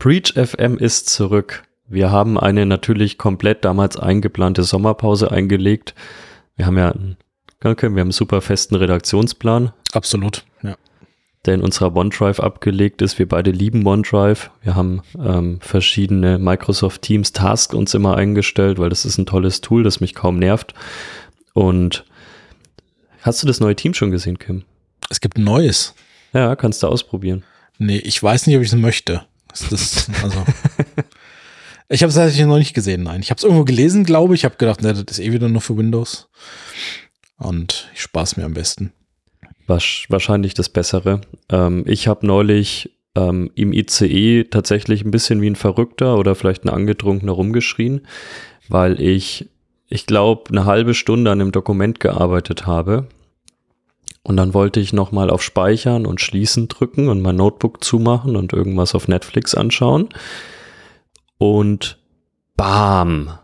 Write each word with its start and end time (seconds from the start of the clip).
Breach 0.00 0.32
FM 0.32 0.78
ist 0.78 1.10
zurück. 1.10 1.62
Wir 1.86 2.10
haben 2.10 2.40
eine 2.40 2.64
natürlich 2.64 3.18
komplett 3.18 3.66
damals 3.66 3.98
eingeplante 3.98 4.62
Sommerpause 4.62 5.30
eingelegt. 5.30 5.94
Wir 6.56 6.64
haben 6.64 6.78
ja, 6.78 6.94
okay, 7.62 7.82
wir 7.82 7.88
haben 7.88 7.98
einen 7.98 8.10
super 8.10 8.40
festen 8.40 8.76
Redaktionsplan. 8.76 9.74
Absolut, 9.92 10.46
ja. 10.62 10.76
Der 11.44 11.52
in 11.52 11.60
unserer 11.60 11.94
OneDrive 11.94 12.40
abgelegt 12.40 13.02
ist. 13.02 13.18
Wir 13.18 13.28
beide 13.28 13.50
lieben 13.50 13.86
OneDrive. 13.86 14.50
Wir 14.62 14.74
haben 14.74 15.02
ähm, 15.22 15.58
verschiedene 15.60 16.38
Microsoft 16.38 17.02
Teams 17.02 17.32
Tasks 17.32 17.74
uns 17.74 17.92
immer 17.92 18.16
eingestellt, 18.16 18.78
weil 18.78 18.88
das 18.88 19.04
ist 19.04 19.18
ein 19.18 19.26
tolles 19.26 19.60
Tool, 19.60 19.82
das 19.82 20.00
mich 20.00 20.14
kaum 20.14 20.38
nervt. 20.38 20.72
Und 21.52 22.06
hast 23.20 23.42
du 23.42 23.46
das 23.46 23.60
neue 23.60 23.76
Team 23.76 23.92
schon 23.92 24.10
gesehen, 24.10 24.38
Kim? 24.38 24.64
Es 25.10 25.20
gibt 25.20 25.36
ein 25.36 25.44
neues. 25.44 25.94
Ja, 26.32 26.56
kannst 26.56 26.82
du 26.82 26.86
ausprobieren. 26.86 27.44
Nee, 27.76 27.98
ich 27.98 28.22
weiß 28.22 28.46
nicht, 28.46 28.56
ob 28.56 28.62
ich 28.62 28.72
es 28.72 28.78
möchte. 28.78 29.26
Das 29.50 29.72
ist, 29.72 30.10
also. 30.22 30.44
ich 31.88 32.02
habe 32.02 32.08
es 32.08 32.14
tatsächlich 32.14 32.46
noch 32.46 32.58
nicht 32.58 32.74
gesehen, 32.74 33.02
nein. 33.02 33.20
Ich 33.20 33.30
habe 33.30 33.38
es 33.38 33.44
irgendwo 33.44 33.64
gelesen, 33.64 34.04
glaube 34.04 34.34
ich. 34.34 34.40
Ich 34.40 34.44
habe 34.44 34.56
gedacht, 34.56 34.82
ne, 34.82 34.92
das 34.92 35.18
ist 35.18 35.24
eh 35.24 35.32
wieder 35.32 35.48
nur 35.48 35.60
für 35.60 35.76
Windows. 35.76 36.28
Und 37.36 37.90
ich 37.94 38.02
spaß 38.02 38.36
mir 38.36 38.44
am 38.44 38.54
besten. 38.54 38.92
Wahrscheinlich 39.66 40.54
das 40.54 40.68
Bessere. 40.68 41.20
Ähm, 41.48 41.84
ich 41.86 42.08
habe 42.08 42.26
neulich 42.26 42.90
ähm, 43.14 43.50
im 43.54 43.72
ICE 43.72 44.44
tatsächlich 44.44 45.04
ein 45.04 45.10
bisschen 45.10 45.40
wie 45.40 45.48
ein 45.48 45.56
Verrückter 45.56 46.16
oder 46.18 46.34
vielleicht 46.34 46.64
ein 46.64 46.70
Angetrunkener 46.70 47.32
rumgeschrien, 47.32 48.06
weil 48.68 49.00
ich, 49.00 49.48
ich 49.88 50.06
glaube, 50.06 50.50
eine 50.50 50.64
halbe 50.64 50.94
Stunde 50.94 51.30
an 51.30 51.40
einem 51.40 51.52
Dokument 51.52 52.00
gearbeitet 52.00 52.66
habe 52.66 53.08
und 54.30 54.36
dann 54.36 54.54
wollte 54.54 54.78
ich 54.78 54.92
nochmal 54.92 55.28
auf 55.28 55.42
Speichern 55.42 56.06
und 56.06 56.20
Schließen 56.20 56.68
drücken 56.68 57.08
und 57.08 57.20
mein 57.20 57.34
Notebook 57.34 57.82
zumachen 57.82 58.36
und 58.36 58.52
irgendwas 58.52 58.94
auf 58.94 59.08
Netflix 59.08 59.56
anschauen. 59.56 60.08
Und 61.36 61.98
bam! 62.56 63.36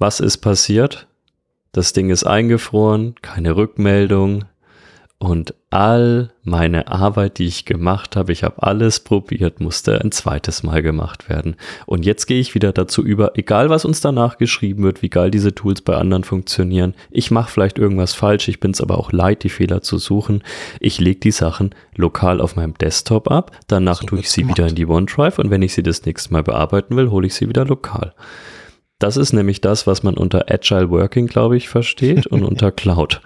Was 0.00 0.18
ist 0.18 0.38
passiert? 0.38 1.06
Das 1.70 1.92
Ding 1.92 2.10
ist 2.10 2.24
eingefroren, 2.24 3.14
keine 3.22 3.54
Rückmeldung, 3.54 4.46
und 5.22 5.54
all 5.70 6.30
meine 6.42 6.88
Arbeit, 6.88 7.38
die 7.38 7.46
ich 7.46 7.64
gemacht 7.64 8.16
habe, 8.16 8.32
ich 8.32 8.42
habe 8.42 8.60
alles 8.60 8.98
probiert, 8.98 9.60
musste 9.60 10.00
ein 10.00 10.10
zweites 10.10 10.64
Mal 10.64 10.82
gemacht 10.82 11.28
werden. 11.28 11.54
Und 11.86 12.04
jetzt 12.04 12.26
gehe 12.26 12.40
ich 12.40 12.56
wieder 12.56 12.72
dazu 12.72 13.04
über, 13.04 13.38
egal 13.38 13.70
was 13.70 13.84
uns 13.84 14.00
danach 14.00 14.36
geschrieben 14.36 14.82
wird, 14.82 15.00
wie 15.00 15.10
geil 15.10 15.30
diese 15.30 15.54
Tools 15.54 15.80
bei 15.80 15.94
anderen 15.94 16.24
funktionieren. 16.24 16.94
Ich 17.12 17.30
mache 17.30 17.52
vielleicht 17.52 17.78
irgendwas 17.78 18.14
falsch, 18.14 18.48
ich 18.48 18.58
bin 18.58 18.72
es 18.72 18.80
aber 18.80 18.98
auch 18.98 19.12
leid, 19.12 19.44
die 19.44 19.48
Fehler 19.48 19.80
zu 19.80 19.98
suchen. 19.98 20.42
Ich 20.80 20.98
lege 20.98 21.20
die 21.20 21.30
Sachen 21.30 21.72
lokal 21.94 22.40
auf 22.40 22.56
meinem 22.56 22.74
Desktop 22.74 23.30
ab, 23.30 23.52
danach 23.68 24.00
so 24.00 24.08
tue 24.08 24.18
ich 24.18 24.30
sie 24.30 24.40
gemacht. 24.40 24.58
wieder 24.58 24.68
in 24.68 24.74
die 24.74 24.86
OneDrive 24.86 25.38
und 25.38 25.50
wenn 25.50 25.62
ich 25.62 25.72
sie 25.72 25.84
das 25.84 26.04
nächste 26.04 26.32
Mal 26.32 26.42
bearbeiten 26.42 26.96
will, 26.96 27.12
hole 27.12 27.28
ich 27.28 27.34
sie 27.34 27.48
wieder 27.48 27.64
lokal. 27.64 28.12
Das 29.02 29.16
ist 29.16 29.32
nämlich 29.32 29.60
das, 29.60 29.88
was 29.88 30.04
man 30.04 30.16
unter 30.16 30.48
Agile 30.48 30.88
Working, 30.90 31.26
glaube 31.26 31.56
ich, 31.56 31.68
versteht 31.68 32.28
und 32.28 32.44
unter 32.44 32.70
Cloud. 32.72 33.20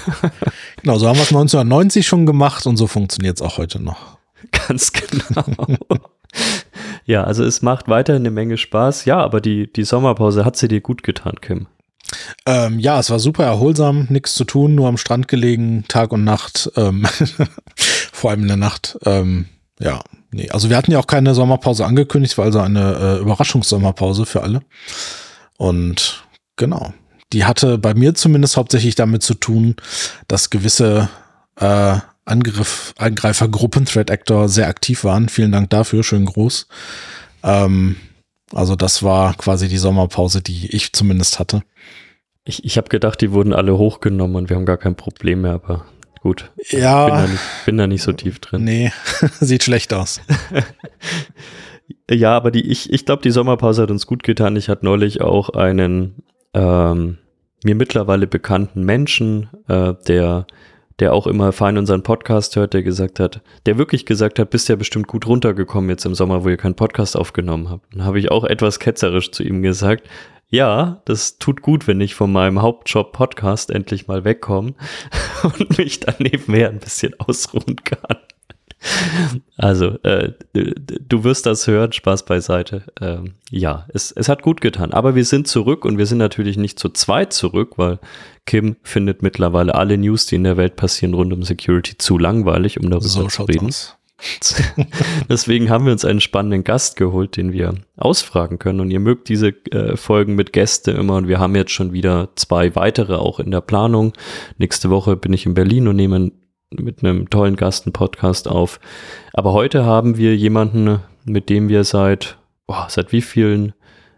Genau, 0.84 0.98
so 0.98 1.08
haben 1.08 1.16
wir 1.16 1.22
es 1.22 1.28
1990 1.28 2.06
schon 2.06 2.26
gemacht 2.26 2.66
und 2.66 2.76
so 2.76 2.86
funktioniert 2.86 3.38
es 3.38 3.42
auch 3.42 3.56
heute 3.56 3.82
noch. 3.82 4.18
Ganz 4.68 4.92
genau. 4.92 5.78
ja, 7.06 7.24
also 7.24 7.42
es 7.42 7.62
macht 7.62 7.88
weiterhin 7.88 8.20
eine 8.20 8.30
Menge 8.30 8.58
Spaß. 8.58 9.06
Ja, 9.06 9.16
aber 9.16 9.40
die, 9.40 9.72
die 9.72 9.84
Sommerpause 9.84 10.44
hat 10.44 10.56
sie 10.56 10.68
dir 10.68 10.82
gut 10.82 11.02
getan, 11.02 11.36
Kim. 11.40 11.68
Ähm, 12.44 12.78
ja, 12.80 13.00
es 13.00 13.08
war 13.08 13.18
super 13.18 13.44
erholsam, 13.44 14.08
nichts 14.10 14.34
zu 14.34 14.44
tun, 14.44 14.74
nur 14.74 14.88
am 14.88 14.98
Strand 14.98 15.26
gelegen, 15.26 15.86
Tag 15.88 16.12
und 16.12 16.22
Nacht, 16.22 16.70
ähm, 16.76 17.06
vor 18.12 18.30
allem 18.30 18.42
in 18.42 18.48
der 18.48 18.58
Nacht. 18.58 18.98
Ähm, 19.06 19.46
ja, 19.80 20.02
nee, 20.32 20.50
also 20.50 20.68
wir 20.68 20.76
hatten 20.76 20.92
ja 20.92 20.98
auch 20.98 21.06
keine 21.06 21.34
Sommerpause 21.34 21.86
angekündigt, 21.86 22.36
war 22.36 22.44
also 22.44 22.60
eine 22.60 22.94
äh, 22.94 23.22
Überraschungssommerpause 23.22 24.26
für 24.26 24.42
alle. 24.42 24.60
Und 25.56 26.26
genau, 26.56 26.92
die 27.32 27.44
hatte 27.44 27.78
bei 27.78 27.94
mir 27.94 28.14
zumindest 28.14 28.56
hauptsächlich 28.56 28.94
damit 28.94 29.22
zu 29.22 29.34
tun, 29.34 29.76
dass 30.28 30.50
gewisse 30.50 31.08
äh, 31.56 31.98
Angriff, 32.24 32.94
Angreifergruppen, 32.96 33.84
Threat 33.84 34.10
Actor, 34.10 34.48
sehr 34.48 34.68
aktiv 34.68 35.04
waren. 35.04 35.28
Vielen 35.28 35.52
Dank 35.52 35.70
dafür, 35.70 36.02
schön 36.02 36.24
groß. 36.24 36.68
Ähm, 37.42 37.96
also 38.52 38.76
das 38.76 39.02
war 39.02 39.34
quasi 39.34 39.68
die 39.68 39.78
Sommerpause, 39.78 40.40
die 40.40 40.74
ich 40.74 40.92
zumindest 40.92 41.38
hatte. 41.38 41.62
Ich, 42.44 42.64
ich 42.64 42.76
habe 42.76 42.88
gedacht, 42.88 43.20
die 43.20 43.32
wurden 43.32 43.52
alle 43.52 43.76
hochgenommen 43.78 44.36
und 44.36 44.48
wir 44.48 44.56
haben 44.56 44.66
gar 44.66 44.76
kein 44.76 44.96
Problem 44.96 45.42
mehr, 45.42 45.52
aber 45.52 45.86
gut. 46.20 46.52
Ja. 46.70 47.06
Bin 47.06 47.14
da 47.14 47.26
nicht, 47.26 47.42
bin 47.66 47.78
da 47.78 47.86
nicht 47.86 48.02
so 48.02 48.12
tief 48.12 48.38
drin. 48.38 48.64
Nee, 48.64 48.92
sieht 49.40 49.62
schlecht 49.62 49.92
aus. 49.92 50.20
ja, 52.10 52.36
aber 52.36 52.50
die, 52.50 52.70
ich, 52.70 52.92
ich 52.92 53.04
glaube, 53.06 53.22
die 53.22 53.30
Sommerpause 53.30 53.82
hat 53.82 53.90
uns 53.90 54.06
gut 54.06 54.22
getan. 54.22 54.56
Ich 54.56 54.68
hatte 54.68 54.84
neulich 54.84 55.20
auch 55.20 55.50
einen 55.50 56.22
ähm, 56.54 57.18
mir 57.64 57.74
mittlerweile 57.74 58.26
bekannten 58.26 58.84
Menschen, 58.84 59.48
äh, 59.68 59.94
der, 60.06 60.46
der 61.00 61.12
auch 61.12 61.26
immer 61.26 61.52
fein 61.52 61.78
unseren 61.78 62.02
Podcast 62.02 62.56
hört, 62.56 62.74
der 62.74 62.82
gesagt 62.82 63.18
hat, 63.20 63.42
der 63.66 63.78
wirklich 63.78 64.06
gesagt 64.06 64.38
hat, 64.38 64.50
bist 64.50 64.68
ja 64.68 64.76
bestimmt 64.76 65.08
gut 65.08 65.26
runtergekommen 65.26 65.90
jetzt 65.90 66.04
im 66.04 66.14
Sommer, 66.14 66.44
wo 66.44 66.48
ihr 66.48 66.56
keinen 66.56 66.76
Podcast 66.76 67.16
aufgenommen 67.16 67.70
habt. 67.70 67.92
Dann 67.92 68.04
habe 68.04 68.18
ich 68.18 68.30
auch 68.30 68.44
etwas 68.44 68.78
ketzerisch 68.78 69.32
zu 69.32 69.42
ihm 69.42 69.62
gesagt, 69.62 70.08
ja, 70.48 71.02
das 71.04 71.38
tut 71.38 71.62
gut, 71.62 71.88
wenn 71.88 72.00
ich 72.00 72.14
von 72.14 72.30
meinem 72.30 72.62
Hauptjob 72.62 73.12
Podcast 73.12 73.70
endlich 73.70 74.06
mal 74.06 74.24
wegkomme 74.24 74.74
und 75.42 75.78
mich 75.78 76.00
dann 76.00 76.16
nebenher 76.18 76.68
ein 76.68 76.78
bisschen 76.78 77.18
ausruhen 77.18 77.76
kann. 77.82 78.18
Also, 79.56 79.98
äh, 80.02 80.32
du 80.52 81.24
wirst 81.24 81.46
das 81.46 81.66
hören, 81.66 81.92
Spaß 81.92 82.24
beiseite. 82.24 82.82
Ähm, 83.00 83.34
ja, 83.50 83.86
es, 83.92 84.12
es 84.12 84.28
hat 84.28 84.42
gut 84.42 84.60
getan. 84.60 84.92
Aber 84.92 85.14
wir 85.14 85.24
sind 85.24 85.48
zurück 85.48 85.84
und 85.84 85.96
wir 85.96 86.06
sind 86.06 86.18
natürlich 86.18 86.56
nicht 86.56 86.78
zu 86.78 86.88
zweit 86.88 87.32
zurück, 87.32 87.74
weil 87.76 87.98
Kim 88.46 88.76
findet 88.82 89.22
mittlerweile 89.22 89.74
alle 89.74 89.96
News, 89.96 90.26
die 90.26 90.36
in 90.36 90.44
der 90.44 90.56
Welt 90.56 90.76
passieren, 90.76 91.14
rund 91.14 91.32
um 91.32 91.42
Security 91.42 91.96
zu 91.96 92.18
langweilig, 92.18 92.80
um 92.80 92.90
darüber 92.90 93.08
so 93.08 93.26
zu 93.28 93.44
reden. 93.44 93.68
Aus. 93.68 93.96
Deswegen 95.28 95.70
haben 95.70 95.84
wir 95.86 95.92
uns 95.92 96.04
einen 96.04 96.20
spannenden 96.20 96.64
Gast 96.64 96.96
geholt, 96.96 97.36
den 97.36 97.52
wir 97.52 97.74
ausfragen 97.96 98.58
können. 98.58 98.80
Und 98.80 98.90
ihr 98.90 99.00
mögt 99.00 99.28
diese 99.28 99.48
äh, 99.70 99.96
Folgen 99.96 100.34
mit 100.34 100.52
Gäste 100.52 100.92
immer. 100.92 101.16
Und 101.16 101.28
wir 101.28 101.38
haben 101.38 101.54
jetzt 101.54 101.72
schon 101.72 101.92
wieder 101.92 102.28
zwei 102.36 102.74
weitere 102.74 103.14
auch 103.14 103.40
in 103.40 103.50
der 103.50 103.60
Planung. 103.60 104.12
Nächste 104.58 104.90
Woche 104.90 105.16
bin 105.16 105.32
ich 105.32 105.46
in 105.46 105.54
Berlin 105.54 105.88
und 105.88 105.96
nehme 105.96 106.32
mit 106.80 107.02
einem 107.02 107.30
tollen 107.30 107.56
Gast 107.56 107.86
einen 107.86 107.92
Podcast 107.92 108.48
auf. 108.48 108.80
Aber 109.32 109.52
heute 109.52 109.84
haben 109.84 110.16
wir 110.16 110.36
jemanden, 110.36 111.00
mit 111.24 111.48
dem 111.48 111.68
wir 111.68 111.84
seit, 111.84 112.38
boah, 112.66 112.86
seit 112.88 113.12
wie 113.12 113.22
vielen 113.22 113.72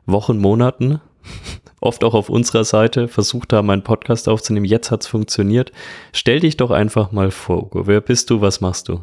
Wochen, 0.06 0.39
Monaten, 0.39 1.00
oft 1.81 2.05
auch 2.05 2.15
auf 2.15 2.28
unserer 2.28 2.65
Seite, 2.65 3.09
versucht 3.09 3.53
haben, 3.53 3.71
einen 3.71 3.84
Podcast 3.84 4.28
aufzunehmen. 4.28 4.67
Jetzt 4.67 4.91
hat 4.91 5.03
es 5.03 5.06
funktioniert. 5.06 5.72
Stell 6.12 6.41
dich 6.41 6.56
doch 6.56 6.71
einfach 6.71 7.12
mal 7.12 7.31
vor, 7.31 7.65
Ugo. 7.65 7.87
Wer 7.87 8.00
bist 8.00 8.31
du? 8.31 8.41
Was 8.41 8.61
machst 8.61 8.88
du? 8.88 9.03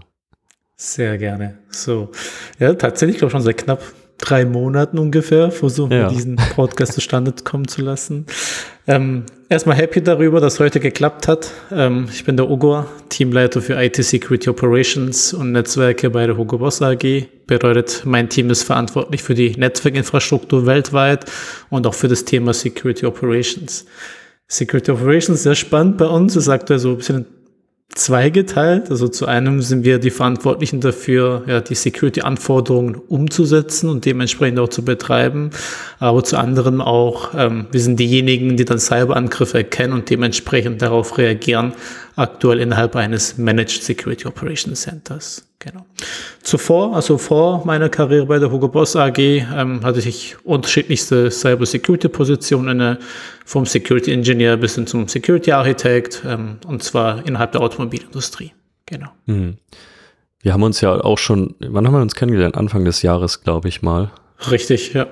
Sehr 0.75 1.17
gerne. 1.17 1.59
So, 1.69 2.09
ja, 2.59 2.73
tatsächlich, 2.73 3.17
glaube 3.17 3.31
schon 3.31 3.41
seit 3.41 3.57
knapp 3.57 3.81
drei 4.23 4.45
Monaten 4.45 4.97
ungefähr 4.97 5.51
versuchen 5.51 5.91
ja. 5.91 6.07
diesen 6.07 6.37
Podcast 6.55 6.93
zustande 6.93 7.33
kommen 7.43 7.67
zu 7.67 7.81
lassen. 7.81 8.25
Ähm, 8.87 9.23
erstmal 9.49 9.75
happy 9.75 10.01
darüber, 10.01 10.39
dass 10.39 10.59
heute 10.59 10.79
geklappt 10.79 11.27
hat. 11.27 11.51
Ähm, 11.71 12.07
ich 12.11 12.23
bin 12.23 12.37
der 12.37 12.49
Ugo, 12.49 12.85
Teamleiter 13.09 13.61
für 13.61 13.81
IT 13.81 13.97
Security 13.97 14.49
Operations 14.49 15.33
und 15.33 15.51
Netzwerke 15.51 16.09
bei 16.09 16.25
der 16.25 16.37
Hugo 16.37 16.57
Boss 16.57 16.81
AG. 16.81 17.27
Bedeutet, 17.47 18.03
mein 18.05 18.29
Team 18.29 18.49
ist 18.49 18.63
verantwortlich 18.63 19.21
für 19.21 19.35
die 19.35 19.51
Netzwerkinfrastruktur 19.51 20.65
weltweit 20.65 21.25
und 21.69 21.85
auch 21.85 21.93
für 21.93 22.07
das 22.07 22.23
Thema 22.23 22.53
Security 22.53 23.05
Operations. 23.05 23.85
Security 24.47 24.91
Operations 24.91 25.43
sehr 25.43 25.55
spannend 25.55 25.97
bei 25.97 26.05
uns. 26.05 26.35
Es 26.35 26.45
sagt 26.45 26.71
also 26.71 26.91
ein 26.91 26.97
bisschen 26.97 27.25
zweigeteilt. 27.95 28.89
Also 28.89 29.07
zu 29.07 29.27
einem 29.27 29.61
sind 29.61 29.83
wir 29.83 29.99
die 29.99 30.09
Verantwortlichen 30.09 30.81
dafür, 30.81 31.43
ja, 31.47 31.61
die 31.61 31.75
Security-Anforderungen 31.75 32.95
umzusetzen 32.95 33.89
und 33.89 34.05
dementsprechend 34.05 34.59
auch 34.59 34.69
zu 34.69 34.83
betreiben. 34.83 35.51
Aber 35.99 36.23
zu 36.23 36.37
anderen 36.37 36.81
auch, 36.81 37.33
ähm, 37.35 37.67
wir 37.71 37.79
sind 37.79 37.99
diejenigen, 37.99 38.57
die 38.57 38.65
dann 38.65 38.79
Cyberangriffe 38.79 39.59
erkennen 39.59 39.93
und 39.93 40.09
dementsprechend 40.09 40.81
darauf 40.81 41.17
reagieren, 41.17 41.73
aktuell 42.15 42.59
innerhalb 42.59 42.95
eines 42.95 43.37
Managed 43.37 43.83
Security 43.83 44.27
Operations 44.27 44.81
Centers. 44.81 45.45
Genau. 45.63 45.85
Zuvor, 46.41 46.93
also 46.93 47.17
vor 47.17 47.65
meiner 47.65 47.87
Karriere 47.87 48.25
bei 48.25 48.37
der 48.37 48.51
Hugo 48.51 48.67
Boss 48.67 48.97
AG, 48.97 49.17
ähm, 49.17 49.79
hatte 49.81 49.99
ich 49.99 50.35
unterschiedlichste 50.43 51.31
Cyber 51.31 51.65
Security 51.65 52.09
Positionen, 52.09 52.97
vom 53.45 53.65
Security 53.65 54.11
Engineer 54.11 54.57
bis 54.57 54.75
hin 54.75 54.87
zum 54.87 55.07
Security 55.07 55.53
Architect, 55.53 56.21
ähm, 56.27 56.57
und 56.67 56.83
zwar 56.83 57.25
innerhalb 57.25 57.53
der 57.53 57.61
Automobilindustrie. 57.61 58.51
Genau. 58.85 59.07
Mhm. 59.25 59.55
Wir 60.41 60.51
haben 60.51 60.63
uns 60.63 60.81
ja 60.81 60.99
auch 61.01 61.17
schon, 61.17 61.55
wann 61.59 61.87
haben 61.87 61.93
wir 61.93 62.01
uns 62.01 62.15
kennengelernt? 62.15 62.57
Anfang 62.57 62.83
des 62.83 63.01
Jahres, 63.01 63.41
glaube 63.41 63.69
ich 63.69 63.81
mal. 63.81 64.11
Richtig, 64.51 64.93
ja. 64.93 65.07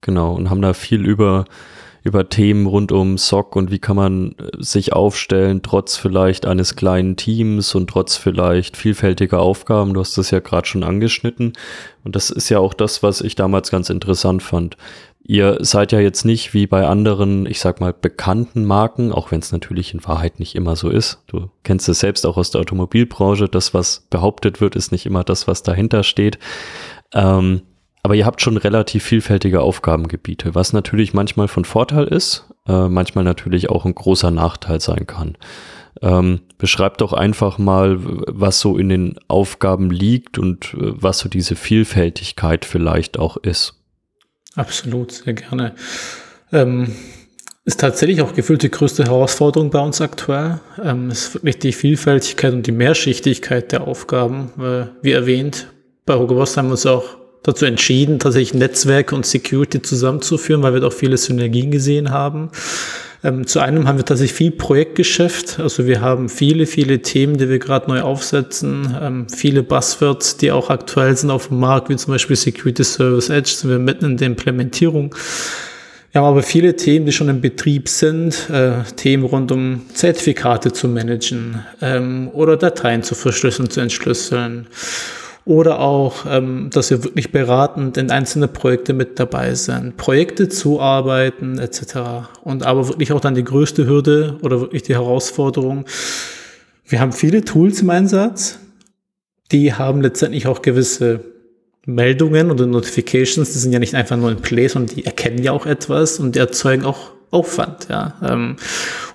Genau, 0.00 0.32
und 0.32 0.48
haben 0.48 0.62
da 0.62 0.72
viel 0.72 1.04
über 1.04 1.44
über 2.06 2.28
Themen 2.28 2.66
rund 2.66 2.92
um 2.92 3.18
SOC 3.18 3.56
und 3.56 3.70
wie 3.70 3.78
kann 3.78 3.96
man 3.96 4.32
äh, 4.32 4.50
sich 4.58 4.92
aufstellen, 4.92 5.62
trotz 5.62 5.96
vielleicht 5.96 6.46
eines 6.46 6.76
kleinen 6.76 7.16
Teams 7.16 7.74
und 7.74 7.90
trotz 7.90 8.16
vielleicht 8.16 8.76
vielfältiger 8.76 9.40
Aufgaben. 9.40 9.94
Du 9.94 10.00
hast 10.00 10.16
das 10.16 10.30
ja 10.30 10.40
gerade 10.40 10.66
schon 10.66 10.84
angeschnitten. 10.84 11.52
Und 12.04 12.16
das 12.16 12.30
ist 12.30 12.48
ja 12.48 12.58
auch 12.58 12.74
das, 12.74 13.02
was 13.02 13.20
ich 13.20 13.34
damals 13.34 13.70
ganz 13.70 13.90
interessant 13.90 14.42
fand. 14.42 14.76
Ihr 15.28 15.58
seid 15.60 15.90
ja 15.90 15.98
jetzt 15.98 16.24
nicht 16.24 16.54
wie 16.54 16.68
bei 16.68 16.86
anderen, 16.86 17.46
ich 17.46 17.58
sag 17.58 17.80
mal, 17.80 17.92
bekannten 17.92 18.64
Marken, 18.64 19.10
auch 19.10 19.32
wenn 19.32 19.40
es 19.40 19.50
natürlich 19.50 19.92
in 19.92 20.04
Wahrheit 20.04 20.38
nicht 20.38 20.54
immer 20.54 20.76
so 20.76 20.88
ist. 20.88 21.20
Du 21.26 21.50
kennst 21.64 21.88
es 21.88 21.98
selbst 21.98 22.24
auch 22.24 22.36
aus 22.36 22.52
der 22.52 22.60
Automobilbranche. 22.60 23.48
Das, 23.48 23.74
was 23.74 24.06
behauptet 24.08 24.60
wird, 24.60 24.76
ist 24.76 24.92
nicht 24.92 25.04
immer 25.04 25.24
das, 25.24 25.48
was 25.48 25.64
dahinter 25.64 26.04
steht. 26.04 26.38
Ähm, 27.12 27.62
aber 28.06 28.14
ihr 28.14 28.24
habt 28.24 28.40
schon 28.40 28.56
relativ 28.56 29.02
vielfältige 29.02 29.62
Aufgabengebiete, 29.62 30.54
was 30.54 30.72
natürlich 30.72 31.12
manchmal 31.12 31.48
von 31.48 31.64
Vorteil 31.64 32.04
ist, 32.04 32.44
äh, 32.68 32.86
manchmal 32.86 33.24
natürlich 33.24 33.68
auch 33.68 33.84
ein 33.84 33.96
großer 33.96 34.30
Nachteil 34.30 34.80
sein 34.80 35.08
kann. 35.08 35.36
Ähm, 36.02 36.42
beschreibt 36.56 37.00
doch 37.00 37.12
einfach 37.12 37.58
mal, 37.58 37.98
was 38.00 38.60
so 38.60 38.78
in 38.78 38.90
den 38.90 39.18
Aufgaben 39.26 39.90
liegt 39.90 40.38
und 40.38 40.74
äh, 40.74 40.92
was 41.02 41.18
so 41.18 41.28
diese 41.28 41.56
Vielfältigkeit 41.56 42.64
vielleicht 42.64 43.18
auch 43.18 43.38
ist. 43.38 43.74
Absolut, 44.54 45.10
sehr 45.10 45.34
gerne. 45.34 45.74
Ähm, 46.52 46.94
ist 47.64 47.80
tatsächlich 47.80 48.22
auch 48.22 48.34
gefühlt 48.34 48.62
die 48.62 48.70
größte 48.70 49.02
Herausforderung 49.02 49.70
bei 49.70 49.80
uns 49.80 50.00
aktuell. 50.00 50.60
Ähm, 50.80 51.10
ist 51.10 51.34
wirklich 51.34 51.58
die 51.58 51.72
Vielfältigkeit 51.72 52.52
und 52.52 52.68
die 52.68 52.72
Mehrschichtigkeit 52.72 53.72
der 53.72 53.80
Aufgaben. 53.80 54.52
Weil, 54.54 54.92
wie 55.02 55.10
erwähnt, 55.10 55.66
bei 56.04 56.14
Hugo 56.14 56.36
Boss 56.36 56.56
haben 56.56 56.68
wir 56.68 56.72
uns 56.74 56.86
auch 56.86 57.25
dazu 57.46 57.64
entschieden, 57.64 58.18
tatsächlich 58.18 58.54
Netzwerk 58.54 59.12
und 59.12 59.24
Security 59.24 59.80
zusammenzuführen, 59.80 60.62
weil 60.62 60.74
wir 60.74 60.80
doch 60.80 60.92
viele 60.92 61.16
Synergien 61.16 61.70
gesehen 61.70 62.10
haben. 62.10 62.50
Ähm, 63.22 63.46
zu 63.46 63.60
einem 63.60 63.86
haben 63.86 63.98
wir 63.98 64.04
tatsächlich 64.04 64.36
viel 64.36 64.50
Projektgeschäft. 64.50 65.60
Also 65.60 65.86
wir 65.86 66.00
haben 66.00 66.28
viele, 66.28 66.66
viele 66.66 67.02
Themen, 67.02 67.38
die 67.38 67.48
wir 67.48 67.58
gerade 67.58 67.88
neu 67.88 68.02
aufsetzen. 68.02 68.96
Ähm, 69.00 69.26
viele 69.28 69.62
Buzzwords, 69.62 70.36
die 70.36 70.52
auch 70.52 70.70
aktuell 70.70 71.16
sind 71.16 71.30
auf 71.30 71.48
dem 71.48 71.60
Markt, 71.60 71.88
wie 71.88 71.96
zum 71.96 72.12
Beispiel 72.12 72.36
Security 72.36 72.84
Service 72.84 73.30
Edge, 73.30 73.50
sind 73.50 73.70
wir 73.70 73.78
mitten 73.78 74.04
in 74.04 74.16
der 74.16 74.26
Implementierung. 74.26 75.14
Wir 76.12 76.22
haben 76.22 76.28
aber 76.28 76.42
viele 76.42 76.76
Themen, 76.76 77.06
die 77.06 77.12
schon 77.12 77.28
im 77.28 77.40
Betrieb 77.40 77.88
sind, 77.88 78.48
äh, 78.50 78.82
Themen 78.96 79.24
rund 79.24 79.52
um 79.52 79.82
Zertifikate 79.92 80.72
zu 80.72 80.88
managen 80.88 81.62
ähm, 81.82 82.30
oder 82.32 82.56
Dateien 82.56 83.02
zu 83.02 83.14
verschlüsseln, 83.14 83.70
zu 83.70 83.80
entschlüsseln 83.80 84.66
oder 85.46 85.78
auch, 85.78 86.26
ähm, 86.28 86.70
dass 86.72 86.90
wir 86.90 87.04
wirklich 87.04 87.30
beratend 87.30 87.96
in 87.96 88.10
einzelne 88.10 88.48
Projekte 88.48 88.92
mit 88.92 89.18
dabei 89.20 89.54
sind, 89.54 89.96
Projekte 89.96 90.48
zuarbeiten 90.48 91.60
etc. 91.60 92.28
Und 92.42 92.66
aber 92.66 92.88
wirklich 92.88 93.12
auch 93.12 93.20
dann 93.20 93.36
die 93.36 93.44
größte 93.44 93.86
Hürde 93.86 94.38
oder 94.42 94.60
wirklich 94.60 94.82
die 94.82 94.94
Herausforderung. 94.94 95.86
Wir 96.84 97.00
haben 97.00 97.12
viele 97.12 97.44
Tools 97.44 97.80
im 97.80 97.90
Einsatz, 97.90 98.58
die 99.52 99.72
haben 99.72 100.02
letztendlich 100.02 100.48
auch 100.48 100.62
gewisse 100.62 101.20
Meldungen 101.86 102.50
oder 102.50 102.66
Notifications, 102.66 103.52
die 103.52 103.58
sind 103.60 103.72
ja 103.72 103.78
nicht 103.78 103.94
einfach 103.94 104.16
nur 104.16 104.32
in 104.32 104.38
Play, 104.38 104.66
sondern 104.66 104.96
die 104.96 105.06
erkennen 105.06 105.42
ja 105.44 105.52
auch 105.52 105.64
etwas 105.64 106.18
und 106.18 106.34
die 106.34 106.40
erzeugen 106.40 106.84
auch 106.84 107.12
Aufwand, 107.36 107.88
ja. 107.90 108.14
Ähm, 108.22 108.56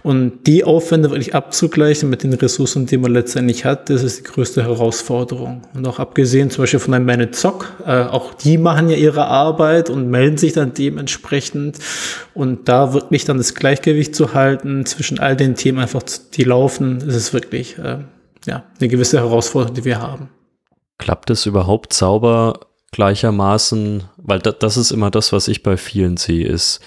und 0.03 0.47
die 0.47 0.63
Aufwände 0.63 1.09
wirklich 1.09 1.33
abzugleichen 1.33 2.09
mit 2.09 2.23
den 2.23 2.33
Ressourcen, 2.33 2.85
die 2.85 2.97
man 2.97 3.11
letztendlich 3.11 3.65
hat, 3.65 3.89
das 3.89 4.03
ist 4.03 4.19
die 4.19 4.23
größte 4.23 4.63
Herausforderung. 4.63 5.63
Und 5.73 5.87
auch 5.87 5.99
abgesehen 5.99 6.49
zum 6.49 6.63
Beispiel 6.63 6.79
von 6.79 6.93
einem 6.93 7.05
Managed 7.05 7.35
SOC, 7.35 7.71
äh, 7.85 8.03
auch 8.03 8.33
die 8.33 8.57
machen 8.57 8.89
ja 8.89 8.95
ihre 8.95 9.25
Arbeit 9.25 9.89
und 9.89 10.09
melden 10.09 10.37
sich 10.37 10.53
dann 10.53 10.73
dementsprechend. 10.73 11.77
Und 12.33 12.67
da 12.69 12.93
wirklich 12.93 13.25
dann 13.25 13.37
das 13.37 13.55
Gleichgewicht 13.55 14.15
zu 14.15 14.33
halten 14.33 14.85
zwischen 14.85 15.19
all 15.19 15.35
den 15.35 15.55
Themen 15.55 15.79
einfach, 15.79 16.03
die 16.33 16.43
laufen, 16.43 16.97
ist 16.97 17.15
es 17.15 17.33
wirklich, 17.33 17.77
äh, 17.77 17.97
ja, 18.45 18.63
eine 18.79 18.87
gewisse 18.87 19.19
Herausforderung, 19.19 19.75
die 19.75 19.85
wir 19.85 19.99
haben. 19.99 20.29
Klappt 20.97 21.29
es 21.29 21.45
überhaupt 21.45 21.93
sauber 21.93 22.59
gleichermaßen? 22.91 24.03
Weil 24.17 24.39
das 24.39 24.77
ist 24.77 24.91
immer 24.91 25.11
das, 25.11 25.31
was 25.31 25.47
ich 25.47 25.63
bei 25.63 25.77
vielen 25.77 26.17
sehe, 26.17 26.47
ist, 26.47 26.79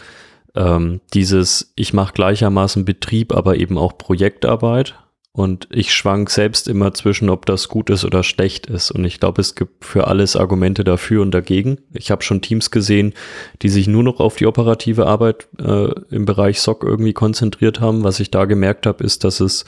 ähm, 0.55 1.01
dieses, 1.13 1.73
ich 1.77 1.93
mache 1.93 2.15
gleichermaßen 2.15 2.85
Betrieb, 2.85 3.33
aber 3.35 3.57
eben 3.57 3.79
auch 3.79 3.99
Projektarbeit. 3.99 4.95
Und 5.37 5.67
ich 5.73 5.93
schwank 5.93 6.31
selbst 6.31 6.69
immer 6.69 6.95
zwischen, 6.95 7.29
ob 7.29 7.45
das 7.45 7.69
gut 7.69 7.91
ist 7.91 8.05
oder 8.05 8.23
schlecht 8.23 8.67
ist. 8.67 8.93
Und 8.93 9.05
ich 9.05 9.19
glaube, 9.19 9.41
es 9.41 9.57
gibt 9.57 9.85
für 9.85 10.07
alles 10.07 10.37
Argumente 10.37 10.85
dafür 10.85 11.23
und 11.23 11.33
dagegen. 11.33 11.79
Ich 11.93 12.13
habe 12.13 12.23
schon 12.23 12.41
Teams 12.41 12.71
gesehen, 12.71 13.15
die 13.61 13.69
sich 13.69 13.89
nur 13.89 14.05
noch 14.05 14.21
auf 14.21 14.37
die 14.37 14.47
operative 14.47 15.07
Arbeit 15.07 15.49
äh, 15.59 15.91
im 16.11 16.25
Bereich 16.25 16.61
SOC 16.61 16.85
irgendwie 16.85 17.15
konzentriert 17.15 17.81
haben. 17.81 18.05
Was 18.05 18.21
ich 18.21 18.31
da 18.31 18.45
gemerkt 18.45 18.87
habe, 18.87 19.03
ist, 19.03 19.25
dass 19.25 19.41
es 19.41 19.65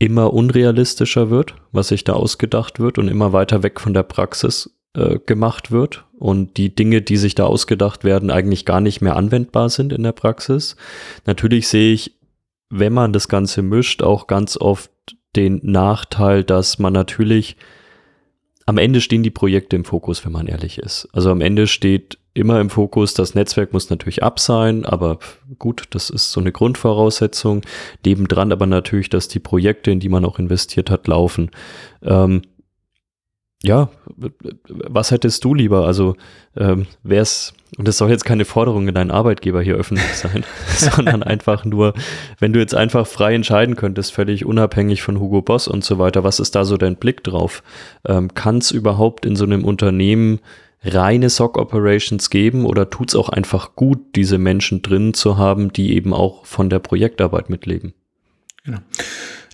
immer 0.00 0.34
unrealistischer 0.34 1.30
wird, 1.30 1.54
was 1.70 1.88
sich 1.88 2.02
da 2.02 2.14
ausgedacht 2.14 2.80
wird 2.80 2.98
und 2.98 3.06
immer 3.06 3.32
weiter 3.32 3.62
weg 3.62 3.80
von 3.80 3.94
der 3.94 4.02
Praxis 4.02 4.74
äh, 4.94 5.18
gemacht 5.18 5.70
wird 5.70 6.04
und 6.18 6.56
die 6.56 6.74
Dinge, 6.74 7.02
die 7.02 7.16
sich 7.16 7.34
da 7.34 7.44
ausgedacht 7.44 8.04
werden, 8.04 8.30
eigentlich 8.30 8.64
gar 8.64 8.80
nicht 8.80 9.00
mehr 9.00 9.16
anwendbar 9.16 9.68
sind 9.68 9.92
in 9.92 10.02
der 10.02 10.12
Praxis. 10.12 10.76
Natürlich 11.26 11.68
sehe 11.68 11.92
ich, 11.92 12.14
wenn 12.70 12.92
man 12.92 13.12
das 13.12 13.28
Ganze 13.28 13.62
mischt, 13.62 14.02
auch 14.02 14.26
ganz 14.26 14.56
oft 14.56 14.90
den 15.36 15.60
Nachteil, 15.62 16.44
dass 16.44 16.78
man 16.78 16.92
natürlich 16.92 17.56
am 18.66 18.78
Ende 18.78 19.00
stehen 19.00 19.22
die 19.22 19.30
Projekte 19.30 19.76
im 19.76 19.84
Fokus, 19.84 20.24
wenn 20.24 20.32
man 20.32 20.46
ehrlich 20.46 20.78
ist. 20.78 21.08
Also 21.12 21.30
am 21.30 21.40
Ende 21.40 21.66
steht 21.66 22.18
immer 22.32 22.60
im 22.60 22.70
Fokus, 22.70 23.14
das 23.14 23.34
Netzwerk 23.34 23.72
muss 23.72 23.90
natürlich 23.90 24.22
ab 24.22 24.40
sein, 24.40 24.84
aber 24.84 25.18
gut, 25.58 25.84
das 25.90 26.10
ist 26.10 26.32
so 26.32 26.40
eine 26.40 26.50
Grundvoraussetzung. 26.50 27.62
Nebendran 28.04 28.52
aber 28.52 28.66
natürlich, 28.66 29.10
dass 29.10 29.28
die 29.28 29.38
Projekte, 29.38 29.90
in 29.90 30.00
die 30.00 30.08
man 30.08 30.24
auch 30.24 30.38
investiert 30.38 30.90
hat, 30.90 31.06
laufen. 31.06 31.50
Ähm, 32.02 32.42
ja, 33.64 33.88
was 34.68 35.10
hättest 35.10 35.42
du 35.44 35.54
lieber? 35.54 35.86
Also 35.86 36.16
ähm, 36.56 36.86
wär's, 37.02 37.54
und 37.78 37.88
das 37.88 37.96
soll 37.96 38.10
jetzt 38.10 38.26
keine 38.26 38.44
Forderung 38.44 38.86
in 38.86 38.94
deinen 38.94 39.10
Arbeitgeber 39.10 39.62
hier 39.62 39.76
öffentlich 39.76 40.14
sein, 40.14 40.44
sondern 40.76 41.22
einfach 41.22 41.64
nur, 41.64 41.94
wenn 42.38 42.52
du 42.52 42.60
jetzt 42.60 42.74
einfach 42.74 43.06
frei 43.06 43.34
entscheiden 43.34 43.74
könntest, 43.74 44.12
völlig 44.12 44.44
unabhängig 44.44 45.02
von 45.02 45.18
Hugo 45.18 45.40
Boss 45.40 45.66
und 45.66 45.82
so 45.82 45.98
weiter, 45.98 46.24
was 46.24 46.40
ist 46.40 46.54
da 46.54 46.66
so 46.66 46.76
dein 46.76 46.96
Blick 46.96 47.24
drauf? 47.24 47.62
Ähm, 48.06 48.34
Kann 48.34 48.58
es 48.58 48.70
überhaupt 48.70 49.24
in 49.24 49.34
so 49.34 49.44
einem 49.44 49.64
Unternehmen 49.64 50.40
reine 50.82 51.30
SOC-Operations 51.30 52.28
geben 52.28 52.66
oder 52.66 52.90
tut 52.90 53.08
es 53.08 53.16
auch 53.16 53.30
einfach 53.30 53.74
gut, 53.76 53.98
diese 54.14 54.36
Menschen 54.36 54.82
drin 54.82 55.14
zu 55.14 55.38
haben, 55.38 55.72
die 55.72 55.96
eben 55.96 56.12
auch 56.12 56.44
von 56.44 56.68
der 56.68 56.80
Projektarbeit 56.80 57.48
mitleben? 57.48 57.94
Genau. 58.64 58.78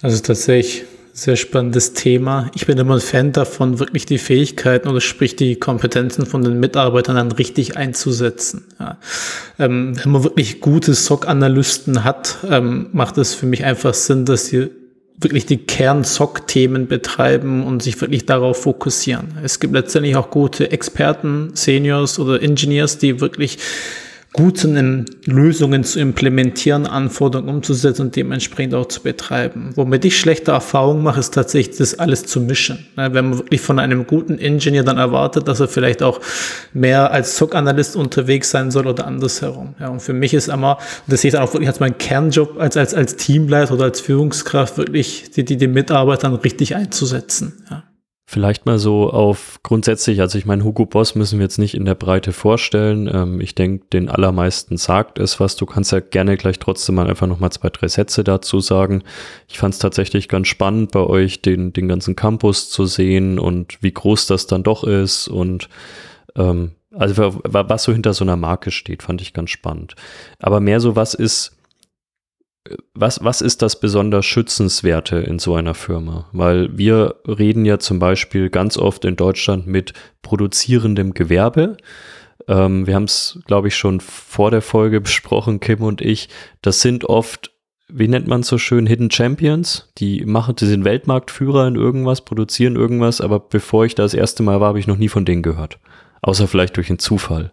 Also 0.03 0.21
tatsächlich 0.21 0.85
sehr 1.13 1.37
spannendes 1.37 1.93
Thema. 1.93 2.51
Ich 2.55 2.67
bin 2.67 2.79
immer 2.79 2.95
ein 2.95 3.01
Fan 3.01 3.33
davon, 3.33 3.79
wirklich 3.79 4.07
die 4.07 4.19
Fähigkeiten 4.19 4.89
oder 4.89 5.01
sprich 5.01 5.37
die 5.37 5.57
Kompetenzen 5.57 6.27
von 6.27 6.43
den 6.43 6.61
Mitarbeitern 6.61 7.17
dann 7.17 7.33
richtig 7.33 7.77
einzusetzen. 7.77 8.65
Ja. 8.79 8.99
Ähm, 9.59 9.95
wenn 10.03 10.13
man 10.13 10.25
wirklich 10.25 10.61
gute 10.61 10.95
SOC-Analysten 10.95 12.05
hat, 12.05 12.39
ähm, 12.49 12.89
macht 12.93 13.19
es 13.19 13.35
für 13.35 13.47
mich 13.47 13.65
einfach 13.65 13.95
Sinn, 13.95 14.25
dass 14.25 14.47
sie 14.47 14.71
wirklich 15.19 15.45
die 15.47 15.59
Kern-SOC-Themen 15.59 16.87
betreiben 16.87 17.65
und 17.65 17.83
sich 17.83 18.01
wirklich 18.01 18.25
darauf 18.25 18.63
fokussieren. 18.63 19.39
Es 19.43 19.61
gibt 19.61 19.75
letztendlich 19.75 20.17
auch 20.17 20.31
gute 20.31 20.71
Experten, 20.71 21.51
Seniors 21.55 22.19
oder 22.19 22.43
Engineers, 22.43 22.99
die 22.99 23.21
wirklich 23.21 23.59
gut 24.33 24.59
sind, 24.59 24.77
in 24.77 25.07
Lösungen 25.25 25.83
zu 25.83 25.99
implementieren, 25.99 26.87
Anforderungen 26.87 27.57
umzusetzen 27.57 28.03
und 28.03 28.17
dementsprechend 28.17 28.75
auch 28.75 28.87
zu 28.87 29.03
betreiben. 29.03 29.71
Womit 29.75 30.05
ich 30.05 30.19
schlechte 30.19 30.53
Erfahrungen 30.53 31.03
mache, 31.03 31.19
ist 31.19 31.35
tatsächlich 31.35 31.77
das 31.79 31.99
alles 31.99 32.25
zu 32.25 32.41
mischen. 32.41 32.87
Wenn 32.95 33.13
man 33.13 33.39
wirklich 33.39 33.61
von 33.61 33.81
einem 33.81 34.07
guten 34.07 34.39
Ingenieur 34.39 34.85
dann 34.85 34.99
erwartet, 34.99 35.49
dass 35.49 35.59
er 35.59 35.67
vielleicht 35.67 36.03
auch 36.03 36.21
mehr 36.73 37.11
als 37.11 37.35
Zock-Analyst 37.37 37.97
unterwegs 37.97 38.51
sein 38.51 38.71
soll 38.71 38.87
oder 38.87 39.07
andersherum. 39.07 39.75
Ja, 39.81 39.89
und 39.89 40.01
für 40.01 40.13
mich 40.13 40.33
ist 40.33 40.49
immer, 40.49 40.79
das 41.09 41.23
sehe 41.23 41.31
ich 41.31 41.35
dann 41.35 41.43
auch 41.43 41.53
wirklich 41.53 41.69
als 41.69 41.81
mein 41.81 41.99
Kernjob, 41.99 42.61
als, 42.61 42.77
als, 42.77 42.95
als 42.95 43.17
Teamleiter 43.17 43.75
oder 43.75 43.85
als 43.85 44.01
Führungskraft, 44.01 44.79
wirklich 44.79 45.31
die, 45.33 45.45
die, 45.45 45.57
die 45.57 45.69
Mitarbeiter 45.69 46.23
dann 46.23 46.35
richtig 46.35 46.77
einzusetzen. 46.77 47.65
Ja. 47.69 47.83
Vielleicht 48.33 48.65
mal 48.65 48.79
so 48.79 49.11
auf 49.11 49.59
grundsätzlich, 49.65 50.21
also 50.21 50.39
ich 50.39 50.47
meine, 50.47 50.63
Hugo 50.63 50.87
Boss 50.87 51.17
müssen 51.17 51.41
wir 51.41 51.47
jetzt 51.47 51.59
nicht 51.59 51.75
in 51.75 51.85
der 51.85 51.97
Breite 51.97 52.33
vorstellen. 52.33 53.11
Ähm, 53.13 53.41
ich 53.41 53.57
denke, 53.57 53.87
den 53.93 54.09
allermeisten 54.09 54.77
sagt 54.77 55.19
es 55.19 55.41
was. 55.41 55.57
Du 55.57 55.67
kannst 55.67 55.91
ja 55.91 55.99
gerne 55.99 56.37
gleich 56.37 56.61
trotzdem 56.61 56.95
mal 56.95 57.09
einfach 57.09 57.27
nochmal 57.27 57.51
zwei, 57.51 57.71
drei 57.71 57.89
Sätze 57.89 58.23
dazu 58.23 58.61
sagen. 58.61 59.03
Ich 59.49 59.59
fand 59.59 59.75
es 59.75 59.81
tatsächlich 59.81 60.29
ganz 60.29 60.47
spannend, 60.47 60.93
bei 60.93 61.01
euch 61.01 61.43
den, 61.43 61.73
den 61.73 61.89
ganzen 61.89 62.15
Campus 62.15 62.71
zu 62.71 62.87
sehen 62.87 63.41
und 63.41 63.83
wie 63.83 63.91
groß 63.91 64.29
das 64.29 64.47
dann 64.47 64.63
doch 64.63 64.85
ist 64.85 65.27
und 65.27 65.69
ähm, 66.37 66.71
also 66.95 67.41
was 67.43 67.83
so 67.83 67.93
hinter 67.93 68.15
so 68.15 68.23
einer 68.23 68.37
Marke 68.37 68.71
steht, 68.71 69.03
fand 69.03 69.21
ich 69.23 69.33
ganz 69.33 69.51
spannend. 69.51 69.97
Aber 70.39 70.61
mehr 70.61 70.79
so, 70.79 70.95
was 70.95 71.15
ist 71.15 71.57
was, 72.95 73.25
was 73.25 73.41
ist 73.41 73.63
das 73.63 73.81
besonders 73.81 74.27
Schützenswerte 74.27 75.17
in 75.17 75.39
so 75.39 75.55
einer 75.55 75.75
Firma? 75.75 76.29
Weil 76.33 76.77
wir 76.77 77.17
reden 77.27 77.65
ja 77.65 77.79
zum 77.79 77.99
Beispiel 77.99 78.51
ganz 78.51 78.77
oft 78.77 79.05
in 79.05 79.17
Deutschland 79.17 79.67
mit 79.67 79.95
produzierendem 80.23 81.15
Gewerbe. 81.15 81.79
ähm, 82.49 82.87
wir 82.87 82.95
haben 82.95 83.05
es, 83.05 83.39
glaube 83.47 83.69
ich, 83.69 83.77
schon 83.77 84.01
vor 84.01 84.51
der 84.51 84.63
Folge 84.63 85.01
besprochen, 85.01 85.61
Kim 85.61 85.83
und 85.83 86.01
ich, 86.01 86.29
das 86.61 86.83
sind 86.83 87.05
oft, 87.05 87.51
wie 87.89 88.09
nennt 88.09 88.27
man 88.27 88.43
es 88.43 88.49
so 88.49 88.59
schön, 88.59 88.87
Hidden 88.87 89.11
Champions, 89.11 89.91
die 89.99 90.25
machen, 90.27 90.55
die 90.57 90.67
sind 90.67 90.85
Weltmarktführer 90.85 91.67
in 91.67 91.77
irgendwas, 91.77 92.21
produzieren 92.21 92.77
irgendwas, 92.77 93.21
aber 93.21 93.41
bevor 93.41 93.87
ich 93.87 93.95
da 93.95 94.03
das 94.03 94.15
erste 94.15 94.43
Mal 94.43 94.61
war, 94.61 94.69
habe 94.69 94.79
ich 94.79 94.87
noch 94.87 94.99
nie 94.99 95.09
von 95.09 95.25
denen 95.25 95.43
gehört. 95.43 95.79
Außer 96.23 96.47
vielleicht 96.47 96.77
durch 96.77 96.91
einen 96.91 96.99
Zufall. 96.99 97.51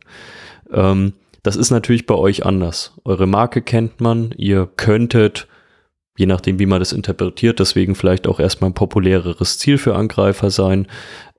Ähm, 0.72 1.14
das 1.48 1.56
ist 1.56 1.72
natürlich 1.72 2.06
bei 2.06 2.16
euch 2.16 2.46
anders. 2.46 2.94
Eure 3.06 3.26
Marke 3.26 3.62
kennt 3.62 4.02
man, 4.02 4.34
ihr 4.36 4.68
könntet, 4.76 5.48
je 6.18 6.26
nachdem, 6.26 6.60
wie 6.60 6.66
man 6.66 6.80
das 6.80 6.92
interpretiert, 6.92 7.60
deswegen 7.60 7.96
vielleicht 7.96 8.28
auch 8.28 8.42
erstmal 8.42 8.70
ein 8.70 8.74
populäreres 8.74 9.58
Ziel 9.58 9.78
für 9.78 9.96
Angreifer 9.96 10.50
sein. 10.50 10.88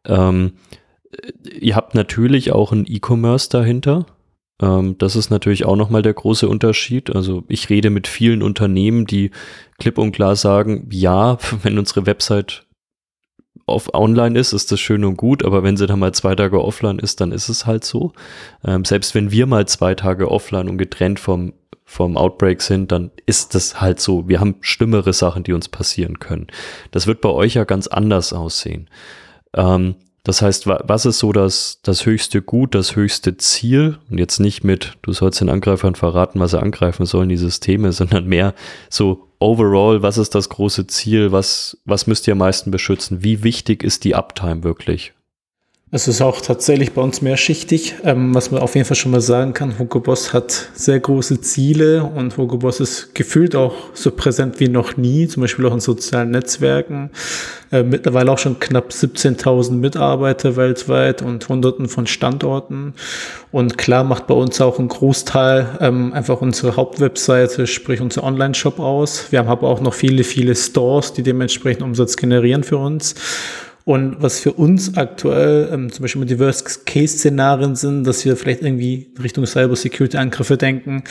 Ähm, 0.07 0.55
ihr 1.61 1.77
habt 1.77 1.95
natürlich 1.95 2.53
auch 2.53 2.73
ein 2.73 2.87
E-Commerce 2.89 3.51
dahinter. 3.51 4.07
Ähm, 4.63 4.97
das 4.97 5.15
ist 5.15 5.29
natürlich 5.29 5.67
auch 5.67 5.77
nochmal 5.77 6.01
der 6.01 6.15
große 6.15 6.49
Unterschied. 6.49 7.15
Also 7.15 7.45
ich 7.49 7.69
rede 7.69 7.91
mit 7.91 8.09
vielen 8.09 8.43
Unternehmen, 8.43 9.05
die 9.05 9.31
klipp 9.79 9.99
und 9.99 10.13
klar 10.13 10.37
sagen, 10.37 10.89
ja, 10.91 11.37
wenn 11.63 11.79
unsere 11.79 12.07
Website 12.07 12.65
auf 13.67 13.95
online 13.95 14.39
ist, 14.39 14.53
ist 14.53 14.73
das 14.73 14.81
schön 14.81 15.05
und 15.05 15.17
gut, 15.17 15.45
aber 15.45 15.63
wenn 15.63 15.77
sie 15.77 15.87
dann 15.87 15.99
mal 15.99 16.13
zwei 16.13 16.35
Tage 16.35 16.63
offline 16.63 16.99
ist, 16.99 17.21
dann 17.21 17.33
ist 17.33 17.49
es 17.49 17.67
halt 17.67 17.85
so. 17.85 18.13
Ähm, 18.65 18.85
selbst 18.85 19.15
wenn 19.15 19.31
wir 19.31 19.47
mal 19.47 19.67
zwei 19.67 19.95
Tage 19.95 20.31
offline 20.31 20.69
und 20.69 20.79
getrennt 20.79 21.21
vom, 21.21 21.53
vom 21.85 22.17
Outbreak 22.17 22.61
sind, 22.63 22.93
dann 22.93 23.11
ist 23.27 23.55
das 23.55 23.81
halt 23.81 24.01
so. 24.01 24.29
Wir 24.29 24.41
haben 24.41 24.57
schlimmere 24.61 25.13
Sachen, 25.13 25.43
die 25.43 25.53
uns 25.53 25.69
passieren 25.69 26.19
können. 26.19 26.47
Das 26.91 27.07
wird 27.07 27.21
bei 27.21 27.31
euch 27.31 27.55
ja 27.55 27.65
ganz 27.65 27.87
anders 27.87 28.33
aussehen. 28.33 28.89
Ähm, 29.55 29.95
das 30.25 30.43
heißt, 30.43 30.67
was 30.67 31.07
ist 31.07 31.21
so 31.21 31.33
das, 31.33 31.81
das 31.83 32.05
höchste 32.05 32.43
Gut, 32.43 32.75
das 32.75 32.97
höchste 32.97 33.39
Ziel? 33.39 33.97
Und 34.11 34.19
jetzt 34.19 34.41
nicht 34.41 34.63
mit, 34.63 34.99
du 35.01 35.15
sollst 35.15 35.41
den 35.41 35.49
Angreifern 35.49 35.95
verraten, 35.95 36.39
was 36.39 36.51
sie 36.51 36.61
angreifen 36.61 37.07
sollen, 37.07 37.31
die 37.31 37.39
Systeme, 37.39 37.93
sondern 37.93 38.27
mehr 38.27 38.55
so 38.91 39.28
overall, 39.39 40.03
was 40.03 40.19
ist 40.19 40.35
das 40.35 40.49
große 40.49 40.87
Ziel? 40.87 41.33
Was, 41.33 41.79
was 41.85 42.07
müsst 42.07 42.27
ihr 42.27 42.33
am 42.33 42.39
meisten 42.39 42.71
beschützen? 42.71 43.23
Wie 43.23 43.43
wichtig 43.43 43.83
ist 43.83 44.05
die 44.05 44.15
Uptime 44.15 44.65
wirklich? 44.65 45.13
Es 45.91 46.07
ist 46.07 46.21
auch 46.21 46.43
tatsächlich 46.43 46.93
bei 46.93 47.01
uns 47.01 47.23
mehrschichtig. 47.23 47.95
Ähm, 48.05 48.35
was 48.35 48.51
man 48.51 48.61
auf 48.61 48.75
jeden 48.75 48.87
Fall 48.87 48.97
schon 48.97 49.11
mal 49.11 49.23
sagen 49.23 49.55
kann, 49.55 49.79
Hugo 49.79 50.01
Boss 50.01 50.35
hat 50.35 50.69
sehr 50.75 51.01
große 51.01 51.41
Ziele 51.41 52.05
und 52.05 52.37
Hugo 52.37 52.59
Boss 52.59 52.81
ist 52.81 53.15
gefühlt 53.15 53.57
auch 53.57 53.75
so 53.95 54.11
präsent 54.11 54.61
wie 54.61 54.69
noch 54.69 54.99
nie, 54.99 55.29
zum 55.29 55.41
Beispiel 55.41 55.65
auch 55.65 55.73
in 55.73 55.81
sozialen 55.81 56.31
Netzwerken. 56.31 57.09
Äh, 57.73 57.85
mittlerweile 57.85 58.31
auch 58.31 58.37
schon 58.37 58.61
knapp 58.61 58.91
17.000 58.91 59.73
Mitarbeiter 59.73 60.57
weltweit 60.57 61.23
und 61.23 61.49
hunderten 61.49 61.89
von 61.89 62.07
Standorten. 62.07 62.93
Und 63.51 63.79
klar 63.79 64.05
macht 64.05 64.27
bei 64.27 64.35
uns 64.35 64.61
auch 64.61 64.79
ein 64.79 64.89
Großteil 64.89 65.79
ähm, 65.81 66.13
einfach 66.13 66.43
unsere 66.43 66.77
Hauptwebseite, 66.77 67.67
sprich 67.67 68.03
unser 68.03 68.25
Online-Shop 68.25 68.79
aus. 68.79 69.33
Wir 69.33 69.39
haben 69.39 69.49
aber 69.49 69.69
auch 69.69 69.81
noch 69.81 69.95
viele, 69.95 70.23
viele 70.23 70.55
Stores, 70.55 71.15
die 71.15 71.23
dementsprechend 71.23 71.83
Umsatz 71.83 72.19
generieren 72.19 72.63
für 72.63 72.77
uns. 72.77 73.15
Und 73.89 74.21
was 74.21 74.41
für 74.41 74.53
uns 74.53 74.99
aktuell 74.99 75.71
ähm, 75.73 75.91
zum 75.91 76.03
Beispiel 76.03 76.27
die 76.27 76.39
Worst-Case-Szenarien 76.39 77.75
sind, 77.75 78.05
dass 78.07 78.23
wir 78.27 78.37
vielleicht 78.37 78.61
irgendwie 78.61 79.07
Richtung 79.23 79.47
Cyber-Security-Angriffe 79.47 80.59
denken, 80.59 81.05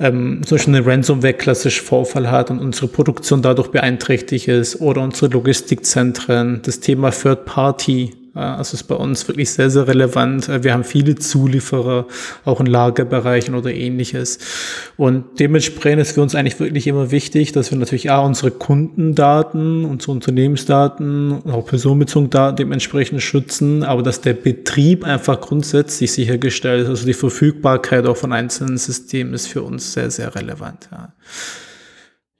ähm, 0.00 0.40
zum 0.44 0.56
Beispiel 0.56 0.74
eine 0.74 0.84
Ransomware 0.84 1.34
klassisch 1.34 1.80
Vorfall 1.80 2.32
hat 2.32 2.50
und 2.50 2.58
unsere 2.58 2.88
Produktion 2.88 3.40
dadurch 3.40 3.68
beeinträchtigt 3.68 4.48
ist 4.48 4.80
oder 4.80 5.02
unsere 5.02 5.30
Logistikzentren, 5.30 6.60
das 6.64 6.80
Thema 6.80 7.12
Third-Party 7.12 8.23
also 8.34 8.74
ist 8.74 8.84
bei 8.84 8.96
uns 8.96 9.28
wirklich 9.28 9.50
sehr, 9.50 9.70
sehr 9.70 9.86
relevant. 9.86 10.48
Wir 10.62 10.72
haben 10.72 10.82
viele 10.82 11.14
Zulieferer, 11.14 12.06
auch 12.44 12.60
in 12.60 12.66
Lagerbereichen 12.66 13.54
oder 13.54 13.72
ähnliches. 13.72 14.38
Und 14.96 15.38
dementsprechend 15.38 16.02
ist 16.02 16.12
für 16.12 16.22
uns 16.22 16.34
eigentlich 16.34 16.58
wirklich 16.58 16.88
immer 16.88 17.12
wichtig, 17.12 17.52
dass 17.52 17.70
wir 17.70 17.78
natürlich 17.78 18.10
auch 18.10 18.26
unsere 18.26 18.50
Kundendaten, 18.50 19.84
unsere 19.84 20.12
Unternehmensdaten 20.12 21.42
auch 21.48 21.64
personenbezogene 21.64 22.30
Daten 22.30 22.56
dementsprechend 22.56 23.22
schützen, 23.22 23.84
aber 23.84 24.02
dass 24.02 24.20
der 24.20 24.34
Betrieb 24.34 25.04
einfach 25.04 25.40
grundsätzlich 25.40 26.12
sichergestellt 26.12 26.84
ist. 26.84 26.88
Also 26.88 27.06
die 27.06 27.14
Verfügbarkeit 27.14 28.06
auch 28.06 28.16
von 28.16 28.32
einzelnen 28.32 28.78
Systemen 28.78 29.32
ist 29.32 29.46
für 29.46 29.62
uns 29.62 29.92
sehr, 29.92 30.10
sehr 30.10 30.34
relevant. 30.34 30.88
Ja, 30.90 31.14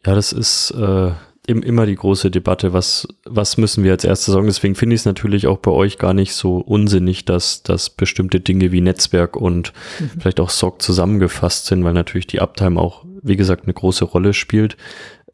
ja 0.05 0.15
das 0.15 0.33
ist 0.33 0.73
äh 0.73 1.13
immer 1.47 1.85
die 1.85 1.95
große 1.95 2.31
Debatte, 2.31 2.73
was, 2.73 3.07
was 3.25 3.59
müssen 3.59 3.85
wir 3.85 3.93
als 3.93 4.05
erstes 4.05 4.33
sagen. 4.33 4.47
Deswegen 4.47 4.75
finde 4.75 4.95
ich 4.95 5.03
es 5.03 5.07
natürlich 5.07 5.47
auch 5.47 5.59
bei 5.59 5.71
euch 5.71 5.99
gar 5.99 6.15
nicht 6.15 6.35
so 6.35 6.57
unsinnig, 6.57 7.25
dass, 7.25 7.63
dass 7.63 7.91
bestimmte 7.91 8.41
Dinge 8.41 8.73
wie 8.73 8.81
Netzwerk 8.81 9.37
und 9.37 9.73
mhm. 10.01 10.11
vielleicht 10.21 10.41
auch 10.41 10.51
SOC 10.51 10.81
zusammengefasst 10.81 11.67
sind, 11.67 11.85
weil 11.85 11.93
natürlich 11.93 12.27
die 12.27 12.41
Uptime 12.41 12.81
auch, 12.81 13.05
wie 13.23 13.37
gesagt, 13.37 13.65
eine 13.65 13.75
große 13.75 14.05
Rolle 14.05 14.33
spielt. 14.33 14.77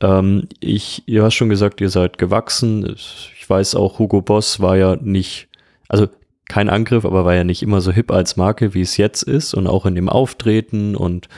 Ähm, 0.00 0.48
ich, 0.58 1.04
ihr 1.06 1.22
hast 1.22 1.34
schon 1.34 1.48
gesagt, 1.48 1.80
ihr 1.80 1.90
seid 1.90 2.18
gewachsen. 2.18 2.92
Ich 2.94 3.48
weiß 3.48 3.76
auch, 3.76 3.98
Hugo 3.98 4.20
Boss 4.20 4.60
war 4.60 4.76
ja 4.76 4.96
nicht, 4.96 5.48
also 5.88 6.08
kein 6.50 6.68
Angriff, 6.68 7.04
aber 7.04 7.24
war 7.24 7.34
ja 7.34 7.44
nicht 7.44 7.62
immer 7.62 7.80
so 7.80 7.92
hip 7.92 8.10
als 8.10 8.36
Marke, 8.36 8.74
wie 8.74 8.80
es 8.80 8.96
jetzt 8.96 9.22
ist 9.22 9.54
und 9.54 9.68
auch 9.68 9.86
in 9.86 9.94
dem 9.94 10.08
Auftreten 10.08 10.96
und 10.96 11.28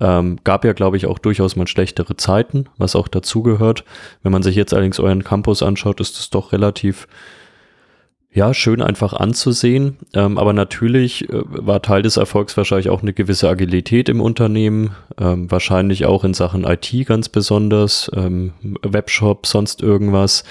ähm, 0.00 0.38
gab 0.44 0.64
ja, 0.64 0.72
glaube 0.74 0.96
ich, 0.96 1.06
auch 1.06 1.18
durchaus 1.18 1.56
mal 1.56 1.66
schlechtere 1.66 2.16
Zeiten, 2.16 2.66
was 2.78 2.94
auch 2.94 3.08
dazugehört. 3.08 3.84
Wenn 4.22 4.30
man 4.30 4.44
sich 4.44 4.54
jetzt 4.54 4.72
allerdings 4.72 5.00
euren 5.00 5.24
Campus 5.24 5.64
anschaut, 5.64 6.00
ist 6.00 6.20
es 6.20 6.30
doch 6.30 6.52
relativ 6.52 7.08
ja, 8.32 8.54
schön 8.54 8.80
einfach 8.80 9.12
anzusehen. 9.12 9.98
Ähm, 10.14 10.38
aber 10.38 10.52
natürlich 10.52 11.28
äh, 11.28 11.32
war 11.32 11.82
Teil 11.82 12.02
des 12.02 12.16
Erfolgs 12.16 12.56
wahrscheinlich 12.56 12.90
auch 12.90 13.02
eine 13.02 13.12
gewisse 13.12 13.48
Agilität 13.48 14.08
im 14.08 14.20
Unternehmen, 14.20 14.94
ähm, 15.18 15.50
wahrscheinlich 15.50 16.06
auch 16.06 16.22
in 16.22 16.32
Sachen 16.32 16.62
IT 16.62 16.94
ganz 17.06 17.28
besonders, 17.28 18.08
ähm, 18.14 18.52
Webshop, 18.82 19.48
sonst 19.48 19.82
irgendwas. 19.82 20.44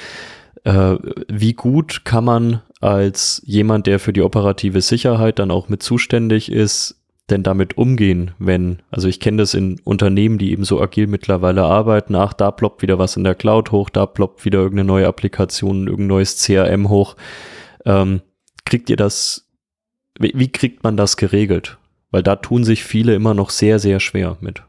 Äh, 0.65 0.97
wie 1.29 1.53
gut 1.53 2.01
kann 2.03 2.25
man 2.25 2.61
als 2.79 3.41
jemand, 3.45 3.87
der 3.87 3.99
für 3.99 4.13
die 4.13 4.21
operative 4.21 4.81
Sicherheit 4.81 5.39
dann 5.39 5.51
auch 5.51 5.69
mit 5.69 5.83
zuständig 5.83 6.51
ist, 6.51 6.95
denn 7.29 7.43
damit 7.43 7.77
umgehen, 7.77 8.31
wenn, 8.39 8.81
also 8.89 9.07
ich 9.07 9.19
kenne 9.19 9.37
das 9.37 9.53
in 9.53 9.79
Unternehmen, 9.83 10.37
die 10.37 10.51
eben 10.51 10.63
so 10.63 10.81
agil 10.81 11.07
mittlerweile 11.07 11.63
arbeiten, 11.63 12.15
ach, 12.15 12.33
da 12.33 12.51
ploppt 12.51 12.81
wieder 12.81 12.97
was 12.97 13.17
in 13.17 13.23
der 13.23 13.35
Cloud 13.35 13.71
hoch, 13.71 13.89
da 13.89 14.05
ploppt 14.05 14.45
wieder 14.45 14.59
irgendeine 14.59 14.87
neue 14.87 15.07
Applikation, 15.07 15.87
irgendein 15.87 16.07
neues 16.07 16.43
CRM 16.43 16.89
hoch. 16.89 17.15
Ähm, 17.85 18.21
kriegt 18.65 18.89
ihr 18.89 18.97
das, 18.97 19.47
wie, 20.17 20.31
wie 20.35 20.51
kriegt 20.51 20.83
man 20.83 20.97
das 20.97 21.17
geregelt? 21.17 21.77
Weil 22.11 22.23
da 22.23 22.35
tun 22.35 22.63
sich 22.63 22.83
viele 22.83 23.13
immer 23.13 23.33
noch 23.33 23.51
sehr, 23.51 23.77
sehr 23.77 23.99
schwer 23.99 24.37
mit. 24.41 24.63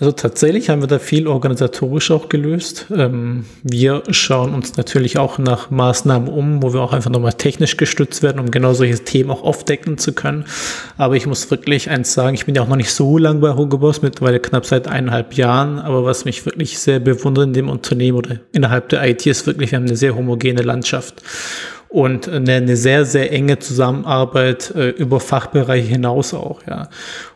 Also 0.00 0.10
tatsächlich 0.10 0.70
haben 0.70 0.80
wir 0.80 0.88
da 0.88 0.98
viel 0.98 1.28
organisatorisch 1.28 2.10
auch 2.10 2.28
gelöst. 2.28 2.86
Ähm, 2.90 3.44
wir 3.62 4.02
schauen 4.10 4.52
uns 4.52 4.76
natürlich 4.76 5.18
auch 5.18 5.38
nach 5.38 5.70
Maßnahmen 5.70 6.28
um, 6.28 6.64
wo 6.64 6.74
wir 6.74 6.80
auch 6.80 6.92
einfach 6.92 7.12
nochmal 7.12 7.34
technisch 7.34 7.76
gestützt 7.76 8.20
werden, 8.24 8.40
um 8.40 8.50
genau 8.50 8.72
solche 8.72 8.98
Themen 9.04 9.30
auch 9.30 9.44
aufdecken 9.44 9.96
zu 9.96 10.12
können. 10.12 10.46
Aber 10.96 11.14
ich 11.14 11.28
muss 11.28 11.48
wirklich 11.48 11.90
eins 11.90 12.12
sagen, 12.12 12.34
ich 12.34 12.44
bin 12.44 12.56
ja 12.56 12.62
auch 12.62 12.68
noch 12.68 12.74
nicht 12.74 12.90
so 12.90 13.18
lang 13.18 13.40
bei 13.40 13.54
Hugo 13.54 13.78
Boss, 13.78 14.02
mittlerweile 14.02 14.40
knapp 14.40 14.66
seit 14.66 14.88
eineinhalb 14.88 15.34
Jahren. 15.34 15.78
Aber 15.78 16.04
was 16.04 16.24
mich 16.24 16.44
wirklich 16.44 16.76
sehr 16.80 16.98
bewundert 16.98 17.44
in 17.44 17.52
dem 17.52 17.68
Unternehmen 17.68 18.18
oder 18.18 18.40
innerhalb 18.50 18.88
der 18.88 19.08
IT 19.08 19.24
ist 19.26 19.46
wirklich, 19.46 19.70
wir 19.70 19.76
haben 19.76 19.86
eine 19.86 19.96
sehr 19.96 20.16
homogene 20.16 20.62
Landschaft 20.62 21.22
und 21.88 22.28
eine, 22.28 22.54
eine, 22.54 22.76
sehr, 22.76 23.04
sehr 23.04 23.30
enge 23.30 23.60
Zusammenarbeit 23.60 24.72
äh, 24.74 24.88
über 24.88 25.20
Fachbereiche 25.20 25.86
hinaus 25.86 26.34
auch, 26.34 26.62
ja. 26.66 26.88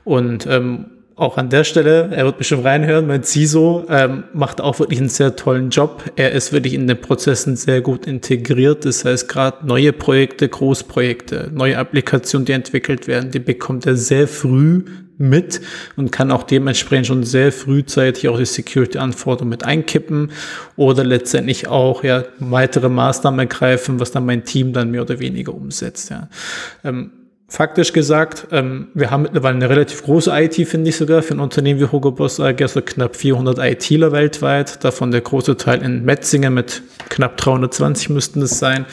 Und 0.03 0.45
ähm, 0.49 0.87
auch 1.19 1.37
an 1.37 1.51
der 1.51 1.65
Stelle, 1.65 2.11
er 2.13 2.25
wird 2.25 2.39
bestimmt 2.39 2.65
reinhören, 2.65 3.07
mein 3.07 3.25
CISO 3.25 3.87
ähm, 3.91 4.25
macht 4.33 4.61
auch 4.61 4.79
wirklich 4.79 5.01
einen 5.01 5.09
sehr 5.09 5.37
tollen 5.37 5.71
Job. 5.71 6.05
Er 6.17 6.33
ist 6.33 6.53
wirklich 6.53 6.75
in 6.75 6.87
den 6.87 7.01
Prozessen 7.01 7.57
sehr 7.57 7.81
gut 7.81 8.07
integriert. 8.07 8.85
Das 8.85 9.05
heißt, 9.05 9.29
gerade 9.29 9.67
neue 9.67 9.93
Projekte, 9.93 10.49
Großprojekte, 10.49 11.51
neue 11.53 11.77
Applikationen, 11.77 12.47
die 12.47 12.53
entwickelt 12.53 13.07
werden, 13.09 13.31
die 13.31 13.41
bekommt 13.41 13.87
er 13.87 13.97
sehr 13.97 14.29
früh 14.29 14.85
mit 15.19 15.61
und 15.97 16.13
kann 16.13 16.31
auch 16.31 16.45
dementsprechend 16.45 17.09
schon 17.09 17.25
sehr 17.25 17.51
frühzeitig 17.51 18.29
auch 18.29 18.39
die 18.39 18.45
Security-Anforderungen 18.45 19.51
mit 19.51 19.65
einkippen 19.65 20.31
oder 20.77 21.05
letztendlich 21.05 21.67
auch 21.67 22.05
ja 22.05 22.25
weitere 22.39 22.89
Maßnahmen 22.89 23.41
ergreifen, 23.41 23.99
was 23.99 24.13
dann 24.13 24.25
mein 24.25 24.45
Team 24.45 24.73
dann 24.73 24.93
mehr 24.93 25.03
oder 25.03 25.19
weniger 25.19 25.53
umsetzt. 25.53 26.11
Ja. 26.11 26.29
Ähm, 26.85 27.11
faktisch 27.49 27.95
gesagt, 27.95 28.47
ähm, 28.53 28.89
wir 28.95 29.11
haben 29.11 29.23
mittlerweile 29.23 29.57
eine 29.57 29.71
relativ 29.71 30.05
große 30.05 30.31
IT, 30.33 30.55
finde 30.69 30.91
ich 30.91 30.97
sogar, 30.97 31.23
für 31.23 31.35
ein 31.35 31.41
Unternehmen 31.41 31.81
wie 31.81 31.87
Hugo 31.87 32.13
Boss 32.13 32.39
AG, 32.39 32.67
so 32.69 32.83
knapp 32.83 33.17
400 33.17 33.59
ITler 33.59 34.13
weltweit, 34.13 34.85
davon 34.85 35.11
der 35.11 35.23
große 35.23 35.57
Teil 35.57 35.83
in 35.83 36.05
Metzingen 36.05 36.55
mit 36.55 36.83
knapp 37.09 37.39
320 37.39 38.11
müssten 38.11 38.43
es 38.43 38.59
sein 38.59 38.85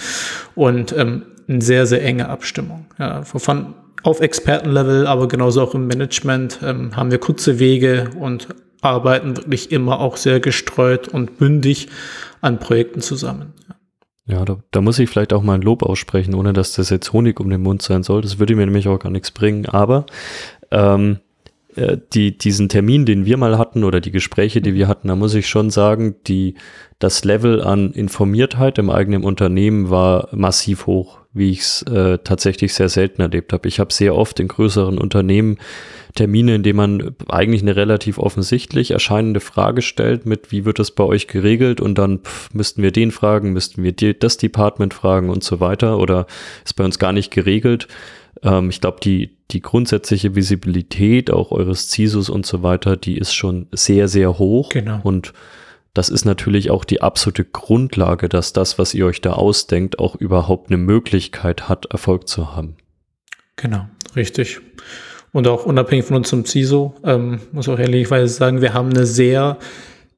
und 0.55 0.95
ähm, 0.97 1.23
eine 1.47 1.61
sehr, 1.61 1.85
sehr 1.85 2.03
enge 2.03 2.29
Abstimmung. 2.29 2.85
Ja, 2.97 3.23
von, 3.23 3.75
auf 4.03 4.21
Expertenlevel, 4.21 5.05
aber 5.05 5.27
genauso 5.27 5.61
auch 5.61 5.75
im 5.75 5.87
Management 5.87 6.59
ähm, 6.63 6.95
haben 6.95 7.11
wir 7.11 7.17
kurze 7.17 7.59
Wege 7.59 8.09
und 8.17 8.47
arbeiten 8.81 9.35
wirklich 9.35 9.71
immer 9.71 9.99
auch 9.99 10.15
sehr 10.15 10.39
gestreut 10.39 11.07
und 11.07 11.37
bündig 11.37 11.89
an 12.41 12.59
Projekten 12.59 13.01
zusammen. 13.01 13.53
Ja. 14.27 14.43
Da, 14.43 14.57
da 14.71 14.81
muss 14.81 14.99
ich 14.99 15.09
vielleicht 15.09 15.33
auch 15.33 15.43
mal 15.43 15.53
ein 15.53 15.61
Lob 15.61 15.83
aussprechen, 15.83 16.33
ohne 16.33 16.53
dass 16.53 16.73
das 16.73 16.89
jetzt 16.89 17.13
Honig 17.13 17.39
um 17.39 17.49
den 17.49 17.61
Mund 17.61 17.81
sein 17.81 18.03
soll. 18.03 18.21
Das 18.21 18.39
würde 18.39 18.55
mir 18.55 18.65
nämlich 18.65 18.87
auch 18.87 18.99
gar 18.99 19.11
nichts 19.11 19.31
bringen. 19.31 19.67
Aber 19.67 20.05
ähm, 20.71 21.19
äh, 21.75 21.97
die, 22.13 22.37
diesen 22.37 22.69
Termin, 22.69 23.05
den 23.05 23.25
wir 23.25 23.37
mal 23.37 23.57
hatten 23.57 23.83
oder 23.83 24.01
die 24.01 24.11
Gespräche, 24.11 24.61
die 24.61 24.73
wir 24.73 24.87
hatten, 24.87 25.09
da 25.09 25.15
muss 25.15 25.35
ich 25.35 25.47
schon 25.47 25.69
sagen, 25.69 26.15
die, 26.27 26.55
das 26.99 27.23
Level 27.23 27.61
an 27.61 27.91
Informiertheit 27.91 28.77
im 28.77 28.89
eigenen 28.89 29.23
Unternehmen 29.23 29.89
war 29.89 30.29
massiv 30.31 30.87
hoch, 30.87 31.19
wie 31.33 31.51
ich 31.51 31.59
es 31.59 31.81
äh, 31.83 32.17
tatsächlich 32.19 32.73
sehr 32.73 32.89
selten 32.89 33.21
erlebt 33.21 33.53
habe. 33.53 33.67
Ich 33.67 33.79
habe 33.79 33.93
sehr 33.93 34.15
oft 34.15 34.39
in 34.39 34.47
größeren 34.47 34.97
Unternehmen 34.97 35.57
Termine, 36.15 36.55
in 36.55 36.63
denen 36.63 36.77
man 36.77 37.15
eigentlich 37.27 37.61
eine 37.61 37.75
relativ 37.75 38.17
offensichtlich 38.17 38.91
erscheinende 38.91 39.41
Frage 39.41 39.81
stellt 39.81 40.25
mit, 40.25 40.51
wie 40.51 40.65
wird 40.65 40.79
das 40.79 40.91
bei 40.91 41.03
euch 41.03 41.27
geregelt 41.27 41.81
und 41.81 41.97
dann 41.97 42.19
pff, 42.19 42.53
müssten 42.53 42.81
wir 42.81 42.91
den 42.91 43.11
fragen, 43.11 43.51
müssten 43.51 43.83
wir 43.83 43.91
das 43.91 44.37
Department 44.37 44.93
fragen 44.93 45.29
und 45.29 45.43
so 45.43 45.59
weiter 45.59 45.99
oder 45.99 46.25
ist 46.63 46.75
bei 46.75 46.85
uns 46.85 46.99
gar 46.99 47.11
nicht 47.11 47.31
geregelt. 47.31 47.87
Ähm, 48.41 48.69
ich 48.69 48.81
glaube, 48.81 48.99
die, 49.03 49.37
die 49.51 49.61
grundsätzliche 49.61 50.35
Visibilität 50.35 51.31
auch 51.31 51.51
eures 51.51 51.89
CISOs 51.89 52.29
und 52.29 52.45
so 52.45 52.63
weiter, 52.63 52.95
die 52.95 53.17
ist 53.17 53.33
schon 53.33 53.67
sehr, 53.71 54.07
sehr 54.07 54.39
hoch. 54.39 54.69
Genau. 54.69 55.01
Und 55.03 55.33
das 55.93 56.09
ist 56.09 56.25
natürlich 56.25 56.71
auch 56.71 56.83
die 56.83 57.01
absolute 57.01 57.45
Grundlage, 57.45 58.29
dass 58.29 58.53
das, 58.53 58.77
was 58.77 58.93
ihr 58.93 59.05
euch 59.05 59.21
da 59.21 59.33
ausdenkt, 59.33 59.99
auch 59.99 60.15
überhaupt 60.15 60.69
eine 60.69 60.77
Möglichkeit 60.77 61.69
hat, 61.69 61.85
Erfolg 61.85 62.27
zu 62.27 62.55
haben. 62.55 62.75
Genau, 63.55 63.87
richtig. 64.15 64.59
Und 65.35 65.49
auch 65.49 65.65
unabhängig 65.65 66.05
von 66.05 66.15
unserem 66.15 66.45
CISO, 66.45 66.93
ähm, 67.03 67.41
muss 67.51 67.67
auch 67.67 67.77
ehrlicherweise 67.77 68.33
sagen, 68.33 68.61
wir 68.61 68.73
haben 68.73 68.91
eine 68.91 69.05
sehr 69.05 69.57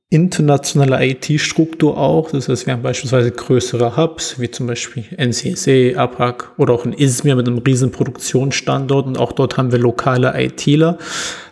internationale 0.09 1.05
IT-Struktur 1.05 1.97
auch. 1.97 2.31
Das 2.31 2.47
heißt, 2.47 2.65
wir 2.65 2.71
haben 2.71 2.81
beispielsweise 2.81 3.29
größere 3.29 3.97
Hubs, 3.97 4.39
wie 4.39 4.49
zum 4.49 4.65
Beispiel 4.65 5.03
NCSE, 5.17 5.95
APAC 5.97 6.51
oder 6.57 6.73
auch 6.75 6.85
in 6.85 6.93
Izmir 6.93 7.35
mit 7.35 7.45
einem 7.45 7.57
riesen 7.57 7.91
Produktionsstandort 7.91 9.05
und 9.05 9.17
auch 9.17 9.33
dort 9.33 9.57
haben 9.57 9.73
wir 9.73 9.79
lokale 9.79 10.33
ITler. 10.41 10.97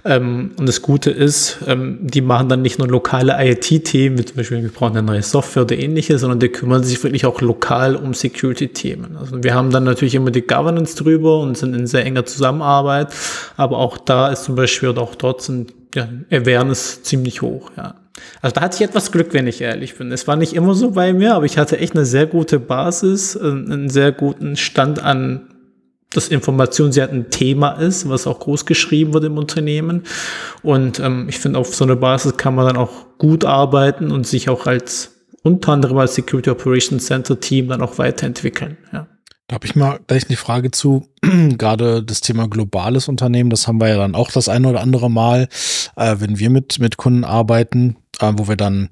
Ähm, 0.06 0.52
und 0.58 0.70
das 0.70 0.82
Gute 0.82 1.12
ist, 1.12 1.58
ähm, 1.68 1.98
die 2.02 2.22
machen 2.22 2.48
dann 2.48 2.62
nicht 2.62 2.80
nur 2.80 2.88
lokale 2.88 3.36
IT-Themen, 3.46 4.18
wie 4.20 4.24
zum 4.24 4.38
Beispiel, 4.38 4.64
wir 4.64 4.70
brauchen 4.70 4.96
eine 4.96 5.06
neue 5.06 5.24
Software 5.24 5.64
oder 5.64 5.78
ähnliches, 5.78 6.22
sondern 6.22 6.40
die 6.40 6.48
kümmern 6.48 6.82
sich 6.82 7.04
wirklich 7.04 7.26
auch 7.26 7.42
lokal 7.42 7.98
um 7.98 8.14
Security-Themen. 8.14 9.18
Also 9.18 9.44
wir 9.44 9.54
haben 9.54 9.70
dann 9.70 9.84
natürlich 9.84 10.16
immer 10.16 10.32
die 10.32 10.48
Governance 10.48 10.96
drüber 10.96 11.42
und 11.42 11.58
sind 11.58 11.76
in 11.76 11.88
sehr 11.88 12.06
enger 12.06 12.26
Zusammenarbeit, 12.26 13.14
aber 13.58 13.80
auch 13.80 13.98
da 13.98 14.30
ist 14.30 14.46
zum 14.46 14.56
Beispiel 14.56 14.88
oder 14.88 15.02
auch 15.02 15.16
dort 15.16 15.42
sind 15.42 15.74
ja, 15.94 16.08
Awareness 16.32 17.04
ziemlich 17.04 17.42
hoch, 17.42 17.72
ja. 17.76 17.96
Also 18.42 18.54
da 18.56 18.62
hatte 18.62 18.76
ich 18.76 18.90
etwas 18.90 19.12
Glück, 19.12 19.34
wenn 19.34 19.48
ich 19.48 19.62
ehrlich 19.62 19.98
bin. 19.98 20.12
Es 20.12 20.28
war 20.28 20.36
nicht 20.36 20.54
immer 20.54 20.74
so 20.74 20.92
bei 20.92 21.14
mir, 21.14 21.36
aber 21.36 21.46
ich 21.46 21.58
hatte 21.58 21.78
echt 21.78 21.96
eine 21.96 22.06
sehr 22.06 22.26
gute 22.26 22.60
Basis, 22.60 23.36
einen 23.36 23.90
sehr 23.90 24.12
guten 24.12 24.56
Stand 24.56 25.02
an, 25.02 25.50
dass 26.12 26.30
Informationssicherheit 26.30 27.12
ein 27.12 27.30
Thema 27.30 27.72
ist, 27.72 28.08
was 28.08 28.26
auch 28.28 28.40
groß 28.40 28.66
geschrieben 28.66 29.14
wird 29.14 29.26
im 29.26 29.38
Unternehmen. 29.38 30.04
Und 30.64 31.00
ähm, 31.00 31.28
ich 31.28 31.40
finde, 31.40 31.60
auf 31.60 31.76
so 31.76 31.84
einer 31.84 31.98
Basis 31.98 32.38
kann 32.38 32.56
man 32.56 32.68
dann 32.68 32.78
auch 32.78 33.18
gut 33.18 33.44
arbeiten 33.44 34.12
und 34.12 34.26
sich 34.26 34.50
auch 34.50 34.66
als 34.66 35.12
unter 35.44 35.74
anderem 35.74 35.98
als 35.98 36.16
Security 36.16 36.50
Operations 36.50 37.06
Center 37.06 37.40
Team 37.40 37.68
dann 37.68 37.82
auch 37.82 37.98
weiterentwickeln. 37.98 38.78
Ja. 38.94 39.08
Da 39.48 39.56
habe 39.56 39.68
ich 39.68 39.76
mal 39.76 40.00
gleich 40.08 40.26
die 40.26 40.38
Frage 40.38 40.72
zu, 40.72 41.08
gerade 41.22 42.02
das 42.02 42.22
Thema 42.22 42.48
globales 42.48 43.08
Unternehmen, 43.08 43.52
das 43.52 43.68
haben 43.68 43.80
wir 43.80 43.90
ja 43.90 43.98
dann 43.98 44.16
auch 44.16 44.32
das 44.32 44.50
eine 44.50 44.68
oder 44.70 44.82
andere 44.82 45.12
Mal, 45.12 45.48
äh, 45.98 46.16
wenn 46.18 46.40
wir 46.40 46.50
mit, 46.50 46.80
mit 46.80 46.98
Kunden 46.98 47.24
arbeiten, 47.24 47.98
äh, 48.22 48.34
wo 48.36 48.48
wir 48.48 48.56
dann 48.56 48.90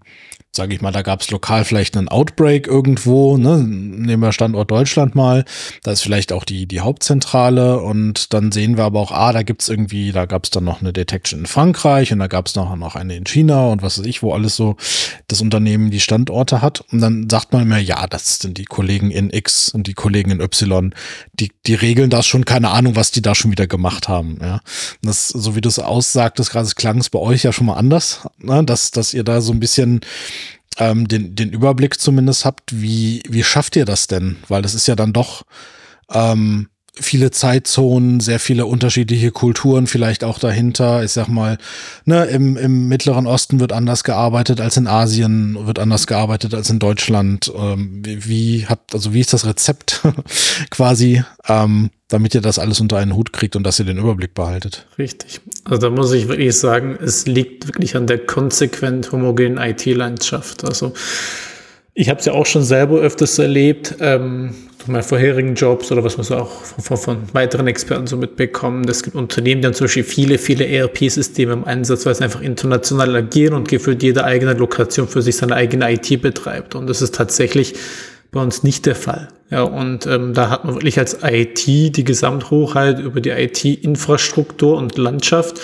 sage 0.56 0.76
ich 0.76 0.82
mal, 0.82 0.92
da 0.92 1.02
gab 1.02 1.22
es 1.22 1.32
lokal 1.32 1.66
vielleicht 1.66 1.98
einen 1.98 2.10
Outbreak 2.10 2.68
irgendwo, 2.68 3.38
ne? 3.38 3.58
nehmen 3.64 4.22
wir 4.22 4.32
Standort 4.32 4.70
Deutschland 4.70 5.16
mal, 5.16 5.46
da 5.82 5.92
ist 5.92 6.04
vielleicht 6.04 6.32
auch 6.32 6.44
die, 6.44 6.68
die 6.68 6.82
Hauptzentrale 6.82 7.80
und 7.80 8.36
dann 8.36 8.52
sehen 8.52 8.78
wir 8.78 8.84
aber 8.84 9.00
auch, 9.00 9.12
ah, 9.12 9.34
da 9.34 9.42
gibt's 9.42 9.68
irgendwie, 9.68 10.12
da 10.12 10.26
gab 10.26 10.44
es 10.44 10.52
dann 10.52 10.64
noch 10.64 10.82
eine 10.82 10.94
Detection 10.94 11.40
in 11.40 11.46
Frankreich 11.48 12.14
und 12.14 12.20
da 12.20 12.28
gab 12.28 12.46
es 12.46 12.54
noch, 12.54 12.72
eine 12.96 13.16
in 13.16 13.24
China 13.24 13.68
und 13.68 13.82
was 13.82 13.98
weiß 13.98 14.06
ich, 14.06 14.22
wo 14.22 14.32
alles 14.32 14.56
so 14.56 14.76
das 15.28 15.42
Unternehmen 15.42 15.90
die 15.90 16.00
Standorte 16.00 16.62
hat 16.62 16.82
und 16.92 17.00
dann 17.00 17.28
sagt 17.32 17.52
man 17.52 17.64
immer, 17.64 17.80
ja, 17.80 18.06
das 18.06 18.38
sind 18.38 18.60
die 18.60 18.66
Kollegen 18.66 19.10
in 19.10 19.34
X 19.34 19.70
und 19.70 19.88
die 19.88 19.96
Kollegen 19.96 20.30
in 20.30 20.40
Y, 20.40 20.94
die, 21.34 21.52
die 21.66 21.74
regeln 21.74 22.12
das 22.12 22.28
schon, 22.28 22.46
keine 22.46 22.70
Ahnung, 22.70 22.96
was 22.96 23.10
die 23.10 23.24
da 23.24 23.34
schon 23.34 23.50
wieder 23.50 23.66
gemacht 23.66 24.08
haben, 24.08 24.38
ja. 24.40 24.60
Das, 25.02 25.30
so 25.30 25.56
wie 25.56 25.62
du 25.62 25.70
es 25.70 25.80
aussagtest, 25.80 26.52
gerade 26.52 26.70
klang 26.76 27.00
es 27.00 27.10
bei 27.10 27.20
euch 27.20 27.42
ja 27.42 27.52
schon 27.52 27.66
mal 27.66 27.76
anders, 27.76 28.28
ne? 28.38 28.64
dass, 28.64 28.92
dass 28.92 29.16
ihr 29.16 29.24
da 29.24 29.42
so 29.42 29.52
ein 29.52 29.60
bisschen 29.60 30.02
ähm, 30.78 31.08
den, 31.08 31.36
den 31.36 31.52
Überblick 31.52 32.00
zumindest 32.00 32.46
habt, 32.46 32.72
wie, 32.74 33.24
wie 33.28 33.44
schafft 33.44 33.76
ihr 33.76 33.86
das 33.86 34.08
denn? 34.08 34.38
Weil 34.48 34.62
das 34.62 34.74
ist 34.74 34.88
ja 34.88 34.96
dann 34.96 35.14
doch 35.14 35.44
ähm, 36.12 36.70
viele 36.96 37.32
Zeitzonen, 37.32 38.20
sehr 38.20 38.40
viele 38.40 38.68
unterschiedliche 38.68 39.32
Kulturen 39.32 39.88
vielleicht 39.88 40.24
auch 40.24 40.38
dahinter. 40.38 41.04
Ich 41.04 41.12
sag 41.12 41.28
mal, 41.28 41.58
ne, 42.06 42.26
im, 42.26 42.56
im 42.56 42.88
Mittleren 42.88 43.26
Osten 43.26 43.60
wird 43.60 43.74
anders 43.74 44.04
gearbeitet 44.04 44.62
als 44.62 44.78
in 44.78 44.86
Asien, 44.86 45.58
wird 45.66 45.80
anders 45.80 46.06
gearbeitet 46.06 46.54
als 46.54 46.70
in 46.70 46.78
Deutschland. 46.78 47.52
Ähm, 47.56 48.02
wie, 48.06 48.28
wie 48.28 48.66
habt, 48.68 48.94
also 48.94 49.14
wie 49.14 49.22
ist 49.22 49.34
das 49.34 49.46
Rezept 49.46 50.02
quasi, 50.70 51.24
ähm, 51.48 51.90
damit 52.10 52.36
ihr 52.36 52.42
das 52.42 52.60
alles 52.60 52.80
unter 52.80 52.98
einen 52.98 53.16
Hut 53.16 53.34
kriegt 53.34 53.56
und 53.56 53.64
dass 53.64 53.80
ihr 53.80 53.86
den 53.86 53.98
Überblick 53.98 54.36
behaltet? 54.36 54.86
Richtig. 55.00 55.42
Also 55.64 55.82
da 55.82 55.90
muss 55.90 56.12
ich 56.12 56.28
wirklich 56.28 56.56
sagen, 56.56 57.00
es 57.02 57.26
liegt 57.26 57.68
wirklich 57.68 57.96
an 57.96 58.06
der 58.06 58.20
konsequent 58.20 59.12
homogenen 59.12 59.58
IT-Landschaft. 59.58 60.64
Also 60.64 60.94
ich 61.96 62.10
habe 62.10 62.20
es 62.20 62.28
ja 62.28 62.34
auch 62.34 62.46
schon 62.46 62.64
selber 62.64 63.00
öfters 63.00 63.40
erlebt, 63.40 63.96
ähm, 64.00 64.54
durch 64.84 64.92
meine 64.92 65.04
vorherigen 65.04 65.56
Jobs 65.56 65.92
oder 65.94 66.04
was 66.04 66.18
man 66.18 66.26
so 66.26 66.36
auch 66.36 66.50
von, 66.50 66.98
von, 66.98 67.18
weiteren 67.32 67.68
Experten 67.68 68.06
so 68.06 68.18
mitbekommen. 68.18 68.84
Es 68.90 69.02
gibt 69.02 69.16
Unternehmen, 69.16 69.62
die 69.62 69.68
haben 69.68 69.74
zum 69.74 69.86
Beispiel 69.86 70.04
viele, 70.04 70.38
viele 70.38 70.68
ERP-Systeme 70.68 71.54
im 71.54 71.64
Einsatz, 71.64 72.06
weil 72.06 72.14
sie 72.16 72.24
einfach 72.26 72.42
international 72.42 73.16
agieren 73.16 73.54
und 73.54 73.70
gefühlt 73.70 74.04
jede 74.04 74.26
eigene 74.26 74.54
Lokation 74.54 75.08
für 75.08 75.22
sich 75.22 75.38
seine 75.38 75.56
eigene 75.56 75.90
IT 75.90 76.22
betreibt. 76.22 76.76
Und 76.76 76.88
das 76.88 77.02
ist 77.02 77.16
tatsächlich 77.16 77.76
bei 78.34 78.42
uns 78.42 78.64
nicht 78.64 78.86
der 78.86 78.96
Fall. 78.96 79.30
Ja, 79.50 79.62
und 79.62 80.08
ähm, 80.08 80.34
da 80.34 80.50
hat 80.50 80.66
man 80.66 80.74
wirklich 80.74 80.98
als 80.98 81.20
IT 81.22 81.68
die 81.68 82.04
Gesamthochheit 82.04 83.00
über 83.00 83.22
die 83.22 83.30
IT-Infrastruktur 83.30 84.76
und 84.76 84.98
Landschaft 84.98 85.62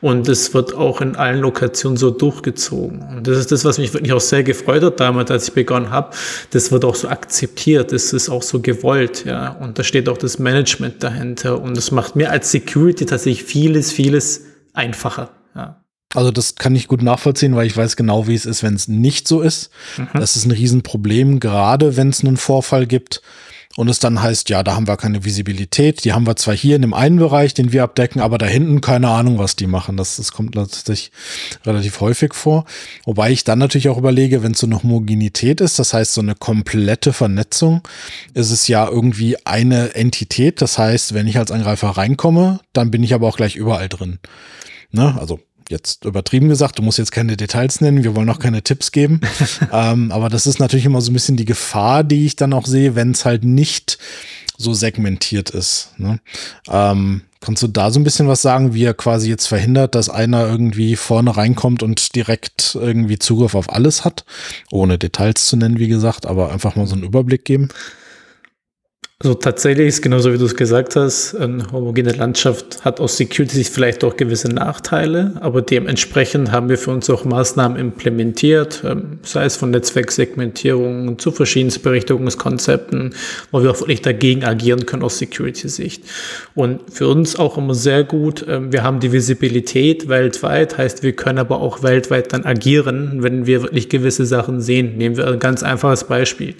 und 0.00 0.28
es 0.28 0.54
wird 0.54 0.74
auch 0.74 1.00
in 1.00 1.16
allen 1.16 1.40
Lokationen 1.40 1.96
so 1.96 2.10
durchgezogen. 2.10 3.02
Und 3.02 3.26
das 3.26 3.38
ist 3.38 3.50
das, 3.50 3.64
was 3.64 3.78
mich 3.78 3.92
wirklich 3.92 4.12
auch 4.12 4.20
sehr 4.20 4.44
gefreut 4.44 4.84
hat 4.84 5.00
damals, 5.00 5.32
als 5.32 5.48
ich 5.48 5.54
begonnen 5.54 5.90
habe. 5.90 6.14
Das 6.50 6.70
wird 6.70 6.84
auch 6.84 6.94
so 6.94 7.08
akzeptiert, 7.08 7.90
das 7.90 8.12
ist 8.12 8.28
auch 8.28 8.42
so 8.42 8.60
gewollt, 8.60 9.24
ja. 9.24 9.50
Und 9.60 9.78
da 9.78 9.82
steht 9.82 10.08
auch 10.08 10.18
das 10.18 10.38
Management 10.38 11.02
dahinter 11.02 11.60
und 11.60 11.76
das 11.76 11.90
macht 11.90 12.14
mir 12.14 12.30
als 12.30 12.52
Security 12.52 13.06
tatsächlich 13.06 13.42
vieles, 13.42 13.90
vieles 13.90 14.44
einfacher. 14.72 15.30
Ja. 15.56 15.81
Also 16.14 16.30
das 16.30 16.56
kann 16.56 16.74
ich 16.74 16.88
gut 16.88 17.02
nachvollziehen, 17.02 17.56
weil 17.56 17.66
ich 17.66 17.76
weiß 17.76 17.96
genau, 17.96 18.26
wie 18.26 18.34
es 18.34 18.46
ist, 18.46 18.62
wenn 18.62 18.74
es 18.74 18.88
nicht 18.88 19.26
so 19.26 19.40
ist. 19.40 19.70
Mhm. 19.96 20.08
Das 20.14 20.36
ist 20.36 20.44
ein 20.44 20.50
Riesenproblem, 20.50 21.40
gerade 21.40 21.96
wenn 21.96 22.10
es 22.10 22.24
einen 22.24 22.36
Vorfall 22.36 22.86
gibt 22.86 23.22
und 23.76 23.88
es 23.88 23.98
dann 23.98 24.20
heißt, 24.22 24.50
ja, 24.50 24.62
da 24.62 24.74
haben 24.74 24.86
wir 24.86 24.96
keine 24.98 25.24
Visibilität. 25.24 26.04
Die 26.04 26.12
haben 26.12 26.26
wir 26.26 26.36
zwar 26.36 26.54
hier 26.54 26.76
in 26.76 26.82
dem 26.82 26.92
einen 26.92 27.16
Bereich, 27.16 27.54
den 27.54 27.72
wir 27.72 27.82
abdecken, 27.82 28.20
aber 28.20 28.36
da 28.36 28.44
hinten 28.44 28.82
keine 28.82 29.08
Ahnung, 29.08 29.38
was 29.38 29.56
die 29.56 29.66
machen. 29.66 29.96
Das, 29.96 30.16
das 30.16 30.32
kommt 30.32 30.54
natürlich 30.54 31.10
relativ 31.64 32.00
häufig 32.00 32.34
vor. 32.34 32.66
Wobei 33.04 33.30
ich 33.30 33.44
dann 33.44 33.58
natürlich 33.58 33.88
auch 33.88 33.96
überlege, 33.96 34.42
wenn 34.42 34.52
es 34.52 34.58
so 34.58 34.66
eine 34.66 34.82
Homogenität 34.82 35.62
ist, 35.62 35.78
das 35.78 35.94
heißt 35.94 36.12
so 36.12 36.20
eine 36.20 36.34
komplette 36.34 37.12
Vernetzung, 37.14 37.80
ist 38.34 38.50
es 38.50 38.68
ja 38.68 38.86
irgendwie 38.86 39.36
eine 39.46 39.94
Entität. 39.94 40.60
Das 40.60 40.76
heißt, 40.76 41.14
wenn 41.14 41.26
ich 41.26 41.38
als 41.38 41.50
Angreifer 41.50 41.88
reinkomme, 41.88 42.60
dann 42.74 42.90
bin 42.90 43.02
ich 43.02 43.14
aber 43.14 43.26
auch 43.26 43.36
gleich 43.36 43.56
überall 43.56 43.88
drin. 43.88 44.18
Ne? 44.90 45.16
Also 45.18 45.40
jetzt 45.72 46.04
übertrieben 46.04 46.48
gesagt, 46.48 46.78
du 46.78 46.82
musst 46.82 46.98
jetzt 46.98 47.10
keine 47.10 47.36
Details 47.36 47.80
nennen, 47.80 48.04
wir 48.04 48.14
wollen 48.14 48.30
auch 48.30 48.38
keine 48.38 48.62
Tipps 48.62 48.92
geben. 48.92 49.20
ähm, 49.72 50.12
aber 50.12 50.28
das 50.28 50.46
ist 50.46 50.60
natürlich 50.60 50.86
immer 50.86 51.00
so 51.00 51.10
ein 51.10 51.14
bisschen 51.14 51.36
die 51.36 51.44
Gefahr, 51.44 52.04
die 52.04 52.26
ich 52.26 52.36
dann 52.36 52.52
auch 52.52 52.66
sehe, 52.66 52.94
wenn 52.94 53.10
es 53.10 53.24
halt 53.24 53.42
nicht 53.42 53.98
so 54.56 54.74
segmentiert 54.74 55.50
ist. 55.50 55.90
Ne? 55.98 56.20
Ähm, 56.68 57.22
kannst 57.40 57.62
du 57.62 57.68
da 57.68 57.90
so 57.90 57.98
ein 57.98 58.04
bisschen 58.04 58.28
was 58.28 58.42
sagen, 58.42 58.74
wie 58.74 58.84
er 58.84 58.94
quasi 58.94 59.28
jetzt 59.28 59.46
verhindert, 59.46 59.94
dass 59.94 60.08
einer 60.08 60.46
irgendwie 60.46 60.96
vorne 60.96 61.36
reinkommt 61.36 61.82
und 61.82 62.14
direkt 62.14 62.76
irgendwie 62.80 63.18
Zugriff 63.18 63.54
auf 63.54 63.72
alles 63.72 64.04
hat? 64.04 64.24
Ohne 64.70 64.98
Details 64.98 65.46
zu 65.46 65.56
nennen, 65.56 65.78
wie 65.78 65.88
gesagt, 65.88 66.26
aber 66.26 66.52
einfach 66.52 66.76
mal 66.76 66.86
so 66.86 66.94
einen 66.94 67.02
Überblick 67.02 67.44
geben. 67.44 67.68
Also 69.22 69.34
tatsächlich 69.34 69.86
ist 69.86 70.02
genauso 70.02 70.32
wie 70.32 70.38
du 70.38 70.46
es 70.46 70.56
gesagt 70.56 70.96
hast, 70.96 71.36
eine 71.36 71.70
homogene 71.70 72.10
Landschaft 72.10 72.84
hat 72.84 72.98
aus 72.98 73.16
Security-Sicht 73.18 73.72
vielleicht 73.72 74.02
auch 74.02 74.16
gewisse 74.16 74.48
Nachteile, 74.48 75.34
aber 75.38 75.62
dementsprechend 75.62 76.50
haben 76.50 76.68
wir 76.68 76.76
für 76.76 76.90
uns 76.90 77.08
auch 77.08 77.24
Maßnahmen 77.24 77.78
implementiert, 77.78 78.82
ähm, 78.84 79.20
sei 79.22 79.44
es 79.44 79.54
von 79.54 79.70
Netzwerksegmentierung 79.70 81.20
zu 81.20 81.30
verschiedenen 81.30 81.80
Berichtigungskonzepten, 81.80 83.14
wo 83.52 83.62
wir 83.62 83.70
auch 83.70 83.78
wirklich 83.78 84.02
dagegen 84.02 84.42
agieren 84.42 84.86
können 84.86 85.04
aus 85.04 85.18
Security-Sicht. 85.18 86.02
Und 86.56 86.80
für 86.92 87.06
uns 87.06 87.38
auch 87.38 87.56
immer 87.56 87.74
sehr 87.74 88.02
gut, 88.02 88.44
ähm, 88.48 88.72
wir 88.72 88.82
haben 88.82 88.98
die 88.98 89.12
Visibilität 89.12 90.08
weltweit, 90.08 90.78
heißt 90.78 91.04
wir 91.04 91.12
können 91.12 91.38
aber 91.38 91.60
auch 91.60 91.84
weltweit 91.84 92.32
dann 92.32 92.44
agieren, 92.44 93.22
wenn 93.22 93.46
wir 93.46 93.62
wirklich 93.62 93.88
gewisse 93.88 94.26
Sachen 94.26 94.60
sehen. 94.60 94.98
Nehmen 94.98 95.16
wir 95.16 95.28
ein 95.28 95.38
ganz 95.38 95.62
einfaches 95.62 96.02
Beispiel. 96.08 96.56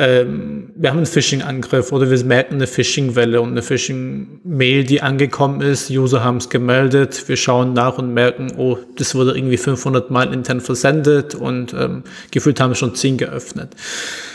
Ähm, 0.00 0.70
wir 0.76 0.90
haben 0.90 0.98
einen 0.98 1.06
Phishing-Angriff 1.06 1.90
oder 1.90 2.08
wir 2.08 2.24
merken 2.24 2.54
eine 2.54 2.68
Phishing-Welle 2.68 3.40
und 3.40 3.50
eine 3.50 3.62
Phishing-Mail, 3.62 4.84
die 4.84 5.02
angekommen 5.02 5.60
ist. 5.60 5.90
User 5.90 6.22
haben 6.22 6.36
es 6.36 6.48
gemeldet. 6.48 7.28
Wir 7.28 7.36
schauen 7.36 7.72
nach 7.72 7.98
und 7.98 8.14
merken, 8.14 8.52
oh, 8.56 8.78
das 8.96 9.16
wurde 9.16 9.36
irgendwie 9.36 9.56
500 9.56 10.08
Mal 10.12 10.32
intern 10.32 10.60
versendet 10.60 11.34
und 11.34 11.74
ähm, 11.74 12.04
gefühlt 12.30 12.60
haben 12.60 12.70
wir 12.70 12.76
schon 12.76 12.94
10 12.94 13.18
geöffnet. 13.18 13.74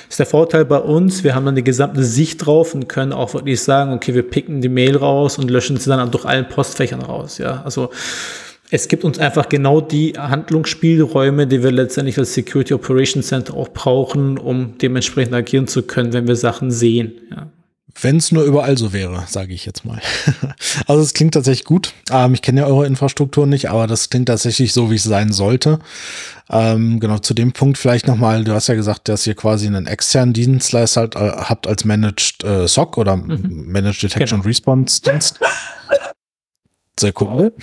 Ist 0.10 0.19
der 0.19 0.26
Vorteil 0.26 0.65
bei 0.65 0.80
uns. 0.80 1.23
Wir 1.23 1.34
haben 1.34 1.45
dann 1.45 1.56
die 1.56 1.63
gesamte 1.63 2.04
Sicht 2.04 2.45
drauf 2.45 2.76
und 2.76 2.89
können 2.89 3.13
auch 3.13 3.34
wirklich 3.34 3.63
sagen, 3.63 3.93
okay, 3.93 4.13
wir 4.13 4.30
picken 4.30 4.60
die 4.60 4.67
Mail 4.67 4.97
raus 4.97 5.38
und 5.38 5.49
löschen 5.49 5.78
sie 5.78 5.89
dann 5.89 6.12
durch 6.12 6.26
allen 6.26 6.49
Postfächern 6.49 7.02
raus. 7.02 7.38
Ja, 7.38 7.62
also 7.63 7.89
es 8.74 8.88
gibt 8.88 9.04
uns 9.04 9.20
einfach 9.20 9.50
genau 9.50 9.82
die 9.82 10.14
Handlungsspielräume, 10.18 11.46
die 11.46 11.62
wir 11.62 11.72
letztendlich 11.72 12.18
als 12.18 12.34
Security 12.34 12.74
Operations 12.74 13.28
Center 13.28 13.54
auch 13.54 13.70
brauchen, 13.70 14.40
um 14.40 14.80
dementsprechend 14.80 15.36
agieren 15.36 15.68
zu 15.68 15.84
können, 15.84 16.12
wenn 16.12 16.28
wir 16.28 16.36
Sachen 16.36 16.72
sehen. 16.72 17.14
Ja. 17.30 17.52
Wenn 18.02 18.18
es 18.18 18.32
nur 18.32 18.44
überall 18.44 18.76
so 18.76 18.92
wäre, 18.92 19.26
sage 19.28 19.54
ich 19.54 19.68
jetzt 19.68 19.86
mal. 19.86 20.02
also 20.88 21.04
es 21.04 21.14
klingt 21.14 21.36
tatsächlich 21.36 21.66
gut. 21.66 21.94
Ähm, 22.10 22.34
ich 22.34 22.42
kenne 22.42 22.62
ja 22.62 22.66
eure 22.66 22.88
Infrastruktur 22.88 23.46
nicht, 23.46 23.70
aber 23.70 23.86
das 23.86 24.10
klingt 24.10 24.28
tatsächlich 24.30 24.74
so, 24.74 24.90
wie 24.90 24.96
es 24.96 25.04
sein 25.04 25.32
sollte. 25.32 25.78
Ähm, 26.50 27.00
genau, 27.00 27.20
zu 27.20 27.36
dem 27.36 27.52
Punkt 27.52 27.78
vielleicht 27.78 28.08
nochmal, 28.08 28.44
du 28.44 28.54
hast 28.54 28.70
ja 28.70 28.74
gesagt, 28.74 29.08
dass 29.08 29.28
ihr 29.28 29.36
quasi 29.36 29.68
einen 29.68 29.86
externen 29.86 30.34
Dienstleister 30.34 31.02
halt, 31.02 31.16
äh, 31.16 31.20
habt 31.20 31.68
als 31.68 31.86
Managed 31.86 32.44
äh, 32.44 32.68
SOC 32.68 32.98
oder 32.98 33.18
mhm. 33.18 33.66
Managed 33.68 34.02
Detection 34.02 34.40
genau. 34.40 34.48
Response 34.48 35.00
Dienst. 35.04 35.40
Sehr 37.00 37.14
cool. 37.22 37.54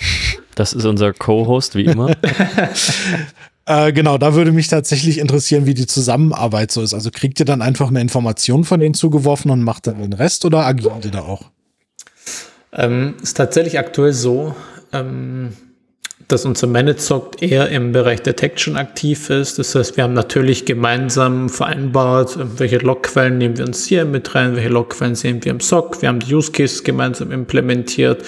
Das 0.55 0.73
ist 0.73 0.85
unser 0.85 1.13
Co-Host, 1.13 1.75
wie 1.75 1.85
immer. 1.85 2.11
äh, 3.65 3.93
genau, 3.93 4.17
da 4.17 4.35
würde 4.35 4.51
mich 4.51 4.67
tatsächlich 4.67 5.17
interessieren, 5.17 5.65
wie 5.65 5.73
die 5.73 5.87
Zusammenarbeit 5.87 6.71
so 6.71 6.81
ist. 6.81 6.93
Also 6.93 7.09
kriegt 7.11 7.39
ihr 7.39 7.45
dann 7.45 7.61
einfach 7.61 7.89
eine 7.89 8.01
Information 8.01 8.63
von 8.63 8.79
denen 8.79 8.93
zugeworfen 8.93 9.51
und 9.51 9.63
macht 9.63 9.87
dann 9.87 10.01
den 10.01 10.13
Rest 10.13 10.45
oder 10.45 10.65
agiert 10.65 11.05
ihr 11.05 11.11
da 11.11 11.21
auch? 11.21 11.51
Ähm, 12.73 13.15
ist 13.21 13.37
tatsächlich 13.37 13.79
aktuell 13.79 14.13
so. 14.13 14.55
Ähm 14.93 15.53
dass 16.31 16.45
unser 16.45 16.67
Managed 16.67 17.41
eher 17.41 17.69
im 17.69 17.91
Bereich 17.91 18.21
Detection 18.21 18.77
aktiv 18.77 19.29
ist. 19.29 19.59
Das 19.59 19.75
heißt, 19.75 19.97
wir 19.97 20.03
haben 20.03 20.13
natürlich 20.13 20.65
gemeinsam 20.65 21.49
vereinbart, 21.49 22.37
welche 22.57 22.77
Logquellen 22.77 23.37
nehmen 23.37 23.57
wir 23.57 23.65
uns 23.65 23.85
hier 23.85 24.05
mit 24.05 24.33
rein, 24.33 24.55
welche 24.55 24.69
Logquellen 24.69 25.15
sehen 25.15 25.43
wir 25.43 25.51
im 25.51 25.59
SOC. 25.59 26.01
Wir 26.01 26.09
haben 26.09 26.19
die 26.19 26.33
Use 26.33 26.51
Cases 26.51 26.83
gemeinsam 26.83 27.31
implementiert 27.31 28.23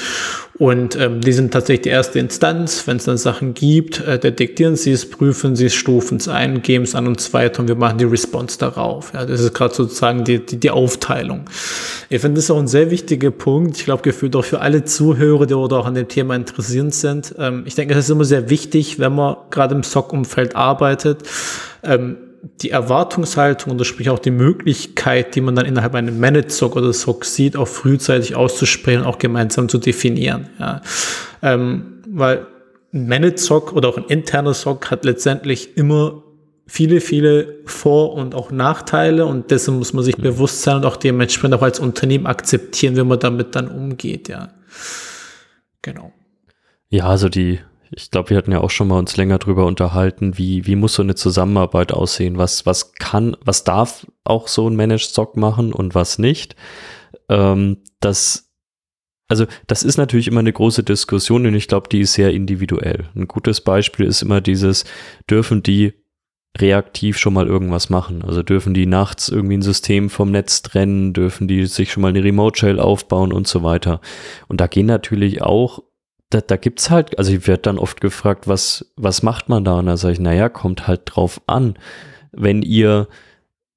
und 0.60 0.96
ähm, 0.96 1.20
die 1.20 1.34
sind 1.34 1.52
tatsächlich 1.52 1.84
die 1.84 1.90
erste 1.90 2.20
Instanz. 2.20 2.86
Wenn 2.86 2.98
es 2.98 3.06
dann 3.06 3.18
Sachen 3.18 3.56
gibt, 3.56 4.00
äh, 4.02 4.20
detektieren 4.20 4.76
sie 4.76 4.92
es, 4.92 5.10
prüfen 5.10 5.56
sie 5.56 5.66
es, 5.66 5.74
stufen 5.74 6.18
es 6.18 6.28
ein, 6.28 6.62
geben 6.62 6.84
es 6.84 6.94
an 6.94 7.08
uns 7.08 7.34
weiter 7.34 7.62
und 7.62 7.68
wir 7.68 7.76
machen 7.76 7.98
die 7.98 8.06
Response 8.06 8.60
darauf. 8.60 9.14
Ja, 9.14 9.26
das 9.26 9.42
ist 9.42 9.54
gerade 9.56 9.74
sozusagen 9.74 10.24
die, 10.24 10.46
die, 10.46 10.58
die 10.58 10.70
Aufteilung. 10.70 11.46
Ich 12.10 12.22
finde 12.22 12.36
das 12.40 12.52
auch 12.52 12.60
ein 12.60 12.68
sehr 12.68 12.92
wichtiger 12.92 13.32
Punkt. 13.32 13.78
Ich 13.78 13.86
glaube, 13.86 14.04
gefühlt 14.04 14.36
auch 14.36 14.46
für 14.46 14.62
alle 14.62 14.84
Zuhörer, 14.84 15.48
die 15.48 15.56
oder 15.56 15.78
auch 15.78 15.88
an 15.88 15.96
dem 15.96 16.08
Thema 16.08 16.36
interessiert 16.36 16.94
sind. 16.94 17.34
Ähm, 17.40 17.64
ich 17.66 17.74
denke, 17.74 17.96
es 17.96 18.06
ist 18.06 18.12
immer 18.12 18.26
sehr 18.26 18.52
wichtig, 18.52 19.00
wenn 19.00 19.16
man 19.16 19.38
gerade 19.50 19.74
im 19.74 19.82
SOC-Umfeld 19.82 20.56
arbeitet. 20.56 21.24
Ähm, 21.82 22.18
die 22.62 22.72
Erwartungshaltung 22.72 23.72
und 23.72 23.86
sprich 23.86 24.10
auch 24.10 24.20
die 24.20 24.32
Möglichkeit, 24.32 25.36
die 25.36 25.42
man 25.42 25.56
dann 25.56 25.66
innerhalb 25.66 25.96
einem 25.96 26.20
Managed 26.20 26.52
SOC 26.52 26.76
oder 26.76 26.92
SOC 26.92 27.24
sieht, 27.24 27.56
auch 27.56 27.68
frühzeitig 27.68 28.36
auszusprechen, 28.36 29.04
auch 29.04 29.18
gemeinsam 29.18 29.70
zu 29.70 29.78
definieren. 29.78 30.50
Ja. 30.60 30.82
Ähm, 31.42 32.02
weil 32.08 32.46
ein 32.94 33.08
Managed 33.08 33.40
SOC 33.40 33.74
oder 33.74 33.90
auch 33.90 33.98
ein 33.98 34.06
interner 34.06 34.54
SOC 34.54 34.92
hat 34.92 35.06
letztendlich 35.06 35.78
immer 35.78 36.24
viele, 36.68 37.02
viele 37.02 37.60
Vor- 37.66 38.14
und 38.14 38.36
auch 38.36 38.52
Nachteile 38.52 39.26
und 39.26 39.50
dessen 39.52 39.78
muss 39.78 39.94
man 39.94 40.04
sich 40.04 40.18
mhm. 40.18 40.24
bewusst 40.24 40.64
sein 40.64 40.78
und 40.78 40.86
auch 40.86 40.98
dementsprechend 40.98 41.56
auch 41.56 41.62
als 41.62 41.80
Unternehmen 41.80 42.26
akzeptieren, 42.26 42.96
wenn 42.98 43.08
man 43.08 43.20
damit 43.20 43.56
dann 43.56 43.70
umgeht, 43.70 44.28
ja. 44.28 44.50
Genau. 45.82 46.12
Ja, 46.90 47.08
also 47.08 47.30
die 47.30 47.60
ich 47.96 48.12
glaube, 48.12 48.32
wir 48.32 48.38
hatten 48.38 48.52
ja 48.52 48.62
auch 48.62 48.70
schon 48.70 48.88
mal 48.88 49.00
uns 49.00 49.18
länger 49.18 49.40
drüber 49.40 49.66
unterhalten, 49.66 50.38
wie, 50.38 50.66
wie 50.66 50.76
muss 50.76 50.96
so 50.96 51.04
eine 51.04 51.16
Zusammenarbeit 51.16 51.92
aussehen? 51.92 52.38
Was, 52.38 52.66
was 52.66 52.94
kann, 52.94 53.36
was 53.44 53.64
darf 53.64 54.08
auch 54.24 54.48
so 54.48 54.70
ein 54.70 54.76
Managed 54.76 55.10
Stock 55.10 55.38
machen 55.38 55.74
und 55.74 55.96
was 55.96 56.20
nicht? 56.20 56.56
Ähm, 57.30 57.78
das, 58.00 58.52
also, 59.28 59.46
das 59.68 59.84
ist 59.84 59.98
natürlich 59.98 60.28
immer 60.28 60.40
eine 60.40 60.54
große 60.54 60.84
Diskussion 60.84 61.46
und 61.46 61.56
ich 61.56 61.68
glaube, 61.68 61.90
die 61.90 62.02
ist 62.02 62.14
sehr 62.14 62.32
individuell. 62.32 63.10
Ein 63.16 63.28
gutes 63.28 63.62
Beispiel 63.62 64.06
ist 64.06 64.22
immer 64.22 64.42
dieses, 64.42 64.86
dürfen 65.30 65.64
die 65.64 65.94
reaktiv 66.58 67.18
schon 67.18 67.34
mal 67.34 67.48
irgendwas 67.48 67.90
machen. 67.90 68.24
Also 68.24 68.44
dürfen 68.44 68.74
die 68.74 68.86
nachts 68.86 69.30
irgendwie 69.30 69.58
ein 69.58 69.64
System 69.64 70.10
vom 70.10 70.32
Netz 70.32 70.62
trennen, 70.62 71.14
dürfen 71.14 71.48
die 71.48 71.66
sich 71.66 71.92
schon 71.92 72.02
mal 72.02 72.10
eine 72.10 72.24
Remote 72.24 72.60
Shell 72.60 72.80
aufbauen 72.80 73.34
und 73.34 73.48
so 73.48 73.64
weiter. 73.64 74.02
Und 74.48 74.62
da 74.62 74.68
gehen 74.68 74.86
natürlich 74.86 75.42
auch 75.42 75.82
da, 76.34 76.42
da 76.42 76.58
gibt's 76.58 76.90
halt, 76.90 77.18
also 77.18 77.32
ich 77.32 77.48
werde 77.48 77.64
dann 77.64 77.78
oft 77.78 78.02
gefragt, 78.02 78.48
was, 78.48 78.92
was 78.96 79.24
macht 79.24 79.50
man 79.50 79.64
da? 79.64 79.80
Und 79.80 79.86
da 79.86 79.98
sage 79.98 80.14
ich, 80.14 80.20
naja, 80.20 80.50
kommt 80.50 80.88
halt 80.88 81.02
drauf 81.06 81.42
an. 81.48 81.76
Wenn 82.32 82.62
ihr, 82.62 83.08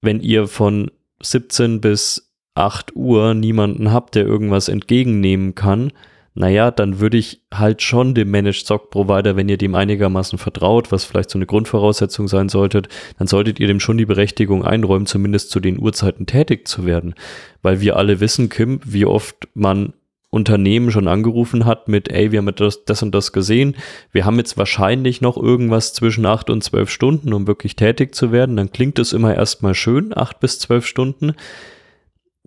wenn 0.00 0.20
ihr 0.20 0.48
von 0.48 0.90
17 1.22 1.80
bis 1.80 2.32
8 2.54 2.96
Uhr 2.96 3.34
niemanden 3.34 3.92
habt, 3.92 4.14
der 4.14 4.24
irgendwas 4.24 4.68
entgegennehmen 4.68 5.54
kann, 5.54 5.92
naja, 6.38 6.70
dann 6.70 7.00
würde 7.00 7.16
ich 7.16 7.42
halt 7.52 7.80
schon 7.80 8.14
dem 8.14 8.30
Managed 8.30 8.56
Stock 8.56 8.90
Provider, 8.90 9.36
wenn 9.36 9.48
ihr 9.48 9.56
dem 9.56 9.74
einigermaßen 9.74 10.38
vertraut, 10.38 10.92
was 10.92 11.04
vielleicht 11.04 11.30
so 11.30 11.38
eine 11.38 11.46
Grundvoraussetzung 11.46 12.28
sein 12.28 12.50
sollte, 12.50 12.82
dann 13.18 13.26
solltet 13.26 13.58
ihr 13.58 13.66
dem 13.66 13.80
schon 13.80 13.96
die 13.96 14.04
Berechtigung 14.04 14.62
einräumen, 14.62 15.06
zumindest 15.06 15.50
zu 15.50 15.60
den 15.60 15.78
Uhrzeiten 15.78 16.26
tätig 16.26 16.68
zu 16.68 16.84
werden. 16.84 17.14
Weil 17.62 17.80
wir 17.80 17.96
alle 17.96 18.20
wissen, 18.20 18.50
Kim, 18.50 18.80
wie 18.84 19.06
oft 19.06 19.48
man 19.54 19.94
Unternehmen 20.30 20.90
schon 20.90 21.08
angerufen 21.08 21.64
hat 21.64 21.88
mit, 21.88 22.08
ey, 22.08 22.32
wir 22.32 22.40
haben 22.40 22.54
das, 22.54 22.84
das 22.84 23.02
und 23.02 23.14
das 23.14 23.32
gesehen, 23.32 23.76
wir 24.12 24.24
haben 24.24 24.38
jetzt 24.38 24.58
wahrscheinlich 24.58 25.20
noch 25.20 25.36
irgendwas 25.36 25.92
zwischen 25.92 26.26
acht 26.26 26.50
und 26.50 26.62
zwölf 26.62 26.90
Stunden, 26.90 27.32
um 27.32 27.46
wirklich 27.46 27.76
tätig 27.76 28.14
zu 28.14 28.32
werden, 28.32 28.56
dann 28.56 28.70
klingt 28.70 28.98
es 28.98 29.12
immer 29.12 29.34
erstmal 29.34 29.74
schön, 29.74 30.16
acht 30.16 30.40
bis 30.40 30.58
zwölf 30.58 30.86
Stunden. 30.86 31.34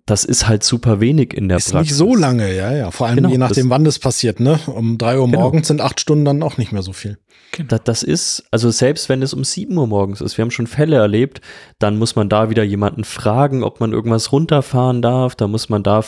Das 0.05 0.25
ist 0.25 0.47
halt 0.47 0.63
super 0.63 0.99
wenig 0.99 1.33
in 1.35 1.49
der 1.49 1.57
ist 1.57 1.71
Praxis. 1.71 1.91
Ist 1.91 1.99
nicht 1.99 2.09
so 2.09 2.15
lange, 2.15 2.55
ja, 2.55 2.73
ja. 2.73 2.91
Vor 2.91 3.07
allem 3.07 3.17
genau, 3.17 3.29
je 3.29 3.37
nachdem, 3.37 3.69
wann 3.69 3.85
das 3.85 3.99
passiert, 3.99 4.39
ne? 4.39 4.59
Um 4.65 4.97
drei 4.97 5.19
Uhr 5.19 5.27
genau. 5.27 5.41
morgens 5.41 5.67
sind 5.67 5.81
acht 5.81 5.99
Stunden 5.99 6.25
dann 6.25 6.41
auch 6.41 6.57
nicht 6.57 6.71
mehr 6.71 6.81
so 6.81 6.93
viel. 6.93 7.19
Genau. 7.51 7.67
Das, 7.69 7.83
das, 7.83 8.03
ist, 8.03 8.43
also 8.51 8.69
selbst 8.69 9.09
wenn 9.09 9.21
es 9.21 9.33
um 9.33 9.43
7 9.43 9.75
Uhr 9.75 9.87
morgens 9.87 10.21
ist, 10.21 10.37
wir 10.37 10.43
haben 10.43 10.51
schon 10.51 10.67
Fälle 10.67 10.97
erlebt, 10.97 11.41
dann 11.79 11.97
muss 11.97 12.15
man 12.15 12.29
da 12.29 12.49
wieder 12.49 12.63
jemanden 12.63 13.03
fragen, 13.03 13.63
ob 13.63 13.79
man 13.79 13.91
irgendwas 13.91 14.31
runterfahren 14.31 15.01
darf. 15.01 15.35
Da 15.35 15.47
muss 15.47 15.69
man 15.69 15.83
da 15.83 16.03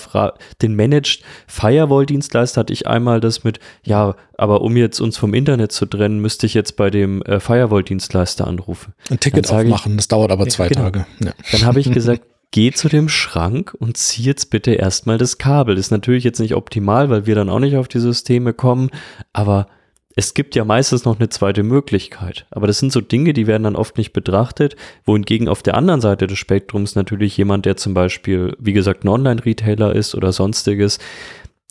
den 0.62 0.75
Managed 0.75 1.23
Firewall-Dienstleister 1.47 2.62
hatte 2.62 2.73
ich 2.73 2.88
einmal 2.88 3.19
das 3.19 3.43
mit, 3.43 3.60
ja, 3.84 4.15
aber 4.38 4.62
um 4.62 4.77
jetzt 4.77 4.99
uns 4.99 5.17
vom 5.17 5.34
Internet 5.34 5.71
zu 5.71 5.86
trennen, 5.86 6.19
müsste 6.19 6.45
ich 6.45 6.54
jetzt 6.54 6.75
bei 6.75 6.89
dem 6.89 7.21
äh, 7.23 7.39
Firewall-Dienstleister 7.39 8.47
anrufen. 8.47 8.93
Ein 9.10 9.19
Ticket 9.19 9.51
aufmachen, 9.51 9.93
ich, 9.93 9.97
das 9.97 10.08
dauert 10.08 10.32
aber 10.32 10.47
zwei 10.47 10.67
genau. 10.67 10.84
Tage. 10.84 11.06
Ja. 11.19 11.32
Dann 11.51 11.65
habe 11.65 11.80
ich 11.80 11.91
gesagt, 11.93 12.23
geh 12.51 12.71
zu 12.71 12.89
dem 12.89 13.10
Schrank 13.10 13.75
und 13.80 13.97
zieh 13.97 14.23
jetzt 14.23 14.49
bitte 14.49 14.73
erstmal 14.73 15.17
das 15.17 15.38
Kabel. 15.38 15.75
Das 15.75 15.88
ist 15.88 15.91
natürlich 15.91 16.23
jetzt 16.23 16.39
nicht 16.39 16.56
optimal, 16.56 17.10
weil 17.10 17.25
wir 17.25 17.36
dann 17.36 17.49
auch 17.49 17.60
nicht 17.60 17.77
auf 17.77 17.88
die 17.88 17.99
Systeme 17.99 18.54
kommen, 18.54 18.89
aber 19.34 19.67
es 20.15 20.34
gibt 20.34 20.56
ja 20.56 20.65
meistens 20.65 21.06
noch 21.06 21.19
eine 21.19 21.30
zweite 21.30 21.63
Möglichkeit. 21.63 22.45
Aber 22.52 22.67
das 22.67 22.80
sind 22.80 22.91
so 22.91 23.02
Dinge, 23.02 23.34
die 23.34 23.47
werden 23.47 23.63
dann 23.63 23.76
oft 23.76 23.97
nicht 23.97 24.13
betrachtet, 24.13 24.76
wohingegen 25.06 25.47
auf 25.47 25.63
der 25.63 25.76
anderen 25.76 26.02
Seite 26.02 26.28
des 26.28 26.38
Spektrums 26.38 26.95
natürlich 26.95 27.38
jemand, 27.38 27.65
der 27.65 27.78
zum 27.78 27.93
Beispiel, 27.93 28.56
wie 28.60 28.74
gesagt, 28.74 29.04
ein 29.04 29.10
Online-Retailer 29.10 29.95
ist 29.95 30.15
oder 30.15 30.32
sonstiges, 30.32 31.00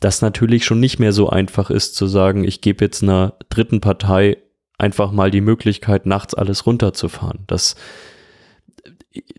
das 0.00 0.22
natürlich 0.22 0.64
schon 0.64 0.80
nicht 0.80 0.98
mehr 0.98 1.12
so 1.12 1.28
einfach 1.28 1.70
ist 1.70 1.94
zu 1.94 2.06
sagen, 2.06 2.44
ich 2.44 2.62
gebe 2.62 2.84
jetzt 2.84 3.02
einer 3.02 3.34
dritten 3.50 3.80
Partei 3.80 4.38
einfach 4.78 5.12
mal 5.12 5.30
die 5.30 5.42
Möglichkeit, 5.42 6.06
nachts 6.06 6.34
alles 6.34 6.64
runterzufahren. 6.64 7.40
Das, 7.46 7.76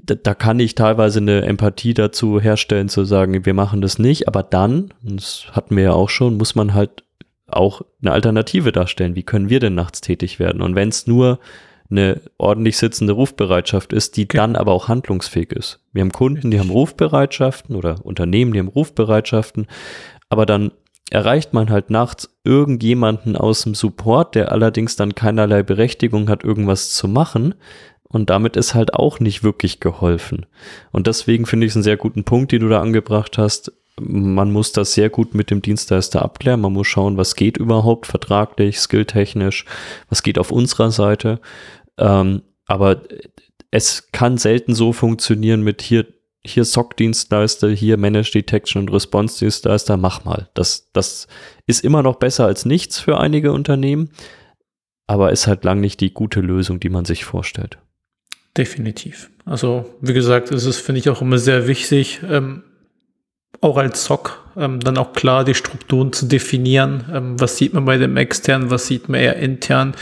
da 0.06 0.36
kann 0.36 0.60
ich 0.60 0.76
teilweise 0.76 1.20
eine 1.20 1.42
Empathie 1.42 1.96
dazu 1.96 2.40
herstellen, 2.40 2.90
zu 2.90 3.06
sagen, 3.06 3.44
wir 3.44 3.56
machen 3.56 3.82
das 3.82 3.98
nicht, 3.98 4.28
aber 4.28 4.44
dann, 4.44 4.94
das 5.02 5.46
hatten 5.52 5.76
wir 5.76 5.84
ja 5.84 5.94
auch 5.94 6.10
schon, 6.10 6.38
muss 6.38 6.54
man 6.54 6.76
halt 6.76 7.04
auch 7.56 7.82
eine 8.02 8.12
Alternative 8.12 8.72
darstellen. 8.72 9.16
Wie 9.16 9.24
können 9.24 9.50
wir 9.50 9.60
denn 9.60 9.76
nachts 9.76 10.02
tätig 10.02 10.40
werden? 10.40 10.62
Und 10.62 10.76
wenn 10.76 10.90
es 10.90 11.08
nur 11.08 11.40
eine 11.92 12.22
ordentlich 12.38 12.78
sitzende 12.78 13.14
Rufbereitschaft 13.14 13.94
ist, 13.94 14.16
die 14.18 14.24
okay. 14.24 14.38
dann 14.38 14.56
aber 14.56 14.72
auch 14.72 14.88
handlungsfähig 14.88 15.52
ist. 15.52 15.80
Wir 15.92 16.02
haben 16.02 16.12
Kunden, 16.12 16.50
die 16.50 16.60
haben 16.60 16.70
Rufbereitschaften 16.70 17.76
oder 17.76 18.06
Unternehmen, 18.06 18.54
die 18.54 18.60
haben 18.60 18.70
Rufbereitschaften, 18.70 19.68
aber 20.30 20.46
dann 20.46 20.72
erreicht 21.10 21.54
man 21.54 21.70
halt 21.70 21.90
nachts 21.90 22.30
irgendjemanden 22.46 23.36
aus 23.36 23.64
dem 23.64 23.76
Support, 23.76 24.36
der 24.36 24.54
allerdings 24.54 24.96
dann 24.96 25.14
keinerlei 25.14 25.62
Berechtigung 25.62 26.30
hat, 26.30 26.46
irgendwas 26.46 26.94
zu 26.94 27.10
machen. 27.10 27.54
Und 28.04 28.30
damit 28.30 28.56
ist 28.56 28.76
halt 28.76 28.94
auch 28.94 29.20
nicht 29.20 29.44
wirklich 29.44 29.80
geholfen. 29.80 30.46
Und 30.92 31.08
deswegen 31.08 31.46
finde 31.46 31.66
ich 31.66 31.72
es 31.72 31.76
einen 31.76 31.84
sehr 31.84 31.98
guten 31.98 32.24
Punkt, 32.24 32.52
den 32.54 32.62
du 32.62 32.70
da 32.70 32.82
angebracht 32.82 33.38
hast 33.38 33.74
man 34.00 34.52
muss 34.52 34.72
das 34.72 34.94
sehr 34.94 35.10
gut 35.10 35.36
mit 35.36 35.52
dem 35.52 35.62
Dienstleister 35.62 36.22
abklären. 36.22 36.62
Man 36.62 36.74
muss 36.74 36.88
schauen, 36.88 37.18
was 37.18 37.36
geht 37.36 37.58
überhaupt 37.58 38.08
vertraglich, 38.08 38.80
skilltechnisch, 38.80 39.66
was 40.10 40.24
geht 40.24 40.40
auf 40.40 40.52
unserer 40.52 40.92
Seite. 40.92 41.40
Ähm, 41.98 42.42
aber 42.66 43.02
es 43.70 44.12
kann 44.12 44.38
selten 44.38 44.76
so 44.76 44.94
funktionieren 44.94 45.62
mit 45.62 45.82
hier, 45.82 46.08
hier 46.44 46.66
SOC-Dienstleister, 46.66 47.70
hier 47.70 47.98
Managed 47.98 48.34
Detection 48.34 48.82
und 48.82 48.94
Response-Dienstleister, 48.94 49.98
mach 49.98 50.26
mal. 50.26 50.50
Das, 50.54 50.90
das 50.94 51.28
ist 51.68 51.84
immer 51.84 52.02
noch 52.02 52.16
besser 52.16 52.46
als 52.46 52.66
nichts 52.66 53.00
für 53.00 53.20
einige 53.20 53.52
Unternehmen, 53.52 54.10
aber 55.08 55.32
ist 55.32 55.48
halt 55.48 55.64
lang 55.64 55.80
nicht 55.80 56.00
die 56.00 56.14
gute 56.14 56.42
Lösung, 56.42 56.80
die 56.80 56.90
man 56.90 57.06
sich 57.06 57.26
vorstellt. 57.26 57.78
Definitiv. 58.58 59.30
Also, 59.46 59.86
wie 60.02 60.14
gesagt, 60.14 60.52
es 60.52 60.66
ist, 60.66 60.80
finde 60.80 61.00
ich, 61.00 61.10
auch 61.10 61.22
immer 61.22 61.38
sehr 61.38 61.68
wichtig, 61.68 62.22
ähm, 62.28 62.64
auch 63.60 63.78
als 63.78 64.06
SOC 64.06 64.40
ähm, 64.58 64.80
dann 64.80 64.98
auch 64.98 65.14
klar 65.14 65.44
die 65.44 65.54
Strukturen 65.54 66.14
zu 66.14 66.26
definieren. 66.26 67.06
Ähm, 67.14 67.40
was 67.40 67.58
sieht 67.58 67.74
man 67.74 67.86
bei 67.86 67.98
dem 67.98 68.18
externen, 68.18 68.72
was 68.72 68.88
sieht 68.88 69.10
man 69.10 69.20
eher 69.20 69.36
intern? 69.36 69.96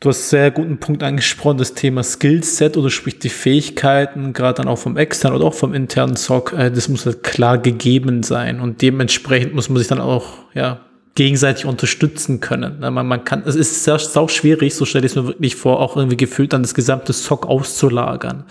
Du 0.00 0.10
hast 0.10 0.30
sehr 0.30 0.52
guten 0.52 0.78
Punkt 0.78 1.02
angesprochen, 1.02 1.58
das 1.58 1.74
Thema 1.74 2.04
Skillset 2.04 2.76
oder 2.76 2.88
sprich 2.88 3.18
die 3.18 3.30
Fähigkeiten, 3.30 4.32
gerade 4.32 4.58
dann 4.58 4.68
auch 4.68 4.78
vom 4.78 4.96
externen 4.96 5.36
oder 5.36 5.46
auch 5.46 5.54
vom 5.54 5.74
internen 5.74 6.14
SOC, 6.14 6.52
äh, 6.52 6.70
das 6.70 6.88
muss 6.88 7.06
halt 7.06 7.22
klar 7.24 7.58
gegeben 7.58 8.22
sein 8.22 8.60
und 8.60 8.80
dementsprechend 8.80 9.54
muss 9.54 9.68
man 9.68 9.78
sich 9.78 9.88
dann 9.88 10.00
auch, 10.00 10.38
ja, 10.54 10.80
gegenseitig 11.16 11.66
unterstützen 11.66 12.38
können. 12.38 12.78
Man, 12.78 13.08
man 13.08 13.24
kann, 13.24 13.42
es 13.44 13.56
ist 13.56 13.82
sehr, 13.82 13.98
sau 13.98 14.28
schwierig, 14.28 14.76
so 14.76 14.84
stelle 14.84 15.04
ich 15.04 15.10
es 15.12 15.16
mir 15.16 15.26
wirklich 15.26 15.56
vor, 15.56 15.80
auch 15.80 15.96
irgendwie 15.96 16.16
gefühlt 16.16 16.52
dann 16.52 16.62
das 16.62 16.74
gesamte 16.74 17.12
SOC 17.12 17.46
auszulagern. 17.46 18.44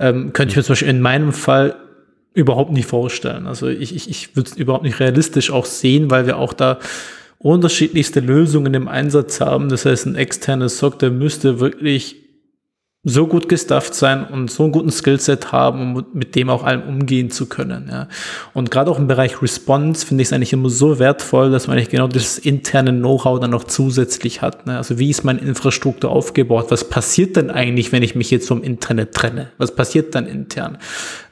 Ähm, 0.00 0.32
könnte 0.32 0.52
ich 0.52 0.56
mir 0.56 0.62
zum 0.62 0.72
Beispiel 0.72 0.88
in 0.88 1.02
meinem 1.02 1.34
Fall 1.34 1.76
überhaupt 2.34 2.72
nicht 2.72 2.86
vorstellen. 2.86 3.46
Also 3.46 3.68
ich, 3.68 3.94
ich, 3.94 4.08
ich 4.08 4.36
würde 4.36 4.50
es 4.50 4.56
überhaupt 4.56 4.84
nicht 4.84 5.00
realistisch 5.00 5.50
auch 5.50 5.64
sehen, 5.64 6.10
weil 6.10 6.26
wir 6.26 6.36
auch 6.38 6.52
da 6.52 6.78
unterschiedlichste 7.38 8.20
Lösungen 8.20 8.74
im 8.74 8.88
Einsatz 8.88 9.40
haben. 9.40 9.68
Das 9.68 9.84
heißt, 9.84 10.06
ein 10.06 10.16
externes 10.16 10.78
SOC, 10.78 10.98
der 10.98 11.10
müsste 11.10 11.60
wirklich 11.60 12.27
so 13.08 13.26
gut 13.26 13.48
gestafft 13.48 13.94
sein 13.94 14.24
und 14.24 14.50
so 14.50 14.64
einen 14.64 14.72
guten 14.72 14.90
Skillset 14.90 15.52
haben, 15.52 15.96
um 15.96 16.06
mit 16.12 16.34
dem 16.34 16.50
auch 16.50 16.64
allem 16.64 16.82
umgehen 16.82 17.30
zu 17.30 17.46
können. 17.46 17.88
Ja. 17.90 18.08
Und 18.54 18.70
gerade 18.70 18.90
auch 18.90 18.98
im 18.98 19.06
Bereich 19.06 19.40
Response 19.42 20.06
finde 20.06 20.22
ich 20.22 20.28
es 20.28 20.32
eigentlich 20.32 20.52
immer 20.52 20.68
so 20.68 20.98
wertvoll, 20.98 21.50
dass 21.50 21.66
man 21.66 21.76
eigentlich 21.76 21.90
genau 21.90 22.08
das 22.08 22.38
interne 22.38 22.92
Know-how 22.92 23.40
dann 23.40 23.50
noch 23.50 23.64
zusätzlich 23.64 24.42
hat. 24.42 24.66
Ne. 24.66 24.76
Also 24.76 24.98
wie 24.98 25.10
ist 25.10 25.24
meine 25.24 25.40
Infrastruktur 25.40 26.10
aufgebaut? 26.10 26.66
Was 26.68 26.88
passiert 26.88 27.36
denn 27.36 27.50
eigentlich, 27.50 27.92
wenn 27.92 28.02
ich 28.02 28.14
mich 28.14 28.30
jetzt 28.30 28.48
vom 28.48 28.62
Internet 28.62 29.14
trenne? 29.14 29.48
Was 29.58 29.74
passiert 29.74 30.14
dann 30.14 30.26
intern? 30.26 30.78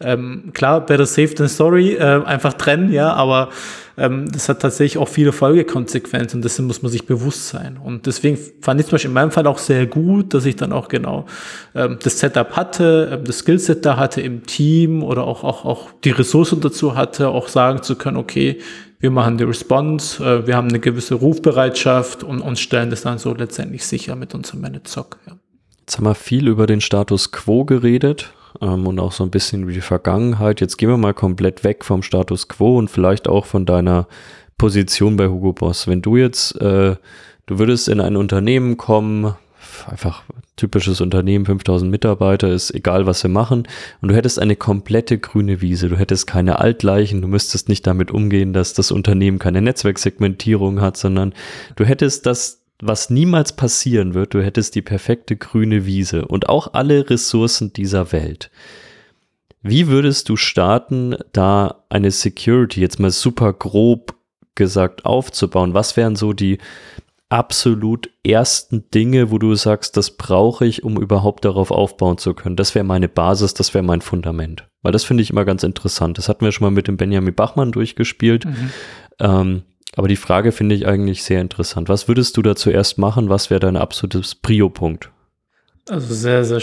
Ähm, 0.00 0.50
klar, 0.54 0.84
better 0.84 1.06
safe 1.06 1.34
than 1.34 1.48
sorry, 1.48 1.94
äh, 1.94 2.22
einfach 2.24 2.54
trennen, 2.54 2.92
ja, 2.92 3.12
aber 3.12 3.50
ähm, 3.98 4.30
das 4.30 4.48
hat 4.48 4.60
tatsächlich 4.60 4.98
auch 4.98 5.08
viele 5.08 5.32
Folgekonsequenzen 5.32 6.38
und 6.38 6.44
dessen 6.44 6.66
muss 6.66 6.82
man 6.82 6.92
sich 6.92 7.06
bewusst 7.06 7.48
sein. 7.48 7.78
Und 7.82 8.06
deswegen 8.06 8.38
fand 8.60 8.80
ich 8.80 8.86
zum 8.86 8.92
Beispiel 8.92 9.10
in 9.10 9.14
meinem 9.14 9.30
Fall 9.30 9.46
auch 9.46 9.58
sehr 9.58 9.86
gut, 9.86 10.34
dass 10.34 10.44
ich 10.44 10.56
dann 10.56 10.72
auch 10.72 10.88
genau 10.88 11.26
ähm, 11.74 11.98
das 12.02 12.18
Setup 12.20 12.56
hatte, 12.56 13.10
ähm, 13.12 13.24
das 13.24 13.38
Skillset 13.38 13.84
da 13.86 13.96
hatte 13.96 14.20
im 14.20 14.46
Team 14.46 15.02
oder 15.02 15.24
auch, 15.24 15.44
auch, 15.44 15.64
auch 15.64 15.90
die 16.04 16.10
Ressourcen 16.10 16.60
dazu 16.60 16.94
hatte, 16.94 17.28
auch 17.28 17.48
sagen 17.48 17.82
zu 17.82 17.96
können, 17.96 18.16
okay, 18.16 18.58
wir 18.98 19.10
machen 19.10 19.38
die 19.38 19.44
Response, 19.44 20.24
äh, 20.24 20.46
wir 20.46 20.56
haben 20.56 20.68
eine 20.68 20.80
gewisse 20.80 21.14
Rufbereitschaft 21.14 22.22
und, 22.22 22.40
und 22.40 22.58
stellen 22.58 22.90
das 22.90 23.02
dann 23.02 23.18
so 23.18 23.34
letztendlich 23.34 23.86
sicher 23.86 24.16
mit 24.16 24.34
unserem 24.34 24.60
Managed 24.60 24.88
SOC. 24.88 25.18
Ja. 25.26 25.36
Jetzt 25.86 25.98
haben 25.98 26.04
wir 26.04 26.16
viel 26.16 26.48
über 26.48 26.66
den 26.66 26.80
Status 26.80 27.30
Quo 27.30 27.64
geredet 27.64 28.32
ähm, 28.60 28.88
und 28.88 28.98
auch 28.98 29.12
so 29.12 29.22
ein 29.22 29.30
bisschen 29.30 29.62
über 29.62 29.70
die 29.70 29.80
Vergangenheit. 29.80 30.60
Jetzt 30.60 30.78
gehen 30.78 30.88
wir 30.88 30.96
mal 30.96 31.14
komplett 31.14 31.62
weg 31.62 31.84
vom 31.84 32.02
Status 32.02 32.48
Quo 32.48 32.76
und 32.76 32.90
vielleicht 32.90 33.28
auch 33.28 33.46
von 33.46 33.66
deiner 33.66 34.08
Position 34.58 35.16
bei 35.16 35.28
Hugo 35.28 35.52
Boss. 35.52 35.86
Wenn 35.86 36.02
du 36.02 36.16
jetzt, 36.16 36.60
äh, 36.60 36.96
du 37.46 37.58
würdest 37.60 37.88
in 37.88 38.00
ein 38.00 38.16
Unternehmen 38.16 38.76
kommen, 38.76 39.36
einfach 39.86 40.24
typisches 40.56 41.00
Unternehmen, 41.00 41.46
5000 41.46 41.88
Mitarbeiter, 41.88 42.48
ist 42.48 42.74
egal, 42.74 43.06
was 43.06 43.20
sie 43.20 43.28
machen. 43.28 43.68
Und 44.00 44.08
du 44.08 44.16
hättest 44.16 44.40
eine 44.40 44.56
komplette 44.56 45.18
grüne 45.18 45.60
Wiese. 45.60 45.88
Du 45.88 45.96
hättest 45.96 46.26
keine 46.26 46.58
Altleichen. 46.58 47.22
Du 47.22 47.28
müsstest 47.28 47.68
nicht 47.68 47.86
damit 47.86 48.10
umgehen, 48.10 48.52
dass 48.52 48.72
das 48.72 48.90
Unternehmen 48.90 49.38
keine 49.38 49.62
Netzwerksegmentierung 49.62 50.80
hat, 50.80 50.96
sondern 50.96 51.32
du 51.76 51.84
hättest 51.84 52.26
das 52.26 52.65
was 52.80 53.10
niemals 53.10 53.54
passieren 53.54 54.14
wird, 54.14 54.34
du 54.34 54.42
hättest 54.42 54.74
die 54.74 54.82
perfekte 54.82 55.36
grüne 55.36 55.86
Wiese 55.86 56.26
und 56.26 56.48
auch 56.48 56.74
alle 56.74 57.08
Ressourcen 57.08 57.72
dieser 57.72 58.12
Welt. 58.12 58.50
Wie 59.62 59.88
würdest 59.88 60.28
du 60.28 60.36
starten, 60.36 61.16
da 61.32 61.84
eine 61.88 62.10
Security 62.10 62.80
jetzt 62.80 63.00
mal 63.00 63.10
super 63.10 63.52
grob 63.52 64.14
gesagt 64.54 65.04
aufzubauen? 65.04 65.74
Was 65.74 65.96
wären 65.96 66.16
so 66.16 66.32
die 66.32 66.58
absolut 67.28 68.10
ersten 68.24 68.88
Dinge, 68.90 69.30
wo 69.30 69.38
du 69.38 69.54
sagst, 69.54 69.96
das 69.96 70.12
brauche 70.12 70.66
ich, 70.66 70.84
um 70.84 71.00
überhaupt 71.00 71.44
darauf 71.44 71.70
aufbauen 71.70 72.18
zu 72.18 72.34
können? 72.34 72.56
Das 72.56 72.74
wäre 72.74 72.84
meine 72.84 73.08
Basis, 73.08 73.54
das 73.54 73.74
wäre 73.74 73.82
mein 73.82 74.00
Fundament. 74.00 74.68
Weil 74.82 74.92
das 74.92 75.04
finde 75.04 75.22
ich 75.22 75.30
immer 75.30 75.44
ganz 75.44 75.64
interessant. 75.64 76.18
Das 76.18 76.28
hatten 76.28 76.44
wir 76.44 76.52
schon 76.52 76.64
mal 76.66 76.70
mit 76.70 76.86
dem 76.86 76.96
Benjamin 76.96 77.34
Bachmann 77.34 77.72
durchgespielt. 77.72 78.44
Mhm. 78.44 78.70
Ähm, 79.18 79.62
aber 79.96 80.08
die 80.08 80.16
Frage 80.16 80.52
finde 80.52 80.74
ich 80.74 80.86
eigentlich 80.86 81.24
sehr 81.24 81.40
interessant. 81.40 81.88
Was 81.88 82.06
würdest 82.06 82.36
du 82.36 82.42
da 82.42 82.54
zuerst 82.54 82.98
machen? 82.98 83.30
Was 83.30 83.48
wäre 83.48 83.60
dein 83.60 83.76
absolutes 83.76 84.34
Prio-Punkt? 84.34 85.10
Also 85.88 86.14
sehr, 86.14 86.44
sehr 86.44 86.60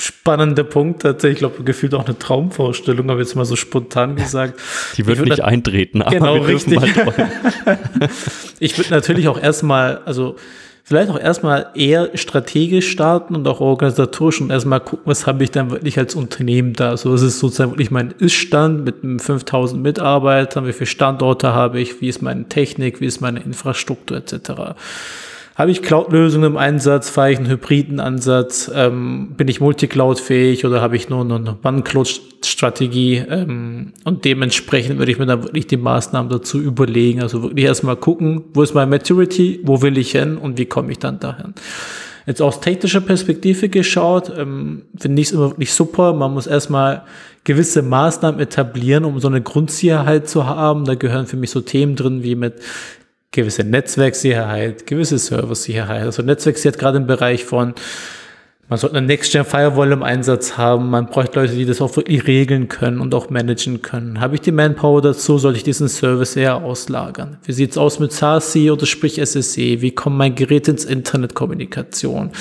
spannender 0.00 0.64
Punkt. 0.64 1.02
Tatsächlich, 1.02 1.34
ich 1.34 1.38
glaube, 1.38 1.62
gefühlt 1.62 1.94
auch 1.94 2.04
eine 2.04 2.18
Traumvorstellung, 2.18 3.08
aber 3.08 3.20
jetzt 3.20 3.36
mal 3.36 3.44
so 3.44 3.54
spontan 3.54 4.16
gesagt. 4.16 4.60
Die 4.96 5.06
wird 5.06 5.20
nicht 5.20 5.44
eintreten, 5.44 6.02
aber 6.02 6.10
genau, 6.10 6.34
wir 6.34 6.48
richtig. 6.48 6.80
ich 8.58 8.76
würde 8.76 8.90
natürlich 8.90 9.28
auch 9.28 9.40
erstmal, 9.40 9.98
also 9.98 10.34
vielleicht 10.86 11.10
auch 11.10 11.18
erstmal 11.18 11.70
eher 11.74 12.16
strategisch 12.16 12.92
starten 12.92 13.34
und 13.34 13.48
auch 13.48 13.60
organisatorisch 13.60 14.40
und 14.40 14.50
erstmal 14.50 14.78
gucken, 14.78 15.02
was 15.06 15.26
habe 15.26 15.42
ich 15.42 15.50
dann 15.50 15.72
wirklich 15.72 15.98
als 15.98 16.14
Unternehmen 16.14 16.74
da. 16.74 16.96
So, 16.96 17.12
was 17.12 17.22
ist 17.22 17.40
sozusagen 17.40 17.72
wirklich 17.72 17.90
mein 17.90 18.14
Ist-Stand 18.16 18.84
mit 18.84 19.20
5000 19.20 19.82
Mitarbeitern, 19.82 20.64
wie 20.64 20.72
viele 20.72 20.86
Standorte 20.86 21.52
habe 21.52 21.80
ich, 21.80 22.00
wie 22.00 22.08
ist 22.08 22.22
meine 22.22 22.44
Technik, 22.44 23.00
wie 23.00 23.06
ist 23.06 23.20
meine 23.20 23.40
Infrastruktur 23.40 24.18
etc. 24.18 24.76
Habe 25.56 25.70
ich 25.70 25.80
Cloud-Lösungen 25.80 26.52
im 26.52 26.56
Einsatz? 26.58 27.08
Fahre 27.08 27.32
ich 27.32 27.38
einen 27.38 27.48
hybriden 27.48 27.98
Ansatz? 27.98 28.70
Ähm, 28.74 29.32
bin 29.38 29.48
ich 29.48 29.58
Multicloud-fähig 29.58 30.66
oder 30.66 30.82
habe 30.82 30.96
ich 30.96 31.08
nur 31.08 31.22
eine 31.22 31.56
One-Cloud-Strategie? 31.64 33.24
Ähm, 33.26 33.94
und 34.04 34.26
dementsprechend 34.26 34.98
würde 34.98 35.12
ich 35.12 35.18
mir 35.18 35.24
dann 35.24 35.44
wirklich 35.44 35.66
die 35.66 35.78
Maßnahmen 35.78 36.30
dazu 36.30 36.60
überlegen. 36.60 37.22
Also 37.22 37.42
wirklich 37.42 37.64
erstmal 37.64 37.96
gucken, 37.96 38.44
wo 38.52 38.62
ist 38.62 38.74
meine 38.74 38.90
Maturity, 38.90 39.60
wo 39.62 39.80
will 39.80 39.96
ich 39.96 40.12
hin 40.12 40.36
und 40.36 40.58
wie 40.58 40.66
komme 40.66 40.92
ich 40.92 40.98
dann 40.98 41.20
dahin? 41.20 41.54
Jetzt 42.26 42.42
aus 42.42 42.60
technischer 42.60 43.00
Perspektive 43.00 43.70
geschaut, 43.70 44.30
ähm, 44.36 44.82
finde 44.98 45.22
ich 45.22 45.28
es 45.28 45.32
immer 45.32 45.52
wirklich 45.52 45.72
super. 45.72 46.12
Man 46.12 46.34
muss 46.34 46.46
erstmal 46.46 47.04
gewisse 47.44 47.80
Maßnahmen 47.80 48.40
etablieren, 48.40 49.06
um 49.06 49.18
so 49.20 49.28
eine 49.28 49.40
Grundsicherheit 49.40 50.28
zu 50.28 50.44
haben. 50.44 50.84
Da 50.84 50.96
gehören 50.96 51.26
für 51.26 51.38
mich 51.38 51.48
so 51.48 51.62
Themen 51.62 51.96
drin 51.96 52.22
wie 52.22 52.34
mit 52.34 52.56
gewisse 53.32 53.64
Netzwerksicherheit, 53.64 54.86
gewisse 54.86 55.18
Serversicherheit. 55.18 56.02
Also 56.02 56.22
Netzwerksicherheit 56.22 56.78
gerade 56.78 56.98
im 56.98 57.06
Bereich 57.06 57.44
von, 57.44 57.74
man 58.68 58.80
sollte 58.80 58.96
eine 58.96 59.06
Next-Gen-Firewall 59.06 59.92
im 59.92 60.02
Einsatz 60.02 60.56
haben, 60.56 60.90
man 60.90 61.06
braucht 61.06 61.36
Leute, 61.36 61.54
die 61.54 61.66
das 61.66 61.80
auch 61.80 61.94
wirklich 61.96 62.26
regeln 62.26 62.66
können 62.68 63.00
und 63.00 63.14
auch 63.14 63.30
managen 63.30 63.80
können. 63.80 64.20
Habe 64.20 64.34
ich 64.34 64.40
die 64.40 64.50
Manpower 64.50 65.00
dazu, 65.02 65.38
sollte 65.38 65.58
ich 65.58 65.62
diesen 65.62 65.88
Service 65.88 66.34
eher 66.34 66.56
auslagern? 66.56 67.38
Wie 67.44 67.52
sieht's 67.52 67.78
aus 67.78 68.00
mit 68.00 68.12
SASE 68.12 68.72
oder 68.72 68.86
sprich 68.86 69.20
SSE? 69.24 69.80
Wie 69.82 69.92
kommt 69.92 70.16
mein 70.16 70.34
Gerät 70.34 70.66
ins 70.66 70.84
Internetkommunikation? 70.84 72.32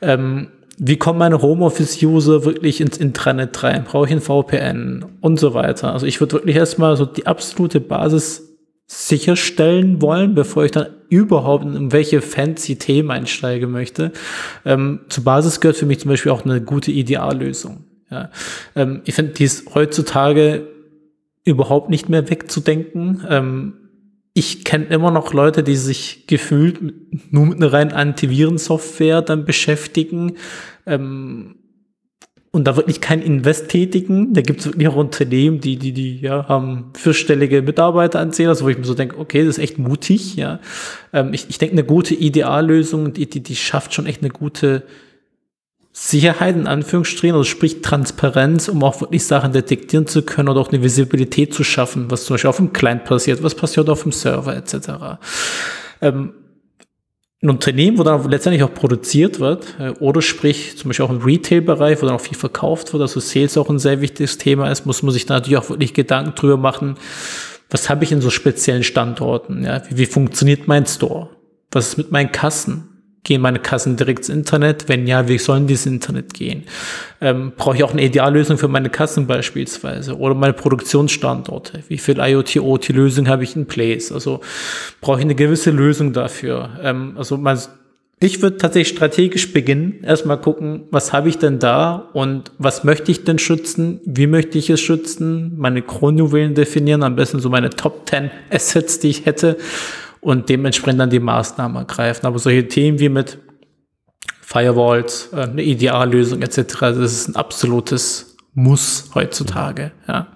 Ähm, 0.00 0.48
wie 0.78 0.96
kommen 0.96 1.18
meine 1.18 1.40
Homeoffice-User 1.40 2.44
wirklich 2.44 2.80
ins 2.80 2.96
Intranet 2.96 3.62
rein? 3.62 3.84
Brauche 3.84 4.06
ich 4.06 4.12
ein 4.12 4.20
VPN 4.20 5.04
und 5.20 5.40
so 5.40 5.54
weiter? 5.54 5.92
Also 5.92 6.06
ich 6.06 6.20
würde 6.20 6.34
wirklich 6.34 6.56
erstmal 6.56 6.96
so 6.96 7.04
die 7.04 7.26
absolute 7.26 7.80
Basis 7.80 8.53
sicherstellen 8.86 10.02
wollen, 10.02 10.34
bevor 10.34 10.64
ich 10.64 10.70
dann 10.70 10.88
überhaupt 11.08 11.64
in 11.64 11.92
welche 11.92 12.20
fancy 12.20 12.76
Themen 12.76 13.10
einsteigen 13.10 13.70
möchte. 13.70 14.12
Ähm, 14.64 15.00
zur 15.08 15.24
Basis 15.24 15.60
gehört 15.60 15.76
für 15.76 15.86
mich 15.86 16.00
zum 16.00 16.10
Beispiel 16.10 16.32
auch 16.32 16.44
eine 16.44 16.60
gute 16.60 16.90
Ideallösung. 16.90 17.84
Ja. 18.10 18.30
Ähm, 18.76 19.02
ich 19.04 19.14
finde, 19.14 19.32
die 19.32 19.44
ist 19.44 19.74
heutzutage 19.74 20.68
überhaupt 21.44 21.90
nicht 21.90 22.08
mehr 22.08 22.28
wegzudenken. 22.28 23.24
Ähm, 23.28 23.74
ich 24.34 24.64
kenne 24.64 24.86
immer 24.86 25.10
noch 25.10 25.32
Leute, 25.32 25.62
die 25.62 25.76
sich 25.76 26.26
gefühlt 26.26 26.80
nur 27.30 27.46
mit 27.46 27.56
einer 27.56 27.72
reinen 27.72 27.92
Antivirensoftware 27.92 29.22
dann 29.22 29.44
beschäftigen. 29.44 30.36
Ähm, 30.86 31.56
und 32.54 32.62
da 32.64 32.76
wirklich 32.76 33.00
kein 33.00 33.20
Invest 33.20 33.68
tätigen. 33.68 34.32
Da 34.32 34.40
gibt 34.40 34.60
es 34.60 34.66
wirklich 34.66 34.86
auch 34.86 34.94
Unternehmen, 34.94 35.60
die, 35.60 35.76
die, 35.76 35.90
die 35.90 36.20
ja, 36.20 36.46
haben 36.46 36.92
vierstellige 36.94 37.62
Mitarbeiteranzähler, 37.62 38.50
also 38.50 38.64
wo 38.64 38.68
ich 38.68 38.78
mir 38.78 38.84
so 38.84 38.94
denke, 38.94 39.18
okay, 39.18 39.44
das 39.44 39.58
ist 39.58 39.64
echt 39.64 39.78
mutig, 39.78 40.36
ja. 40.36 40.60
Ähm, 41.12 41.34
ich 41.34 41.46
ich 41.48 41.58
denke, 41.58 41.72
eine 41.72 41.82
gute 41.82 42.14
Ideallösung, 42.14 43.12
die, 43.12 43.28
die, 43.28 43.40
die 43.40 43.56
schafft 43.56 43.92
schon 43.92 44.06
echt 44.06 44.22
eine 44.22 44.30
gute 44.30 44.84
Sicherheit 45.90 46.54
in 46.54 46.68
Anführungsstrichen, 46.68 47.34
also 47.34 47.42
sprich 47.42 47.82
Transparenz, 47.82 48.68
um 48.68 48.84
auch 48.84 49.00
wirklich 49.00 49.24
Sachen 49.24 49.52
detektieren 49.52 50.06
zu 50.06 50.22
können 50.22 50.48
oder 50.48 50.60
auch 50.60 50.70
eine 50.70 50.80
Visibilität 50.80 51.52
zu 51.52 51.64
schaffen, 51.64 52.08
was 52.12 52.24
zum 52.24 52.34
Beispiel 52.34 52.50
auf 52.50 52.58
dem 52.58 52.72
Client 52.72 53.02
passiert, 53.02 53.42
was 53.42 53.56
passiert 53.56 53.90
auf 53.90 54.04
dem 54.04 54.12
Server 54.12 54.56
etc. 54.56 55.18
Ähm, 56.00 56.34
ein 57.44 57.50
Unternehmen, 57.50 57.98
wo 57.98 58.02
dann 58.02 58.28
letztendlich 58.28 58.62
auch 58.62 58.72
produziert 58.72 59.38
wird, 59.38 59.66
äh, 59.78 59.90
oder 60.00 60.22
sprich 60.22 60.76
zum 60.78 60.88
Beispiel 60.88 61.04
auch 61.04 61.10
im 61.10 61.22
Retail-Bereich, 61.22 62.00
wo 62.00 62.06
dann 62.06 62.16
auch 62.16 62.20
viel 62.20 62.36
verkauft 62.36 62.92
wird, 62.92 63.02
also 63.02 63.20
Sales 63.20 63.56
auch 63.58 63.68
ein 63.68 63.78
sehr 63.78 64.00
wichtiges 64.00 64.38
Thema 64.38 64.70
ist, 64.70 64.86
muss 64.86 65.02
man 65.02 65.12
sich 65.12 65.26
da 65.26 65.34
natürlich 65.34 65.58
auch 65.58 65.68
wirklich 65.68 65.94
Gedanken 65.94 66.34
drüber 66.34 66.56
machen, 66.56 66.96
was 67.70 67.90
habe 67.90 68.04
ich 68.04 68.12
in 68.12 68.20
so 68.20 68.30
speziellen 68.30 68.82
Standorten, 68.82 69.64
ja, 69.64 69.82
wie, 69.88 69.98
wie 69.98 70.06
funktioniert 70.06 70.66
mein 70.66 70.86
Store, 70.86 71.28
was 71.70 71.88
ist 71.88 71.98
mit 71.98 72.10
meinen 72.10 72.32
Kassen, 72.32 72.93
Gehen 73.24 73.40
meine 73.40 73.58
Kassen 73.58 73.96
direkt 73.96 74.20
ins 74.20 74.28
Internet? 74.28 74.88
Wenn 74.88 75.06
ja, 75.06 75.28
wie 75.28 75.38
sollen 75.38 75.66
die 75.66 75.72
ins 75.72 75.86
Internet 75.86 76.34
gehen? 76.34 76.64
Ähm, 77.22 77.52
brauche 77.56 77.76
ich 77.76 77.82
auch 77.82 77.92
eine 77.92 78.04
Ideallösung 78.04 78.58
für 78.58 78.68
meine 78.68 78.90
Kassen 78.90 79.26
beispielsweise 79.26 80.18
oder 80.18 80.34
meine 80.34 80.52
Produktionsstandorte? 80.52 81.82
Wie 81.88 81.96
viel 81.96 82.18
IoT-OT-Lösung 82.18 83.26
habe 83.28 83.44
ich 83.44 83.56
in 83.56 83.64
place? 83.64 84.12
Also 84.12 84.40
brauche 85.00 85.18
ich 85.18 85.24
eine 85.24 85.34
gewisse 85.34 85.70
Lösung 85.70 86.12
dafür? 86.12 86.78
Ähm, 86.82 87.14
also 87.16 87.38
man, 87.38 87.58
ich 88.20 88.42
würde 88.42 88.58
tatsächlich 88.58 88.96
strategisch 88.96 89.52
beginnen, 89.52 90.02
erstmal 90.02 90.40
gucken, 90.40 90.84
was 90.90 91.12
habe 91.12 91.28
ich 91.28 91.38
denn 91.38 91.58
da 91.58 92.10
und 92.12 92.52
was 92.58 92.84
möchte 92.84 93.10
ich 93.10 93.24
denn 93.24 93.38
schützen? 93.38 94.00
Wie 94.04 94.26
möchte 94.26 94.58
ich 94.58 94.70
es 94.70 94.80
schützen? 94.80 95.54
Meine 95.56 95.82
Kronjuwelen 95.82 96.54
definieren, 96.54 97.02
am 97.02 97.16
besten 97.16 97.40
so 97.40 97.50
meine 97.50 97.70
Top 97.70 98.08
10 98.08 98.30
Assets, 98.50 98.98
die 98.98 99.08
ich 99.08 99.26
hätte 99.26 99.56
und 100.24 100.48
dementsprechend 100.48 101.00
dann 101.00 101.10
die 101.10 101.20
Maßnahmen 101.20 101.76
ergreifen. 101.76 102.26
Aber 102.26 102.38
solche 102.38 102.66
Themen 102.66 102.98
wie 102.98 103.10
mit 103.10 103.38
Firewalls, 104.40 105.30
äh, 105.32 105.42
eine 105.42 105.62
Ideallösung 105.62 106.42
etc., 106.42 106.78
das 106.80 106.98
ist 106.98 107.28
ein 107.28 107.36
absolutes 107.36 108.36
Muss 108.54 109.10
heutzutage. 109.14 109.92
Ja. 110.08 110.28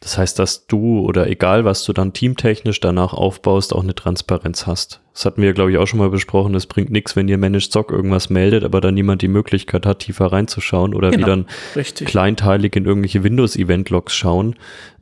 Das 0.00 0.16
heißt, 0.16 0.38
dass 0.38 0.66
du 0.66 1.00
oder 1.00 1.26
egal, 1.26 1.64
was 1.64 1.84
du 1.84 1.92
dann 1.92 2.14
teamtechnisch 2.14 2.80
danach 2.80 3.12
aufbaust, 3.12 3.74
auch 3.74 3.82
eine 3.82 3.94
Transparenz 3.94 4.66
hast. 4.66 5.00
Das 5.12 5.26
hatten 5.26 5.42
wir, 5.42 5.52
glaube 5.52 5.72
ich, 5.72 5.76
auch 5.76 5.86
schon 5.86 5.98
mal 5.98 6.08
besprochen. 6.08 6.54
Es 6.54 6.66
bringt 6.66 6.90
nichts, 6.90 7.16
wenn 7.16 7.28
ihr 7.28 7.36
Managed 7.36 7.64
Stock 7.64 7.90
irgendwas 7.90 8.30
meldet, 8.30 8.64
aber 8.64 8.80
dann 8.80 8.94
niemand 8.94 9.20
die 9.20 9.28
Möglichkeit 9.28 9.84
hat, 9.84 9.98
tiefer 9.98 10.26
reinzuschauen 10.26 10.94
oder 10.94 11.10
genau, 11.10 11.26
wie 11.26 11.30
dann 11.30 11.46
richtig. 11.76 12.08
kleinteilig 12.08 12.76
in 12.76 12.86
irgendwelche 12.86 13.24
Windows-Event-Logs 13.24 14.14
schauen 14.14 14.56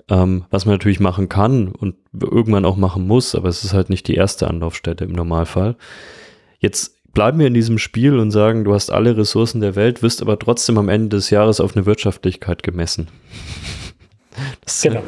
ähm, 0.09 0.45
was 0.51 0.65
man 0.65 0.75
natürlich 0.75 1.01
machen 1.01 1.29
kann 1.29 1.69
und 1.69 1.97
irgendwann 2.19 2.65
auch 2.65 2.77
machen 2.77 3.07
muss, 3.07 3.35
aber 3.35 3.49
es 3.49 3.65
ist 3.65 3.75
halt 3.75 3.91
nicht 3.91 4.09
die 4.09 4.15
erste 4.15 4.49
Anlaufstelle 4.49 5.05
im 5.05 5.13
Normalfall. 5.13 5.77
Jetzt 6.59 6.99
bleiben 7.13 7.39
wir 7.39 7.47
in 7.47 7.55
diesem 7.55 7.79
Spiel 7.79 8.19
und 8.19 8.31
sagen, 8.31 8.65
du 8.65 8.75
hast 8.75 8.91
alle 8.91 9.17
Ressourcen 9.17 9.61
der 9.61 9.77
Welt, 9.77 10.03
wirst 10.03 10.23
aber 10.23 10.39
trotzdem 10.39 10.79
am 10.79 10.89
Ende 10.89 11.17
des 11.17 11.31
Jahres 11.31 11.61
auf 11.61 11.77
eine 11.77 11.87
Wirtschaftlichkeit 11.87 12.63
gemessen. 12.63 13.09
Das, 14.65 14.83
genau. 14.83 15.03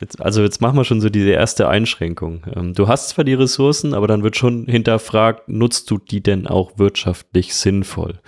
Jetzt, 0.00 0.20
also 0.20 0.42
jetzt 0.42 0.60
machen 0.60 0.76
wir 0.76 0.84
schon 0.84 1.00
so 1.00 1.08
diese 1.08 1.30
erste 1.30 1.68
Einschränkung. 1.68 2.42
Ähm, 2.54 2.74
du 2.74 2.88
hast 2.88 3.10
zwar 3.10 3.24
die 3.24 3.34
Ressourcen, 3.34 3.94
aber 3.94 4.08
dann 4.08 4.24
wird 4.24 4.36
schon 4.36 4.66
hinterfragt, 4.66 5.48
nutzt 5.48 5.88
du 5.92 5.98
die 5.98 6.22
denn 6.22 6.48
auch 6.48 6.76
wirtschaftlich 6.76 7.54
sinnvoll? 7.54 8.18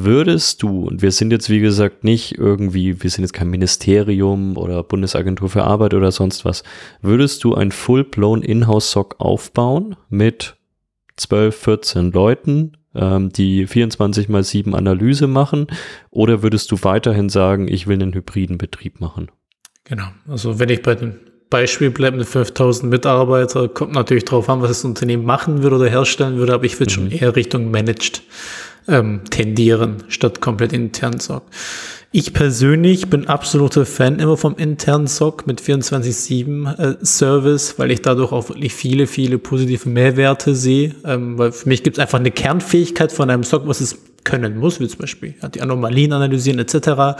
Würdest 0.00 0.62
du, 0.62 0.84
und 0.84 1.02
wir 1.02 1.10
sind 1.10 1.32
jetzt 1.32 1.50
wie 1.50 1.58
gesagt 1.58 2.04
nicht 2.04 2.38
irgendwie, 2.38 3.02
wir 3.02 3.10
sind 3.10 3.24
jetzt 3.24 3.32
kein 3.32 3.50
Ministerium 3.50 4.56
oder 4.56 4.84
Bundesagentur 4.84 5.48
für 5.48 5.64
Arbeit 5.64 5.92
oder 5.92 6.12
sonst 6.12 6.44
was, 6.44 6.62
würdest 7.02 7.42
du 7.42 7.56
ein 7.56 7.72
full-blown 7.72 8.42
Inhouse-SOC 8.42 9.16
aufbauen 9.18 9.96
mit 10.08 10.54
12, 11.16 11.56
14 11.56 12.12
Leuten, 12.12 12.76
ähm, 12.94 13.30
die 13.30 13.66
24 13.66 14.28
mal 14.28 14.44
7 14.44 14.72
Analyse 14.76 15.26
machen, 15.26 15.66
oder 16.10 16.44
würdest 16.44 16.70
du 16.70 16.76
weiterhin 16.82 17.28
sagen, 17.28 17.66
ich 17.66 17.88
will 17.88 18.00
einen 18.00 18.14
hybriden 18.14 18.56
Betrieb 18.56 19.00
machen? 19.00 19.32
Genau, 19.82 20.06
also 20.28 20.60
wenn 20.60 20.68
ich 20.68 20.82
bei 20.82 20.94
dem 20.94 21.16
Beispiel 21.50 21.90
bleibe 21.90 22.18
mit 22.18 22.28
5000 22.28 22.88
Mitarbeiter, 22.88 23.66
kommt 23.68 23.94
natürlich 23.94 24.26
darauf 24.26 24.48
an, 24.48 24.62
was 24.62 24.68
das 24.68 24.84
Unternehmen 24.84 25.24
machen 25.24 25.64
würde 25.64 25.74
oder 25.74 25.88
herstellen 25.88 26.36
würde, 26.36 26.54
aber 26.54 26.66
ich 26.66 26.78
würde 26.78 26.92
mhm. 26.92 26.94
schon 26.94 27.10
eher 27.10 27.34
Richtung 27.34 27.72
Managed 27.72 28.22
ähm, 28.88 29.20
tendieren, 29.30 30.04
statt 30.08 30.40
komplett 30.40 30.72
intern 30.72 31.20
SOC. 31.20 31.42
Ich 32.10 32.32
persönlich 32.32 33.10
bin 33.10 33.26
absoluter 33.26 33.84
Fan 33.84 34.18
immer 34.18 34.38
vom 34.38 34.56
internen 34.56 35.06
SOC 35.06 35.46
mit 35.46 35.60
24-7 35.60 36.78
äh, 36.78 37.04
Service, 37.04 37.78
weil 37.78 37.90
ich 37.90 38.00
dadurch 38.00 38.32
auch 38.32 38.48
wirklich 38.48 38.72
viele, 38.72 39.06
viele 39.06 39.38
positive 39.38 39.90
Mehrwerte 39.90 40.54
sehe. 40.54 40.94
Ähm, 41.04 41.36
weil 41.36 41.52
für 41.52 41.68
mich 41.68 41.82
gibt 41.82 41.98
es 41.98 42.02
einfach 42.02 42.18
eine 42.18 42.30
Kernfähigkeit 42.30 43.12
von 43.12 43.28
einem 43.28 43.44
SOC, 43.44 43.68
was 43.68 43.82
es 43.82 43.98
können 44.28 44.58
muss, 44.58 44.78
wie 44.78 44.88
zum 44.88 45.00
Beispiel 45.00 45.34
ja, 45.40 45.48
die 45.48 45.62
Anomalien 45.62 46.12
analysieren 46.12 46.58
etc. 46.58 47.16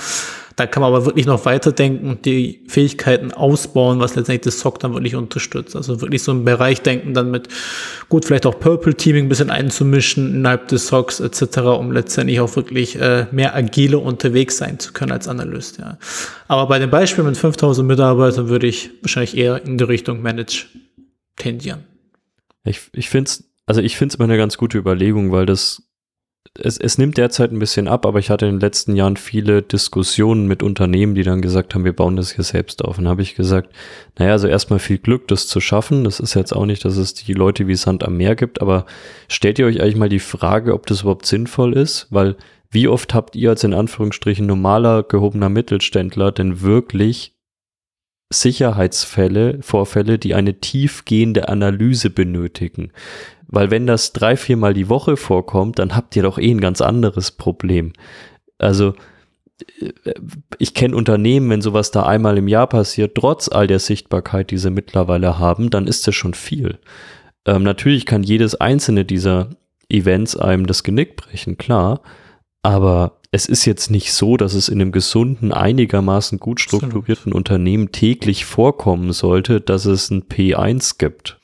Da 0.57 0.67
kann 0.67 0.83
man 0.83 0.93
aber 0.93 1.07
wirklich 1.07 1.25
noch 1.25 1.47
weiterdenken 1.47 2.11
und 2.11 2.27
die 2.27 2.61
Fähigkeiten 2.69 3.33
ausbauen, 3.33 3.99
was 3.99 4.15
letztendlich 4.15 4.43
das 4.43 4.61
SOC 4.61 4.79
dann 4.81 4.93
wirklich 4.93 5.15
unterstützt. 5.15 5.75
Also 5.75 6.03
wirklich 6.03 6.23
so 6.23 6.33
einen 6.33 6.45
Bereich 6.45 6.83
denken, 6.83 7.15
dann 7.15 7.31
mit 7.31 7.49
gut 8.11 8.27
vielleicht 8.27 8.45
auch 8.45 8.61
Purple 8.61 8.95
Teaming 8.95 9.27
ein 9.27 9.29
bisschen 9.31 9.51
einzumischen 9.51 10.35
innerhalb 10.35 10.69
des 10.69 10.89
SOCs 10.89 11.21
etc., 11.21 11.59
um 11.79 11.93
letztendlich 11.93 12.41
auch 12.41 12.55
wirklich 12.57 13.01
äh, 13.01 13.27
mehr 13.31 13.55
agile 13.55 13.99
unterwegs 13.99 14.59
sein 14.59 14.79
zu 14.79 14.93
können 14.93 15.13
als 15.13 15.29
Analyst. 15.29 15.79
Ja. 15.79 15.97
Aber 16.47 16.67
bei 16.67 16.79
dem 16.79 16.91
Beispiel 16.91 17.25
mit 17.25 17.39
5000 17.39 17.89
Mitarbeitern 17.89 18.49
würde 18.49 18.67
ich 18.67 18.91
wahrscheinlich 19.01 19.37
eher 19.37 19.65
in 19.65 19.79
die 19.79 19.85
Richtung 19.85 20.21
Manage 20.21 20.67
tendieren. 21.37 21.85
Ich, 22.65 22.81
ich 22.93 23.09
finde 23.09 23.31
es 23.31 23.49
also 23.69 23.83
ich 23.83 23.99
finde 23.99 24.15
es 24.15 24.15
immer 24.15 24.25
eine 24.25 24.39
ganz 24.39 24.57
gute 24.57 24.79
Überlegung, 24.79 25.31
weil 25.31 25.45
das 25.45 25.83
es, 26.55 26.79
es 26.79 26.99
nimmt 26.99 27.17
derzeit 27.17 27.53
ein 27.53 27.59
bisschen 27.59 27.89
ab, 27.89 28.07
aber 28.07 28.19
ich 28.19 28.31
hatte 28.31 28.47
in 28.47 28.55
den 28.55 28.61
letzten 28.61 28.97
Jahren 28.97 29.17
viele 29.17 29.63
Diskussionen 29.63 30.47
mit 30.47 30.63
Unternehmen, 30.63 31.15
die 31.15 31.23
dann 31.23 31.43
gesagt 31.43 31.75
haben, 31.75 31.85
wir 31.85 31.95
bauen 31.95 32.17
das 32.17 32.33
hier 32.33 32.45
selbst 32.45 32.85
auf. 32.85 32.99
Und 32.99 33.09
habe 33.09 33.23
ich 33.23 33.35
gesagt, 33.35 33.75
naja, 34.19 34.33
also 34.33 34.49
erstmal 34.49 34.79
viel 34.79 34.99
Glück, 34.99 35.29
das 35.29 35.47
zu 35.47 35.61
schaffen. 35.61 36.05
Das 36.05 36.21
ist 36.21 36.35
jetzt 36.35 36.53
auch 36.53 36.67
nicht, 36.67 36.85
dass 36.85 36.97
es 36.97 37.15
die 37.15 37.33
Leute 37.33 37.67
wie 37.67 37.77
Sand 37.77 38.05
am 38.05 38.17
Meer 38.17 38.37
gibt, 38.37 38.61
aber 38.61 38.87
stellt 39.29 39.59
ihr 39.59 39.67
euch 39.67 39.81
eigentlich 39.81 39.97
mal 39.97 40.09
die 40.09 40.19
Frage, 40.19 40.75
ob 40.75 40.87
das 40.87 41.03
überhaupt 41.03 41.27
sinnvoll 41.27 41.75
ist? 41.75 42.07
Weil 42.11 42.37
wie 42.71 42.89
oft 42.89 43.15
habt 43.15 43.35
ihr 43.35 43.51
als 43.51 43.65
in 43.65 43.73
Anführungsstrichen 43.73 44.47
normaler 44.47 45.03
gehobener 45.03 45.49
Mittelständler 45.49 46.33
denn 46.33 46.61
wirklich 46.61 47.35
Sicherheitsfälle, 48.31 49.59
Vorfälle, 49.63 50.19
die 50.19 50.35
eine 50.35 50.61
tiefgehende 50.61 51.49
Analyse 51.49 52.11
benötigen? 52.11 52.93
Weil 53.47 53.71
wenn 53.71 53.87
das 53.87 54.13
drei, 54.13 54.37
viermal 54.37 54.75
die 54.75 54.89
Woche 54.89 55.17
vorkommt, 55.17 55.79
dann 55.79 55.97
habt 55.97 56.15
ihr 56.17 56.23
doch 56.23 56.39
eh 56.39 56.51
ein 56.51 56.61
ganz 56.61 56.81
anderes 56.81 57.31
Problem. 57.31 57.95
Also 58.59 58.95
äh, 59.81 60.15
ich 60.59 60.75
kenne 60.75 60.95
Unternehmen, 60.95 61.49
wenn 61.51 61.63
sowas 61.63 61.91
da 61.91 62.05
einmal 62.05 62.37
im 62.37 62.49
Jahr 62.49 62.67
passiert, 62.67 63.15
trotz 63.15 63.49
all 63.49 63.67
der 63.67 63.79
Sichtbarkeit, 63.79 64.51
die 64.51 64.59
sie 64.59 64.71
mittlerweile 64.71 65.39
haben, 65.39 65.71
dann 65.71 65.87
ist 65.87 66.07
das 66.07 66.15
schon 66.15 66.35
viel. 66.35 66.79
Ähm, 67.47 67.63
natürlich 67.63 68.05
kann 68.05 68.23
jedes 68.23 68.55
einzelne 68.55 69.05
dieser 69.07 69.51
Events 69.89 70.37
einem 70.37 70.67
das 70.67 70.83
Genick 70.83 71.17
brechen, 71.17 71.57
klar. 71.57 72.03
Aber 72.63 73.19
es 73.31 73.47
ist 73.47 73.65
jetzt 73.67 73.91
nicht 73.91 74.13
so, 74.13 74.37
dass 74.37 74.55
es 74.55 74.69
in 74.69 74.81
einem 74.81 74.93
gesunden, 74.93 75.53
einigermaßen 75.53 76.39
gut 76.39 76.61
strukturierten 76.61 77.33
Unternehmen 77.33 77.93
täglich 77.93 78.45
vorkommen 78.45 79.13
sollte, 79.13 79.61
dass 79.61 79.85
es 79.85 80.11
ein 80.11 80.25
P1 80.25 80.99
gibt. 80.99 81.39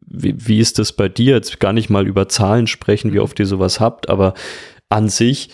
Wie, 0.00 0.34
wie 0.48 0.58
ist 0.58 0.78
das 0.78 0.92
bei 0.92 1.08
dir? 1.08 1.34
Jetzt 1.34 1.60
gar 1.60 1.74
nicht 1.74 1.90
mal 1.90 2.06
über 2.06 2.28
Zahlen 2.28 2.66
sprechen, 2.66 3.12
wie 3.12 3.20
oft 3.20 3.38
ihr 3.38 3.46
sowas 3.46 3.80
habt, 3.80 4.08
aber 4.08 4.34
an 4.88 5.08
sich 5.08 5.50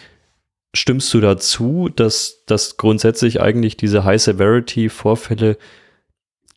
stimmst 0.72 1.12
du 1.14 1.20
dazu, 1.20 1.88
dass, 1.88 2.44
dass 2.46 2.76
grundsätzlich 2.76 3.40
eigentlich 3.40 3.76
diese 3.76 4.04
High-Severity-Vorfälle 4.04 5.56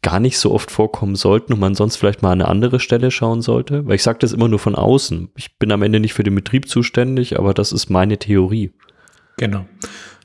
gar 0.07 0.21
nicht 0.21 0.37
so 0.37 0.53
oft 0.53 0.71
vorkommen 0.71 1.15
sollten 1.17 1.51
und 1.51 1.59
man 1.59 1.75
sonst 1.75 1.97
vielleicht 1.97 2.21
mal 2.21 2.31
an 2.31 2.39
eine 2.39 2.49
andere 2.49 2.79
Stelle 2.79 3.11
schauen 3.11 3.41
sollte? 3.41 3.85
Weil 3.85 3.95
ich 3.95 4.03
sage 4.03 4.19
das 4.19 4.31
immer 4.31 4.47
nur 4.47 4.57
von 4.57 4.73
außen. 4.73 5.31
Ich 5.35 5.57
bin 5.57 5.69
am 5.69 5.81
Ende 5.81 5.99
nicht 5.99 6.13
für 6.13 6.23
den 6.23 6.33
Betrieb 6.33 6.69
zuständig, 6.69 7.37
aber 7.37 7.53
das 7.53 7.73
ist 7.73 7.89
meine 7.89 8.17
Theorie. 8.17 8.71
Genau. 9.35 9.65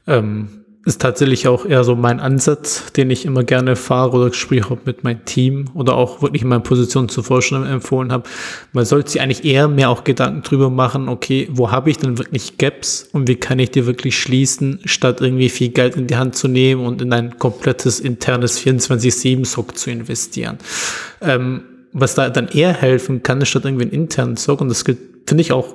Ähm, 0.06 0.61
ist 0.84 1.00
tatsächlich 1.00 1.46
auch 1.46 1.64
eher 1.64 1.84
so 1.84 1.94
mein 1.94 2.18
Ansatz, 2.18 2.92
den 2.92 3.10
ich 3.10 3.24
immer 3.24 3.44
gerne 3.44 3.76
fahre 3.76 4.16
oder 4.16 4.30
Gespräche 4.30 4.68
habe 4.68 4.80
mit 4.84 5.04
meinem 5.04 5.24
Team 5.24 5.66
oder 5.74 5.94
auch 5.94 6.22
wirklich 6.22 6.42
in 6.42 6.48
meiner 6.48 6.62
Position 6.62 7.08
zuvor 7.08 7.40
schon 7.40 7.64
empfohlen 7.64 8.10
habe. 8.10 8.28
Man 8.72 8.84
sollte 8.84 9.12
sich 9.12 9.20
eigentlich 9.20 9.44
eher 9.44 9.68
mehr 9.68 9.90
auch 9.90 10.02
Gedanken 10.02 10.42
drüber 10.42 10.70
machen, 10.70 11.08
okay, 11.08 11.48
wo 11.52 11.70
habe 11.70 11.90
ich 11.90 11.98
denn 11.98 12.18
wirklich 12.18 12.58
Gaps 12.58 13.08
und 13.12 13.28
wie 13.28 13.36
kann 13.36 13.60
ich 13.60 13.70
die 13.70 13.86
wirklich 13.86 14.18
schließen, 14.18 14.80
statt 14.84 15.20
irgendwie 15.20 15.50
viel 15.50 15.68
Geld 15.68 15.94
in 15.94 16.08
die 16.08 16.16
Hand 16.16 16.34
zu 16.34 16.48
nehmen 16.48 16.84
und 16.84 17.00
in 17.00 17.12
ein 17.12 17.38
komplettes 17.38 18.00
internes 18.00 18.60
24-7-Sock 18.60 19.78
zu 19.78 19.90
investieren. 19.90 20.58
Ähm, 21.20 21.62
was 21.92 22.16
da 22.16 22.28
dann 22.28 22.48
eher 22.48 22.72
helfen 22.72 23.22
kann, 23.22 23.44
statt 23.46 23.66
irgendwie 23.66 23.84
einen 23.84 23.92
internen 23.92 24.36
Sock, 24.36 24.60
und 24.60 24.68
das 24.68 24.84
gilt, 24.84 24.98
finde 25.26 25.42
ich, 25.42 25.52
auch 25.52 25.74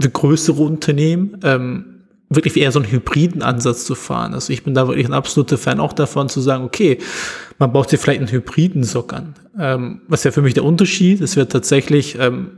für 0.00 0.10
größere 0.10 0.62
Unternehmen, 0.62 1.38
ähm, 1.44 1.97
wirklich 2.30 2.56
eher 2.56 2.72
so 2.72 2.80
einen 2.80 2.90
hybriden 2.90 3.42
Ansatz 3.42 3.84
zu 3.84 3.94
fahren. 3.94 4.34
Also 4.34 4.52
ich 4.52 4.62
bin 4.62 4.74
da 4.74 4.86
wirklich 4.86 5.06
ein 5.06 5.14
absoluter 5.14 5.56
Fan 5.56 5.80
auch 5.80 5.92
davon 5.92 6.28
zu 6.28 6.40
sagen, 6.40 6.64
okay, 6.64 6.98
man 7.58 7.72
baut 7.72 7.90
sich 7.90 8.00
vielleicht 8.00 8.20
einen 8.20 8.30
hybriden 8.30 8.84
Sock 8.84 9.12
an. 9.12 9.34
Ähm, 9.58 10.02
was 10.08 10.24
ja 10.24 10.30
für 10.30 10.42
mich 10.42 10.54
der 10.54 10.64
Unterschied 10.64 11.20
ist, 11.20 11.36
wird 11.36 11.52
tatsächlich, 11.52 12.18
ähm, 12.18 12.50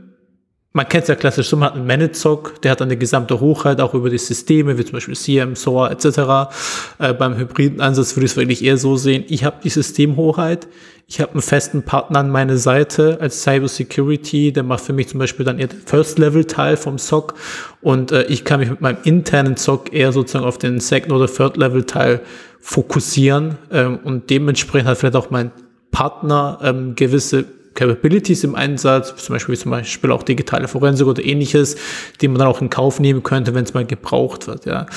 man 0.73 0.87
kennt 0.87 1.03
es 1.03 1.09
ja 1.09 1.15
klassisch 1.15 1.49
so, 1.49 1.57
man 1.57 1.69
hat 1.69 1.75
einen 1.75 1.85
Managed 1.85 2.15
SOC, 2.15 2.61
der 2.61 2.71
hat 2.71 2.81
eine 2.81 2.95
gesamte 2.95 3.39
Hochheit 3.39 3.81
auch 3.81 3.93
über 3.93 4.09
die 4.09 4.17
Systeme, 4.17 4.77
wie 4.77 4.85
zum 4.85 4.93
Beispiel 4.93 5.15
CM, 5.15 5.55
SOAR 5.55 5.91
etc. 5.91 6.53
Äh, 6.97 7.13
beim 7.13 7.37
hybriden 7.37 7.81
Ansatz 7.81 8.15
würde 8.15 8.25
ich 8.25 8.31
es 8.31 8.37
wirklich 8.37 8.63
eher 8.63 8.77
so 8.77 8.95
sehen, 8.95 9.25
ich 9.27 9.43
habe 9.43 9.57
die 9.63 9.69
Systemhochheit, 9.69 10.67
ich 11.07 11.19
habe 11.19 11.33
einen 11.33 11.41
festen 11.41 11.83
Partner 11.83 12.19
an 12.19 12.29
meiner 12.29 12.55
Seite 12.55 13.17
als 13.19 13.43
Cyber 13.43 13.67
Security, 13.67 14.53
der 14.53 14.63
macht 14.63 14.85
für 14.85 14.93
mich 14.93 15.09
zum 15.09 15.19
Beispiel 15.19 15.45
dann 15.45 15.59
eher 15.59 15.67
den 15.67 15.81
First-Level-Teil 15.81 16.77
vom 16.77 16.97
SOC 16.97 17.33
und 17.81 18.13
äh, 18.13 18.23
ich 18.23 18.45
kann 18.45 18.61
mich 18.61 18.69
mit 18.69 18.79
meinem 18.79 18.99
internen 19.03 19.57
SOC 19.57 19.93
eher 19.93 20.13
sozusagen 20.13 20.45
auf 20.45 20.57
den 20.57 20.79
Second- 20.79 21.11
oder 21.11 21.27
Third-Level-Teil 21.27 22.21
fokussieren 22.61 23.57
ähm, 23.71 23.99
und 24.05 24.29
dementsprechend 24.29 24.87
hat 24.87 24.99
vielleicht 24.99 25.17
auch 25.17 25.31
mein 25.31 25.51
Partner 25.91 26.59
ähm, 26.63 26.95
gewisse 26.95 27.43
Capabilities 27.73 28.43
im 28.43 28.55
Einsatz, 28.55 29.15
zum 29.15 29.33
Beispiel, 29.33 29.57
zum 29.57 29.71
Beispiel 29.71 30.11
auch 30.11 30.23
digitale 30.23 30.67
Forensik 30.67 31.07
oder 31.07 31.23
ähnliches, 31.23 31.77
die 32.19 32.27
man 32.27 32.39
dann 32.39 32.47
auch 32.47 32.61
in 32.61 32.69
Kauf 32.69 32.99
nehmen 32.99 33.23
könnte, 33.23 33.53
wenn 33.53 33.63
es 33.63 33.73
mal 33.73 33.85
gebraucht 33.85 34.47
wird. 34.47 34.65
Ja. 34.65 34.87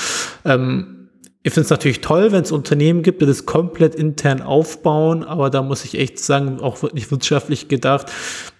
Ähm, 0.44 0.94
ich 1.42 1.52
finde 1.52 1.66
es 1.66 1.70
natürlich 1.70 2.00
toll, 2.00 2.32
wenn 2.32 2.42
es 2.42 2.52
Unternehmen 2.52 3.02
gibt, 3.02 3.20
die 3.20 3.26
das 3.26 3.44
komplett 3.44 3.94
intern 3.94 4.40
aufbauen, 4.40 5.24
aber 5.24 5.50
da 5.50 5.62
muss 5.62 5.84
ich 5.84 5.98
echt 5.98 6.18
sagen, 6.18 6.58
auch 6.60 6.82
wirklich 6.82 7.10
wirtschaftlich 7.10 7.68
gedacht, 7.68 8.10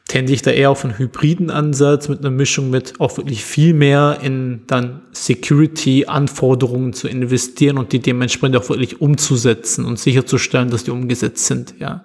tende 0.07 0.35
ich 0.35 0.43
da 0.43 0.51
eher 0.51 0.71
auf 0.71 0.85
einen 0.85 0.99
hybriden 0.99 1.51
Ansatz 1.51 2.09
mit 2.09 2.19
einer 2.19 2.31
Mischung 2.31 2.69
mit 2.69 3.01
auch 3.01 3.17
wirklich 3.17 3.43
viel 3.43 3.73
mehr 3.73 4.19
in 4.23 4.65
dann 4.67 5.01
Security-Anforderungen 5.12 6.93
zu 6.93 7.09
investieren 7.09 7.79
und 7.79 7.93
die 7.93 8.01
dementsprechend 8.01 8.57
auch 8.59 8.69
wirklich 8.69 9.01
umzusetzen 9.01 9.87
und 9.87 9.99
sicherzustellen, 9.99 10.69
dass 10.69 10.85
die 10.85 10.91
umgesetzt 10.91 11.47
sind, 11.47 11.75
ja. 11.79 12.05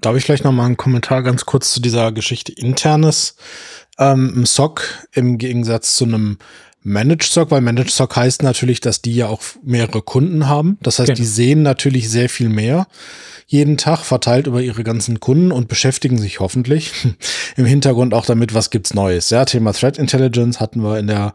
Darf 0.00 0.16
ich 0.16 0.24
vielleicht 0.24 0.44
noch 0.44 0.52
mal 0.52 0.66
einen 0.66 0.76
Kommentar 0.76 1.22
ganz 1.22 1.46
kurz 1.46 1.72
zu 1.72 1.80
dieser 1.80 2.12
Geschichte 2.12 2.52
internes 2.52 3.36
ähm, 3.98 4.32
im 4.36 4.46
SOC 4.46 5.06
im 5.12 5.38
Gegensatz 5.38 5.96
zu 5.96 6.04
einem 6.04 6.38
Managed 6.82 7.22
SOC, 7.22 7.50
weil 7.50 7.60
Managed 7.60 7.90
SOC 7.90 8.16
heißt 8.16 8.42
natürlich, 8.42 8.80
dass 8.80 9.02
die 9.02 9.14
ja 9.14 9.28
auch 9.28 9.40
mehrere 9.62 10.02
Kunden 10.02 10.48
haben. 10.48 10.78
Das 10.82 10.98
heißt, 10.98 11.08
genau. 11.08 11.16
die 11.16 11.26
sehen 11.26 11.62
natürlich 11.62 12.10
sehr 12.10 12.28
viel 12.28 12.48
mehr 12.48 12.86
jeden 13.46 13.76
Tag 13.76 14.00
verteilt 14.00 14.46
über 14.46 14.62
ihre 14.62 14.82
ganzen 14.82 15.20
Kunden 15.20 15.52
und 15.52 15.68
beschäftigen 15.68 16.18
sich 16.18 16.40
hoffentlich 16.40 16.92
im 17.56 17.66
Hintergrund 17.66 18.14
auch 18.14 18.26
damit, 18.26 18.54
was 18.54 18.70
gibt's 18.70 18.94
Neues. 18.94 19.30
Ja, 19.30 19.44
Thema 19.44 19.72
Threat 19.72 19.98
Intelligence 19.98 20.58
hatten 20.58 20.82
wir 20.82 20.98
in 20.98 21.06
der 21.06 21.34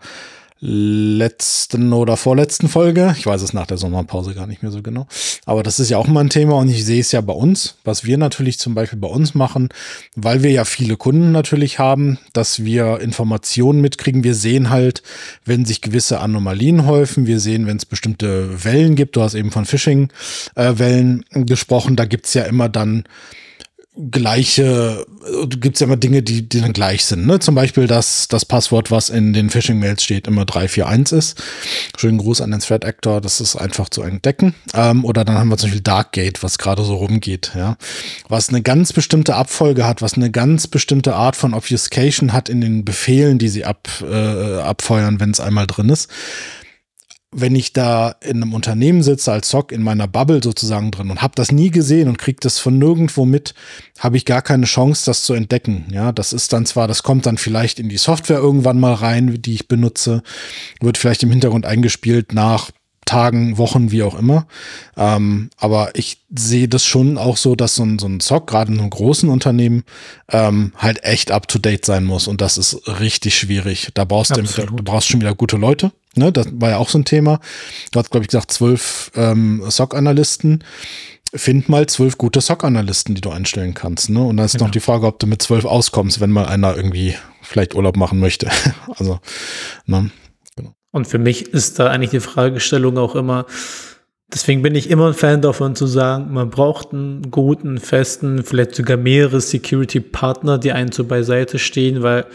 letzten 0.60 1.94
oder 1.94 2.18
vorletzten 2.18 2.68
Folge. 2.68 3.14
Ich 3.18 3.26
weiß 3.26 3.42
es 3.42 3.54
nach 3.54 3.68
der 3.68 3.78
Sommerpause 3.78 4.34
gar 4.34 4.48
nicht 4.48 4.64
mehr 4.64 4.72
so 4.72 4.82
genau. 4.82 5.08
Aber 5.46 5.62
das 5.62 5.80
ist 5.80 5.90
ja 5.90 5.98
auch 5.98 6.08
mal 6.08 6.22
ein 6.22 6.30
Thema 6.30 6.56
und 6.56 6.70
ich 6.70 6.84
sehe 6.84 7.00
es 7.00 7.12
ja 7.12 7.22
bei 7.22 7.34
uns, 7.34 7.76
was 7.84 8.06
wir 8.06 8.18
natürlich 8.18 8.58
zum 8.58 8.74
Beispiel 8.74 9.00
bei 9.00 9.08
uns 9.08 9.36
machen, 9.36 9.70
weil 10.16 10.42
wir 10.42 10.52
ja 10.52 10.66
viele 10.66 10.98
Kunden 10.98 11.32
natürlich 11.32 11.78
haben, 11.80 12.18
dass 12.34 12.64
wir 12.64 13.00
Informationen 13.02 13.82
mitkriegen. 13.82 14.24
Wir 14.24 14.36
sehen 14.36 14.70
halt, 14.70 15.04
wenn 15.46 15.66
sich 15.66 15.82
gewisse 15.82 16.20
Anomalien 16.20 16.86
häufen. 16.86 17.28
Wir 17.28 17.40
sehen, 17.40 17.68
wenn 17.68 17.78
es 17.78 17.86
bestimmte 17.86 18.64
Wellen 18.64 18.96
gibt. 18.96 19.16
Du 19.16 19.22
hast 19.22 19.36
eben 19.36 19.52
von 19.52 19.66
Phishing-Wellen 19.66 21.26
äh, 21.32 21.44
gesprochen. 21.44 21.96
Da 21.96 22.06
gibt's 22.06 22.34
ja 22.34 22.44
immer 22.44 22.68
dann 22.68 23.04
gleiche, 24.12 25.06
gibt 25.48 25.76
es 25.76 25.80
ja 25.80 25.88
immer 25.88 25.98
Dinge, 25.98 26.22
die, 26.22 26.48
die 26.48 26.62
dann 26.62 26.74
gleich 26.74 27.06
sind. 27.06 27.26
Ne? 27.26 27.40
Zum 27.40 27.56
Beispiel, 27.56 27.88
dass 27.88 28.28
das 28.28 28.46
Passwort, 28.46 28.92
was 28.92 29.10
in 29.10 29.34
den 29.34 29.50
Phishing-Mails 29.50 30.04
steht, 30.04 30.28
immer 30.28 30.46
341 30.46 31.18
ist. 31.18 31.44
Schönen 31.98 32.18
Gruß 32.18 32.42
an 32.42 32.52
den 32.52 32.60
Threat 32.60 32.86
Actor, 32.86 33.22
das 33.22 33.42
ist 33.42 33.56
einfach 33.56 33.90
zu 33.90 34.04
entdecken. 34.04 34.54
Ähm, 34.74 35.04
oder 35.04 35.26
dann 35.26 35.38
haben 35.38 35.50
wir 35.50 35.58
zum 35.58 35.70
Beispiel 35.70 35.82
Darkgate, 35.82 36.44
was 36.44 36.58
gerade 36.58 36.84
so 36.84 36.96
rumgeht, 36.96 37.52
ja. 37.56 37.78
Was 38.30 38.50
eine 38.50 38.62
ganz 38.62 38.94
bestimmte 38.94 39.36
Abfolge 39.36 39.86
hat, 39.86 40.02
was 40.02 40.14
eine 40.14 40.32
ganz 40.32 40.68
bestimmte 40.68 41.16
Art 41.16 41.36
von 41.36 41.54
Obfuscation 41.54 42.34
hat 42.34 42.50
in 42.50 42.62
den 42.62 42.86
Befehlen, 42.86 43.40
die 43.40 43.50
sie 43.50 43.66
ab, 43.66 43.88
äh, 44.02 44.60
abfeuern, 44.60 45.20
wenn 45.20 45.32
es 45.32 45.40
einmal 45.40 45.68
drin 45.68 45.90
ist 45.90 46.10
wenn 47.32 47.56
ich 47.56 47.74
da 47.74 48.16
in 48.22 48.42
einem 48.42 48.54
Unternehmen 48.54 49.04
sitze 49.04 49.32
als 49.34 49.50
SOC 49.50 49.74
in 49.74 49.84
meiner 49.84 50.08
Bubble 50.08 50.42
sozusagen 50.42 50.92
drin 50.92 51.12
und 51.12 51.22
habe 51.22 51.34
das 51.36 51.52
nie 51.52 51.70
gesehen 51.70 52.08
und 52.08 52.18
kriege 52.18 52.40
das 52.40 52.58
von 52.58 52.78
nirgendwo 52.78 53.26
mit, 53.26 53.54
habe 54.00 54.16
ich 54.16 54.24
gar 54.24 54.42
keine 54.42 54.66
Chance, 54.66 55.06
das 55.06 55.24
zu 55.24 55.34
entdecken. 55.34 55.88
Ja, 55.92 56.14
das 56.14 56.32
ist 56.32 56.54
dann 56.54 56.66
zwar, 56.66 56.88
das 56.88 57.04
kommt 57.04 57.26
dann 57.26 57.38
vielleicht 57.38 57.80
in 57.80 57.90
die 57.90 57.98
Software 57.98 58.38
irgendwann 58.38 58.80
mal 58.80 58.94
rein, 58.94 59.42
die 59.42 59.56
ich 59.56 59.68
benutze, 59.68 60.24
wird 60.80 60.98
vielleicht 60.98 61.24
im 61.24 61.32
Hintergrund 61.32 61.66
eingespielt 61.66 62.34
nach 62.34 62.72
Tagen, 63.08 63.58
Wochen, 63.58 63.92
wie 63.92 64.04
auch 64.04 64.18
immer. 64.20 64.46
Ähm, 64.96 65.50
aber 65.58 65.92
ich 65.96 66.22
sehe 66.36 66.68
das 66.68 66.86
schon 66.86 67.18
auch 67.18 67.38
so, 67.38 67.56
dass 67.56 67.76
so 67.76 67.84
ein, 67.84 67.98
so 67.98 68.08
ein 68.08 68.20
Zock, 68.20 68.48
gerade 68.48 68.72
in 68.72 68.80
einem 68.80 68.90
großen 68.90 69.30
Unternehmen, 69.30 69.84
ähm, 70.30 70.74
halt 70.78 71.04
echt 71.04 71.32
up 71.32 71.48
to 71.48 71.58
date 71.58 71.86
sein 71.86 72.04
muss. 72.04 72.28
Und 72.28 72.42
das 72.42 72.58
ist 72.58 72.88
richtig 73.00 73.38
schwierig. 73.38 73.90
Da 73.96 74.06
brauchst 74.06 74.36
du, 74.38 74.42
du 74.42 74.84
brauchst 74.84 75.08
schon 75.08 75.22
wieder 75.22 75.34
gute 75.34 75.58
Leute. 75.58 75.92
Ne? 76.18 76.32
Das 76.32 76.48
war 76.52 76.72
ja 76.72 76.78
auch 76.78 76.90
so 76.90 76.98
ein 76.98 77.06
Thema. 77.06 77.40
Du 77.92 78.00
hast, 78.00 78.12
glaube 78.12 78.24
ich, 78.24 78.30
gesagt, 78.30 78.52
zwölf 78.52 79.12
ähm, 79.16 79.64
SOC-Analysten. 79.68 80.64
Find 81.34 81.70
mal 81.70 81.88
zwölf 81.88 82.18
gute 82.18 82.42
SOC-Analysten, 82.42 83.16
die 83.16 83.22
du 83.22 83.30
einstellen 83.30 83.74
kannst. 83.74 84.10
Ne? 84.10 84.22
Und 84.22 84.38
dann 84.38 84.46
ist 84.46 84.54
genau. 84.54 84.66
noch 84.66 84.72
die 84.72 84.80
Frage, 84.80 85.06
ob 85.06 85.20
du 85.20 85.28
mit 85.28 85.42
zwölf 85.42 85.66
auskommst, 85.66 86.20
wenn 86.20 86.32
mal 86.32 86.46
einer 86.46 86.76
irgendwie 86.76 87.16
vielleicht 87.42 87.76
Urlaub 87.76 87.98
machen 87.98 88.20
möchte. 88.20 88.50
also, 88.98 89.20
ne? 89.86 90.12
genau. 90.56 90.74
Und 90.92 91.08
für 91.08 91.20
mich 91.20 91.48
ist 91.54 91.80
da 91.80 91.88
eigentlich 91.88 92.12
die 92.12 92.20
Fragestellung 92.20 92.98
auch 92.98 93.16
immer, 93.16 93.46
deswegen 94.34 94.62
bin 94.62 94.76
ich 94.76 94.90
immer 94.90 95.08
ein 95.08 95.14
Fan 95.14 95.42
davon 95.42 95.76
zu 95.76 95.88
sagen, 95.88 96.34
man 96.34 96.50
braucht 96.50 96.94
einen 96.94 97.32
guten, 97.32 97.80
festen, 97.80 98.44
vielleicht 98.44 98.76
sogar 98.76 98.98
mehrere 98.98 99.42
Security-Partner, 99.42 100.58
die 100.58 100.72
einen 100.72 100.92
so 100.92 101.06
beiseite 101.06 101.60
stehen, 101.60 102.04
weil 102.04 102.26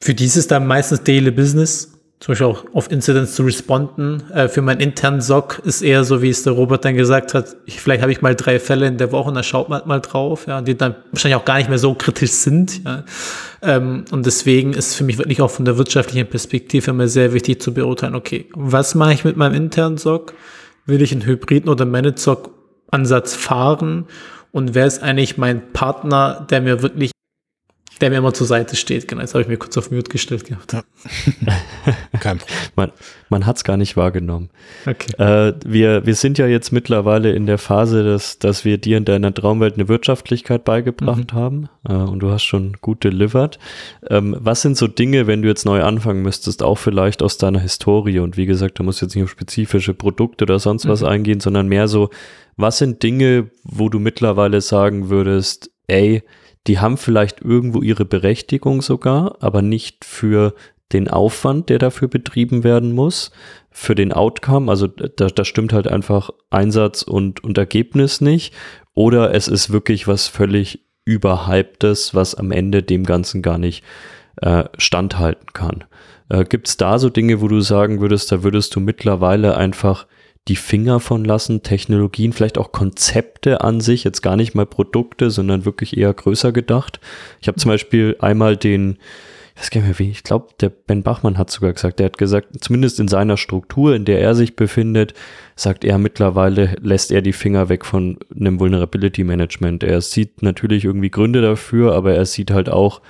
für 0.00 0.14
dieses 0.14 0.46
dann 0.46 0.66
meistens 0.66 1.02
Daily 1.02 1.30
Business 1.30 1.92
zum 2.20 2.32
Beispiel 2.32 2.46
auch 2.48 2.64
auf 2.72 2.90
Incidents 2.90 3.34
zu 3.34 3.44
responden. 3.44 4.28
Äh, 4.32 4.48
für 4.48 4.60
meinen 4.60 4.80
internen 4.80 5.20
SOC 5.20 5.60
ist 5.64 5.82
eher 5.82 6.02
so, 6.02 6.20
wie 6.20 6.30
es 6.30 6.42
der 6.42 6.52
Robert 6.52 6.84
dann 6.84 6.96
gesagt 6.96 7.32
hat, 7.32 7.56
ich, 7.64 7.80
vielleicht 7.80 8.02
habe 8.02 8.10
ich 8.10 8.22
mal 8.22 8.34
drei 8.34 8.58
Fälle 8.58 8.88
in 8.88 8.98
der 8.98 9.12
Woche 9.12 9.28
und 9.28 9.36
da 9.36 9.44
schaut 9.44 9.68
man 9.68 9.82
mal 9.86 10.00
drauf, 10.00 10.46
ja, 10.48 10.60
die 10.60 10.76
dann 10.76 10.96
wahrscheinlich 11.12 11.36
auch 11.36 11.44
gar 11.44 11.58
nicht 11.58 11.68
mehr 11.68 11.78
so 11.78 11.94
kritisch 11.94 12.32
sind. 12.32 12.84
Ja. 12.84 13.04
Ähm, 13.62 14.04
und 14.10 14.26
deswegen 14.26 14.72
ist 14.72 14.96
für 14.96 15.04
mich 15.04 15.18
wirklich 15.18 15.40
auch 15.40 15.50
von 15.50 15.64
der 15.64 15.78
wirtschaftlichen 15.78 16.26
Perspektive 16.26 16.90
immer 16.90 17.06
sehr 17.06 17.32
wichtig 17.32 17.62
zu 17.62 17.72
beurteilen, 17.72 18.16
okay, 18.16 18.46
was 18.52 18.96
mache 18.96 19.12
ich 19.12 19.24
mit 19.24 19.36
meinem 19.36 19.54
internen 19.54 19.96
SOC? 19.96 20.34
Will 20.86 21.02
ich 21.02 21.12
einen 21.12 21.24
Hybriden 21.24 21.68
oder 21.70 21.84
Managed 21.84 22.18
SOC 22.18 22.50
Ansatz 22.90 23.36
fahren? 23.36 24.06
Und 24.50 24.74
wer 24.74 24.86
ist 24.86 25.02
eigentlich 25.02 25.36
mein 25.38 25.72
Partner, 25.72 26.46
der 26.50 26.62
mir 26.62 26.82
wirklich 26.82 27.12
der 28.00 28.10
mir 28.10 28.16
immer 28.16 28.32
zur 28.32 28.46
Seite 28.46 28.76
steht. 28.76 29.08
Genau, 29.08 29.20
jetzt 29.20 29.34
habe 29.34 29.42
ich 29.42 29.48
mir 29.48 29.56
kurz 29.56 29.76
auf 29.76 29.90
Mute 29.90 30.10
gestellt 30.10 30.44
gehabt. 30.44 30.72
Ja. 30.72 30.82
Kein 32.20 32.38
Problem. 32.38 32.56
Man, 32.76 32.92
man 33.28 33.46
hat 33.46 33.56
es 33.56 33.64
gar 33.64 33.76
nicht 33.76 33.96
wahrgenommen. 33.96 34.50
Okay. 34.86 35.12
Äh, 35.18 35.54
wir, 35.66 36.06
wir 36.06 36.14
sind 36.14 36.38
ja 36.38 36.46
jetzt 36.46 36.72
mittlerweile 36.72 37.32
in 37.32 37.46
der 37.46 37.58
Phase, 37.58 38.04
dass, 38.04 38.38
dass 38.38 38.64
wir 38.64 38.78
dir 38.78 38.96
in 38.96 39.04
deiner 39.04 39.34
Traumwelt 39.34 39.74
eine 39.74 39.88
Wirtschaftlichkeit 39.88 40.64
beigebracht 40.64 41.32
mhm. 41.32 41.36
haben 41.36 41.68
äh, 41.88 41.92
und 41.92 42.20
du 42.20 42.30
hast 42.30 42.44
schon 42.44 42.74
gut 42.80 43.04
delivered. 43.04 43.58
Ähm, 44.08 44.36
was 44.38 44.62
sind 44.62 44.76
so 44.76 44.86
Dinge, 44.86 45.26
wenn 45.26 45.42
du 45.42 45.48
jetzt 45.48 45.64
neu 45.64 45.82
anfangen 45.82 46.22
müsstest, 46.22 46.62
auch 46.62 46.78
vielleicht 46.78 47.22
aus 47.22 47.38
deiner 47.38 47.60
Historie 47.60 48.20
und 48.20 48.36
wie 48.36 48.46
gesagt, 48.46 48.78
du 48.78 48.82
musst 48.82 49.02
jetzt 49.02 49.14
nicht 49.14 49.24
auf 49.24 49.30
spezifische 49.30 49.94
Produkte 49.94 50.44
oder 50.44 50.58
sonst 50.58 50.84
mhm. 50.84 50.90
was 50.90 51.02
eingehen, 51.02 51.40
sondern 51.40 51.68
mehr 51.68 51.88
so, 51.88 52.10
was 52.56 52.78
sind 52.78 53.02
Dinge, 53.02 53.50
wo 53.62 53.88
du 53.88 53.98
mittlerweile 53.98 54.60
sagen 54.60 55.10
würdest, 55.10 55.70
ey, 55.86 56.22
die 56.68 56.78
haben 56.78 56.98
vielleicht 56.98 57.40
irgendwo 57.40 57.82
ihre 57.82 58.04
Berechtigung 58.04 58.82
sogar, 58.82 59.36
aber 59.40 59.62
nicht 59.62 60.04
für 60.04 60.54
den 60.92 61.08
Aufwand, 61.08 61.68
der 61.68 61.78
dafür 61.78 62.08
betrieben 62.08 62.64
werden 62.64 62.92
muss, 62.92 63.30
für 63.70 63.94
den 63.94 64.12
Outcome, 64.12 64.70
also 64.70 64.86
da, 64.86 65.26
da 65.26 65.44
stimmt 65.44 65.72
halt 65.72 65.88
einfach 65.88 66.30
Einsatz 66.50 67.02
und, 67.02 67.42
und 67.44 67.58
Ergebnis 67.58 68.20
nicht, 68.20 68.54
oder 68.94 69.34
es 69.34 69.48
ist 69.48 69.70
wirklich 69.70 70.06
was 70.08 70.28
völlig 70.28 70.84
überhyptes, 71.04 72.14
was 72.14 72.34
am 72.34 72.50
Ende 72.50 72.82
dem 72.82 73.04
Ganzen 73.04 73.42
gar 73.42 73.58
nicht 73.58 73.84
äh, 74.36 74.64
standhalten 74.76 75.52
kann. 75.52 75.84
Äh, 76.28 76.44
Gibt 76.44 76.68
es 76.68 76.76
da 76.76 76.98
so 76.98 77.08
Dinge, 77.08 77.40
wo 77.40 77.48
du 77.48 77.60
sagen 77.60 78.00
würdest, 78.00 78.30
da 78.32 78.42
würdest 78.42 78.74
du 78.74 78.80
mittlerweile 78.80 79.56
einfach 79.56 80.06
die 80.48 80.56
Finger 80.56 80.98
von 81.00 81.24
lassen, 81.24 81.62
Technologien, 81.62 82.32
vielleicht 82.32 82.58
auch 82.58 82.72
Konzepte 82.72 83.60
an 83.60 83.80
sich, 83.80 84.04
jetzt 84.04 84.22
gar 84.22 84.36
nicht 84.36 84.54
mal 84.54 84.66
Produkte, 84.66 85.30
sondern 85.30 85.64
wirklich 85.64 85.96
eher 85.96 86.12
größer 86.12 86.52
gedacht. 86.52 87.00
Ich 87.40 87.48
habe 87.48 87.58
zum 87.58 87.70
Beispiel 87.70 88.16
einmal 88.20 88.56
den, 88.56 88.98
ich 89.54 89.62
weiß 89.62 89.70
gar 89.70 89.80
nicht 89.82 89.88
mehr 89.88 89.98
wie, 89.98 90.10
ich 90.10 90.22
glaube, 90.22 90.48
der 90.60 90.70
Ben 90.70 91.02
Bachmann 91.02 91.36
hat 91.36 91.50
sogar 91.50 91.72
gesagt, 91.72 91.98
der 91.98 92.06
hat 92.06 92.18
gesagt, 92.18 92.62
zumindest 92.62 92.98
in 92.98 93.08
seiner 93.08 93.36
Struktur, 93.36 93.94
in 93.94 94.06
der 94.06 94.20
er 94.20 94.34
sich 94.34 94.56
befindet, 94.56 95.12
sagt 95.54 95.84
er 95.84 95.98
mittlerweile, 95.98 96.76
lässt 96.80 97.12
er 97.12 97.20
die 97.20 97.32
Finger 97.32 97.68
weg 97.68 97.84
von 97.84 98.18
einem 98.34 98.58
Vulnerability 98.58 99.24
Management. 99.24 99.84
Er 99.84 100.00
sieht 100.00 100.42
natürlich 100.42 100.84
irgendwie 100.84 101.10
Gründe 101.10 101.42
dafür, 101.42 101.94
aber 101.94 102.14
er 102.14 102.24
sieht 102.24 102.50
halt 102.50 102.70
auch, 102.70 103.02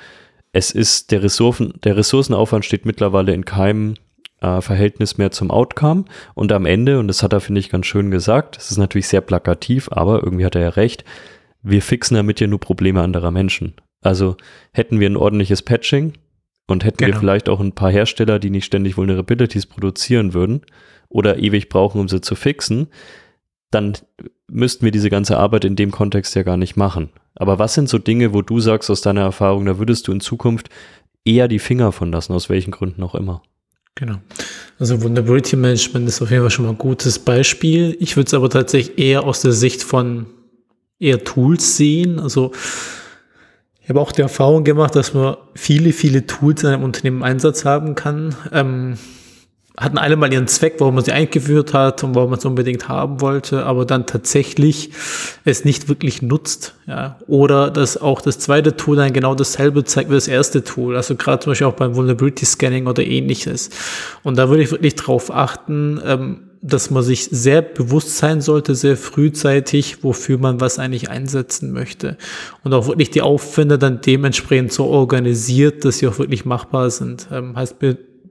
es 0.52 0.72
ist 0.72 1.12
der 1.12 1.22
Ressourcen, 1.22 1.74
der 1.84 1.96
Ressourcenaufwand 1.96 2.64
steht 2.64 2.86
mittlerweile 2.86 3.32
in 3.32 3.44
keinem 3.44 3.94
äh, 4.40 4.60
Verhältnis 4.60 5.18
mehr 5.18 5.30
zum 5.30 5.50
Outcome. 5.50 6.04
Und 6.34 6.52
am 6.52 6.66
Ende, 6.66 6.98
und 6.98 7.08
das 7.08 7.22
hat 7.22 7.32
er, 7.32 7.40
finde 7.40 7.60
ich, 7.60 7.70
ganz 7.70 7.86
schön 7.86 8.10
gesagt, 8.10 8.56
das 8.56 8.70
ist 8.70 8.78
natürlich 8.78 9.08
sehr 9.08 9.20
plakativ, 9.20 9.88
aber 9.90 10.22
irgendwie 10.22 10.44
hat 10.44 10.54
er 10.54 10.62
ja 10.62 10.68
recht, 10.70 11.04
wir 11.62 11.82
fixen 11.82 12.14
damit 12.14 12.40
ja 12.40 12.46
nur 12.46 12.60
Probleme 12.60 13.02
anderer 13.02 13.30
Menschen. 13.30 13.74
Also 14.00 14.36
hätten 14.72 15.00
wir 15.00 15.08
ein 15.08 15.16
ordentliches 15.16 15.62
Patching, 15.62 16.12
Und 16.68 16.84
hätten 16.84 16.98
genau. 16.98 17.14
wir 17.14 17.20
vielleicht 17.20 17.48
auch 17.48 17.60
ein 17.60 17.72
paar 17.72 17.90
Hersteller, 17.90 18.38
die 18.38 18.50
nicht 18.50 18.66
ständig 18.66 18.96
Vulnerabilities 18.96 19.66
produzieren 19.66 20.34
würden 20.34 20.60
oder 21.08 21.38
ewig 21.38 21.70
brauchen, 21.70 22.00
um 22.00 22.08
sie 22.08 22.20
zu 22.20 22.34
fixen, 22.34 22.88
dann 23.70 23.94
müssten 24.50 24.84
wir 24.84 24.92
diese 24.92 25.10
ganze 25.10 25.38
Arbeit 25.38 25.64
in 25.64 25.76
dem 25.76 25.90
Kontext 25.90 26.34
ja 26.36 26.42
gar 26.42 26.58
nicht 26.58 26.76
machen. 26.76 27.10
Aber 27.34 27.58
was 27.58 27.74
sind 27.74 27.88
so 27.88 27.98
Dinge, 27.98 28.34
wo 28.34 28.42
du 28.42 28.60
sagst 28.60 28.90
aus 28.90 29.00
deiner 29.00 29.22
Erfahrung, 29.22 29.64
da 29.64 29.78
würdest 29.78 30.08
du 30.08 30.12
in 30.12 30.20
Zukunft 30.20 30.68
eher 31.24 31.48
die 31.48 31.58
Finger 31.58 31.90
von 31.92 32.12
lassen, 32.12 32.34
aus 32.34 32.50
welchen 32.50 32.70
Gründen 32.70 33.02
auch 33.02 33.14
immer? 33.14 33.42
Genau. 33.98 34.18
Also 34.78 35.02
Vulnerability 35.02 35.56
Management 35.56 36.08
ist 36.08 36.22
auf 36.22 36.30
jeden 36.30 36.42
Fall 36.42 36.52
schon 36.52 36.66
mal 36.66 36.70
ein 36.70 36.78
gutes 36.78 37.18
Beispiel. 37.18 37.96
Ich 37.98 38.16
würde 38.16 38.28
es 38.28 38.34
aber 38.34 38.48
tatsächlich 38.48 38.96
eher 38.96 39.24
aus 39.24 39.40
der 39.40 39.50
Sicht 39.50 39.82
von 39.82 40.26
eher 41.00 41.24
Tools 41.24 41.76
sehen. 41.76 42.20
Also 42.20 42.52
ich 43.82 43.88
habe 43.88 44.00
auch 44.00 44.12
die 44.12 44.22
Erfahrung 44.22 44.62
gemacht, 44.62 44.94
dass 44.94 45.14
man 45.14 45.36
viele, 45.56 45.92
viele 45.92 46.28
Tools 46.28 46.62
in 46.62 46.68
einem 46.68 46.84
Unternehmen 46.84 47.18
im 47.18 47.22
Einsatz 47.24 47.64
haben 47.64 47.96
kann. 47.96 48.36
Ähm, 48.52 48.98
hatten 49.78 49.96
alle 49.96 50.16
mal 50.16 50.32
ihren 50.32 50.48
Zweck, 50.48 50.74
warum 50.78 50.96
man 50.96 51.04
sie 51.04 51.12
eingeführt 51.12 51.72
hat 51.72 52.02
und 52.02 52.14
warum 52.14 52.30
man 52.30 52.38
es 52.38 52.44
unbedingt 52.44 52.88
haben 52.88 53.20
wollte, 53.20 53.64
aber 53.64 53.84
dann 53.84 54.06
tatsächlich 54.06 54.90
es 55.44 55.64
nicht 55.64 55.88
wirklich 55.88 56.20
nutzt. 56.20 56.74
Ja. 56.86 57.18
Oder 57.28 57.70
dass 57.70 57.96
auch 57.96 58.20
das 58.20 58.40
zweite 58.40 58.76
Tool 58.76 58.96
dann 58.96 59.12
genau 59.12 59.34
dasselbe 59.34 59.84
zeigt 59.84 60.10
wie 60.10 60.14
das 60.14 60.26
erste 60.26 60.64
Tool. 60.64 60.96
Also 60.96 61.14
gerade 61.14 61.44
zum 61.44 61.52
Beispiel 61.52 61.68
auch 61.68 61.74
beim 61.74 61.94
Vulnerability 61.94 62.44
Scanning 62.44 62.86
oder 62.88 63.04
ähnliches. 63.04 63.70
Und 64.24 64.36
da 64.36 64.48
würde 64.48 64.64
ich 64.64 64.72
wirklich 64.72 64.96
drauf 64.96 65.32
achten, 65.32 66.00
ähm, 66.04 66.40
dass 66.60 66.90
man 66.90 67.04
sich 67.04 67.26
sehr 67.26 67.62
bewusst 67.62 68.16
sein 68.16 68.40
sollte, 68.40 68.74
sehr 68.74 68.96
frühzeitig, 68.96 70.02
wofür 70.02 70.38
man 70.38 70.60
was 70.60 70.80
eigentlich 70.80 71.08
einsetzen 71.08 71.72
möchte. 71.72 72.16
Und 72.64 72.74
auch 72.74 72.88
wirklich 72.88 73.10
die 73.10 73.22
Aufwände 73.22 73.78
dann 73.78 74.00
dementsprechend 74.00 74.72
so 74.72 74.86
organisiert, 74.86 75.84
dass 75.84 75.98
sie 75.98 76.08
auch 76.08 76.18
wirklich 76.18 76.44
machbar 76.44 76.90
sind. 76.90 77.28
Ähm, 77.30 77.54
heißt, 77.54 77.76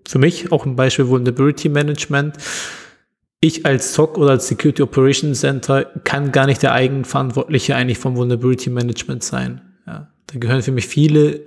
für 0.08 0.20
mich 0.20 0.52
auch 0.52 0.66
ein 0.66 0.76
Beispiel 0.76 1.08
Vulnerability 1.08 1.70
Management. 1.70 2.38
Ich 3.40 3.66
als 3.66 3.94
SOC 3.94 4.18
oder 4.18 4.32
als 4.32 4.48
Security 4.48 4.82
Operations 4.82 5.42
Center 5.42 5.86
kann 6.04 6.32
gar 6.32 6.48
nicht 6.48 6.64
der 6.64 6.74
Eigenverantwortliche 6.74 7.76
eigentlich 7.76 8.00
vom 8.00 8.16
Vulnerability 8.16 8.70
Management 8.70 9.24
sein. 9.24 9.62
Ja, 9.86 10.12
da 10.28 10.40
gehören 10.40 10.64
für 10.64 10.72
mich 10.72 10.88
viele 10.88 11.42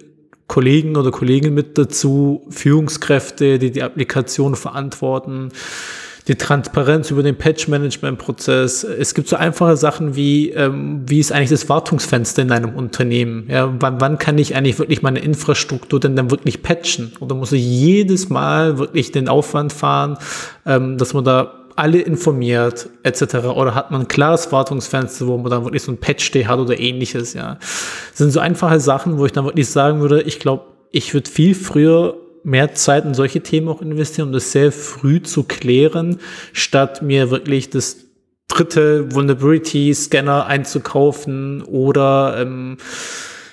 Kollegen 0.47 0.97
oder 0.97 1.11
Kolleginnen 1.11 1.55
mit 1.55 1.79
dazu, 1.79 2.47
Führungskräfte, 2.51 3.59
die 3.59 3.71
die 3.71 3.83
Applikation 3.83 4.57
verantworten, 4.57 5.51
die 6.29 6.35
Transparenz 6.35 7.11
über 7.11 7.23
den 7.23 7.37
Patch-Management-Prozess. 7.37 8.85
Es 8.85 9.15
gibt 9.15 9.29
so 9.29 9.37
einfache 9.37 9.77
Sachen 9.77 10.17
wie, 10.17 10.51
ähm, 10.51 11.03
wie 11.07 11.19
ist 11.19 11.33
eigentlich 11.33 11.51
das 11.51 11.69
Wartungsfenster 11.69 12.43
in 12.43 12.53
einem 12.53 12.75
Unternehmen? 12.75 13.47
Ja, 13.49 13.73
wann, 13.81 14.01
wann 14.01 14.19
kann 14.19 14.39
ich 14.39 14.55
eigentlich 14.55 14.79
wirklich 14.79 15.03
meine 15.03 15.21
Infrastruktur 15.21 16.01
denn 16.01 16.17
dann 16.17 16.31
wirklich 16.31 16.63
patchen? 16.63 17.13
Oder 17.21 17.35
muss 17.35 17.53
ich 17.53 17.65
jedes 17.65 18.29
Mal 18.29 18.79
wirklich 18.79 19.13
den 19.13 19.29
Aufwand 19.29 19.73
fahren, 19.73 20.19
ähm, 20.67 20.99
dass 20.99 21.15
man 21.15 21.25
da 21.25 21.55
alle 21.77 22.01
informiert, 22.01 22.91
etc. 23.05 23.37
Oder 23.57 23.75
hat 23.75 23.91
man 23.91 24.03
ein 24.03 24.09
klares 24.09 24.53
Wartungsfenster, 24.53 25.27
wo 25.27 25.39
man 25.39 25.51
dann 25.51 25.65
wirklich 25.65 25.83
so 25.83 25.93
ein 25.93 25.99
Patch-Day 25.99 26.45
hat 26.45 26.59
oder 26.59 26.79
ähnliches, 26.79 27.33
ja. 27.33 27.55
Das 27.55 28.19
sind 28.19 28.33
so 28.33 28.41
einfache 28.41 28.81
Sachen, 28.81 29.19
wo 29.19 29.25
ich 29.25 29.33
dann 29.33 29.47
wirklich 29.47 29.69
sagen 29.69 30.01
würde, 30.01 30.21
ich 30.23 30.39
glaube, 30.41 30.65
ich 30.91 31.15
würde 31.15 31.31
viel 31.31 31.55
früher 31.55 32.17
mehr 32.43 32.75
Zeit 32.75 33.05
in 33.05 33.15
solche 33.15 33.41
Themen 33.41 33.69
auch 33.69 33.83
investieren, 33.83 34.29
um 34.29 34.33
das 34.33 34.53
sehr 34.53 34.73
früh 34.73 35.23
zu 35.23 35.45
klären, 35.45 36.19
statt 36.53 37.03
mir 37.03 37.31
wirklich 37.31 37.71
das 37.71 37.97
dritte 38.49 39.15
Vulnerability-Scanner 39.15 40.47
einzukaufen 40.47 41.63
oder 41.63 42.37
ähm, 42.39 42.79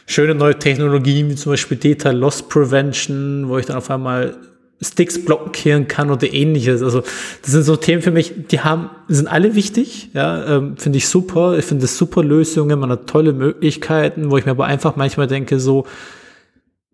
schöne 0.05 0.35
neue 0.35 0.57
Technologien 0.57 1.29
wie 1.29 1.35
zum 1.35 1.51
Beispiel 1.51 1.77
Data 1.77 2.11
Loss 2.11 2.47
Prevention, 2.47 3.47
wo 3.47 3.57
ich 3.57 3.65
dann 3.65 3.77
auf 3.77 3.91
einmal 3.91 4.35
Sticks 4.81 5.23
blockieren 5.23 5.87
kann 5.87 6.11
oder 6.11 6.31
ähnliches. 6.31 6.83
Also 6.83 7.01
das 7.41 7.51
sind 7.51 7.63
so 7.63 7.75
Themen 7.75 8.01
für 8.01 8.11
mich, 8.11 8.47
die 8.49 8.59
haben, 8.59 8.89
sind 9.07 9.27
alle 9.27 9.55
wichtig, 9.55 10.09
ja, 10.13 10.57
ähm, 10.57 10.77
finde 10.77 10.97
ich 10.97 11.07
super. 11.07 11.57
Ich 11.57 11.65
finde 11.65 11.81
das 11.83 11.97
super 11.97 12.23
Lösungen, 12.23 12.79
man 12.79 12.91
hat 12.91 13.07
tolle 13.07 13.33
Möglichkeiten, 13.33 14.29
wo 14.29 14.37
ich 14.37 14.45
mir 14.45 14.51
aber 14.51 14.65
einfach 14.65 14.95
manchmal 14.95 15.27
denke, 15.27 15.59
so, 15.59 15.85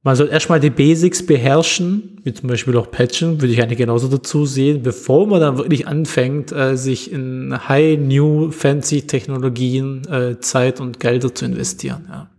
man 0.03 0.17
soll 0.17 0.27
erstmal 0.27 0.59
die 0.59 0.69
Basics 0.69 1.25
beherrschen, 1.25 2.19
wie 2.23 2.33
zum 2.33 2.49
Beispiel 2.49 2.75
auch 2.77 2.91
Patchen, 2.91 3.39
würde 3.39 3.53
ich 3.53 3.61
eigentlich 3.61 3.77
genauso 3.77 4.09
dazu 4.09 4.45
sehen, 4.45 4.83
bevor 4.83 5.27
man 5.27 5.39
dann 5.39 5.57
wirklich 5.57 5.87
anfängt, 5.87 6.51
äh, 6.51 6.75
sich 6.75 7.11
in 7.11 7.57
High, 7.69 7.97
New, 7.99 8.51
Fancy 8.51 9.03
Technologien 9.03 10.05
äh, 10.09 10.39
Zeit 10.41 10.81
und 10.81 10.99
Gelder 10.99 11.33
zu 11.33 11.45
investieren. 11.45 12.05
Ja. 12.09 12.29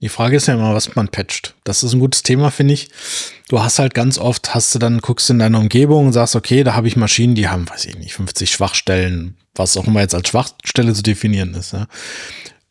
Die 0.00 0.08
Frage 0.08 0.36
ist 0.36 0.48
ja 0.48 0.54
immer, 0.54 0.74
was 0.74 0.96
man 0.96 1.08
patcht. 1.08 1.54
Das 1.62 1.84
ist 1.84 1.92
ein 1.92 2.00
gutes 2.00 2.24
Thema, 2.24 2.50
finde 2.50 2.74
ich. 2.74 2.88
Du 3.48 3.62
hast 3.62 3.78
halt 3.78 3.94
ganz 3.94 4.18
oft, 4.18 4.52
hast 4.52 4.74
du 4.74 4.80
dann, 4.80 4.98
guckst 4.98 5.30
in 5.30 5.38
deiner 5.38 5.60
Umgebung 5.60 6.06
und 6.06 6.12
sagst, 6.12 6.34
okay, 6.34 6.64
da 6.64 6.74
habe 6.74 6.88
ich 6.88 6.96
Maschinen, 6.96 7.36
die 7.36 7.48
haben, 7.48 7.68
weiß 7.68 7.84
ich 7.86 7.98
nicht, 7.98 8.14
50 8.14 8.50
Schwachstellen, 8.50 9.36
was 9.54 9.76
auch 9.76 9.86
immer 9.86 10.00
jetzt 10.00 10.14
als 10.14 10.28
Schwachstelle 10.28 10.92
zu 10.92 11.02
definieren 11.02 11.54
ist. 11.54 11.72
Ja. 11.72 11.86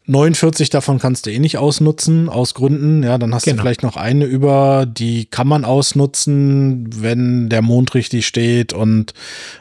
49 0.10 0.72
davon 0.72 0.98
kannst 0.98 1.28
du 1.28 1.32
eh 1.32 1.38
nicht 1.38 1.60
ausnutzen, 1.60 2.30
aus 2.30 2.56
Gründen. 2.56 3.04
Ja, 3.04 3.20
dann 3.20 3.34
hast 3.36 3.44
genau. 3.44 3.58
du 3.58 3.62
vielleicht 3.62 3.84
noch 3.84 3.96
eine 3.96 4.26
über, 4.26 4.88
die 4.88 5.26
kann 5.26 5.48
man 5.48 5.66
ausnutzen, 5.66 6.90
wenn 7.02 7.48
der 7.48 7.62
Mond 7.62 7.94
richtig 7.94 8.26
steht 8.26 8.74
und, 8.74 9.14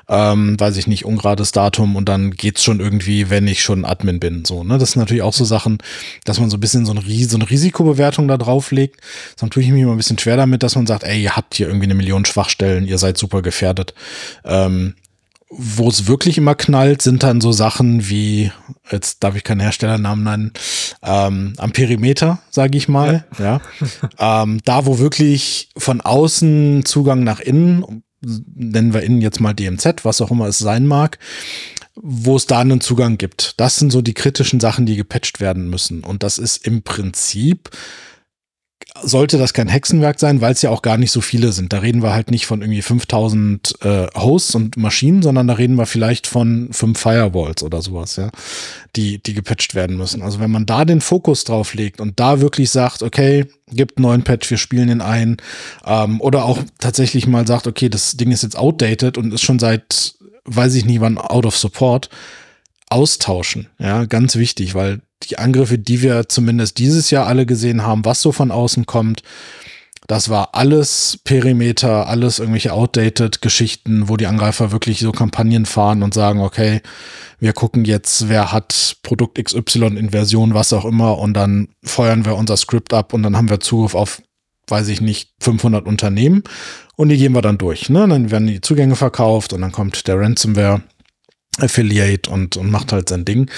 ähm, 0.09 0.59
weiß 0.59 0.79
ich 0.79 0.87
nicht, 0.87 1.05
ungerades 1.05 1.53
Datum 1.53 1.97
und 1.97 2.09
dann 2.09 2.31
geht's 2.31 2.65
schon 2.65 2.81
irgendwie, 2.81 3.29
wenn 3.29 3.47
ich 3.47 3.63
schon 3.63 3.85
Admin 3.85 4.21
bin. 4.21 4.47
So, 4.47 4.65
ne? 4.65 4.79
Das 4.79 4.93
sind 4.93 5.01
natürlich 5.01 5.23
auch 5.23 5.35
so 5.35 5.45
Sachen, 5.45 5.79
dass 6.25 6.41
man 6.41 6.49
so 6.49 6.57
ein 6.57 6.61
bisschen 6.61 6.87
so 6.87 6.93
eine, 6.93 7.03
so 7.03 7.37
eine 7.37 7.51
Risikobewertung 7.51 8.27
da 8.27 8.39
drauf 8.39 8.71
legt. 8.71 9.01
Dann 9.39 9.51
tue 9.51 9.63
ich 9.63 9.69
mich 9.69 9.83
immer 9.83 9.93
ein 9.93 9.99
bisschen 9.99 10.19
schwer 10.19 10.39
damit, 10.39 10.63
dass 10.63 10.77
man 10.77 10.87
sagt, 10.87 11.05
ey, 11.05 11.23
ihr 11.23 11.37
habt 11.37 11.57
hier 11.57 11.67
irgendwie 11.67 11.87
eine 11.87 11.95
Million 11.95 12.25
Schwachstellen, 12.25 12.87
ihr 12.87 12.97
seid 12.97 13.19
super 13.19 13.43
gefährdet. 13.43 13.93
Ähm, 14.47 14.95
wo 15.51 15.89
es 15.89 16.07
wirklich 16.07 16.37
immer 16.39 16.55
knallt, 16.55 17.01
sind 17.01 17.23
dann 17.23 17.41
so 17.41 17.53
Sachen 17.53 18.09
wie, 18.09 18.53
jetzt 18.91 19.25
darf 19.25 19.35
ich 19.35 19.45
keinen 19.45 19.61
Herstellernamen 19.61 20.25
nennen, 20.25 20.53
ähm, 21.03 21.55
am 21.57 21.73
Perimeter, 21.73 22.39
sage 22.51 22.77
ich 22.77 22.89
mal. 22.89 23.25
Ja. 23.39 23.61
ja. 24.19 24.43
ähm, 24.43 24.61
da, 24.65 24.85
wo 24.87 24.99
wirklich 24.99 25.71
von 25.77 26.01
außen 26.01 26.85
Zugang 26.85 27.25
nach 27.25 27.41
innen, 27.41 28.03
nennen 28.21 28.93
wir 28.93 29.03
innen 29.03 29.23
jetzt 29.23 29.41
mal 29.41 29.55
DMZ, 29.55 30.05
was 30.05 30.21
auch 30.21 30.31
immer 30.31 30.47
es 30.49 30.59
sein 30.59 30.87
mag, 30.87 31.19
wo 31.95 32.37
es 32.37 32.47
da 32.47 32.61
einen 32.61 32.81
Zugang 32.81 33.17
gibt. 33.17 33.55
Das 33.57 33.77
sind 33.77 33.91
so 33.91 34.03
die 34.03 34.15
kritischen 34.15 34.61
Sachen, 34.61 34.85
die 34.85 34.97
gepatcht 34.97 35.41
werden 35.41 35.71
müssen. 35.71 36.05
Und 36.05 36.23
das 36.23 36.39
ist 36.39 36.67
im 36.67 36.83
Prinzip 36.83 37.71
sollte 39.03 39.39
das 39.39 39.53
kein 39.53 39.69
Hexenwerk 39.69 40.19
sein, 40.21 40.41
weil 40.41 40.53
es 40.53 40.63
ja 40.63 40.71
auch 40.71 40.83
gar 40.83 40.97
nicht 40.97 41.13
so 41.13 41.21
viele 41.21 41.53
sind. 41.53 41.73
Da 41.73 41.79
reden 41.79 42.03
wir 42.03 42.13
halt 42.13 42.31
nicht 42.31 42.47
von 42.47 42.61
irgendwie 42.61 42.83
5000 42.83 43.75
äh, 43.83 44.07
Hosts 44.15 44.55
und 44.55 44.77
Maschinen, 44.77 45.23
sondern 45.23 45.47
da 45.47 45.55
reden 45.55 45.77
wir 45.77 45.87
vielleicht 45.87 46.27
von 46.27 46.69
fünf 46.73 46.99
Firewalls 46.99 47.63
oder 47.63 47.83
sowas, 47.83 48.17
ja, 48.17 48.31
die, 48.97 49.23
die 49.23 49.35
gepatcht 49.35 49.75
werden 49.75 49.97
müssen. 49.97 50.23
Also 50.23 50.41
wenn 50.41 50.51
man 50.51 50.67
da 50.67 50.85
den 50.85 51.01
Fokus 51.01 51.45
drauf 51.45 51.75
legt 51.75 52.01
und 52.01 52.19
da 52.21 52.41
wirklich 52.41 52.71
sagt, 52.71 53.03
okay, 53.03 53.47
gibt 53.71 53.99
einen 53.99 54.03
neuen 54.03 54.23
Patch, 54.23 54.51
wir 54.51 54.59
spielen 54.59 54.89
den 54.89 55.01
ein, 55.01 55.37
ähm, 55.85 56.21
oder 56.21 56.45
auch 56.45 56.59
tatsächlich 56.79 57.27
mal 57.27 57.47
sagt, 57.47 57.67
okay, 57.67 57.89
das 57.89 58.17
Ding 58.17 58.31
ist 58.31 58.43
jetzt 58.43 58.57
outdated 58.57 59.19
und 59.19 59.33
ist 59.33 59.43
schon 59.43 59.59
seit, 59.59 60.15
weiß 60.45 60.75
ich 60.75 60.85
nicht 60.85 61.01
wann, 61.01 61.19
out 61.19 61.47
of 61.47 61.57
support, 61.57 62.09
austauschen. 62.91 63.69
Ja, 63.79 64.05
ganz 64.07 64.37
wichtig, 64.37 64.75
weil 64.75 65.01
die 65.25 65.39
Angriffe, 65.39 65.79
die 65.79 66.03
wir 66.03 66.29
zumindest 66.29 66.79
dieses 66.79 67.11
Jahr 67.11 67.27
alle 67.27 67.47
gesehen 67.47 67.83
haben, 67.83 68.05
was 68.05 68.23
so 68.23 68.33
von 68.33 68.51
außen 68.51 68.87
kommt, 68.87 69.23
das 70.09 70.31
war 70.31 70.55
alles 70.55 71.21
Perimeter, 71.23 72.09
alles 72.09 72.39
irgendwelche 72.39 72.73
outdated 72.73 73.43
Geschichten, 73.43 74.09
wo 74.09 74.17
die 74.17 74.27
Angreifer 74.27 74.73
wirklich 74.73 75.01
so 75.01 75.13
Kampagnen 75.13 75.67
fahren 75.67 76.03
und 76.03 76.15
sagen, 76.15 76.41
okay, 76.41 76.81
wir 77.41 77.53
gucken 77.53 77.85
jetzt, 77.85 78.29
wer 78.29 78.51
hat 78.51 78.97
Produkt 79.03 79.43
XY 79.43 79.99
in 79.99 80.11
Version, 80.11 80.55
was 80.55 80.73
auch 80.73 80.87
immer, 80.87 81.19
und 81.19 81.35
dann 81.35 81.69
feuern 81.85 82.25
wir 82.25 82.37
unser 82.37 82.57
Skript 82.57 82.95
ab 82.95 83.13
und 83.13 83.23
dann 83.23 83.37
haben 83.37 83.51
wir 83.51 83.61
Zugriff 83.61 83.95
auf, 83.95 84.23
weiß 84.69 84.89
ich 84.89 85.03
nicht, 85.03 85.31
500 85.41 85.87
Unternehmen 85.87 86.43
und 86.97 87.11
die 87.11 87.19
gehen 87.19 87.33
wir 87.33 87.43
dann 87.43 87.59
durch. 87.59 87.91
Ne? 87.91 88.09
Dann 88.09 88.31
werden 88.31 88.47
die 88.47 88.63
Zugänge 88.63 88.97
verkauft 88.97 89.53
und 89.53 89.61
dann 89.61 89.73
kommt 89.73 90.09
der 90.09 90.19
Ransomware 90.19 90.83
Affiliate 91.59 92.31
und, 92.31 92.57
und 92.57 92.71
macht 92.71 92.93
halt 92.93 93.09
sein 93.09 93.25
Ding. 93.25 93.51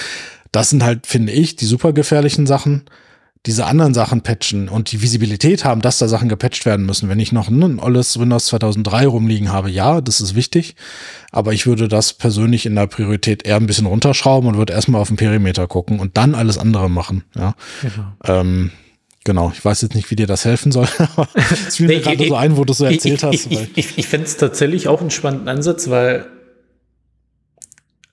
Das 0.51 0.69
sind 0.69 0.83
halt, 0.83 1.07
finde 1.07 1.31
ich, 1.31 1.55
die 1.55 1.65
super 1.65 1.93
gefährlichen 1.93 2.45
Sachen. 2.45 2.83
Diese 3.47 3.65
anderen 3.65 3.95
Sachen 3.95 4.21
patchen 4.21 4.69
und 4.69 4.91
die 4.91 5.01
Visibilität 5.01 5.65
haben, 5.65 5.81
dass 5.81 5.97
da 5.97 6.07
Sachen 6.07 6.29
gepatcht 6.29 6.67
werden 6.67 6.85
müssen. 6.85 7.09
Wenn 7.09 7.19
ich 7.19 7.31
noch 7.31 7.49
ein 7.49 7.79
alles 7.79 8.19
Windows 8.19 8.45
2003 8.47 9.07
rumliegen 9.07 9.51
habe, 9.51 9.71
ja, 9.71 9.99
das 9.99 10.21
ist 10.21 10.35
wichtig. 10.35 10.75
Aber 11.31 11.51
ich 11.51 11.65
würde 11.65 11.87
das 11.87 12.13
persönlich 12.13 12.67
in 12.67 12.75
der 12.75 12.85
Priorität 12.85 13.43
eher 13.43 13.55
ein 13.55 13.65
bisschen 13.65 13.87
runterschrauben 13.87 14.47
und 14.47 14.57
würde 14.57 14.73
erstmal 14.73 15.01
auf 15.01 15.07
den 15.07 15.17
Perimeter 15.17 15.65
gucken 15.65 15.99
und 15.99 16.17
dann 16.17 16.35
alles 16.35 16.59
andere 16.59 16.87
machen. 16.87 17.23
Ja. 17.35 17.55
Genau. 17.81 18.39
Ähm, 18.41 18.71
Genau, 19.23 19.51
ich 19.53 19.63
weiß 19.63 19.83
jetzt 19.83 19.93
nicht, 19.93 20.09
wie 20.09 20.15
dir 20.15 20.25
das 20.25 20.45
helfen 20.45 20.71
soll, 20.71 20.87
aber 20.97 21.27
es 21.35 21.75
fiel 21.75 21.87
mir 21.87 21.97
nee, 21.97 22.01
gerade 22.01 22.27
so 22.27 22.35
ein, 22.35 22.57
wo 22.57 22.65
du 22.65 22.73
so 22.73 22.85
erzählt 22.85 23.19
ich, 23.19 23.23
hast. 23.23 23.33
Ich, 23.33 23.51
ich, 23.51 23.77
ich, 23.77 23.97
ich 23.99 24.07
finde 24.07 24.25
es 24.25 24.37
tatsächlich 24.37 24.87
auch 24.87 24.99
einen 24.99 25.11
spannenden 25.11 25.47
Ansatz, 25.47 25.91
weil 25.91 26.25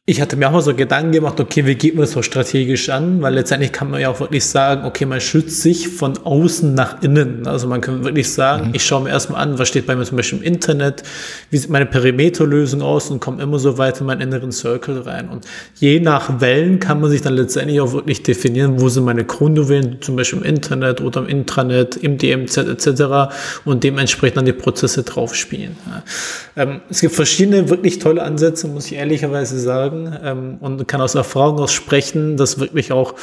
ich 0.09 0.22
hatte 0.22 0.36
mir 0.36 0.48
auch 0.48 0.52
mal 0.52 0.62
so 0.62 0.74
Gedanken 0.74 1.12
gemacht, 1.12 1.38
okay, 1.38 1.66
wie 1.66 1.74
geht 1.74 1.94
man 1.94 2.04
das 2.04 2.12
so 2.12 2.22
strategisch 2.22 2.88
an? 2.88 3.20
Weil 3.20 3.34
letztendlich 3.34 3.72
kann 3.72 3.90
man 3.90 4.00
ja 4.00 4.09
auch 4.09 4.20
wirklich 4.20 4.42
sagen, 4.46 4.86
okay, 4.86 5.04
man 5.04 5.20
schützt 5.20 5.61
sich 5.61 5.86
von 5.88 6.16
außen 6.24 6.72
nach 6.72 7.02
innen. 7.02 7.46
Also 7.46 7.68
man 7.68 7.82
kann 7.82 8.04
wirklich 8.04 8.32
sagen, 8.32 8.68
mhm. 8.68 8.74
ich 8.74 8.86
schaue 8.86 9.02
mir 9.02 9.11
erstmal 9.11 9.42
an, 9.42 9.59
was 9.59 9.68
steht 9.68 9.86
bei 9.86 9.94
mir 9.94 10.04
zum 10.04 10.16
Beispiel 10.16 10.38
im 10.38 10.44
Internet, 10.46 11.02
wie 11.50 11.59
sieht 11.59 11.68
meine 11.68 11.84
Perimeterlösung 11.84 12.80
aus 12.80 13.11
und 13.11 13.20
komme 13.20 13.42
immer 13.42 13.59
so 13.59 13.76
weit 13.76 14.00
in 14.00 14.06
meinen 14.06 14.22
inneren 14.22 14.50
Circle 14.50 15.00
rein. 15.02 15.28
Und 15.28 15.46
je 15.74 16.00
nach 16.00 16.40
Wellen 16.40 16.78
kann 16.78 17.02
man 17.02 17.11
sich 17.11 17.20
dann 17.20 17.34
letztendlich 17.34 17.78
auch 17.82 17.92
wirklich 17.92 18.22
definieren, 18.22 18.80
wo 18.80 18.88
sind 18.88 19.04
meine 19.04 19.26
Kronjuwelen, 19.26 19.98
zum 20.00 20.16
Beispiel 20.16 20.38
im 20.38 20.44
Internet 20.46 21.02
oder 21.02 21.20
im 21.20 21.26
Intranet, 21.26 21.96
im 21.96 22.16
DMZ 22.16 22.56
etc. 22.56 23.30
und 23.66 23.84
dementsprechend 23.84 24.38
dann 24.38 24.46
die 24.46 24.54
Prozesse 24.54 25.02
draufspielen. 25.02 25.76
Ja. 25.86 26.02
Ähm, 26.56 26.80
es 26.88 27.02
gibt 27.02 27.14
verschiedene 27.14 27.68
wirklich 27.68 27.98
tolle 27.98 28.22
Ansätze, 28.22 28.68
muss 28.68 28.86
ich 28.86 28.94
ehrlicherweise 28.94 29.61
sagen 29.61 29.97
sagen 30.05 30.18
ähm, 30.22 30.59
und 30.61 30.86
kann 30.88 31.01
aus 31.01 31.14
Erfahrung 31.14 31.59
aus 31.59 31.72
sprechen, 31.72 32.36
dass 32.36 32.59
wirklich 32.59 32.92
auch 32.92 33.14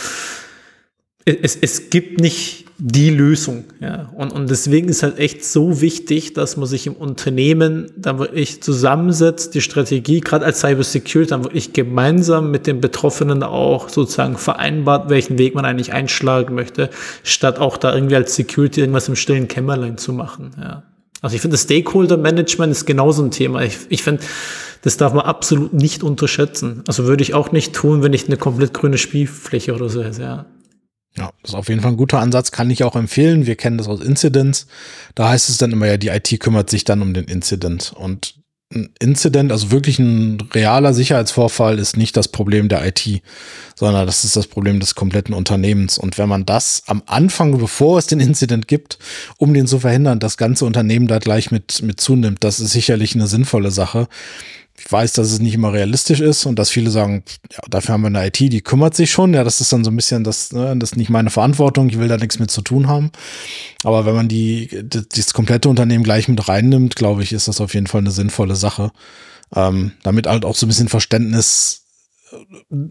es, 1.28 1.56
es 1.56 1.90
gibt 1.90 2.22
nicht 2.22 2.66
die 2.78 3.10
Lösung. 3.10 3.64
Ja. 3.80 4.12
Und, 4.16 4.32
und 4.32 4.50
deswegen 4.50 4.90
ist 4.90 5.02
halt 5.02 5.18
echt 5.18 5.44
so 5.44 5.82
wichtig, 5.82 6.34
dass 6.34 6.56
man 6.56 6.68
sich 6.68 6.86
im 6.86 6.94
Unternehmen 6.94 7.92
dann 7.98 8.20
wirklich 8.20 8.62
zusammensetzt, 8.62 9.56
die 9.56 9.62
Strategie, 9.62 10.20
gerade 10.20 10.46
als 10.46 10.60
Cybersecurity, 10.60 11.30
dann 11.30 11.44
wirklich 11.44 11.74
gemeinsam 11.74 12.52
mit 12.52 12.68
den 12.68 12.80
Betroffenen 12.80 13.42
auch 13.42 13.90
sozusagen 13.90 14.38
vereinbart, 14.38 15.10
welchen 15.10 15.40
Weg 15.40 15.56
man 15.56 15.66
eigentlich 15.66 15.94
einschlagen 15.94 16.54
möchte, 16.54 16.92
statt 17.24 17.58
auch 17.58 17.78
da 17.78 17.96
irgendwie 17.96 18.18
als 18.18 18.36
Security 18.36 18.82
irgendwas 18.82 19.08
im 19.08 19.16
stillen 19.16 19.48
Kämmerlein 19.48 19.98
zu 19.98 20.14
machen. 20.14 20.52
Ja. 20.62 20.84
Also 21.22 21.38
ich 21.38 21.42
finde, 21.42 21.58
Stakeholder 21.58 22.18
Management 22.18 22.72
ist 22.72 22.86
genauso 22.86 23.24
ein 23.24 23.32
Thema. 23.32 23.64
Ich, 23.64 23.80
ich 23.90 24.04
finde, 24.04 24.22
das 24.86 24.98
darf 24.98 25.14
man 25.14 25.26
absolut 25.26 25.74
nicht 25.74 26.04
unterschätzen. 26.04 26.84
Also 26.88 27.06
würde 27.06 27.24
ich 27.24 27.34
auch 27.34 27.52
nicht 27.52 27.74
tun, 27.74 28.04
wenn 28.04 28.14
ich 28.14 28.28
eine 28.28 28.38
komplett 28.38 28.72
grüne 28.72 29.00
Spielfläche 29.00 29.74
oder 29.74 29.90
so 29.90 30.04
hätte, 30.04 30.22
ja. 30.22 30.46
Ja, 31.18 31.32
das 31.42 31.52
ist 31.52 31.56
auf 31.56 31.70
jeden 31.70 31.82
Fall 31.82 31.94
ein 31.94 31.98
guter 31.98 32.20
Ansatz, 32.20 32.52
kann 32.52 32.70
ich 32.70 32.84
auch 32.84 32.96
empfehlen. 32.96 33.48
Wir 33.48 33.56
kennen 33.56 33.80
das 33.80 33.88
aus 33.88 34.00
Incidents. 34.00 34.68
Da 35.16 35.30
heißt 35.30 35.50
es 35.50 35.58
dann 35.58 35.72
immer 35.72 35.88
ja, 35.88 35.98
die 35.98 36.10
IT 36.10 36.40
kümmert 36.40 36.70
sich 36.70 36.84
dann 36.84 37.02
um 37.02 37.16
den 37.16 37.26
Incident. 37.26 37.94
Und 37.96 38.36
ein 38.76 38.94
Incident, 39.00 39.52
also 39.52 39.72
wirklich 39.72 39.98
ein 39.98 40.40
realer 40.54 40.94
Sicherheitsvorfall, 40.94 41.80
ist 41.80 41.98
nicht 41.98 42.16
das 42.16 42.28
Problem 42.28 42.70
der 42.70 42.86
IT, 42.86 43.24
sondern 43.74 44.06
das 44.06 44.24
ist 44.24 44.36
das 44.36 44.46
Problem 44.46 44.80
des 44.80 44.94
kompletten 44.94 45.34
Unternehmens. 45.34 45.98
Und 45.98 46.20
wenn 46.20 46.30
man 46.30 46.46
das 46.46 46.84
am 46.86 47.02
Anfang, 47.08 47.58
bevor 47.58 47.98
es 47.98 48.06
den 48.06 48.20
Incident 48.20 48.68
gibt, 48.68 49.00
um 49.38 49.52
den 49.52 49.66
zu 49.66 49.80
verhindern, 49.80 50.20
das 50.20 50.38
ganze 50.38 50.66
Unternehmen 50.66 51.08
da 51.08 51.18
gleich 51.18 51.50
mit, 51.50 51.82
mit 51.82 52.00
zunimmt, 52.00 52.44
das 52.44 52.60
ist 52.60 52.72
sicherlich 52.72 53.16
eine 53.16 53.26
sinnvolle 53.26 53.72
Sache. 53.72 54.08
Ich 54.78 54.92
weiß, 54.92 55.14
dass 55.14 55.32
es 55.32 55.40
nicht 55.40 55.54
immer 55.54 55.72
realistisch 55.72 56.20
ist 56.20 56.46
und 56.46 56.60
dass 56.60 56.70
viele 56.70 56.92
sagen, 56.92 57.24
ja, 57.52 57.60
dafür 57.70 57.94
haben 57.94 58.02
wir 58.02 58.08
eine 58.08 58.28
IT, 58.28 58.40
die 58.40 58.62
kümmert 58.62 58.94
sich 58.94 59.10
schon. 59.10 59.34
Ja, 59.34 59.44
das 59.44 59.62
ist 59.62 59.72
dann 59.72 59.84
so 59.84 59.92
ein 59.92 59.96
bisschen 59.96 60.24
das, 60.24 60.52
ne, 60.52 60.76
das 60.78 60.92
ist 60.92 60.98
nicht 60.98 61.10
meine 61.10 61.30
Verantwortung, 61.30 61.90
ich 61.90 61.98
will 61.98 62.10
da 62.10 62.18
nichts 62.18 62.40
mit 62.40 62.52
zu 62.52 62.62
tun 62.62 62.88
haben. 62.88 63.12
Aber 63.84 64.06
wenn 64.06 64.16
man 64.16 64.28
die, 64.28 64.84
das, 64.84 65.08
das 65.08 65.34
komplette 65.34 65.70
Unternehmen 65.70 66.04
gleich 66.04 66.28
mit 66.28 66.48
reinnimmt, 66.48 66.96
glaube 66.96 67.24
ich, 67.24 67.32
ist 67.32 67.48
das 67.48 67.62
auf 67.62 67.74
jeden 67.74 67.88
Fall 67.88 68.02
eine 68.02 68.12
sinnvolle 68.12 68.56
Sache. 68.56 68.92
Ähm, 69.56 69.94
damit 70.04 70.28
halt 70.28 70.44
auch 70.44 70.56
so 70.56 70.66
ein 70.66 70.70
bisschen 70.70 70.90
Verständnis 70.90 71.85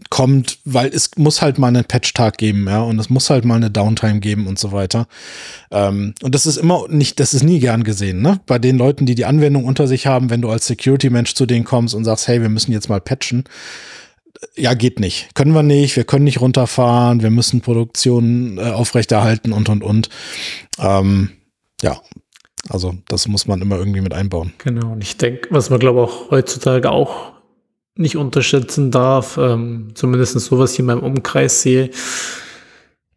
kommt, 0.09 0.59
weil 0.65 0.87
es 0.87 1.11
muss 1.17 1.41
halt 1.41 1.57
mal 1.57 1.67
einen 1.67 1.85
Patch-Tag 1.85 2.37
geben, 2.37 2.65
ja, 2.67 2.81
und 2.81 2.99
es 2.99 3.09
muss 3.09 3.29
halt 3.29 3.45
mal 3.45 3.55
eine 3.55 3.71
Downtime 3.71 4.19
geben 4.19 4.47
und 4.47 4.59
so 4.59 4.71
weiter. 4.71 5.07
Ähm, 5.71 6.13
und 6.21 6.35
das 6.35 6.45
ist 6.45 6.57
immer 6.57 6.87
nicht, 6.89 7.19
das 7.19 7.33
ist 7.33 7.43
nie 7.43 7.59
gern 7.59 7.83
gesehen, 7.83 8.21
ne? 8.21 8.39
Bei 8.45 8.59
den 8.59 8.77
Leuten, 8.77 9.05
die 9.05 9.15
die 9.15 9.25
Anwendung 9.25 9.65
unter 9.65 9.87
sich 9.87 10.07
haben, 10.07 10.29
wenn 10.29 10.41
du 10.41 10.49
als 10.49 10.67
Security-Mensch 10.67 11.33
zu 11.33 11.45
denen 11.45 11.65
kommst 11.65 11.95
und 11.95 12.03
sagst, 12.03 12.27
hey, 12.27 12.41
wir 12.41 12.49
müssen 12.49 12.71
jetzt 12.71 12.89
mal 12.89 13.01
patchen. 13.01 13.43
Ja, 14.55 14.73
geht 14.73 14.99
nicht. 14.99 15.29
Können 15.33 15.53
wir 15.53 15.63
nicht, 15.63 15.95
wir 15.95 16.03
können 16.03 16.25
nicht 16.25 16.41
runterfahren, 16.41 17.21
wir 17.21 17.31
müssen 17.31 17.61
Produktion 17.61 18.57
äh, 18.57 18.71
aufrechterhalten 18.71 19.53
und 19.53 19.69
und 19.69 19.83
und. 19.83 20.09
Ähm, 20.79 21.31
ja, 21.81 22.01
also 22.69 22.95
das 23.07 23.27
muss 23.27 23.47
man 23.47 23.61
immer 23.61 23.77
irgendwie 23.77 24.01
mit 24.01 24.13
einbauen. 24.13 24.53
Genau, 24.57 24.93
und 24.93 25.03
ich 25.03 25.17
denke, 25.17 25.47
was 25.51 25.69
man 25.69 25.79
glaube 25.79 26.01
auch 26.01 26.31
heutzutage 26.31 26.91
auch 26.91 27.34
nicht 27.97 28.17
unterschätzen 28.17 28.91
darf, 28.91 29.37
ähm, 29.37 29.89
zumindest 29.93 30.39
so 30.39 30.59
was 30.59 30.73
ich 30.73 30.79
in 30.79 30.85
meinem 30.85 31.03
Umkreis 31.03 31.61
sehe, 31.61 31.91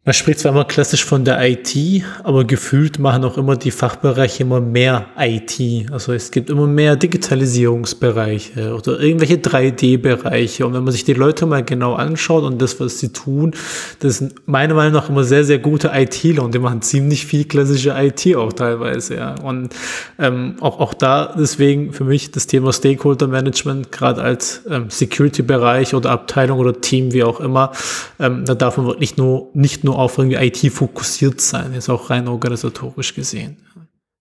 man 0.09 0.15
spricht 0.15 0.39
zwar 0.39 0.53
immer 0.53 0.65
klassisch 0.65 1.05
von 1.05 1.27
der 1.27 1.39
IT, 1.47 2.03
aber 2.25 2.45
gefühlt 2.45 2.99
machen 2.99 3.27
auch 3.27 3.37
immer 3.37 3.57
die 3.57 3.71
Fachbereiche 3.71 4.43
immer 4.43 4.59
mehr 4.59 5.05
IT. 5.19 5.93
Also 5.93 6.15
es 6.15 6.31
gibt 6.31 6.49
immer 6.49 6.67
mehr 6.67 6.97
Digitalisierungsbereiche 6.97 8.75
oder 8.75 9.01
irgendwelche 9.01 9.35
3D-Bereiche. 9.35 10.67
Und 10.67 10.73
wenn 10.73 10.83
man 10.83 10.93
sich 10.93 11.05
die 11.05 11.13
Leute 11.13 11.45
mal 11.45 11.63
genau 11.63 11.93
anschaut 11.93 12.45
und 12.45 12.63
das, 12.63 12.81
was 12.81 13.01
sie 13.01 13.13
tun, 13.13 13.53
das 14.01 14.17
sind 14.17 14.33
meiner 14.47 14.73
Meinung 14.73 14.95
nach 14.95 15.11
immer 15.11 15.25
sehr, 15.25 15.45
sehr 15.45 15.59
gute 15.59 15.91
ITler 15.93 16.43
und 16.43 16.55
die 16.55 16.59
machen 16.59 16.81
ziemlich 16.81 17.27
viel 17.27 17.45
klassische 17.45 17.95
IT 17.95 18.35
auch 18.35 18.55
teilweise. 18.55 19.17
Ja. 19.17 19.35
Und 19.43 19.75
ähm, 20.19 20.55
auch, 20.61 20.81
auch 20.81 20.95
da 20.95 21.35
deswegen 21.39 21.93
für 21.93 22.05
mich 22.05 22.31
das 22.31 22.47
Thema 22.47 22.73
Stakeholder 22.73 23.27
Management, 23.27 23.93
gerade 23.93 24.23
als 24.23 24.63
ähm, 24.71 24.87
Security-Bereich 24.89 25.95
oder 25.95 26.13
Abteilung 26.13 26.61
oder 26.61 26.81
Team, 26.81 27.13
wie 27.13 27.25
auch 27.25 27.41
immer, 27.41 27.73
ähm, 28.19 28.47
da 28.47 28.55
darf 28.55 28.79
man 28.79 28.87
wirklich 28.87 29.19
nur, 29.19 29.51
nicht 29.53 29.85
nur 29.85 29.97
auf 29.99 30.16
irgendwie 30.16 30.36
IT 30.36 30.72
fokussiert 30.72 31.40
sein, 31.40 31.74
ist 31.74 31.88
auch 31.88 32.11
rein 32.11 32.28
organisatorisch 32.28 33.14
gesehen. 33.14 33.57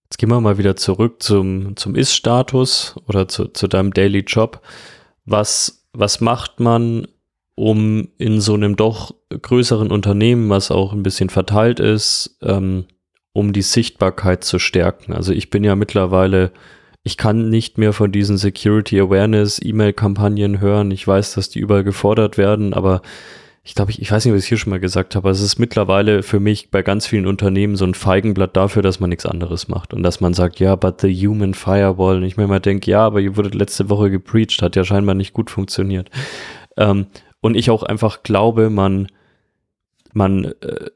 Jetzt 0.04 0.18
gehen 0.18 0.28
wir 0.28 0.40
mal 0.40 0.58
wieder 0.58 0.74
zurück 0.74 1.22
zum, 1.22 1.76
zum 1.76 1.94
Ist-Status 1.94 2.96
oder 3.06 3.28
zu, 3.28 3.46
zu 3.46 3.68
deinem 3.68 3.92
Daily 3.92 4.20
Job. 4.20 4.60
Was, 5.24 5.86
was 5.92 6.20
macht 6.20 6.58
man, 6.58 7.06
um 7.54 8.08
in 8.18 8.40
so 8.40 8.54
einem 8.54 8.74
doch 8.74 9.14
größeren 9.30 9.90
Unternehmen, 9.90 10.50
was 10.50 10.70
auch 10.70 10.92
ein 10.92 11.02
bisschen 11.02 11.30
verteilt 11.30 11.78
ist, 11.78 12.38
ähm, 12.42 12.86
um 13.32 13.52
die 13.52 13.62
Sichtbarkeit 13.62 14.42
zu 14.42 14.58
stärken? 14.58 15.12
Also 15.12 15.32
ich 15.32 15.50
bin 15.50 15.62
ja 15.62 15.76
mittlerweile 15.76 16.52
ich 17.04 17.16
kann 17.16 17.48
nicht 17.48 17.78
mehr 17.78 17.92
von 17.92 18.12
diesen 18.12 18.36
Security 18.36 19.00
Awareness 19.00 19.60
E-Mail-Kampagnen 19.62 20.60
hören. 20.60 20.90
Ich 20.90 21.06
weiß, 21.06 21.34
dass 21.34 21.48
die 21.48 21.60
überall 21.60 21.84
gefordert 21.84 22.36
werden, 22.36 22.74
aber 22.74 23.00
ich 23.68 23.74
glaube, 23.74 23.90
ich, 23.90 24.00
ich 24.00 24.10
weiß 24.10 24.24
nicht, 24.24 24.32
ob 24.32 24.38
ich 24.38 24.44
es 24.44 24.48
hier 24.48 24.56
schon 24.56 24.70
mal 24.70 24.80
gesagt 24.80 25.14
habe, 25.14 25.28
es 25.28 25.42
ist 25.42 25.58
mittlerweile 25.58 26.22
für 26.22 26.40
mich 26.40 26.70
bei 26.70 26.82
ganz 26.82 27.06
vielen 27.06 27.26
Unternehmen 27.26 27.76
so 27.76 27.84
ein 27.84 27.92
Feigenblatt 27.92 28.56
dafür, 28.56 28.80
dass 28.80 28.98
man 28.98 29.10
nichts 29.10 29.26
anderes 29.26 29.68
macht 29.68 29.92
und 29.92 30.02
dass 30.02 30.22
man 30.22 30.32
sagt, 30.32 30.58
ja, 30.58 30.74
but 30.74 31.02
the 31.02 31.12
human 31.14 31.52
firewall. 31.52 32.16
Und 32.16 32.22
ich 32.22 32.38
mir 32.38 32.44
immer 32.44 32.60
denke, 32.60 32.90
ja, 32.90 33.04
aber 33.04 33.20
ihr 33.20 33.36
wurdet 33.36 33.54
letzte 33.54 33.90
Woche 33.90 34.10
gepreacht, 34.10 34.62
hat 34.62 34.74
ja 34.74 34.84
scheinbar 34.84 35.14
nicht 35.14 35.34
gut 35.34 35.50
funktioniert. 35.50 36.08
Ähm, 36.78 37.08
und 37.42 37.56
ich 37.56 37.70
auch 37.70 37.82
einfach 37.82 38.22
glaube, 38.22 38.70
man, 38.70 39.08
man, 40.14 40.46
äh, 40.62 40.86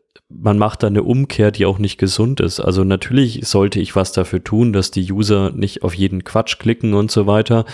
man 0.41 0.59
macht 0.59 0.83
da 0.83 0.87
eine 0.87 1.03
Umkehr, 1.03 1.51
die 1.51 1.67
auch 1.67 1.79
nicht 1.79 1.99
gesund 1.99 2.41
ist. 2.41 2.61
Also 2.61 2.85
natürlich 2.85 3.47
sollte 3.47 3.81
ich 3.81 3.97
was 3.97 4.13
dafür 4.13 4.43
tun, 4.43 4.73
dass 4.73 4.91
die 4.91 5.11
User 5.13 5.51
nicht 5.51 5.83
auf 5.83 5.95
jeden 5.95 6.25
Quatsch 6.25 6.59
klicken 6.59 6.95
und 6.95 7.11
so 7.11 7.27
weiter. 7.27 7.65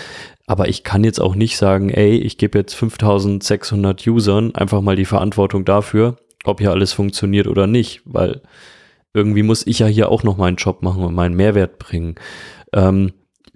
Aber 0.47 0.67
ich 0.67 0.83
kann 0.83 1.03
jetzt 1.03 1.19
auch 1.19 1.35
nicht 1.35 1.57
sagen, 1.57 1.89
ey, 1.89 2.17
ich 2.17 2.37
gebe 2.37 2.57
jetzt 2.57 2.73
5600 2.73 4.05
Usern 4.07 4.55
einfach 4.55 4.81
mal 4.81 4.95
die 4.95 5.05
Verantwortung 5.05 5.65
dafür, 5.65 6.17
ob 6.43 6.59
hier 6.59 6.71
alles 6.71 6.93
funktioniert 6.93 7.47
oder 7.47 7.67
nicht, 7.67 8.01
weil 8.05 8.41
irgendwie 9.13 9.43
muss 9.43 9.65
ich 9.65 9.79
ja 9.79 9.87
hier 9.87 10.09
auch 10.09 10.23
noch 10.23 10.37
meinen 10.37 10.57
Job 10.57 10.81
machen 10.81 11.03
und 11.03 11.13
meinen 11.13 11.35
Mehrwert 11.35 11.79
bringen. 11.79 12.15
Ähm, 12.73 13.13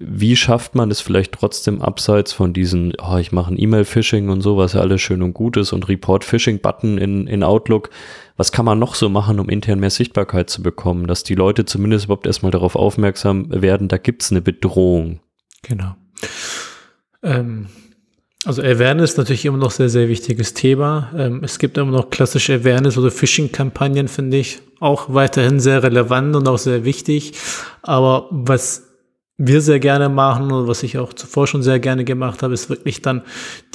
wie 0.07 0.35
schafft 0.35 0.75
man 0.75 0.91
es 0.91 1.01
vielleicht 1.01 1.33
trotzdem 1.33 1.81
abseits 1.81 2.33
von 2.33 2.53
diesen, 2.53 2.93
oh, 3.01 3.17
ich 3.17 3.31
mache 3.31 3.53
ein 3.53 3.59
E-Mail-Phishing 3.59 4.29
und 4.29 4.41
so, 4.41 4.57
was 4.57 4.73
ja 4.73 4.81
alles 4.81 5.01
schön 5.01 5.21
und 5.21 5.33
gut 5.33 5.57
ist 5.57 5.73
und 5.73 5.87
Report-Phishing-Button 5.87 6.97
in, 6.97 7.27
in 7.27 7.43
Outlook. 7.43 7.89
Was 8.37 8.51
kann 8.51 8.65
man 8.65 8.79
noch 8.79 8.95
so 8.95 9.09
machen, 9.09 9.39
um 9.39 9.49
intern 9.49 9.79
mehr 9.79 9.89
Sichtbarkeit 9.89 10.49
zu 10.49 10.63
bekommen, 10.63 11.07
dass 11.07 11.23
die 11.23 11.35
Leute 11.35 11.65
zumindest 11.65 12.05
überhaupt 12.05 12.25
erstmal 12.25 12.51
darauf 12.51 12.75
aufmerksam 12.75 13.47
werden, 13.49 13.87
da 13.87 13.97
gibt 13.97 14.23
es 14.23 14.31
eine 14.31 14.41
Bedrohung. 14.41 15.19
Genau. 15.61 15.95
Ähm, 17.21 17.67
also 18.45 18.61
Awareness 18.61 19.11
ist 19.11 19.17
natürlich 19.17 19.45
immer 19.45 19.57
noch 19.57 19.71
sehr, 19.71 19.89
sehr 19.89 20.09
wichtiges 20.09 20.53
Thema. 20.53 21.11
Ähm, 21.17 21.41
es 21.43 21.59
gibt 21.59 21.77
immer 21.77 21.91
noch 21.91 22.09
klassische 22.09 22.55
Awareness- 22.55 22.97
oder 22.97 23.09
Phishing-Kampagnen, 23.09 24.07
finde 24.07 24.37
ich, 24.37 24.59
auch 24.79 25.13
weiterhin 25.13 25.59
sehr 25.59 25.81
relevant 25.81 26.35
und 26.35 26.47
auch 26.47 26.57
sehr 26.57 26.83
wichtig. 26.83 27.33
Aber 27.81 28.27
was 28.31 28.92
wir 29.45 29.61
sehr 29.61 29.79
gerne 29.79 30.09
machen 30.09 30.51
und 30.51 30.67
was 30.67 30.83
ich 30.83 30.97
auch 30.97 31.13
zuvor 31.13 31.47
schon 31.47 31.63
sehr 31.63 31.79
gerne 31.79 32.05
gemacht 32.05 32.43
habe, 32.43 32.53
ist 32.53 32.69
wirklich 32.69 33.01
dann 33.01 33.23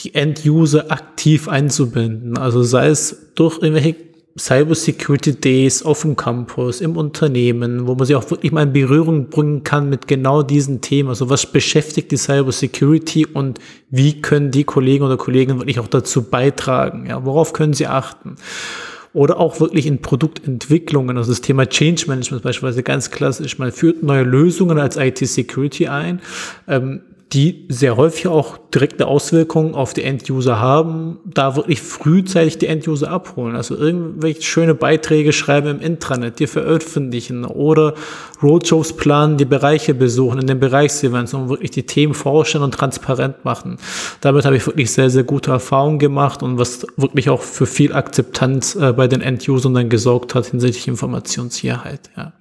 die 0.01 0.15
End-User 0.15 0.91
aktiv 0.91 1.49
einzubinden. 1.49 2.39
Also 2.39 2.63
sei 2.63 2.89
es 2.89 3.33
durch 3.35 3.63
irgendwelche 3.63 3.97
Cybersecurity 4.39 5.41
Days 5.41 5.83
auf 5.83 6.03
dem 6.03 6.17
Campus, 6.17 6.81
im 6.81 6.97
Unternehmen, 6.97 7.87
wo 7.87 7.95
man 7.95 8.07
sich 8.07 8.17
auch 8.17 8.31
wirklich 8.31 8.53
mal 8.53 8.63
in 8.63 8.73
Berührung 8.73 9.29
bringen 9.29 9.65
kann 9.65 9.91
mit 9.91 10.07
genau 10.07 10.43
diesen 10.43 10.81
Themen. 10.81 11.09
Also 11.09 11.29
was 11.29 11.47
beschäftigt 11.47 12.11
die 12.13 12.17
Cybersecurity 12.17 13.27
und 13.27 13.59
wie 13.91 14.23
können 14.23 14.51
die 14.51 14.65
Kollegen 14.65 15.05
oder 15.05 15.17
Kollegen 15.17 15.59
wirklich 15.59 15.81
auch 15.81 15.89
dazu 15.89 16.23
beitragen? 16.23 17.07
Ja, 17.07 17.25
worauf 17.25 17.53
können 17.53 17.75
sie 17.75 17.87
achten? 17.87 18.37
Oder 19.13 19.39
auch 19.39 19.61
wirklich 19.61 19.87
in 19.87 20.03
Produktentwicklungen, 20.03 21.17
also 21.17 21.31
das 21.31 21.41
Thema 21.41 21.67
Change 21.67 22.05
Management 22.09 22.43
beispielsweise 22.43 22.83
ganz 22.83 23.11
klassisch. 23.11 23.59
Man 23.59 23.73
führt 23.73 24.03
neue 24.03 24.23
Lösungen 24.23 24.79
als 24.79 24.97
IT-Security 24.97 25.89
ein. 25.89 26.21
Ähm, 26.67 27.01
die 27.33 27.67
sehr 27.69 27.99
häufig 27.99 28.27
auch 28.27 28.57
direkte 28.75 29.07
Auswirkungen 29.07 29.75
auf 29.75 29.93
die 29.93 30.03
End-User 30.03 30.61
haben, 30.61 31.19
da 31.25 31.57
wirklich 31.57 31.83
frühzeitig 31.83 32.57
die 32.57 32.67
End-User 32.67 33.11
abholen. 33.11 33.55
Also 33.55 33.77
irgendwelche 33.77 34.41
schöne 34.41 34.75
Beiträge 34.75 35.35
schreiben 35.35 35.69
im 35.69 35.81
Intranet, 35.81 36.39
die 36.39 36.47
veröffentlichen 36.47 37.45
oder 37.45 37.95
Roadshows 38.43 38.95
planen, 38.95 39.37
die 39.37 39.45
Bereiche 39.45 39.93
besuchen 39.93 40.41
in 40.41 40.47
den 40.47 40.59
Bereichsevents 40.59 41.35
und 41.35 41.51
wirklich 41.51 41.71
die 41.71 41.85
Themen 41.85 42.15
vorstellen 42.15 42.65
und 42.65 42.73
transparent 42.73 43.45
machen. 43.45 43.77
Damit 44.23 44.47
habe 44.47 44.57
ich 44.57 44.67
wirklich 44.67 44.91
sehr, 44.91 45.11
sehr 45.11 45.25
gute 45.25 45.51
Erfahrungen 45.51 45.99
gemacht 45.99 46.43
und 46.43 46.59
was 46.59 46.87
wirklich 46.97 47.29
auch 47.29 47.43
für 47.43 47.67
viel 47.67 47.93
Akzeptanz 47.93 48.75
äh, 48.75 48.95
bei 48.95 49.07
den 49.07 49.21
End-Usern 49.21 49.75
dann 49.75 49.91
gesorgt 49.91 50.35
hat 50.35 50.47
hinsichtlich 50.47 50.89
Informationssicherheit. 50.89 52.09
Ja 52.17 52.33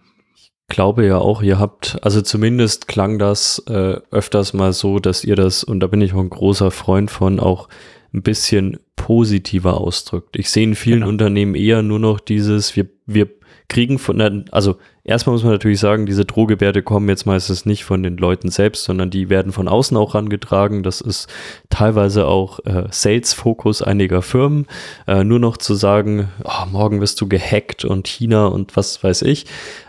glaube 0.67 1.05
ja 1.05 1.17
auch, 1.17 1.41
ihr 1.41 1.59
habt, 1.59 1.97
also 2.01 2.21
zumindest 2.21 2.87
klang 2.87 3.19
das 3.19 3.63
äh, 3.67 3.99
öfters 4.11 4.53
mal 4.53 4.73
so, 4.73 4.99
dass 4.99 5.23
ihr 5.23 5.35
das, 5.35 5.63
und 5.63 5.79
da 5.79 5.87
bin 5.87 6.01
ich 6.01 6.13
auch 6.13 6.19
ein 6.19 6.29
großer 6.29 6.71
Freund 6.71 7.09
von, 7.09 7.39
auch 7.39 7.69
ein 8.13 8.21
bisschen 8.21 8.77
positiver 8.95 9.79
ausdrückt. 9.79 10.35
Ich 10.37 10.49
sehe 10.49 10.63
in 10.63 10.75
vielen 10.75 10.99
genau. 10.99 11.09
Unternehmen 11.09 11.55
eher 11.55 11.81
nur 11.81 11.99
noch 11.99 12.19
dieses, 12.19 12.75
wir, 12.75 12.87
wir 13.05 13.29
kriegen 13.69 13.99
von, 13.99 14.45
also 14.51 14.77
erstmal 15.07 15.33
muss 15.33 15.43
man 15.43 15.53
natürlich 15.53 15.79
sagen, 15.79 16.05
diese 16.05 16.25
Drohgebärde 16.25 16.83
kommen 16.83 17.09
jetzt 17.09 17.25
meistens 17.25 17.65
nicht 17.65 17.85
von 17.85 18.03
den 18.03 18.17
Leuten 18.17 18.49
selbst, 18.49 18.83
sondern 18.83 19.09
die 19.09 19.29
werden 19.29 19.51
von 19.51 19.67
außen 19.67 19.97
auch 19.97 20.13
rangetragen. 20.13 20.83
Das 20.83 21.01
ist 21.01 21.27
teilweise 21.69 22.27
auch 22.27 22.59
äh, 22.65 22.83
Sales-Fokus 22.91 23.81
einiger 23.81 24.21
Firmen. 24.21 24.67
Äh, 25.07 25.23
nur 25.23 25.39
noch 25.39 25.57
zu 25.57 25.73
sagen, 25.73 26.29
oh, 26.43 26.65
morgen 26.71 27.01
wirst 27.01 27.19
du 27.21 27.27
gehackt 27.27 27.85
und 27.85 28.07
China 28.07 28.47
und 28.47 28.75
was 28.75 29.03
weiß 29.03 29.23
ich. 29.23 29.45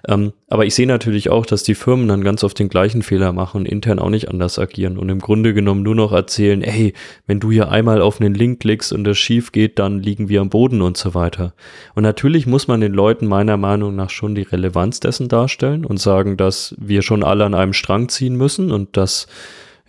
Ähm, 0.07 0.33
aber 0.51 0.65
ich 0.65 0.75
sehe 0.75 0.87
natürlich 0.87 1.29
auch, 1.29 1.45
dass 1.45 1.63
die 1.63 1.75
Firmen 1.75 2.09
dann 2.09 2.25
ganz 2.25 2.43
oft 2.43 2.59
den 2.59 2.71
gleichen 2.71 3.03
Fehler 3.03 3.33
machen 3.33 3.59
und 3.59 3.67
intern 3.67 3.99
auch 3.99 4.09
nicht 4.09 4.31
anders 4.31 4.59
agieren 4.59 4.97
und 4.97 5.11
im 5.11 5.19
Grunde 5.19 5.53
genommen 5.53 5.83
nur 5.83 5.95
noch 5.95 6.13
erzählen, 6.13 6.63
hey, 6.63 6.95
wenn 7.27 7.39
du 7.39 7.51
hier 7.51 7.71
einmal 7.71 8.01
auf 8.01 8.19
einen 8.19 8.35
Link 8.35 8.61
klickst 8.61 8.93
und 8.93 9.05
das 9.05 9.19
schief 9.19 9.53
geht, 9.53 9.79
dann 9.79 10.01
liegen 10.01 10.31
wir 10.31 10.41
am 10.41 10.49
Boden 10.49 10.81
und 10.81 10.97
so 10.97 11.15
weiter. 11.15 11.53
Und 11.95 12.03
natürlich 12.03 12.47
muss 12.47 12.67
man 12.67 12.81
den 12.81 12.95
Leuten 12.95 13.27
meiner 13.27 13.59
Meinung 13.59 13.95
nach 13.95 14.09
schon 14.09 14.35
die 14.35 14.43
Relevanz 14.43 15.01
dessen 15.09 15.29
darstellen 15.29 15.85
und 15.85 15.99
sagen, 15.99 16.37
dass 16.37 16.75
wir 16.79 17.03
schon 17.03 17.25
alle 17.25 17.45
an 17.45 17.55
einem 17.55 17.73
Strang 17.73 18.09
ziehen 18.09 18.37
müssen 18.37 18.71
und 18.71 18.97
dass, 18.97 19.27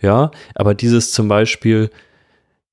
ja, 0.00 0.30
aber 0.54 0.74
dieses 0.74 1.12
zum 1.12 1.28
Beispiel, 1.28 1.90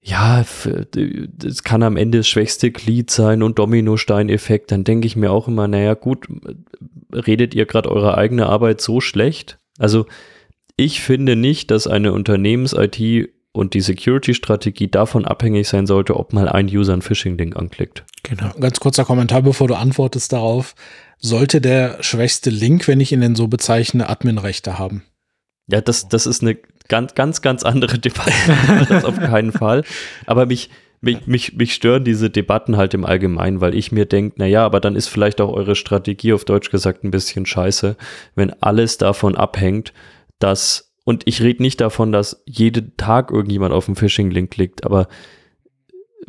ja, 0.02 0.45
das 0.93 1.64
kann 1.64 1.84
am 1.84 1.98
Ende 1.98 2.20
das 2.20 2.28
schwächste 2.30 2.72
Glied 2.72 3.12
sein 3.12 3.43
und 3.43 3.60
Dominosteineffekt, 3.60 4.72
dann 4.72 4.86
denke 4.86 5.06
ich 5.06 5.18
mir 5.18 5.32
auch 5.32 5.50
immer, 5.50 5.68
naja, 5.68 5.93
gut, 5.93 6.28
redet 7.14 7.54
ihr 7.54 7.66
gerade 7.66 7.91
eure 7.91 8.18
eigene 8.18 8.48
Arbeit 8.48 8.80
so 8.80 9.02
schlecht? 9.02 9.60
Also 9.78 10.06
ich 10.78 11.02
finde 11.02 11.36
nicht, 11.36 11.72
dass 11.72 11.88
eine 11.88 12.14
Unternehmens-IT 12.14 13.30
und 13.52 13.74
die 13.74 13.82
Security-Strategie 13.82 14.88
davon 14.88 15.26
abhängig 15.26 15.68
sein 15.68 15.88
sollte, 15.88 16.16
ob 16.16 16.32
mal 16.32 16.48
ein 16.48 16.68
User 16.68 16.93
ein 16.93 17.02
Phishing-Link 17.02 17.58
anklickt. 17.58 18.06
Genau. 18.24 18.52
Ganz 18.60 18.80
kurzer 18.80 19.04
Kommentar, 19.04 19.41
bevor 19.41 19.68
du 19.68 19.76
antwortest 19.76 20.32
darauf. 20.32 20.76
Sollte 21.20 21.61
der 21.61 22.01
schwächste 22.01 22.49
Link, 22.49 22.88
wenn 22.88 22.99
ich 22.99 23.11
ihn 23.11 23.22
denn 23.22 23.36
so 23.36 23.47
bezeichne, 23.47 24.09
Adminrechte 24.09 24.78
haben? 24.78 25.03
Ja, 25.68 25.82
das, 25.82 26.07
das 26.07 26.26
ist 26.26 26.41
eine 26.41 26.57
ganz, 26.88 27.15
ganz, 27.15 27.41
ganz 27.41 27.63
andere 27.63 27.99
Debatte. 27.99 28.32
das 28.88 29.03
auf 29.03 29.18
keinen 29.18 29.51
Fall. 29.51 29.84
Aber 30.26 30.45
mich, 30.45 30.70
mich, 31.01 31.28
mich, 31.28 31.53
mich 31.55 31.74
stören 31.74 32.03
diese 32.03 32.30
Debatten 32.30 32.78
halt 32.78 32.93
im 32.93 33.05
Allgemeinen, 33.05 33.61
weil 33.61 33.76
ich 33.76 33.91
mir 33.91 34.05
denke, 34.05 34.39
naja, 34.39 34.65
aber 34.65 34.80
dann 34.80 34.95
ist 34.95 35.07
vielleicht 35.07 35.41
auch 35.41 35.51
eure 35.51 35.76
Strategie 35.76 36.34
auf 36.34 36.45
Deutsch 36.45 36.72
gesagt 36.72 37.03
ein 37.03 37.11
bisschen 37.11 37.45
scheiße, 37.45 37.97
wenn 38.36 38.51
alles 38.61 38.97
davon 38.97 39.36
abhängt, 39.36 39.93
dass, 40.39 40.93
und 41.03 41.24
ich 41.26 41.41
rede 41.41 41.61
nicht 41.61 41.82
davon, 41.82 42.11
dass 42.11 42.43
jeden 42.45 42.95
Tag 42.97 43.32
irgendjemand 43.32 43.74
auf 43.74 43.88
einen 43.88 43.95
Phishing-Link 43.95 44.51
klickt, 44.51 44.86
aber 44.86 45.07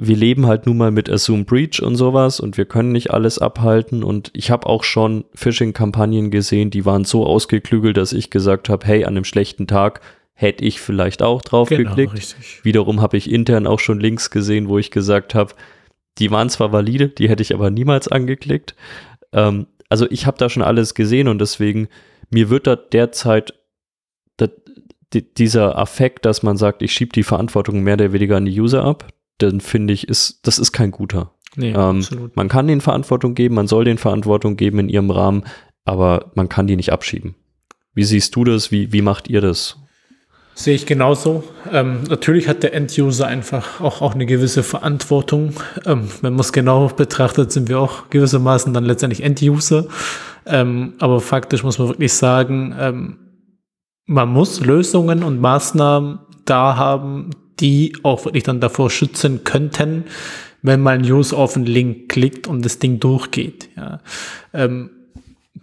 wir 0.00 0.16
leben 0.16 0.46
halt 0.46 0.66
nun 0.66 0.76
mal 0.76 0.92
mit 0.92 1.10
Assume 1.10 1.44
Breach 1.44 1.82
und 1.82 1.96
sowas 1.96 2.38
und 2.38 2.56
wir 2.56 2.66
können 2.66 2.92
nicht 2.92 3.10
alles 3.10 3.38
abhalten 3.38 4.04
und 4.04 4.30
ich 4.32 4.50
habe 4.50 4.66
auch 4.66 4.84
schon 4.84 5.24
Phishing-Kampagnen 5.34 6.30
gesehen, 6.30 6.70
die 6.70 6.86
waren 6.86 7.04
so 7.04 7.26
ausgeklügelt, 7.26 7.96
dass 7.96 8.12
ich 8.12 8.30
gesagt 8.30 8.68
habe, 8.68 8.86
hey, 8.86 9.04
an 9.04 9.16
einem 9.16 9.24
schlechten 9.24 9.66
Tag 9.66 10.00
hätte 10.34 10.64
ich 10.64 10.80
vielleicht 10.80 11.20
auch 11.20 11.42
drauf 11.42 11.68
genau, 11.68 11.90
geklickt. 11.90 12.14
Richtig. 12.14 12.64
Wiederum 12.64 13.00
habe 13.00 13.16
ich 13.16 13.28
intern 13.28 13.66
auch 13.66 13.80
schon 13.80 13.98
Links 13.98 14.30
gesehen, 14.30 14.68
wo 14.68 14.78
ich 14.78 14.92
gesagt 14.92 15.34
habe, 15.34 15.52
die 16.18 16.30
waren 16.30 16.48
zwar 16.48 16.72
valide, 16.72 17.08
die 17.08 17.28
hätte 17.28 17.42
ich 17.42 17.52
aber 17.52 17.70
niemals 17.70 18.06
angeklickt. 18.06 18.76
Ähm, 19.32 19.66
also 19.88 20.06
ich 20.10 20.26
habe 20.26 20.38
da 20.38 20.48
schon 20.48 20.62
alles 20.62 20.94
gesehen 20.94 21.26
und 21.26 21.40
deswegen, 21.40 21.88
mir 22.30 22.50
wird 22.50 22.68
da 22.68 22.76
derzeit 22.76 23.54
die, 25.12 25.34
dieser 25.34 25.78
Affekt, 25.78 26.24
dass 26.26 26.42
man 26.42 26.56
sagt, 26.56 26.82
ich 26.82 26.92
schiebe 26.92 27.12
die 27.12 27.22
Verantwortung 27.22 27.82
mehr 27.82 27.94
oder 27.94 28.12
weniger 28.12 28.36
an 28.36 28.44
die 28.44 28.60
User 28.60 28.84
ab, 28.84 29.08
dann 29.38 29.60
finde 29.60 29.94
ich, 29.94 30.08
ist, 30.08 30.40
das 30.42 30.58
ist 30.58 30.72
kein 30.72 30.90
guter. 30.90 31.32
Nee, 31.56 31.72
ähm, 31.72 32.04
man 32.34 32.48
kann 32.48 32.68
den 32.68 32.80
Verantwortung 32.80 33.34
geben, 33.34 33.54
man 33.54 33.66
soll 33.66 33.84
den 33.84 33.98
Verantwortung 33.98 34.56
geben 34.56 34.78
in 34.80 34.88
ihrem 34.88 35.10
Rahmen, 35.10 35.44
aber 35.84 36.30
man 36.34 36.48
kann 36.48 36.66
die 36.66 36.76
nicht 36.76 36.92
abschieben. 36.92 37.34
Wie 37.94 38.04
siehst 38.04 38.36
du 38.36 38.44
das? 38.44 38.70
Wie, 38.70 38.92
wie 38.92 39.02
macht 39.02 39.28
ihr 39.28 39.40
das? 39.40 39.78
Sehe 40.54 40.74
ich 40.74 40.86
genauso. 40.86 41.44
Ähm, 41.72 42.02
natürlich 42.08 42.48
hat 42.48 42.64
der 42.64 42.74
End-User 42.74 43.26
einfach 43.26 43.80
auch, 43.80 44.02
auch 44.02 44.14
eine 44.14 44.26
gewisse 44.26 44.64
Verantwortung. 44.64 45.54
Ähm, 45.86 46.08
wenn 46.20 46.32
man 46.32 46.40
es 46.40 46.52
genau 46.52 46.88
betrachtet, 46.88 47.52
sind 47.52 47.68
wir 47.68 47.78
auch 47.78 48.10
gewissermaßen 48.10 48.74
dann 48.74 48.84
letztendlich 48.84 49.22
End-User. 49.22 49.86
Ähm, 50.46 50.94
aber 50.98 51.20
faktisch 51.20 51.62
muss 51.62 51.78
man 51.78 51.88
wirklich 51.88 52.12
sagen, 52.12 52.74
ähm, 52.78 53.18
man 54.06 54.30
muss 54.30 54.60
Lösungen 54.60 55.22
und 55.22 55.40
Maßnahmen 55.40 56.18
da 56.44 56.76
haben, 56.76 57.30
die 57.60 57.94
auch 58.02 58.24
wirklich 58.24 58.44
dann 58.44 58.60
davor 58.60 58.90
schützen 58.90 59.44
könnten, 59.44 60.04
wenn 60.62 60.80
mal 60.80 60.98
ein 60.98 61.04
User 61.04 61.36
auf 61.36 61.56
einen 61.56 61.66
Link 61.66 62.08
klickt 62.08 62.46
und 62.46 62.64
das 62.64 62.78
Ding 62.78 63.00
durchgeht. 63.00 63.68
Ja. 63.76 64.00
Ähm, 64.52 64.90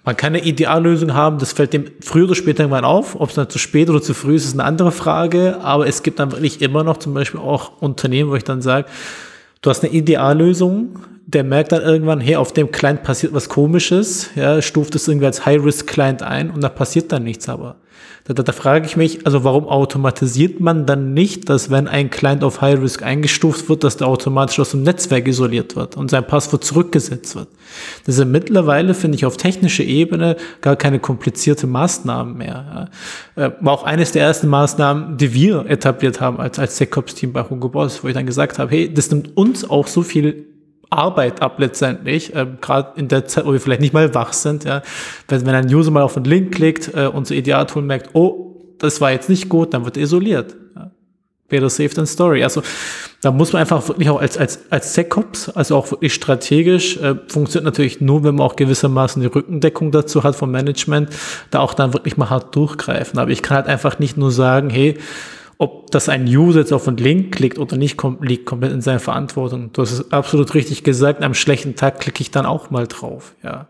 man 0.03 0.15
kann 0.15 0.35
eine 0.35 0.45
Ideallösung 0.45 1.13
haben, 1.15 1.39
das 1.39 1.53
fällt 1.53 1.73
dem 1.73 1.85
früher 1.99 2.25
oder 2.25 2.35
später 2.35 2.63
irgendwann 2.63 2.85
auf. 2.85 3.19
Ob 3.19 3.29
es 3.29 3.35
dann 3.35 3.49
zu 3.49 3.57
spät 3.57 3.89
oder 3.89 4.01
zu 4.01 4.13
früh 4.13 4.35
ist, 4.35 4.45
ist 4.45 4.53
eine 4.53 4.63
andere 4.63 4.91
Frage. 4.91 5.59
Aber 5.61 5.87
es 5.87 6.03
gibt 6.03 6.19
dann 6.19 6.31
wirklich 6.31 6.61
immer 6.61 6.83
noch 6.83 6.97
zum 6.97 7.13
Beispiel 7.15 7.39
auch 7.39 7.81
Unternehmen, 7.81 8.29
wo 8.29 8.35
ich 8.35 8.43
dann 8.43 8.61
sage, 8.61 8.87
du 9.61 9.69
hast 9.69 9.83
eine 9.83 9.91
Ideallösung, 9.93 10.99
der 11.27 11.43
merkt 11.43 11.71
dann 11.71 11.81
irgendwann, 11.81 12.19
hey, 12.19 12.35
auf 12.35 12.53
dem 12.53 12.71
Client 12.71 13.03
passiert 13.03 13.33
was 13.33 13.49
komisches, 13.49 14.29
ja, 14.35 14.61
stuft 14.61 14.95
es 14.95 15.07
irgendwie 15.07 15.25
als 15.25 15.45
High-Risk-Client 15.45 16.21
ein 16.21 16.51
und 16.51 16.63
da 16.63 16.69
passiert 16.69 17.11
dann 17.11 17.23
nichts 17.23 17.49
aber. 17.49 17.77
Da, 18.27 18.33
da, 18.33 18.41
da 18.41 18.51
frage 18.53 18.87
ich 18.87 18.97
mich, 18.97 19.25
also 19.27 19.43
warum 19.43 19.67
automatisiert 19.67 20.59
man 20.59 20.87
dann 20.87 21.13
nicht, 21.13 21.47
dass 21.47 21.69
wenn 21.69 21.87
ein 21.87 22.09
Client 22.09 22.43
auf 22.43 22.59
High 22.59 22.81
Risk 22.81 23.03
eingestuft 23.03 23.69
wird, 23.69 23.83
dass 23.83 23.97
der 23.97 24.07
automatisch 24.07 24.59
aus 24.59 24.71
dem 24.71 24.81
Netzwerk 24.81 25.27
isoliert 25.27 25.75
wird 25.75 25.95
und 25.95 26.09
sein 26.09 26.25
Passwort 26.25 26.63
zurückgesetzt 26.63 27.35
wird? 27.35 27.49
Das 28.07 28.15
sind 28.15 28.31
mittlerweile, 28.31 28.95
finde 28.95 29.15
ich, 29.15 29.27
auf 29.27 29.37
technischer 29.37 29.83
Ebene 29.83 30.37
gar 30.61 30.75
keine 30.75 30.97
komplizierte 30.97 31.67
Maßnahmen 31.67 32.35
mehr. 32.35 32.89
Ja. 33.37 33.45
Äh, 33.45 33.51
war 33.61 33.73
auch 33.73 33.83
eines 33.83 34.11
der 34.11 34.23
ersten 34.23 34.47
Maßnahmen, 34.47 35.17
die 35.17 35.31
wir 35.35 35.67
etabliert 35.67 36.19
haben 36.19 36.39
als, 36.39 36.57
als 36.57 36.77
SecOps-Team 36.77 37.31
bei 37.31 37.43
Hugo 37.43 37.69
Boss, 37.69 38.03
wo 38.03 38.07
ich 38.07 38.15
dann 38.15 38.25
gesagt 38.25 38.57
habe, 38.57 38.71
hey, 38.71 38.91
das 38.91 39.11
nimmt 39.11 39.37
uns 39.37 39.69
auch 39.69 39.85
so 39.85 40.01
viel 40.01 40.54
Arbeit 40.89 41.41
ab 41.41 41.59
letztendlich, 41.59 42.35
äh, 42.35 42.45
gerade 42.61 42.99
in 42.99 43.07
der 43.07 43.25
Zeit, 43.25 43.45
wo 43.45 43.53
wir 43.53 43.59
vielleicht 43.59 43.81
nicht 43.81 43.93
mal 43.93 44.13
wach 44.13 44.33
sind. 44.33 44.63
Ja. 44.63 44.81
Wenn, 45.27 45.45
wenn 45.45 45.55
ein 45.55 45.73
User 45.73 45.91
mal 45.91 46.03
auf 46.03 46.15
einen 46.15 46.25
Link 46.25 46.53
klickt, 46.53 46.93
äh, 46.93 47.07
unser 47.07 47.35
Idealtool 47.35 47.83
merkt, 47.83 48.11
oh, 48.13 48.55
das 48.79 49.01
war 49.01 49.11
jetzt 49.11 49.29
nicht 49.29 49.49
gut, 49.49 49.73
dann 49.73 49.85
wird 49.85 49.97
er 49.97 50.03
isoliert. 50.03 50.55
Ja. 50.75 50.91
Better 51.47 51.69
safe 51.69 51.89
than 51.89 52.05
story. 52.05 52.43
Also 52.43 52.61
da 53.21 53.31
muss 53.31 53.53
man 53.53 53.61
einfach 53.61 53.87
wirklich 53.87 54.09
auch 54.09 54.21
als, 54.21 54.37
als, 54.37 54.59
als 54.69 54.93
SecOps, 54.93 55.49
also 55.49 55.75
auch 55.77 55.89
wirklich 55.91 56.13
strategisch, 56.13 56.97
äh, 56.97 57.15
funktioniert 57.27 57.65
natürlich 57.65 58.01
nur, 58.01 58.23
wenn 58.23 58.35
man 58.35 58.45
auch 58.45 58.55
gewissermaßen 58.55 59.21
die 59.21 59.27
Rückendeckung 59.27 59.91
dazu 59.91 60.23
hat 60.23 60.35
vom 60.35 60.51
Management, 60.51 61.09
da 61.51 61.59
auch 61.59 61.73
dann 61.73 61.93
wirklich 61.93 62.17
mal 62.17 62.29
hart 62.29 62.55
durchgreifen. 62.55 63.17
Aber 63.19 63.31
ich 63.31 63.41
kann 63.41 63.57
halt 63.57 63.67
einfach 63.67 63.99
nicht 63.99 64.17
nur 64.17 64.31
sagen, 64.31 64.69
hey, 64.69 64.97
ob 65.57 65.91
das 65.91 66.09
ein 66.09 66.25
User 66.25 66.59
jetzt 66.59 66.73
auf 66.73 66.87
einen 66.87 66.97
Link 66.97 67.35
klickt 67.35 67.57
oder 67.57 67.77
nicht, 67.77 67.97
kommt, 67.97 68.23
liegt 68.23 68.45
komplett 68.45 68.71
in 68.71 68.81
seiner 68.81 68.99
Verantwortung. 68.99 69.71
Du 69.73 69.81
hast 69.81 69.91
es 69.91 70.11
absolut 70.11 70.53
richtig 70.53 70.83
gesagt. 70.83 71.23
Am 71.23 71.33
schlechten 71.33 71.75
Tag 71.75 71.99
klicke 71.99 72.21
ich 72.21 72.31
dann 72.31 72.45
auch 72.45 72.69
mal 72.69 72.87
drauf. 72.87 73.35
Ja. 73.43 73.67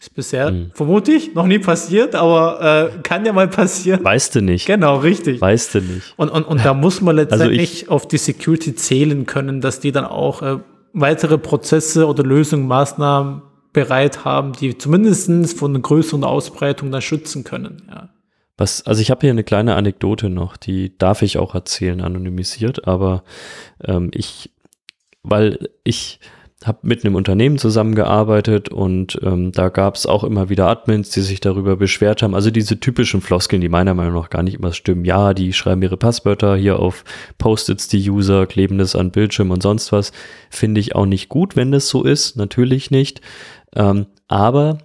Ist 0.00 0.14
bisher 0.14 0.48
hm. 0.48 0.70
vermutlich 0.74 1.34
noch 1.34 1.46
nie 1.46 1.60
passiert, 1.60 2.14
aber 2.14 2.92
äh, 2.94 2.98
kann 3.02 3.24
ja 3.24 3.32
mal 3.32 3.48
passieren. 3.48 4.04
Weißt 4.04 4.34
du 4.34 4.42
nicht. 4.42 4.66
Genau, 4.66 4.96
richtig. 4.96 5.40
Weißt 5.40 5.74
du 5.74 5.80
nicht. 5.80 6.14
Und, 6.16 6.30
und, 6.30 6.42
und 6.44 6.64
da 6.64 6.74
muss 6.74 7.00
man 7.00 7.16
letztendlich 7.16 7.84
also 7.84 7.94
auf 7.94 8.08
die 8.08 8.18
Security 8.18 8.74
zählen 8.74 9.24
können, 9.24 9.60
dass 9.60 9.80
die 9.80 9.92
dann 9.92 10.04
auch 10.04 10.42
äh, 10.42 10.58
weitere 10.92 11.38
Prozesse 11.38 12.06
oder 12.06 12.22
Lösungen, 12.22 12.66
Maßnahmen 12.66 13.42
bereit 13.72 14.24
haben, 14.24 14.52
die 14.52 14.76
zumindest 14.76 15.58
von 15.58 15.72
einer 15.72 15.80
größeren 15.80 16.24
Ausbreitung 16.24 16.90
dann 16.90 17.02
schützen 17.02 17.44
können. 17.44 17.82
Ja. 17.88 18.08
Was, 18.56 18.86
also 18.86 19.00
ich 19.00 19.10
habe 19.10 19.22
hier 19.22 19.30
eine 19.30 19.44
kleine 19.44 19.74
Anekdote 19.74 20.30
noch, 20.30 20.56
die 20.56 20.96
darf 20.96 21.22
ich 21.22 21.38
auch 21.38 21.54
erzählen, 21.54 22.00
anonymisiert, 22.00 22.86
aber 22.86 23.24
ähm, 23.84 24.10
ich, 24.14 24.52
weil 25.22 25.70
ich 25.82 26.20
habe 26.64 26.78
mit 26.82 27.04
einem 27.04 27.14
Unternehmen 27.14 27.58
zusammengearbeitet 27.58 28.70
und 28.70 29.18
ähm, 29.22 29.52
da 29.52 29.68
gab 29.68 29.96
es 29.96 30.06
auch 30.06 30.24
immer 30.24 30.48
wieder 30.48 30.68
Admins, 30.68 31.10
die 31.10 31.20
sich 31.20 31.40
darüber 31.40 31.76
beschwert 31.76 32.22
haben. 32.22 32.34
Also 32.34 32.50
diese 32.50 32.80
typischen 32.80 33.20
Floskeln, 33.20 33.60
die 33.60 33.68
meiner 33.68 33.92
Meinung 33.94 34.14
nach 34.14 34.30
gar 34.30 34.42
nicht 34.42 34.54
immer 34.54 34.72
stimmen. 34.72 35.04
Ja, 35.04 35.34
die 35.34 35.52
schreiben 35.52 35.82
ihre 35.82 35.96
Passwörter 35.96 36.56
hier 36.56 36.78
auf 36.78 37.04
Post-its, 37.38 37.88
die 37.88 38.08
User, 38.08 38.46
kleben 38.46 38.78
das 38.78 38.96
an 38.96 39.10
Bildschirm 39.10 39.50
und 39.50 39.62
sonst 39.62 39.92
was. 39.92 40.12
Finde 40.48 40.80
ich 40.80 40.94
auch 40.94 41.06
nicht 41.06 41.28
gut, 41.28 41.54
wenn 41.56 41.70
das 41.70 41.88
so 41.88 42.02
ist. 42.02 42.36
Natürlich 42.36 42.90
nicht. 42.90 43.20
Ähm, 43.76 44.06
aber 44.28 44.78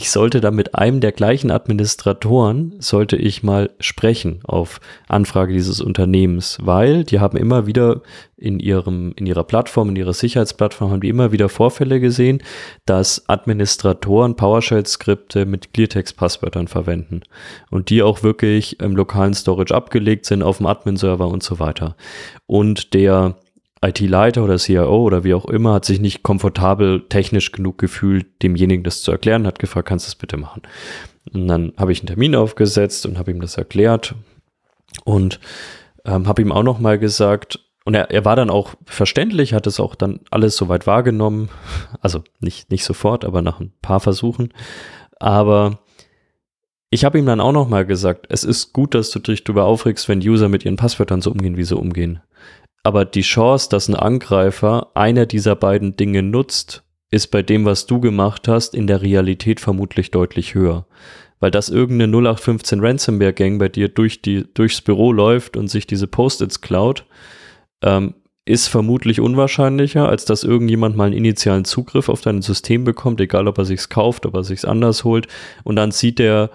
ich 0.00 0.10
sollte 0.10 0.40
da 0.40 0.50
mit 0.50 0.76
einem 0.76 1.00
der 1.00 1.12
gleichen 1.12 1.50
Administratoren, 1.50 2.76
sollte 2.78 3.16
ich 3.16 3.42
mal 3.42 3.70
sprechen 3.80 4.40
auf 4.44 4.80
Anfrage 5.08 5.52
dieses 5.52 5.80
Unternehmens, 5.80 6.58
weil 6.62 7.04
die 7.04 7.18
haben 7.18 7.36
immer 7.36 7.66
wieder 7.66 8.02
in 8.36 8.60
ihrem, 8.60 9.12
in 9.16 9.26
ihrer 9.26 9.42
Plattform, 9.44 9.90
in 9.90 9.96
ihrer 9.96 10.14
Sicherheitsplattform, 10.14 10.92
haben 10.92 11.00
die 11.00 11.08
immer 11.08 11.32
wieder 11.32 11.48
Vorfälle 11.48 11.98
gesehen, 11.98 12.42
dass 12.86 13.28
Administratoren 13.28 14.36
PowerShell-Skripte 14.36 15.44
mit 15.46 15.74
Cleartext-Passwörtern 15.74 16.68
verwenden 16.68 17.22
und 17.70 17.90
die 17.90 18.02
auch 18.02 18.22
wirklich 18.22 18.80
im 18.80 18.94
lokalen 18.94 19.34
Storage 19.34 19.74
abgelegt 19.74 20.26
sind 20.26 20.42
auf 20.42 20.58
dem 20.58 20.66
Admin-Server 20.66 21.26
und 21.26 21.42
so 21.42 21.58
weiter. 21.58 21.96
Und 22.46 22.94
der 22.94 23.34
IT-Leiter 23.82 24.42
oder 24.42 24.56
CIO 24.56 25.02
oder 25.02 25.24
wie 25.24 25.34
auch 25.34 25.44
immer 25.44 25.74
hat 25.74 25.84
sich 25.84 26.00
nicht 26.00 26.22
komfortabel 26.22 27.06
technisch 27.08 27.52
genug 27.52 27.78
gefühlt, 27.78 28.42
demjenigen 28.42 28.84
das 28.84 29.02
zu 29.02 29.12
erklären, 29.12 29.46
hat 29.46 29.58
gefragt, 29.58 29.88
kannst 29.88 30.06
du 30.06 30.08
das 30.08 30.16
bitte 30.16 30.36
machen? 30.36 30.62
Und 31.32 31.48
dann 31.48 31.72
habe 31.76 31.92
ich 31.92 32.00
einen 32.00 32.08
Termin 32.08 32.34
aufgesetzt 32.34 33.06
und 33.06 33.18
habe 33.18 33.30
ihm 33.30 33.40
das 33.40 33.56
erklärt 33.56 34.14
und 35.04 35.40
ähm, 36.04 36.26
habe 36.26 36.42
ihm 36.42 36.52
auch 36.52 36.62
noch 36.62 36.78
mal 36.78 36.98
gesagt, 36.98 37.60
und 37.84 37.94
er, 37.94 38.10
er 38.10 38.24
war 38.24 38.36
dann 38.36 38.50
auch 38.50 38.74
verständlich, 38.84 39.54
hat 39.54 39.66
es 39.66 39.80
auch 39.80 39.94
dann 39.94 40.20
alles 40.30 40.56
soweit 40.56 40.86
wahrgenommen, 40.86 41.48
also 42.00 42.22
nicht, 42.40 42.70
nicht 42.70 42.84
sofort, 42.84 43.24
aber 43.24 43.42
nach 43.42 43.60
ein 43.60 43.72
paar 43.80 44.00
Versuchen. 44.00 44.52
Aber 45.18 45.78
ich 46.90 47.04
habe 47.04 47.18
ihm 47.18 47.26
dann 47.26 47.40
auch 47.40 47.52
noch 47.52 47.68
mal 47.68 47.84
gesagt, 47.84 48.26
es 48.30 48.44
ist 48.44 48.72
gut, 48.72 48.94
dass 48.94 49.10
du 49.10 49.18
dich 49.18 49.44
darüber 49.44 49.64
aufregst, 49.64 50.08
wenn 50.08 50.20
User 50.20 50.48
mit 50.48 50.64
ihren 50.64 50.76
Passwörtern 50.76 51.20
so 51.20 51.30
umgehen, 51.30 51.56
wie 51.56 51.64
sie 51.64 51.76
umgehen. 51.76 52.20
Aber 52.82 53.04
die 53.04 53.22
Chance, 53.22 53.68
dass 53.70 53.88
ein 53.88 53.94
Angreifer 53.94 54.90
einer 54.94 55.26
dieser 55.26 55.56
beiden 55.56 55.96
Dinge 55.96 56.22
nutzt, 56.22 56.84
ist 57.10 57.28
bei 57.28 57.42
dem, 57.42 57.64
was 57.64 57.86
du 57.86 58.00
gemacht 58.00 58.48
hast, 58.48 58.74
in 58.74 58.86
der 58.86 59.02
Realität 59.02 59.60
vermutlich 59.60 60.10
deutlich 60.10 60.54
höher. 60.54 60.86
Weil 61.40 61.50
dass 61.50 61.68
irgendeine 61.68 62.12
0815 62.12 62.80
Ransomware 62.80 63.32
Gang 63.32 63.58
bei 63.58 63.68
dir 63.68 63.88
durch 63.88 64.22
die, 64.22 64.44
durchs 64.52 64.80
Büro 64.80 65.12
läuft 65.12 65.56
und 65.56 65.68
sich 65.68 65.86
diese 65.86 66.06
Post-its 66.06 66.60
klaut, 66.60 67.06
ähm, 67.82 68.14
ist 68.44 68.68
vermutlich 68.68 69.20
unwahrscheinlicher, 69.20 70.08
als 70.08 70.24
dass 70.24 70.42
irgendjemand 70.42 70.96
mal 70.96 71.04
einen 71.04 71.16
initialen 71.16 71.64
Zugriff 71.64 72.08
auf 72.08 72.22
dein 72.22 72.40
System 72.42 72.82
bekommt, 72.84 73.20
egal 73.20 73.46
ob 73.46 73.58
er 73.58 73.66
sich's 73.66 73.90
kauft, 73.90 74.24
ob 74.24 74.34
er 74.34 74.44
sich's 74.44 74.64
anders 74.64 75.04
holt. 75.04 75.28
Und 75.64 75.76
dann 75.76 75.90
sieht 75.90 76.18
er, 76.18 76.50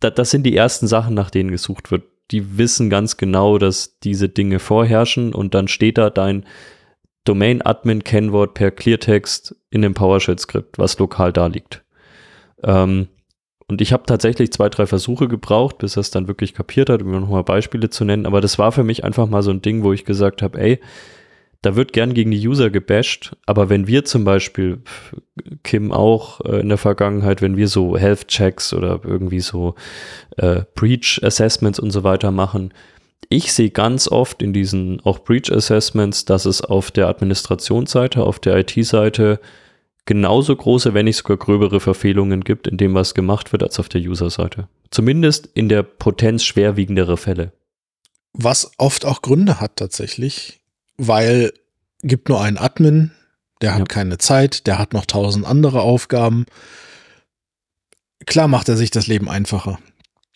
das 0.00 0.30
sind 0.30 0.44
die 0.44 0.56
ersten 0.56 0.86
Sachen, 0.86 1.14
nach 1.14 1.30
denen 1.30 1.50
gesucht 1.50 1.90
wird 1.90 2.04
die 2.30 2.58
wissen 2.58 2.90
ganz 2.90 3.16
genau, 3.16 3.58
dass 3.58 3.98
diese 4.00 4.28
Dinge 4.28 4.58
vorherrschen 4.58 5.34
und 5.34 5.54
dann 5.54 5.68
steht 5.68 5.98
da 5.98 6.10
dein 6.10 6.44
Domain-Admin-Kennwort 7.24 8.54
per 8.54 8.70
Cleartext 8.70 9.54
in 9.70 9.82
dem 9.82 9.94
PowerShell-Skript, 9.94 10.78
was 10.78 10.98
lokal 10.98 11.32
da 11.32 11.46
liegt. 11.46 11.84
Ähm, 12.62 13.08
und 13.70 13.82
ich 13.82 13.92
habe 13.92 14.04
tatsächlich 14.06 14.50
zwei, 14.50 14.70
drei 14.70 14.86
Versuche 14.86 15.28
gebraucht, 15.28 15.78
bis 15.78 15.98
es 15.98 16.10
dann 16.10 16.26
wirklich 16.26 16.54
kapiert 16.54 16.88
hat, 16.88 17.02
um 17.02 17.10
nochmal 17.10 17.44
Beispiele 17.44 17.90
zu 17.90 18.04
nennen. 18.06 18.24
Aber 18.24 18.40
das 18.40 18.58
war 18.58 18.72
für 18.72 18.84
mich 18.84 19.04
einfach 19.04 19.26
mal 19.28 19.42
so 19.42 19.50
ein 19.50 19.60
Ding, 19.60 19.82
wo 19.82 19.92
ich 19.92 20.06
gesagt 20.06 20.40
habe, 20.40 20.58
ey, 20.58 20.80
da 21.62 21.74
wird 21.74 21.92
gern 21.92 22.14
gegen 22.14 22.30
die 22.30 22.46
User 22.46 22.70
gebasht, 22.70 23.36
aber 23.44 23.68
wenn 23.68 23.86
wir 23.86 24.04
zum 24.04 24.24
Beispiel, 24.24 24.82
Kim 25.64 25.92
auch 25.92 26.40
äh, 26.42 26.60
in 26.60 26.68
der 26.68 26.78
Vergangenheit, 26.78 27.42
wenn 27.42 27.56
wir 27.56 27.68
so 27.68 27.96
Health-Checks 27.96 28.72
oder 28.74 29.00
irgendwie 29.04 29.40
so 29.40 29.74
äh, 30.36 30.62
Breach-Assessments 30.74 31.80
und 31.80 31.90
so 31.90 32.04
weiter 32.04 32.30
machen, 32.30 32.72
ich 33.28 33.52
sehe 33.52 33.70
ganz 33.70 34.08
oft 34.08 34.40
in 34.40 34.52
diesen 34.52 35.00
auch 35.00 35.18
Breach-Assessments, 35.18 36.24
dass 36.24 36.46
es 36.46 36.62
auf 36.62 36.90
der 36.90 37.08
Administrationsseite, 37.08 38.22
auf 38.22 38.38
der 38.38 38.56
IT-Seite 38.58 39.40
genauso 40.06 40.56
große, 40.56 40.94
wenn 40.94 41.04
nicht 41.04 41.18
sogar 41.18 41.36
gröbere 41.36 41.80
Verfehlungen 41.80 42.42
gibt 42.42 42.66
in 42.66 42.78
dem, 42.78 42.94
was 42.94 43.14
gemacht 43.14 43.52
wird, 43.52 43.62
als 43.62 43.78
auf 43.78 43.88
der 43.88 44.00
User-Seite. 44.00 44.68
Zumindest 44.90 45.50
in 45.52 45.68
der 45.68 45.82
Potenz 45.82 46.44
schwerwiegendere 46.44 47.16
Fälle. 47.16 47.52
Was 48.32 48.70
oft 48.78 49.04
auch 49.04 49.20
Gründe 49.20 49.60
hat 49.60 49.76
tatsächlich 49.76 50.60
weil 50.98 51.52
gibt 52.02 52.28
nur 52.28 52.42
einen 52.42 52.58
Admin, 52.58 53.12
der 53.60 53.72
hat 53.72 53.80
ja. 53.80 53.84
keine 53.86 54.18
Zeit, 54.18 54.66
der 54.66 54.78
hat 54.78 54.92
noch 54.92 55.06
tausend 55.06 55.46
andere 55.46 55.80
Aufgaben. 55.80 56.46
Klar 58.26 58.48
macht 58.48 58.68
er 58.68 58.76
sich 58.76 58.90
das 58.90 59.06
Leben 59.06 59.28
einfacher. 59.28 59.78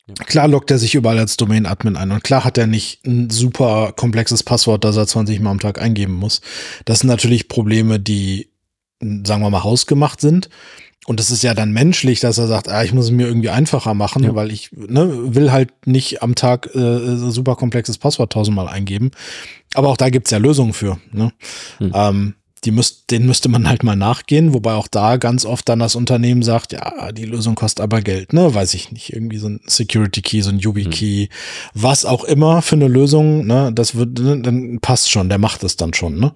Ja. 0.06 0.14
Klar 0.24 0.48
lockt 0.48 0.70
er 0.70 0.78
sich 0.78 0.94
überall 0.94 1.18
als 1.18 1.36
Domain-Admin 1.36 1.96
ein 1.96 2.10
und 2.10 2.24
klar 2.24 2.44
hat 2.44 2.58
er 2.58 2.66
nicht 2.66 3.04
ein 3.06 3.30
super 3.30 3.92
komplexes 3.92 4.42
Passwort, 4.42 4.84
das 4.84 4.96
er 4.96 5.06
20 5.06 5.40
Mal 5.40 5.50
am 5.50 5.60
Tag 5.60 5.80
eingeben 5.80 6.14
muss. 6.14 6.40
Das 6.84 7.00
sind 7.00 7.08
natürlich 7.08 7.48
Probleme, 7.48 8.00
die, 8.00 8.48
sagen 9.00 9.42
wir 9.42 9.50
mal, 9.50 9.62
hausgemacht 9.62 10.20
sind. 10.20 10.48
Und 11.06 11.18
es 11.18 11.30
ist 11.30 11.42
ja 11.42 11.52
dann 11.52 11.72
menschlich, 11.72 12.20
dass 12.20 12.38
er 12.38 12.46
sagt, 12.46 12.68
ah, 12.68 12.84
ich 12.84 12.92
muss 12.92 13.06
es 13.06 13.10
mir 13.10 13.26
irgendwie 13.26 13.50
einfacher 13.50 13.92
machen, 13.92 14.22
ja. 14.22 14.34
weil 14.36 14.52
ich 14.52 14.70
ne, 14.72 15.34
will 15.34 15.50
halt 15.50 15.86
nicht 15.86 16.22
am 16.22 16.36
Tag 16.36 16.72
äh, 16.76 17.16
super 17.16 17.56
komplexes 17.56 17.98
Passwort 17.98 18.32
tausendmal 18.32 18.68
eingeben. 18.68 19.10
Aber 19.74 19.88
auch 19.88 19.96
da 19.96 20.10
gibt's 20.10 20.30
ja 20.30 20.38
Lösungen 20.38 20.72
für. 20.72 20.98
Ne? 21.10 21.32
Hm. 21.78 21.92
Ähm, 21.94 22.34
die 22.64 22.70
müsst, 22.70 23.10
den 23.10 23.26
müsste 23.26 23.48
man 23.48 23.68
halt 23.68 23.82
mal 23.82 23.96
nachgehen, 23.96 24.54
wobei 24.54 24.74
auch 24.74 24.86
da 24.86 25.16
ganz 25.16 25.44
oft 25.44 25.68
dann 25.68 25.80
das 25.80 25.96
Unternehmen 25.96 26.42
sagt, 26.42 26.72
ja, 26.72 27.10
die 27.10 27.24
Lösung 27.24 27.56
kostet 27.56 27.82
aber 27.82 28.02
Geld, 28.02 28.32
ne, 28.32 28.54
weiß 28.54 28.74
ich 28.74 28.92
nicht, 28.92 29.12
irgendwie 29.12 29.38
so 29.38 29.48
ein 29.48 29.60
Security 29.66 30.22
Key, 30.22 30.42
so 30.42 30.50
ein 30.50 30.60
YubiKey, 30.60 31.28
mhm. 31.28 31.34
was 31.74 32.04
auch 32.04 32.22
immer 32.22 32.62
für 32.62 32.76
eine 32.76 32.86
Lösung, 32.86 33.46
ne, 33.46 33.72
das 33.74 33.96
wird, 33.96 34.18
ne, 34.20 34.40
dann 34.40 34.78
passt 34.80 35.10
schon, 35.10 35.28
der 35.28 35.38
macht 35.38 35.64
es 35.64 35.76
dann 35.76 35.92
schon, 35.92 36.20
ne, 36.20 36.32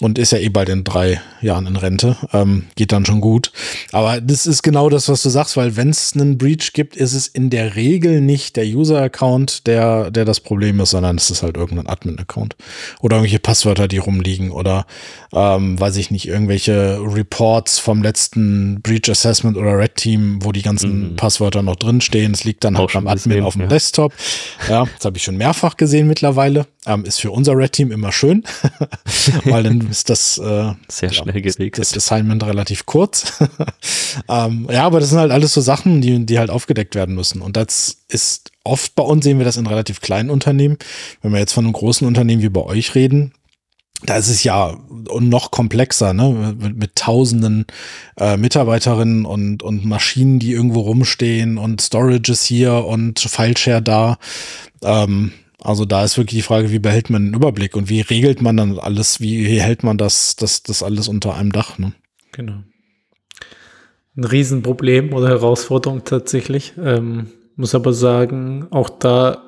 und 0.00 0.18
ist 0.18 0.32
ja 0.32 0.38
eh 0.38 0.50
bald 0.50 0.68
in 0.68 0.84
drei 0.84 1.22
Jahren 1.40 1.66
in 1.66 1.76
Rente, 1.76 2.16
ähm, 2.34 2.64
geht 2.74 2.92
dann 2.92 3.06
schon 3.06 3.22
gut, 3.22 3.50
aber 3.92 4.20
das 4.20 4.46
ist 4.46 4.62
genau 4.62 4.90
das, 4.90 5.08
was 5.08 5.22
du 5.22 5.30
sagst, 5.30 5.56
weil 5.56 5.76
wenn 5.76 5.88
es 5.88 6.12
einen 6.14 6.36
Breach 6.36 6.74
gibt, 6.74 6.94
ist 6.94 7.14
es 7.14 7.26
in 7.26 7.48
der 7.48 7.74
Regel 7.74 8.20
nicht 8.20 8.56
der 8.56 8.66
User-Account, 8.66 9.66
der, 9.66 10.10
der 10.10 10.26
das 10.26 10.40
Problem 10.40 10.80
ist, 10.80 10.90
sondern 10.90 11.16
es 11.16 11.30
ist 11.30 11.42
halt 11.42 11.56
irgendein 11.56 11.86
Admin-Account 11.86 12.54
oder 13.00 13.16
irgendwelche 13.16 13.38
Passwörter, 13.38 13.88
die 13.88 13.98
rumliegen 13.98 14.50
oder 14.50 14.86
äh, 15.32 15.53
ähm, 15.54 15.78
weiß 15.78 15.96
ich 15.96 16.10
nicht, 16.10 16.28
irgendwelche 16.28 16.98
Reports 17.00 17.78
vom 17.78 18.02
letzten 18.02 18.80
Breach 18.82 19.08
Assessment 19.08 19.56
oder 19.56 19.78
Red 19.78 19.96
Team, 19.96 20.38
wo 20.42 20.52
die 20.52 20.62
ganzen 20.62 21.12
mhm. 21.12 21.16
Passwörter 21.16 21.62
noch 21.62 21.76
drinstehen. 21.76 22.32
Es 22.32 22.44
liegt 22.44 22.64
dann 22.64 22.76
Auch 22.76 22.80
halt 22.80 22.92
beim 22.92 23.08
Admin 23.08 23.42
auf 23.42 23.54
dem 23.54 23.62
ja. 23.62 23.68
Desktop. 23.68 24.12
Ja, 24.68 24.84
das 24.96 25.04
habe 25.04 25.16
ich 25.16 25.24
schon 25.24 25.36
mehrfach 25.36 25.76
gesehen 25.76 26.06
mittlerweile. 26.06 26.66
Ähm, 26.86 27.04
ist 27.04 27.20
für 27.20 27.30
unser 27.30 27.56
Red 27.56 27.72
Team 27.72 27.90
immer 27.90 28.12
schön, 28.12 28.44
weil 29.44 29.62
dann 29.62 29.80
ist 29.90 30.10
das 30.10 30.38
äh, 30.38 30.72
sehr 30.88 31.12
schnell 31.12 31.40
geregelt. 31.40 31.78
Das 31.78 31.96
Assignment 31.96 32.44
relativ 32.44 32.84
kurz. 32.84 33.42
ähm, 34.28 34.68
ja, 34.70 34.84
aber 34.84 35.00
das 35.00 35.10
sind 35.10 35.18
halt 35.18 35.32
alles 35.32 35.52
so 35.54 35.60
Sachen, 35.60 36.00
die, 36.00 36.26
die 36.26 36.38
halt 36.38 36.50
aufgedeckt 36.50 36.94
werden 36.94 37.14
müssen. 37.14 37.40
Und 37.40 37.56
das 37.56 38.04
ist 38.08 38.50
oft 38.64 38.94
bei 38.94 39.02
uns 39.02 39.24
sehen 39.24 39.38
wir 39.38 39.44
das 39.44 39.56
in 39.56 39.66
relativ 39.66 40.00
kleinen 40.00 40.30
Unternehmen. 40.30 40.78
Wenn 41.22 41.32
wir 41.32 41.38
jetzt 41.38 41.52
von 41.52 41.64
einem 41.64 41.72
großen 41.72 42.06
Unternehmen 42.06 42.42
wie 42.42 42.48
bei 42.48 42.62
euch 42.62 42.94
reden, 42.94 43.32
da 44.02 44.16
ist 44.16 44.28
es 44.28 44.44
ja 44.44 44.76
noch 45.20 45.50
komplexer, 45.50 46.12
ne? 46.12 46.56
Mit, 46.60 46.76
mit 46.76 46.96
tausenden 46.96 47.66
äh, 48.18 48.36
Mitarbeiterinnen 48.36 49.24
und, 49.24 49.62
und 49.62 49.84
Maschinen, 49.84 50.38
die 50.38 50.52
irgendwo 50.52 50.80
rumstehen 50.80 51.58
und 51.58 51.80
Storages 51.80 52.44
hier 52.44 52.84
und 52.84 53.20
Fileshare 53.20 53.82
da. 53.82 54.18
Ähm, 54.82 55.32
also 55.62 55.86
da 55.86 56.04
ist 56.04 56.18
wirklich 56.18 56.40
die 56.40 56.46
Frage, 56.46 56.70
wie 56.70 56.78
behält 56.78 57.08
man 57.08 57.24
den 57.24 57.34
Überblick 57.34 57.74
und 57.76 57.88
wie 57.88 58.02
regelt 58.02 58.42
man 58.42 58.56
dann 58.56 58.78
alles, 58.78 59.20
wie 59.20 59.46
hält 59.58 59.82
man 59.82 59.96
das, 59.96 60.36
das, 60.36 60.62
das 60.62 60.82
alles 60.82 61.08
unter 61.08 61.34
einem 61.34 61.52
Dach, 61.52 61.78
ne? 61.78 61.94
Genau. 62.32 62.62
Ein 64.16 64.24
Riesenproblem 64.24 65.12
oder 65.14 65.28
Herausforderung 65.28 66.04
tatsächlich. 66.04 66.74
Ähm, 66.78 67.28
muss 67.56 67.74
aber 67.74 67.92
sagen, 67.92 68.66
auch 68.70 68.90
da 68.90 69.43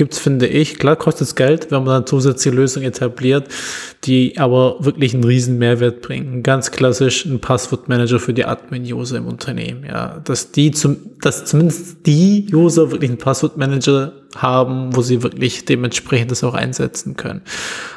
gibt 0.00 0.14
es, 0.14 0.18
finde 0.18 0.46
ich, 0.46 0.78
klar 0.78 0.96
kostet 0.96 1.28
es 1.28 1.34
Geld, 1.34 1.70
wenn 1.70 1.84
man 1.84 1.92
dann 1.92 2.06
zusätzliche 2.06 2.56
Lösungen 2.56 2.86
etabliert, 2.86 3.48
die 4.04 4.38
aber 4.38 4.76
wirklich 4.80 5.12
einen 5.12 5.24
riesen 5.24 5.58
Mehrwert 5.58 6.00
bringen. 6.00 6.42
Ganz 6.42 6.70
klassisch 6.70 7.26
ein 7.26 7.38
Passwortmanager 7.38 8.18
für 8.18 8.32
die 8.32 8.46
Admin-User 8.46 9.18
im 9.18 9.26
Unternehmen, 9.26 9.84
ja. 9.84 10.18
Dass 10.24 10.52
die 10.52 10.70
zum, 10.70 10.96
dass 11.20 11.44
zumindest 11.44 12.06
die 12.06 12.46
User 12.50 12.90
wirklich 12.90 13.10
einen 13.10 13.18
Passwortmanager 13.18 14.14
haben, 14.36 14.96
wo 14.96 15.02
sie 15.02 15.22
wirklich 15.22 15.66
dementsprechend 15.66 16.30
das 16.30 16.44
auch 16.44 16.54
einsetzen 16.54 17.16
können. 17.16 17.42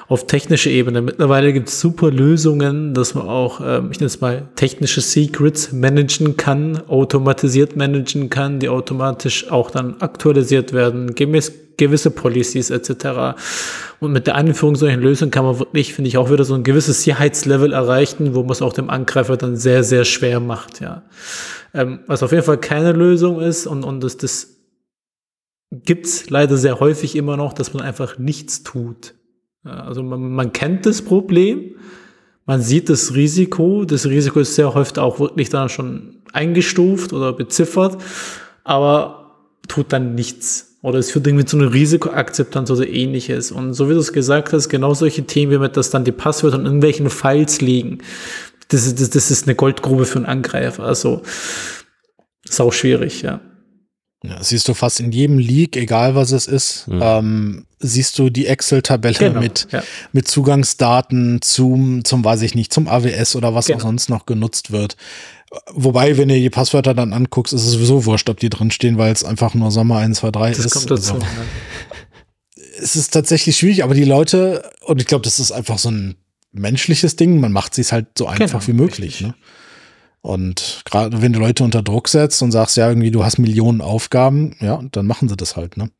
Auf 0.09 0.27
technischer 0.27 0.71
Ebene. 0.71 1.01
Mittlerweile 1.01 1.53
gibt 1.53 1.69
es 1.69 1.79
super 1.79 2.11
Lösungen, 2.11 2.93
dass 2.93 3.15
man 3.15 3.29
auch, 3.29 3.61
ähm, 3.63 3.91
ich 3.91 3.99
nenne 4.01 4.07
es 4.07 4.19
mal, 4.19 4.49
technische 4.55 4.99
Secrets 4.99 5.71
managen 5.71 6.35
kann, 6.35 6.81
automatisiert 6.89 7.77
managen 7.77 8.29
kann, 8.29 8.59
die 8.59 8.67
automatisch 8.67 9.49
auch 9.49 9.71
dann 9.71 10.01
aktualisiert 10.01 10.73
werden, 10.73 11.15
gemäß 11.15 11.62
gewisse 11.77 12.11
Policies 12.11 12.69
etc. 12.69 13.37
Und 13.99 14.11
mit 14.11 14.27
der 14.27 14.35
Einführung 14.35 14.75
solcher 14.75 14.97
Lösungen 14.97 15.31
kann 15.31 15.45
man 15.45 15.59
wirklich, 15.59 15.93
finde 15.93 16.07
ich, 16.07 16.17
auch 16.17 16.31
wieder 16.31 16.43
so 16.43 16.53
ein 16.53 16.63
gewisses 16.63 17.03
Sicherheitslevel 17.03 17.73
erreichen, 17.73 18.35
wo 18.35 18.41
man 18.41 18.51
es 18.51 18.61
auch 18.61 18.73
dem 18.73 18.89
Angreifer 18.89 19.37
dann 19.37 19.55
sehr, 19.55 19.83
sehr 19.83 20.05
schwer 20.05 20.39
macht, 20.39 20.81
ja. 20.81 21.03
Ähm, 21.73 21.99
was 22.05 22.21
auf 22.21 22.31
jeden 22.31 22.43
Fall 22.43 22.59
keine 22.59 22.91
Lösung 22.91 23.41
ist 23.41 23.65
und, 23.65 23.83
und 23.83 24.03
das, 24.03 24.17
das 24.17 24.57
gibt's 25.71 26.29
leider 26.29 26.57
sehr 26.57 26.79
häufig 26.79 27.15
immer 27.15 27.35
noch, 27.37 27.53
dass 27.53 27.73
man 27.73 27.83
einfach 27.83 28.19
nichts 28.19 28.63
tut. 28.63 29.15
Ja, 29.65 29.83
also 29.85 30.03
man, 30.03 30.31
man 30.31 30.53
kennt 30.53 30.85
das 30.85 31.01
Problem, 31.01 31.75
man 32.45 32.61
sieht 32.61 32.89
das 32.89 33.15
Risiko, 33.15 33.85
das 33.85 34.05
Risiko 34.05 34.41
ist 34.41 34.55
sehr 34.55 34.73
häufig 34.73 34.99
auch 34.99 35.19
wirklich 35.19 35.49
dann 35.49 35.69
schon 35.69 36.21
eingestuft 36.33 37.13
oder 37.13 37.33
beziffert, 37.33 37.97
aber 38.63 39.37
tut 39.67 39.93
dann 39.93 40.15
nichts. 40.15 40.72
Oder 40.83 40.99
es 40.99 41.11
führt 41.11 41.25
irgendwie 41.25 41.45
zu 41.45 41.57
einer 41.57 41.73
Risikoakzeptanz 41.73 42.69
oder 42.69 42.85
ähnliches. 42.87 43.51
Und 43.51 43.73
so 43.73 43.89
wie 43.89 43.93
du 43.93 43.99
es 43.99 44.11
gesagt 44.11 44.51
hast, 44.51 44.67
genau 44.67 44.93
solche 44.93 45.23
Themen, 45.23 45.53
wie 45.53 45.57
mit 45.57 45.77
dass 45.77 45.89
dann 45.89 46.03
die 46.03 46.11
Passwörter 46.11 46.59
in 46.59 46.65
irgendwelchen 46.65 47.09
Files 47.09 47.61
liegen, 47.61 47.99
das 48.67 48.85
ist, 48.85 48.99
das, 48.99 49.09
das 49.09 49.31
ist 49.31 49.47
eine 49.47 49.55
Goldgrube 49.55 50.05
für 50.05 50.17
einen 50.17 50.25
Angreifer. 50.25 50.83
Also 50.83 51.21
ist 52.47 52.59
auch 52.59 52.73
schwierig, 52.73 53.21
ja. 53.21 53.39
Ja, 54.25 54.41
siehst 54.41 54.67
du 54.67 54.73
fast 54.73 54.99
in 54.99 55.11
jedem 55.11 55.37
Leak, 55.37 55.75
egal 55.77 56.15
was 56.15 56.31
es 56.31 56.47
ist, 56.47 56.87
mhm. 56.87 56.99
ähm, 57.01 57.65
siehst 57.79 58.19
du 58.19 58.29
die 58.29 58.47
Excel-Tabelle 58.47 59.15
genau, 59.15 59.39
mit, 59.39 59.67
ja. 59.71 59.83
mit 60.11 60.27
Zugangsdaten 60.27 61.41
zum, 61.41 62.05
zum, 62.05 62.23
weiß 62.23 62.41
ich 62.41 62.55
nicht, 62.55 62.73
zum 62.73 62.87
AWS 62.87 63.35
oder 63.35 63.53
was 63.53 63.67
genau. 63.67 63.79
auch 63.79 63.81
sonst 63.83 64.09
noch 64.09 64.25
genutzt 64.25 64.71
wird. 64.71 64.95
Wobei, 65.71 66.17
wenn 66.17 66.29
ihr 66.29 66.39
die 66.39 66.49
Passwörter 66.49 66.93
dann 66.93 67.13
anguckst, 67.13 67.53
ist 67.53 67.65
es 67.65 67.71
sowieso 67.73 68.05
wurscht, 68.05 68.29
ob 68.29 68.39
die 68.39 68.49
drin 68.49 68.71
stehen, 68.71 68.97
weil 68.97 69.13
es 69.13 69.23
einfach 69.23 69.53
nur 69.53 69.71
Sommer 69.71 69.97
1, 69.97 70.19
2, 70.19 70.31
3 70.31 70.49
das 70.49 70.59
ist. 70.59 70.73
Kommt 70.73 70.91
dazu, 70.91 71.13
also, 71.15 71.25
Es 72.79 72.95
ist 72.95 73.13
tatsächlich 73.13 73.55
schwierig, 73.57 73.83
aber 73.83 73.93
die 73.93 74.03
Leute, 74.03 74.69
und 74.81 74.99
ich 74.99 75.07
glaube, 75.07 75.23
das 75.23 75.39
ist 75.39 75.51
einfach 75.51 75.77
so 75.77 75.89
ein 75.91 76.15
menschliches 76.51 77.15
Ding, 77.15 77.39
man 77.39 77.51
macht 77.51 77.77
es 77.77 77.91
halt 77.91 78.07
so 78.17 78.27
einfach 78.27 78.65
genau, 78.65 78.67
wie 78.67 78.73
möglich. 78.73 79.21
Ne? 79.21 79.35
Und 80.21 80.81
gerade 80.85 81.21
wenn 81.21 81.33
du 81.33 81.39
Leute 81.39 81.63
unter 81.63 81.83
Druck 81.83 82.07
setzt 82.07 82.41
und 82.41 82.51
sagst, 82.51 82.77
ja, 82.77 82.87
irgendwie, 82.87 83.11
du 83.11 83.23
hast 83.23 83.37
Millionen 83.37 83.81
Aufgaben, 83.81 84.55
ja, 84.59 84.81
dann 84.91 85.05
machen 85.05 85.29
sie 85.29 85.35
das 85.35 85.55
halt, 85.55 85.77
ne? 85.77 85.91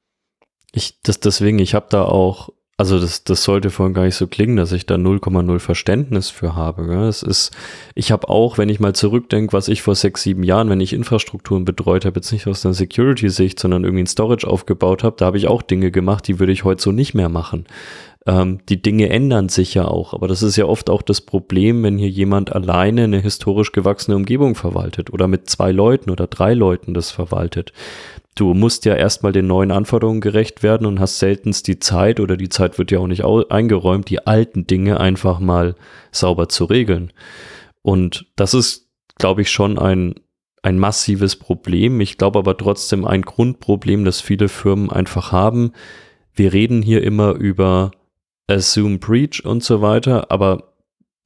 Ich, 0.71 0.99
das 1.03 1.19
deswegen, 1.19 1.59
ich 1.59 1.75
habe 1.75 1.87
da 1.89 2.03
auch, 2.05 2.49
also 2.84 2.99
das, 2.99 3.23
das 3.23 3.43
sollte 3.43 3.69
vorhin 3.69 3.93
gar 3.93 4.03
nicht 4.03 4.15
so 4.15 4.27
klingen, 4.27 4.57
dass 4.57 4.73
ich 4.73 4.86
da 4.86 4.95
0,0 4.95 5.59
Verständnis 5.59 6.29
für 6.29 6.53
habe. 6.53 6.93
Es 7.07 7.23
ist, 7.23 7.51
ich 7.95 8.11
habe 8.11 8.27
auch, 8.27 8.57
wenn 8.57 8.67
ich 8.67 8.81
mal 8.81 8.93
zurückdenke, 8.93 9.53
was 9.53 9.69
ich 9.69 9.81
vor 9.81 9.95
sechs, 9.95 10.23
sieben 10.23 10.43
Jahren, 10.43 10.67
wenn 10.67 10.81
ich 10.81 10.91
Infrastrukturen 10.91 11.63
betreut 11.63 12.03
habe, 12.03 12.17
jetzt 12.17 12.34
nicht 12.34 12.45
aus 12.45 12.61
der 12.61 12.73
Security-Sicht, 12.73 13.57
sondern 13.57 13.86
irgendwie 13.86 14.03
ein 14.03 14.07
Storage 14.07 14.45
aufgebaut 14.45 15.05
habe, 15.05 15.15
da 15.17 15.27
habe 15.27 15.38
ich 15.38 15.47
auch 15.47 15.61
Dinge 15.61 15.91
gemacht, 15.91 16.27
die 16.27 16.39
würde 16.39 16.51
ich 16.51 16.65
heute 16.65 16.84
so 16.84 16.91
nicht 16.91 17.13
mehr 17.13 17.29
machen. 17.29 17.67
Ähm, 18.25 18.59
die 18.67 18.81
Dinge 18.81 19.07
ändern 19.07 19.47
sich 19.47 19.73
ja 19.73 19.86
auch, 19.86 20.13
aber 20.13 20.27
das 20.27 20.43
ist 20.43 20.57
ja 20.57 20.65
oft 20.65 20.89
auch 20.89 21.03
das 21.03 21.21
Problem, 21.21 21.84
wenn 21.84 21.97
hier 21.97 22.09
jemand 22.09 22.53
alleine 22.53 23.05
eine 23.05 23.21
historisch 23.21 23.71
gewachsene 23.71 24.17
Umgebung 24.17 24.55
verwaltet 24.55 25.09
oder 25.13 25.29
mit 25.29 25.49
zwei 25.49 25.71
Leuten 25.71 26.09
oder 26.09 26.27
drei 26.27 26.53
Leuten 26.53 26.93
das 26.93 27.11
verwaltet. 27.11 27.71
Du 28.36 28.53
musst 28.53 28.86
ja 28.86 28.95
erstmal 28.95 29.31
den 29.31 29.47
neuen 29.47 29.71
Anforderungen 29.71 30.21
gerecht 30.21 30.63
werden 30.63 30.88
und 30.88 30.99
hast 30.99 31.19
seltenst 31.19 31.67
die 31.67 31.79
Zeit 31.79 32.19
oder 32.19 32.36
die 32.36 32.49
Zeit 32.49 32.79
wird 32.79 32.89
ja 32.91 32.99
auch 32.99 33.07
nicht 33.07 33.23
eingeräumt, 33.23 34.09
die 34.09 34.25
alten 34.25 34.65
Dinge 34.65 34.99
einfach 34.99 35.39
mal 35.39 35.75
sauber 36.11 36.49
zu 36.49 36.65
regeln. 36.65 37.13
Und 37.84 38.25
das 38.36 38.53
ist, 38.53 38.89
glaube 39.17 39.41
ich, 39.43 39.51
schon 39.51 39.77
ein, 39.77 40.15
ein 40.63 40.79
massives 40.79 41.36
Problem. 41.36 42.01
Ich 42.01 42.17
glaube 42.17 42.39
aber 42.39 42.57
trotzdem 42.57 43.05
ein 43.05 43.21
Grundproblem, 43.21 44.03
das 44.03 44.19
viele 44.19 44.49
Firmen 44.49 44.89
einfach 44.89 45.31
haben. 45.31 45.73
Wir 46.34 46.53
reden 46.53 46.81
hier 46.81 47.03
immer 47.03 47.34
über 47.34 47.91
Assume 48.47 48.97
Breach 48.97 49.45
und 49.45 49.63
so 49.63 49.81
weiter, 49.81 50.31
aber 50.31 50.73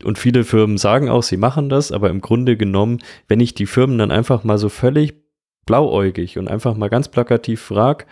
und 0.04 0.20
viele 0.20 0.44
Firmen 0.44 0.78
sagen 0.78 1.10
auch, 1.10 1.24
sie 1.24 1.38
machen 1.38 1.70
das, 1.70 1.92
aber 1.92 2.10
im 2.10 2.22
Grunde 2.22 2.56
genommen, 2.56 3.00
wenn 3.28 3.40
ich 3.40 3.56
die 3.56 3.66
Firmen 3.66 3.98
dann 3.98 4.12
einfach 4.12 4.44
mal 4.44 4.58
so 4.60 4.70
völlig 4.70 5.27
blauäugig 5.68 6.40
und 6.40 6.48
einfach 6.48 6.76
mal 6.76 6.90
ganz 6.90 7.10
plakativ 7.10 7.62
frage, 7.62 8.06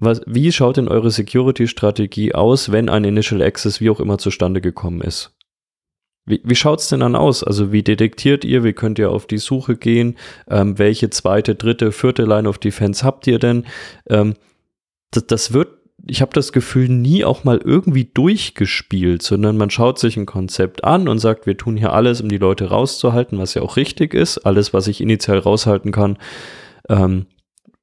was, 0.00 0.22
wie 0.26 0.50
schaut 0.52 0.76
denn 0.76 0.88
eure 0.88 1.10
Security-Strategie 1.10 2.34
aus, 2.34 2.70
wenn 2.72 2.88
ein 2.88 3.04
Initial 3.04 3.42
Access 3.42 3.80
wie 3.80 3.90
auch 3.90 4.00
immer 4.00 4.18
zustande 4.18 4.60
gekommen 4.60 5.00
ist? 5.00 5.36
Wie, 6.24 6.40
wie 6.44 6.54
schaut 6.54 6.80
es 6.80 6.88
denn 6.88 7.00
dann 7.00 7.16
aus? 7.16 7.42
Also 7.42 7.72
wie 7.72 7.82
detektiert 7.82 8.44
ihr, 8.44 8.62
wie 8.62 8.74
könnt 8.74 8.98
ihr 8.98 9.10
auf 9.10 9.26
die 9.26 9.38
Suche 9.38 9.76
gehen? 9.76 10.16
Ähm, 10.48 10.78
welche 10.78 11.10
zweite, 11.10 11.54
dritte, 11.54 11.90
vierte 11.90 12.24
Line 12.24 12.48
of 12.48 12.58
Defense 12.58 13.04
habt 13.04 13.26
ihr 13.26 13.38
denn? 13.38 13.66
Ähm, 14.08 14.34
das, 15.10 15.26
das 15.26 15.52
wird 15.52 15.77
ich 16.08 16.22
habe 16.22 16.32
das 16.32 16.52
Gefühl, 16.52 16.88
nie 16.88 17.24
auch 17.24 17.44
mal 17.44 17.60
irgendwie 17.62 18.06
durchgespielt, 18.06 19.22
sondern 19.22 19.58
man 19.58 19.68
schaut 19.68 19.98
sich 19.98 20.16
ein 20.16 20.26
Konzept 20.26 20.82
an 20.82 21.06
und 21.06 21.18
sagt, 21.18 21.46
wir 21.46 21.56
tun 21.56 21.76
hier 21.76 21.92
alles, 21.92 22.22
um 22.22 22.30
die 22.30 22.38
Leute 22.38 22.70
rauszuhalten, 22.70 23.38
was 23.38 23.54
ja 23.54 23.62
auch 23.62 23.76
richtig 23.76 24.14
ist. 24.14 24.38
Alles, 24.38 24.72
was 24.72 24.88
ich 24.88 25.02
initial 25.02 25.38
raushalten 25.38 25.92
kann, 25.92 26.16
ähm, 26.88 27.26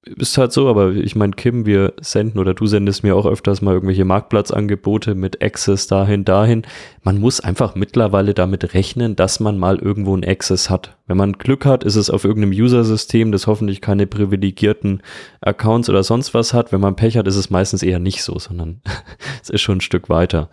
ist 0.06 0.38
halt 0.38 0.54
so, 0.54 0.68
aber 0.68 0.92
ich 0.92 1.16
meine, 1.16 1.34
Kim, 1.34 1.66
wir 1.66 1.94
senden 2.00 2.40
oder 2.40 2.54
du 2.54 2.68
sendest 2.68 3.04
mir 3.04 3.16
auch 3.16 3.26
öfters 3.26 3.62
mal 3.62 3.74
irgendwelche 3.74 4.06
Marktplatzangebote 4.06 5.16
mit 5.16 5.42
Access 5.42 5.88
dahin, 5.88 6.26
dahin. 6.26 6.64
Man 7.04 7.20
muss 7.20 7.40
einfach 7.40 7.76
mittlerweile 7.76 8.36
damit 8.36 8.74
rechnen, 8.76 9.16
dass 9.16 9.40
man 9.40 9.58
mal 9.58 9.78
irgendwo 9.78 10.16
ein 10.16 10.24
Access 10.24 10.70
hat. 10.70 10.96
Wenn 11.08 11.18
man 11.18 11.34
Glück 11.34 11.66
hat, 11.66 11.84
ist 11.84 11.96
es 11.96 12.10
auf 12.12 12.24
irgendeinem 12.24 12.54
User-System, 12.54 13.32
das 13.32 13.48
hoffentlich 13.48 13.82
keine 13.82 14.06
privilegierten 14.06 15.02
Accounts 15.42 15.90
oder 15.90 16.04
sonst 16.04 16.34
was 16.34 16.54
hat. 16.54 16.72
Wenn 16.72 16.82
man 16.82 16.96
Pech 16.96 17.18
hat, 17.18 17.28
ist 17.28 17.36
es 17.36 17.50
meistens 17.50 17.82
eher 17.82 18.00
nicht 18.00 18.22
so, 18.22 18.38
sondern 18.38 18.82
es 19.42 19.50
ist 19.50 19.62
schon 19.62 19.78
ein 19.78 19.82
Stück 19.82 20.10
weiter. 20.10 20.50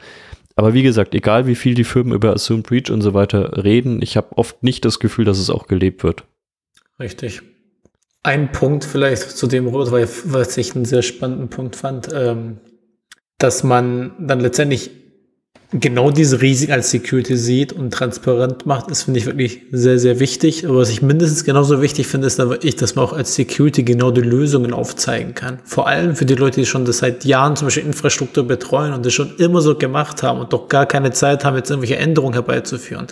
Aber 0.57 0.75
wie 0.75 0.83
gesagt, 0.83 1.15
egal 1.15 1.47
wie 1.47 1.55
viel 1.55 1.75
die 1.75 1.85
Firmen 1.85 2.15
über 2.15 2.33
Assumed 2.33 2.67
Breach 2.67 2.91
und 2.91 3.03
so 3.03 3.13
weiter 3.13 3.65
reden, 3.65 4.01
ich 4.03 4.17
habe 4.17 4.37
oft 4.37 4.63
nicht 4.63 4.85
das 4.85 4.99
Gefühl, 4.99 5.25
dass 5.25 5.39
es 5.39 5.51
auch 5.51 5.67
gelebt 5.67 6.05
wird. 6.05 6.25
Richtig. 6.99 7.43
Ein 8.23 8.53
Punkt 8.53 8.85
vielleicht 8.85 9.23
zu 9.23 9.47
dem, 9.47 9.73
was 9.73 10.57
ich 10.57 10.77
einen 10.77 10.85
sehr 10.85 11.03
spannenden 11.03 11.49
Punkt 11.49 11.77
fand, 11.77 12.09
ähm, 12.15 12.59
dass 13.39 13.65
man 13.65 14.13
dann 14.21 14.39
letztendlich 14.39 14.91
genau 15.73 16.11
diese 16.11 16.43
Risiken 16.43 16.73
als 16.73 16.91
Security 16.91 17.37
sieht 17.37 17.73
und 17.73 17.93
transparent 17.93 18.67
macht, 18.67 18.91
ist, 18.91 19.05
finde 19.05 19.19
ich, 19.19 19.27
wirklich 19.27 19.63
sehr, 19.73 19.99
sehr 19.99 20.21
wichtig. 20.21 20.67
Aber 20.67 20.79
was 20.79 20.91
ich 20.91 21.03
mindestens 21.03 21.45
genauso 21.45 21.81
wichtig 21.81 22.07
finde, 22.07 22.27
ist 22.27 22.39
wirklich, 22.39 22.77
dass 22.77 22.95
man 22.95 23.05
auch 23.07 23.13
als 23.13 23.35
Security 23.35 23.83
genau 23.83 24.11
die 24.11 24.21
Lösungen 24.21 24.73
aufzeigen 24.73 25.35
kann. 25.35 25.61
Vor 25.65 25.89
allem 25.89 26.15
für 26.15 26.27
die 26.27 26.35
Leute, 26.35 26.61
die 26.61 26.67
schon 26.67 26.85
das 26.85 26.99
seit 26.99 27.25
Jahren 27.25 27.57
zum 27.57 27.67
Beispiel 27.67 27.87
Infrastruktur 27.87 28.47
betreuen 28.47 28.93
und 28.93 29.07
das 29.07 29.15
schon 29.15 29.35
immer 29.37 29.63
so 29.63 29.77
gemacht 29.77 30.23
haben 30.23 30.41
und 30.41 30.53
doch 30.53 30.69
gar 30.69 30.87
keine 30.87 31.11
Zeit 31.13 31.45
haben, 31.45 31.57
jetzt 31.57 31.71
irgendwelche 31.71 31.97
Änderungen 31.97 32.35
herbeizuführen. 32.35 33.07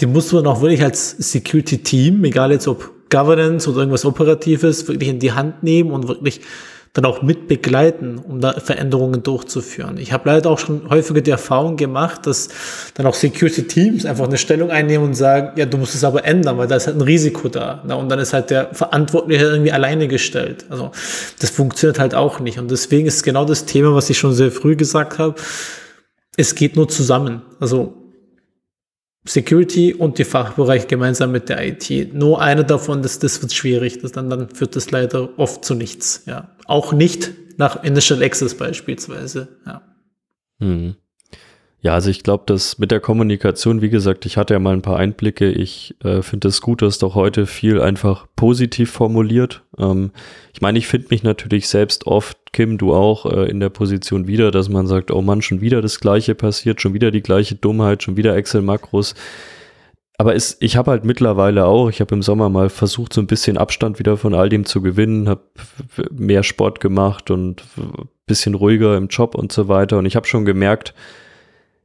Die 0.00 0.06
muss 0.06 0.32
man 0.32 0.46
auch 0.46 0.60
wirklich 0.60 0.82
als 0.82 1.10
Security-Team, 1.10 2.24
egal 2.24 2.50
jetzt 2.50 2.66
ob 2.66 2.90
Governance 3.10 3.68
oder 3.68 3.80
irgendwas 3.80 4.04
Operatives 4.04 4.86
wirklich 4.88 5.08
in 5.08 5.18
die 5.18 5.32
Hand 5.32 5.62
nehmen 5.62 5.90
und 5.90 6.08
wirklich 6.08 6.40
dann 6.94 7.06
auch 7.06 7.22
mit 7.22 7.48
begleiten, 7.48 8.18
um 8.18 8.40
da 8.40 8.52
Veränderungen 8.52 9.24
durchzuführen. 9.24 9.98
Ich 9.98 10.12
habe 10.12 10.28
leider 10.28 10.48
auch 10.48 10.60
schon 10.60 10.88
häufiger 10.88 11.20
die 11.20 11.32
Erfahrung 11.32 11.76
gemacht, 11.76 12.24
dass 12.24 12.48
dann 12.94 13.04
auch 13.06 13.14
Security 13.14 13.64
Teams 13.66 14.06
einfach 14.06 14.26
eine 14.26 14.38
Stellung 14.38 14.70
einnehmen 14.70 15.08
und 15.08 15.14
sagen, 15.14 15.58
ja, 15.58 15.66
du 15.66 15.76
musst 15.76 15.96
es 15.96 16.04
aber 16.04 16.24
ändern, 16.24 16.56
weil 16.56 16.68
da 16.68 16.76
ist 16.76 16.86
halt 16.86 16.96
ein 16.96 17.02
Risiko 17.02 17.48
da. 17.48 17.80
Und 17.80 18.08
dann 18.08 18.20
ist 18.20 18.32
halt 18.32 18.50
der 18.50 18.72
Verantwortliche 18.72 19.44
irgendwie 19.44 19.72
alleine 19.72 20.06
gestellt. 20.06 20.66
Also 20.68 20.92
das 21.40 21.50
funktioniert 21.50 21.98
halt 21.98 22.14
auch 22.14 22.38
nicht. 22.38 22.60
Und 22.60 22.70
deswegen 22.70 23.08
ist 23.08 23.24
genau 23.24 23.44
das 23.44 23.64
Thema, 23.64 23.92
was 23.92 24.08
ich 24.08 24.16
schon 24.16 24.32
sehr 24.32 24.52
früh 24.52 24.76
gesagt 24.76 25.18
habe, 25.18 25.34
es 26.36 26.54
geht 26.54 26.76
nur 26.76 26.88
zusammen. 26.88 27.42
Also 27.58 28.03
Security 29.26 29.94
und 29.94 30.18
die 30.18 30.24
Fachbereich 30.24 30.86
gemeinsam 30.86 31.32
mit 31.32 31.48
der 31.48 31.66
IT. 31.66 32.12
Nur 32.12 32.42
einer 32.42 32.62
davon, 32.62 33.02
das, 33.02 33.18
das 33.18 33.40
wird 33.40 33.52
schwierig. 33.52 34.00
Das 34.00 34.12
dann, 34.12 34.28
dann 34.28 34.50
führt 34.50 34.76
das 34.76 34.90
leider 34.90 35.38
oft 35.38 35.64
zu 35.64 35.74
nichts. 35.74 36.24
Ja. 36.26 36.54
Auch 36.66 36.92
nicht 36.92 37.32
nach 37.56 37.82
Initial 37.82 38.22
Access 38.22 38.54
beispielsweise. 38.54 39.48
Ja. 39.66 39.82
Hm. 40.60 40.96
Ja, 41.84 41.92
also 41.92 42.08
ich 42.08 42.22
glaube, 42.22 42.44
dass 42.46 42.78
mit 42.78 42.90
der 42.90 43.00
Kommunikation, 43.00 43.82
wie 43.82 43.90
gesagt, 43.90 44.24
ich 44.24 44.38
hatte 44.38 44.54
ja 44.54 44.58
mal 44.58 44.72
ein 44.72 44.80
paar 44.80 44.96
Einblicke. 44.96 45.50
Ich 45.50 45.94
äh, 46.02 46.22
finde 46.22 46.48
es 46.48 46.62
gut, 46.62 46.80
dass 46.80 46.96
doch 46.96 47.14
heute 47.14 47.44
viel 47.44 47.78
einfach 47.78 48.26
positiv 48.36 48.90
formuliert. 48.90 49.62
Ähm, 49.78 50.10
ich 50.54 50.62
meine, 50.62 50.78
ich 50.78 50.86
finde 50.86 51.08
mich 51.10 51.22
natürlich 51.22 51.68
selbst 51.68 52.06
oft, 52.06 52.38
Kim, 52.54 52.78
du 52.78 52.94
auch, 52.94 53.26
äh, 53.26 53.50
in 53.50 53.60
der 53.60 53.68
Position 53.68 54.26
wieder, 54.26 54.50
dass 54.50 54.70
man 54.70 54.86
sagt, 54.86 55.10
oh 55.10 55.20
Mann, 55.20 55.42
schon 55.42 55.60
wieder 55.60 55.82
das 55.82 56.00
Gleiche 56.00 56.34
passiert, 56.34 56.80
schon 56.80 56.94
wieder 56.94 57.10
die 57.10 57.20
gleiche 57.20 57.54
Dummheit, 57.54 58.02
schon 58.02 58.16
wieder 58.16 58.34
Excel-Makros. 58.34 59.14
Aber 60.16 60.34
es, 60.34 60.56
ich 60.60 60.78
habe 60.78 60.90
halt 60.90 61.04
mittlerweile 61.04 61.66
auch, 61.66 61.90
ich 61.90 62.00
habe 62.00 62.14
im 62.14 62.22
Sommer 62.22 62.48
mal 62.48 62.70
versucht, 62.70 63.12
so 63.12 63.20
ein 63.20 63.26
bisschen 63.26 63.58
Abstand 63.58 63.98
wieder 63.98 64.16
von 64.16 64.32
all 64.32 64.48
dem 64.48 64.64
zu 64.64 64.80
gewinnen, 64.80 65.28
habe 65.28 65.42
mehr 66.10 66.44
Sport 66.44 66.80
gemacht 66.80 67.30
und 67.30 67.62
bisschen 68.24 68.54
ruhiger 68.54 68.96
im 68.96 69.08
Job 69.08 69.34
und 69.34 69.52
so 69.52 69.68
weiter. 69.68 69.98
Und 69.98 70.06
ich 70.06 70.16
habe 70.16 70.26
schon 70.26 70.46
gemerkt, 70.46 70.94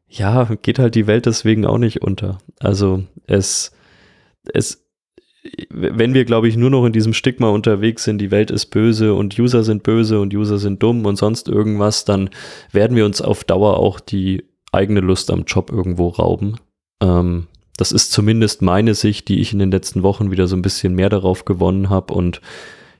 ja, 0.10 0.45
geht 0.62 0.80
halt 0.80 0.95
die 0.95 1.07
Welt 1.07 1.26
deswegen 1.26 1.66
auch 1.66 1.78
nicht 1.78 2.01
unter. 2.01 2.39
Also 2.60 3.03
es, 3.28 3.72
es, 4.53 4.86
wenn 5.70 6.14
wir, 6.14 6.26
glaube 6.26 6.47
ich, 6.47 6.57
nur 6.57 6.72
noch 6.72 6.86
in 6.86 6.93
diesem 6.93 7.14
Stigma 7.14 7.49
unterwegs 7.49 8.03
sind, 8.03 8.18
die 8.18 8.32
Welt 8.32 8.51
ist 8.51 8.68
böse 8.68 9.14
und 9.14 9.38
User 9.38 9.64
sind 9.64 9.84
böse 9.84 10.20
und 10.20 10.34
User 10.34 10.57
sind 10.57 10.82
dumm 10.82 11.05
und 11.05 11.16
sonst 11.16 11.47
irgendwas, 11.47 12.05
dann 12.05 12.32
werden 12.72 12.97
wir 12.97 13.05
uns 13.05 13.22
auf 13.22 13.43
Dauer 13.43 13.78
auch 13.78 13.99
die 13.99 14.43
eigene 14.72 14.99
Lust 14.99 15.32
am 15.32 15.43
Job 15.45 15.72
irgendwo 15.72 16.10
rauben. 16.10 16.55
Ähm, 17.01 17.47
das 17.78 17.91
ist 17.91 18.12
zumindest 18.12 18.62
meine 18.62 18.95
Sicht, 18.95 19.30
die 19.30 19.39
ich 19.39 19.53
in 19.53 19.60
den 19.60 19.72
letzten 19.72 20.03
Wochen 20.03 20.32
wieder 20.32 20.47
so 20.47 20.55
ein 20.55 20.62
bisschen 20.62 20.95
mehr 20.95 21.10
darauf 21.10 21.45
gewonnen 21.45 21.89
habe 21.89 22.14
und 22.14 22.41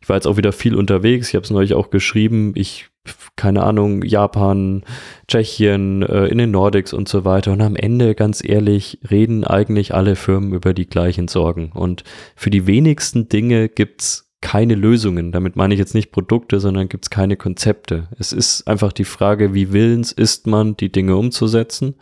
ich 0.02 0.08
war 0.10 0.16
jetzt 0.16 0.28
auch 0.28 0.38
wieder 0.38 0.52
viel 0.52 0.76
unterwegs. 0.76 1.30
Ich 1.30 1.36
habe 1.36 1.44
es 1.44 1.50
neulich 1.50 1.74
auch 1.74 1.90
geschrieben. 1.90 2.54
Ich, 2.56 2.88
keine 3.36 3.64
Ahnung, 3.64 4.04
Japan, 4.04 4.84
Tschechien, 5.28 6.04
äh, 6.04 6.28
in 6.28 6.38
den 6.38 6.52
Nordics 6.52 6.94
und 6.94 7.10
so 7.10 7.26
weiter. 7.26 7.52
Und 7.52 7.62
am 7.62 7.76
Ende, 7.76 8.16
ganz 8.16 8.44
ehrlich, 8.44 9.00
reden 9.10 9.44
eigentlich 9.44 9.94
alle 9.94 10.16
Firmen 10.16 10.54
über 10.54 10.74
die 10.74 10.88
gleichen 10.88 11.28
Sorgen. 11.28 11.72
Und 11.74 12.04
für 12.36 12.50
die 12.50 12.66
wenigsten 12.66 13.28
Dinge 13.28 13.68
gibt's 13.68 14.26
keine 14.42 14.76
Lösungen. 14.76 15.34
Damit 15.34 15.58
meine 15.58 15.74
ich 15.74 15.80
jetzt 15.80 15.94
nicht 15.94 16.14
Produkte, 16.14 16.62
sondern 16.62 16.88
gibt's 16.88 17.10
keine 17.10 17.36
Konzepte. 17.36 18.08
Es 18.18 18.32
ist 18.32 18.70
einfach 18.70 18.94
die 18.94 19.04
Frage, 19.04 19.54
wie 19.54 19.74
willens 19.74 20.14
ist 20.14 20.48
man, 20.48 20.78
die 20.78 20.94
Dinge 20.94 21.18
umzusetzen? 21.18 21.96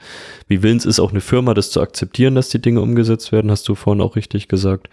Wie 0.47 0.61
willens 0.61 0.85
ist 0.85 0.99
auch 0.99 1.09
eine 1.09 1.21
Firma, 1.21 1.55
das 1.55 1.71
zu 1.71 1.81
akzeptieren, 1.81 2.35
dass 2.35 2.49
die 2.49 2.61
Dinge 2.61 2.81
umgesetzt 2.81 3.31
werden, 3.31 3.49
hast 3.49 3.67
du 3.67 3.73
vorhin 3.73 4.01
auch 4.01 4.15
richtig 4.15 4.47
gesagt. 4.49 4.87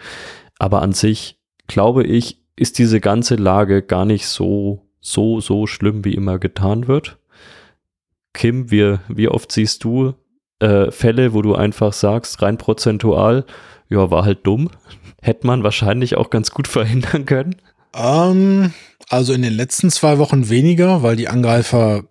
Aber 0.58 0.80
an 0.80 0.92
sich 0.92 1.38
glaube 1.66 2.04
ich, 2.04 2.43
ist 2.56 2.78
diese 2.78 3.00
ganze 3.00 3.36
Lage 3.36 3.82
gar 3.82 4.04
nicht 4.04 4.26
so, 4.26 4.82
so, 5.00 5.40
so 5.40 5.66
schlimm, 5.66 6.04
wie 6.04 6.14
immer 6.14 6.38
getan 6.38 6.88
wird. 6.88 7.18
Kim, 8.32 8.70
wie, 8.70 8.98
wie 9.08 9.28
oft 9.28 9.52
siehst 9.52 9.84
du 9.84 10.14
äh, 10.60 10.90
Fälle, 10.90 11.34
wo 11.34 11.42
du 11.42 11.54
einfach 11.54 11.92
sagst, 11.92 12.42
rein 12.42 12.58
prozentual, 12.58 13.44
ja, 13.88 14.10
war 14.10 14.24
halt 14.24 14.46
dumm. 14.46 14.70
Hätte 15.22 15.46
man 15.46 15.62
wahrscheinlich 15.62 16.16
auch 16.16 16.30
ganz 16.30 16.50
gut 16.50 16.68
verhindern 16.68 17.26
können. 17.26 17.56
Ähm, 17.94 18.72
also 19.08 19.32
in 19.32 19.42
den 19.42 19.52
letzten 19.52 19.90
zwei 19.90 20.18
Wochen 20.18 20.48
weniger, 20.48 21.02
weil 21.02 21.16
die 21.16 21.28
Angreifer 21.28 22.04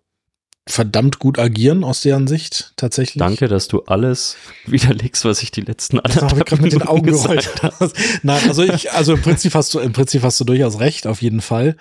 verdammt 0.65 1.19
gut 1.19 1.39
agieren 1.39 1.83
aus 1.83 2.01
deren 2.01 2.27
Sicht 2.27 2.73
tatsächlich. 2.77 3.19
Danke, 3.19 3.47
dass 3.47 3.67
du 3.67 3.83
alles 3.83 4.37
widerlegst, 4.65 5.25
was 5.25 5.43
ich 5.43 5.51
die 5.51 5.61
letzten 5.61 5.99
anderthalb 5.99 6.51
Minuten 6.51 6.61
mit 6.63 6.73
den 6.73 6.81
Augen 6.83 7.07
gerollt 7.07 7.51
Nein, 8.23 8.41
also 8.47 8.63
ich, 8.63 8.91
also 8.93 9.13
im 9.13 9.21
Prinzip 9.21 9.53
hast 9.55 9.73
du, 9.73 9.79
im 9.79 9.91
Prinzip 9.91 10.23
hast 10.23 10.39
du 10.39 10.45
durchaus 10.45 10.79
recht, 10.79 11.05
auf 11.05 11.21
jeden 11.21 11.41
Fall. 11.41 11.75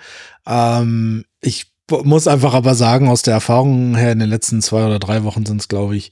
Ähm, 0.45 1.23
ich 1.39 1.67
muss 1.89 2.27
einfach 2.27 2.53
aber 2.53 2.75
sagen, 2.75 3.07
aus 3.07 3.21
der 3.21 3.33
Erfahrung 3.33 3.95
her 3.95 4.11
in 4.11 4.19
den 4.19 4.29
letzten 4.29 4.61
zwei 4.61 4.85
oder 4.85 4.99
drei 4.99 5.23
Wochen 5.23 5.45
sind 5.45 5.61
es, 5.61 5.67
glaube 5.69 5.95
ich, 5.95 6.11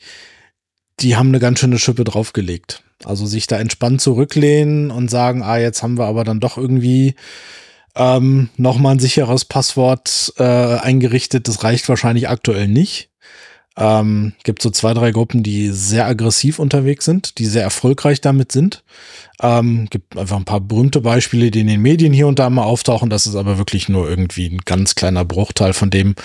die 1.01 1.15
haben 1.15 1.29
eine 1.29 1.39
ganz 1.39 1.59
schöne 1.59 1.79
Schippe 1.79 2.03
draufgelegt. 2.03 2.83
Also 3.03 3.25
sich 3.25 3.47
da 3.47 3.57
entspannt 3.57 3.99
zurücklehnen 3.99 4.91
und 4.91 5.09
sagen, 5.09 5.41
ah, 5.43 5.57
jetzt 5.57 5.81
haben 5.83 5.97
wir 5.97 6.05
aber 6.05 6.23
dann 6.23 6.39
doch 6.39 6.57
irgendwie 6.57 7.15
ähm, 7.95 8.49
nochmal 8.57 8.95
ein 8.95 8.99
sicheres 8.99 9.45
Passwort 9.45 10.33
äh, 10.37 10.43
eingerichtet. 10.43 11.47
Das 11.47 11.63
reicht 11.63 11.87
wahrscheinlich 11.89 12.29
aktuell 12.29 12.67
nicht. 12.67 13.10
Ähm, 13.77 14.33
gibt 14.43 14.61
so 14.61 14.69
zwei, 14.69 14.93
drei 14.93 15.11
Gruppen, 15.11 15.43
die 15.43 15.69
sehr 15.69 16.05
aggressiv 16.05 16.59
unterwegs 16.59 17.05
sind, 17.05 17.37
die 17.37 17.45
sehr 17.45 17.63
erfolgreich 17.63 18.19
damit 18.19 18.51
sind. 18.51 18.83
Ähm, 19.41 19.87
gibt 19.89 20.17
einfach 20.17 20.35
ein 20.35 20.45
paar 20.45 20.59
berühmte 20.59 20.99
Beispiele, 20.99 21.51
die 21.51 21.61
in 21.61 21.67
den 21.67 21.81
Medien 21.81 22.11
hier 22.11 22.27
und 22.27 22.37
da 22.37 22.49
mal 22.49 22.63
auftauchen. 22.63 23.09
Das 23.09 23.25
ist 23.25 23.35
aber 23.35 23.57
wirklich 23.57 23.87
nur 23.87 24.09
irgendwie 24.09 24.47
ein 24.47 24.59
ganz 24.65 24.95
kleiner 24.95 25.23
Bruchteil 25.23 25.71
von 25.71 25.89
dem, 25.89 26.15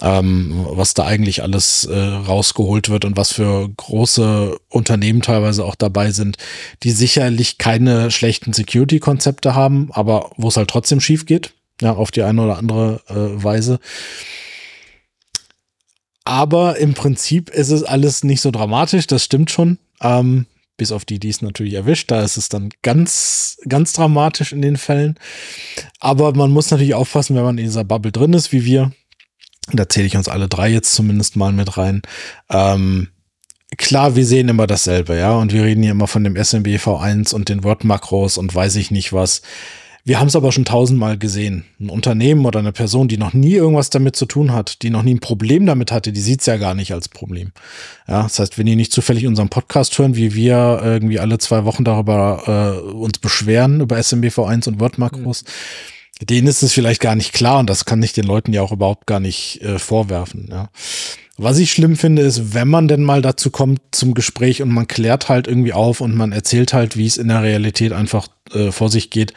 ähm, 0.00 0.66
was 0.70 0.94
da 0.94 1.04
eigentlich 1.04 1.42
alles 1.42 1.84
äh, 1.84 1.96
rausgeholt 1.96 2.88
wird 2.88 3.04
und 3.04 3.16
was 3.18 3.30
für 3.30 3.68
große 3.76 4.58
Unternehmen 4.70 5.20
teilweise 5.20 5.66
auch 5.66 5.74
dabei 5.74 6.12
sind, 6.12 6.38
die 6.82 6.92
sicherlich 6.92 7.58
keine 7.58 8.10
schlechten 8.10 8.54
Security-Konzepte 8.54 9.54
haben, 9.54 9.90
aber 9.92 10.30
wo 10.38 10.48
es 10.48 10.56
halt 10.56 10.70
trotzdem 10.70 11.00
schief 11.00 11.26
geht. 11.26 11.52
Ja, 11.82 11.92
auf 11.92 12.10
die 12.10 12.22
eine 12.22 12.42
oder 12.42 12.56
andere 12.56 13.02
äh, 13.08 13.44
Weise. 13.44 13.80
Aber 16.26 16.76
im 16.78 16.94
Prinzip 16.94 17.50
ist 17.50 17.70
es 17.70 17.84
alles 17.84 18.24
nicht 18.24 18.40
so 18.40 18.50
dramatisch, 18.50 19.06
das 19.06 19.22
stimmt 19.22 19.48
schon. 19.52 19.78
Ähm, 20.02 20.46
bis 20.76 20.90
auf 20.90 21.04
die, 21.04 21.20
die 21.20 21.28
es 21.28 21.40
natürlich 21.40 21.74
erwischt. 21.74 22.10
Da 22.10 22.20
ist 22.22 22.36
es 22.36 22.48
dann 22.48 22.70
ganz, 22.82 23.58
ganz 23.68 23.92
dramatisch 23.92 24.52
in 24.52 24.60
den 24.60 24.76
Fällen. 24.76 25.18
Aber 26.00 26.34
man 26.34 26.50
muss 26.50 26.70
natürlich 26.70 26.94
aufpassen, 26.94 27.36
wenn 27.36 27.44
man 27.44 27.58
in 27.58 27.64
dieser 27.64 27.84
Bubble 27.84 28.10
drin 28.10 28.32
ist, 28.32 28.50
wie 28.50 28.64
wir. 28.64 28.90
Da 29.72 29.88
zähle 29.88 30.08
ich 30.08 30.16
uns 30.16 30.28
alle 30.28 30.48
drei 30.48 30.68
jetzt 30.68 30.94
zumindest 30.94 31.36
mal 31.36 31.52
mit 31.52 31.76
rein. 31.78 32.02
Ähm, 32.50 33.08
klar, 33.76 34.16
wir 34.16 34.26
sehen 34.26 34.48
immer 34.48 34.66
dasselbe, 34.66 35.16
ja. 35.16 35.30
Und 35.30 35.52
wir 35.52 35.62
reden 35.62 35.84
hier 35.84 35.92
immer 35.92 36.08
von 36.08 36.24
dem 36.24 36.34
SMB 36.34 36.66
V1 36.66 37.34
und 37.36 37.48
den 37.48 37.62
Word-Makros 37.62 38.36
und 38.36 38.52
weiß 38.52 38.74
ich 38.74 38.90
nicht 38.90 39.12
was. 39.12 39.42
Wir 40.06 40.20
haben 40.20 40.28
es 40.28 40.36
aber 40.36 40.52
schon 40.52 40.64
tausendmal 40.64 41.18
gesehen. 41.18 41.64
Ein 41.80 41.90
Unternehmen 41.90 42.46
oder 42.46 42.60
eine 42.60 42.70
Person, 42.70 43.08
die 43.08 43.18
noch 43.18 43.32
nie 43.32 43.54
irgendwas 43.54 43.90
damit 43.90 44.14
zu 44.14 44.24
tun 44.24 44.52
hat, 44.52 44.82
die 44.82 44.90
noch 44.90 45.02
nie 45.02 45.14
ein 45.14 45.18
Problem 45.18 45.66
damit 45.66 45.90
hatte, 45.90 46.12
die 46.12 46.20
sieht 46.20 46.40
es 46.40 46.46
ja 46.46 46.58
gar 46.58 46.74
nicht 46.74 46.92
als 46.92 47.08
Problem. 47.08 47.50
Ja, 48.06 48.22
das 48.22 48.38
heißt, 48.38 48.56
wenn 48.56 48.66
die 48.66 48.76
nicht 48.76 48.92
zufällig 48.92 49.26
unseren 49.26 49.48
Podcast 49.48 49.98
hören, 49.98 50.14
wie 50.14 50.32
wir 50.32 50.80
irgendwie 50.80 51.18
alle 51.18 51.38
zwei 51.38 51.64
Wochen 51.64 51.82
darüber 51.82 52.84
äh, 52.86 52.88
uns 52.88 53.18
beschweren, 53.18 53.80
über 53.80 53.96
SMBV1 53.96 54.68
und 54.68 54.78
Word-Makros, 54.78 55.42
mhm. 55.42 56.26
denen 56.26 56.46
ist 56.46 56.62
es 56.62 56.72
vielleicht 56.72 57.00
gar 57.00 57.16
nicht 57.16 57.32
klar 57.32 57.58
und 57.58 57.68
das 57.68 57.84
kann 57.84 58.00
ich 58.00 58.12
den 58.12 58.26
Leuten 58.26 58.52
ja 58.52 58.62
auch 58.62 58.70
überhaupt 58.70 59.08
gar 59.08 59.18
nicht 59.18 59.60
äh, 59.62 59.80
vorwerfen. 59.80 60.46
Ja. 60.52 60.70
Was 61.36 61.58
ich 61.58 61.72
schlimm 61.72 61.96
finde, 61.96 62.22
ist, 62.22 62.54
wenn 62.54 62.68
man 62.68 62.86
denn 62.86 63.02
mal 63.02 63.22
dazu 63.22 63.50
kommt 63.50 63.80
zum 63.90 64.14
Gespräch 64.14 64.62
und 64.62 64.70
man 64.70 64.86
klärt 64.86 65.28
halt 65.28 65.48
irgendwie 65.48 65.72
auf 65.72 66.00
und 66.00 66.14
man 66.14 66.30
erzählt 66.30 66.72
halt, 66.72 66.96
wie 66.96 67.06
es 67.06 67.16
in 67.16 67.26
der 67.26 67.42
Realität 67.42 67.92
einfach 67.92 68.28
äh, 68.52 68.70
vor 68.70 68.88
sich 68.88 69.10
geht, 69.10 69.32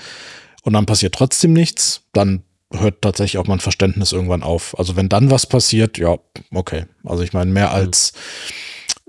und 0.64 0.74
dann 0.74 0.86
passiert 0.86 1.16
trotzdem 1.16 1.54
nichts, 1.54 2.04
dann 2.14 2.44
hört 2.72 3.02
tatsächlich 3.02 3.38
auch 3.40 3.48
mein 3.48 3.60
Verständnis 3.60 4.12
irgendwann 4.12 4.44
auf. 4.44 4.78
Also 4.78 4.96
wenn 4.96 5.10
dann 5.10 5.32
was 5.32 5.46
passiert, 5.46 5.98
ja, 5.98 6.18
okay. 6.54 6.86
Also 7.04 7.24
ich 7.24 7.34
meine, 7.34 7.52
mehr 7.52 7.72
als 7.72 8.14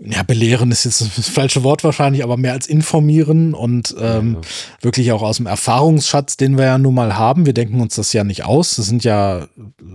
ja, 0.02 0.22
belehren 0.22 0.70
ist 0.70 0.84
jetzt 0.84 1.02
das 1.18 1.28
falsche 1.28 1.62
Wort 1.62 1.84
wahrscheinlich, 1.84 2.24
aber 2.24 2.38
mehr 2.38 2.54
als 2.54 2.66
informieren 2.66 3.52
und 3.52 3.94
ähm, 4.00 4.38
ja. 4.40 4.48
wirklich 4.80 5.12
auch 5.12 5.22
aus 5.22 5.36
dem 5.36 5.46
Erfahrungsschatz, 5.46 6.38
den 6.38 6.56
wir 6.56 6.64
ja 6.64 6.78
nun 6.78 6.94
mal 6.94 7.18
haben. 7.18 7.44
Wir 7.44 7.52
denken 7.52 7.80
uns 7.80 7.96
das 7.96 8.14
ja 8.14 8.24
nicht 8.24 8.44
aus. 8.44 8.76
Das 8.76 8.86
sind 8.86 9.04
ja 9.04 9.48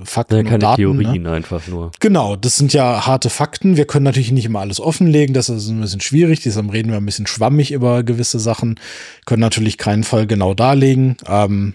Fakten. 0.03 0.35
Ja, 0.35 0.43
keine 0.43 0.55
und 0.55 0.63
Daten, 0.63 0.81
Theorien 0.81 1.23
ne? 1.23 1.31
einfach 1.31 1.67
nur. 1.67 1.91
Genau, 1.99 2.35
das 2.35 2.57
sind 2.57 2.71
ja 2.71 3.07
harte 3.07 3.31
Fakten. 3.31 3.77
Wir 3.77 3.85
können 3.85 4.03
natürlich 4.03 4.31
nicht 4.31 4.45
immer 4.45 4.59
alles 4.59 4.79
offenlegen. 4.79 5.33
Das 5.33 5.49
ist 5.49 5.69
ein 5.69 5.81
bisschen 5.81 6.01
schwierig. 6.01 6.41
Deshalb 6.41 6.71
reden 6.71 6.91
wir 6.91 6.97
ein 6.97 7.05
bisschen 7.05 7.25
schwammig 7.25 7.71
über 7.71 8.03
gewisse 8.03 8.39
Sachen. 8.39 8.79
Können 9.25 9.41
natürlich 9.41 9.79
keinen 9.79 10.03
Fall 10.03 10.27
genau 10.27 10.53
darlegen. 10.53 11.17
Ähm, 11.27 11.73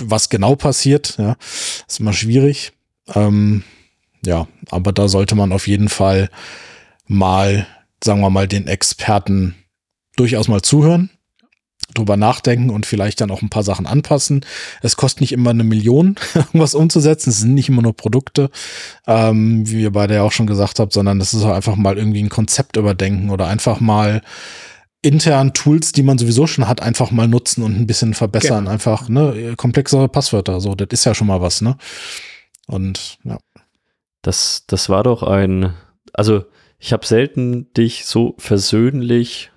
was 0.00 0.28
genau 0.28 0.56
passiert, 0.56 1.16
ja, 1.18 1.36
ist 1.86 2.00
immer 2.00 2.12
schwierig. 2.12 2.72
Ähm, 3.14 3.62
ja, 4.24 4.48
aber 4.70 4.92
da 4.92 5.06
sollte 5.06 5.36
man 5.36 5.52
auf 5.52 5.68
jeden 5.68 5.88
Fall 5.88 6.28
mal, 7.08 7.66
sagen 8.02 8.20
wir 8.20 8.30
mal, 8.30 8.48
den 8.48 8.66
Experten 8.66 9.54
durchaus 10.16 10.48
mal 10.48 10.62
zuhören, 10.62 11.10
drüber 11.94 12.16
nachdenken 12.16 12.70
und 12.70 12.86
vielleicht 12.86 13.20
dann 13.20 13.30
auch 13.30 13.42
ein 13.42 13.50
paar 13.50 13.62
Sachen 13.62 13.86
anpassen. 13.86 14.44
Es 14.82 14.96
kostet 14.96 15.22
nicht 15.22 15.32
immer 15.32 15.50
eine 15.50 15.64
Million, 15.64 16.16
irgendwas 16.34 16.74
umzusetzen. 16.74 17.30
Es 17.30 17.40
sind 17.40 17.54
nicht 17.54 17.68
immer 17.68 17.82
nur 17.82 17.96
Produkte, 17.96 18.50
ähm, 19.06 19.68
wie 19.68 19.82
ihr 19.82 19.92
beide 19.92 20.14
ja 20.14 20.22
auch 20.22 20.32
schon 20.32 20.46
gesagt 20.46 20.78
habt, 20.78 20.92
sondern 20.92 21.20
es 21.20 21.34
ist 21.34 21.42
auch 21.42 21.54
einfach 21.54 21.76
mal 21.76 21.96
irgendwie 21.96 22.22
ein 22.22 22.28
Konzept 22.28 22.76
überdenken 22.76 23.30
oder 23.30 23.46
einfach 23.46 23.80
mal 23.80 24.22
intern 25.00 25.54
Tools, 25.54 25.92
die 25.92 26.02
man 26.02 26.18
sowieso 26.18 26.46
schon 26.46 26.66
hat, 26.68 26.82
einfach 26.82 27.10
mal 27.10 27.28
nutzen 27.28 27.62
und 27.62 27.78
ein 27.78 27.86
bisschen 27.86 28.14
verbessern. 28.14 28.64
Genau. 28.64 28.70
Einfach, 28.70 29.08
ne, 29.08 29.54
komplexere 29.56 30.08
Passwörter. 30.08 30.60
So, 30.60 30.74
das 30.74 30.88
ist 30.90 31.04
ja 31.04 31.14
schon 31.14 31.28
mal 31.28 31.40
was, 31.40 31.60
ne? 31.60 31.76
Und 32.66 33.18
ja. 33.24 33.38
Das, 34.22 34.64
das 34.66 34.88
war 34.88 35.04
doch 35.04 35.22
ein, 35.22 35.72
also 36.12 36.44
ich 36.78 36.92
habe 36.92 37.06
selten 37.06 37.72
dich 37.74 38.04
so 38.04 38.34
versöhnlich 38.38 39.50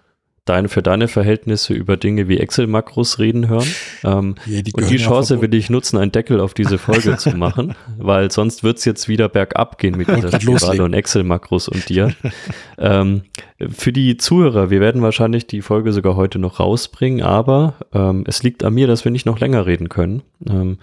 deine, 0.46 0.70
für 0.70 0.82
deine 0.82 1.08
Verhältnisse 1.08 1.74
über 1.74 1.98
Dinge 1.98 2.28
wie 2.28 2.40
Excel-Makros 2.40 3.20
reden 3.20 3.48
hören. 3.48 3.68
Ähm, 4.04 4.36
ja, 4.48 4.62
die 4.62 4.74
und 4.74 4.90
die 4.90 4.98
Chance 4.98 5.40
will 5.42 5.54
ich 5.54 5.70
nutzen, 5.70 5.98
einen 5.98 6.12
Deckel 6.12 6.40
auf 6.40 6.54
diese 6.54 6.78
Folge 6.78 7.16
zu 7.18 7.38
machen, 7.38 7.76
weil 7.98 8.32
sonst 8.32 8.64
wird 8.64 8.80
es 8.80 8.86
jetzt 8.86 9.08
wieder 9.08 9.30
bergab 9.30 9.78
gehen 9.78 9.98
mit 9.98 10.08
dieser 10.08 10.40
Spirale 10.42 10.84
und 10.84 10.94
Excel-Makros 10.94 11.70
und 11.70 11.88
dir. 11.90 12.14
ähm, 12.80 13.22
für 13.70 13.94
die 13.94 14.18
Zuhörer, 14.18 14.72
wir 14.72 14.80
werden 14.80 15.04
wahrscheinlich 15.04 15.46
die 15.46 15.62
Folge 15.62 15.94
sogar 15.94 16.16
heute 16.16 16.40
noch 16.40 16.60
rausbringen, 16.60 17.22
aber 17.22 17.76
ähm, 17.94 18.24
es 18.28 18.42
liegt 18.42 18.64
an 18.64 18.74
mir, 18.74 18.88
dass 18.88 19.06
wir 19.06 19.12
nicht 19.12 19.28
noch 19.28 19.40
länger 19.40 19.68
reden 19.68 19.90
können. 19.90 20.24
Ähm, 20.50 20.80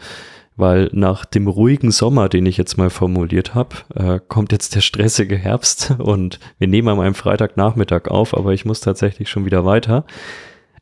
weil 0.59 0.91
nach 0.93 1.25
dem 1.25 1.47
ruhigen 1.47 1.93
Sommer, 1.93 2.29
den 2.29 2.45
ich 2.45 2.57
jetzt 2.57 2.77
mal 2.77 2.91
formuliert 2.91 3.55
habe, 3.55 3.77
äh, 3.95 4.21
kommt 4.27 4.53
jetzt 4.53 4.75
der 4.75 4.81
stressige 4.81 5.37
Herbst 5.37 5.95
und 5.99 6.41
wir 6.59 6.69
nehmen 6.69 6.89
am 6.89 7.01
einem 7.01 7.15
Freitagnachmittag 7.15 8.09
auf, 8.09 8.37
aber 8.37 8.53
ich 8.53 8.65
muss 8.65 8.81
tatsächlich 8.81 9.31
schon 9.31 9.47
wieder 9.47 9.65
weiter. 9.65 10.05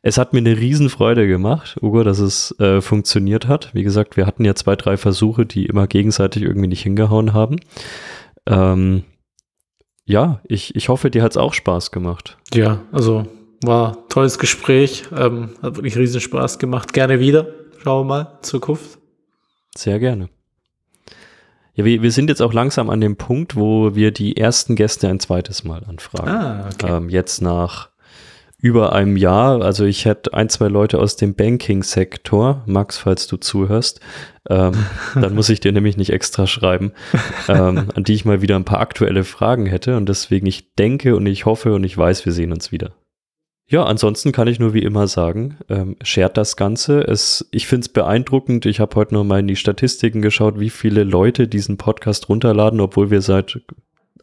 Es 0.01 0.17
hat 0.17 0.33
mir 0.33 0.39
eine 0.39 0.57
Riesenfreude 0.57 1.27
gemacht, 1.27 1.77
Ugo, 1.81 2.03
dass 2.03 2.19
es 2.19 2.57
äh, 2.59 2.81
funktioniert 2.81 3.47
hat. 3.47 3.73
Wie 3.73 3.83
gesagt, 3.83 4.17
wir 4.17 4.25
hatten 4.25 4.45
ja 4.45 4.55
zwei, 4.55 4.75
drei 4.75 4.97
Versuche, 4.97 5.45
die 5.45 5.65
immer 5.65 5.87
gegenseitig 5.87 6.43
irgendwie 6.43 6.67
nicht 6.67 6.83
hingehauen 6.83 7.33
haben. 7.33 7.57
Ähm, 8.45 9.03
ja, 10.05 10.39
ich, 10.47 10.75
ich 10.75 10.89
hoffe, 10.89 11.11
dir 11.11 11.21
hat 11.21 11.31
es 11.31 11.37
auch 11.37 11.53
Spaß 11.53 11.91
gemacht. 11.91 12.37
Ja, 12.53 12.81
also 12.91 13.25
war 13.63 14.07
tolles 14.09 14.39
Gespräch. 14.39 15.03
Ähm, 15.15 15.49
hat 15.61 15.75
wirklich 15.75 15.97
riesen 15.97 16.21
Spaß 16.21 16.57
gemacht. 16.57 16.93
Gerne 16.93 17.19
wieder. 17.19 17.47
Schauen 17.83 18.07
wir 18.07 18.15
mal, 18.15 18.39
Zukunft. 18.41 18.99
Sehr 19.77 19.99
gerne. 19.99 20.29
Ja, 21.75 21.85
wir, 21.85 22.01
wir 22.01 22.11
sind 22.11 22.29
jetzt 22.29 22.41
auch 22.41 22.53
langsam 22.53 22.89
an 22.89 22.99
dem 22.99 23.17
Punkt, 23.17 23.55
wo 23.55 23.93
wir 23.93 24.11
die 24.11 24.35
ersten 24.35 24.75
Gäste 24.75 25.07
ein 25.07 25.19
zweites 25.19 25.63
Mal 25.63 25.83
anfragen. 25.83 26.29
Ah, 26.29 26.69
okay. 26.73 26.97
Ähm, 26.97 27.09
jetzt 27.09 27.41
nach 27.41 27.89
über 28.59 28.93
einem 28.93 29.17
Jahr, 29.17 29.61
also 29.61 29.85
ich 29.85 30.05
hätte 30.05 30.33
ein, 30.33 30.49
zwei 30.49 30.67
Leute 30.67 30.97
aus 30.97 31.15
dem 31.15 31.35
Banking-Sektor, 31.35 32.63
Max, 32.65 32.97
falls 32.97 33.27
du 33.27 33.37
zuhörst, 33.37 33.99
ähm, 34.49 34.73
dann 35.13 35.35
muss 35.35 35.49
ich 35.49 35.59
dir 35.59 35.71
nämlich 35.71 35.95
nicht 35.95 36.09
extra 36.11 36.47
schreiben, 36.47 36.93
ähm, 37.47 37.89
an 37.93 38.03
die 38.03 38.15
ich 38.15 38.25
mal 38.25 38.41
wieder 38.41 38.55
ein 38.55 38.65
paar 38.65 38.79
aktuelle 38.79 39.23
Fragen 39.23 39.67
hätte 39.67 39.95
und 39.95 40.09
deswegen 40.09 40.47
ich 40.47 40.73
denke 40.73 41.15
und 41.15 41.27
ich 41.27 41.45
hoffe 41.45 41.75
und 41.75 41.83
ich 41.83 41.95
weiß, 41.95 42.25
wir 42.25 42.33
sehen 42.33 42.51
uns 42.51 42.71
wieder. 42.71 42.93
Ja, 43.69 43.83
ansonsten 43.83 44.31
kann 44.31 44.47
ich 44.47 44.59
nur 44.59 44.73
wie 44.73 44.83
immer 44.83 45.07
sagen, 45.07 45.57
ähm, 45.67 45.97
shared 46.01 46.37
das 46.37 46.55
Ganze. 46.55 47.01
Es, 47.01 47.45
ich 47.51 47.67
finde 47.67 47.85
es 47.85 47.89
beeindruckend. 47.89 48.65
Ich 48.65 48.79
habe 48.79 48.95
heute 48.95 49.13
noch 49.13 49.25
mal 49.25 49.41
in 49.41 49.47
die 49.47 49.57
Statistiken 49.57 50.21
geschaut, 50.21 50.57
wie 50.57 50.69
viele 50.69 51.03
Leute 51.03 51.49
diesen 51.49 51.75
Podcast 51.75 52.29
runterladen, 52.29 52.79
obwohl 52.79 53.11
wir 53.11 53.21
seit 53.21 53.59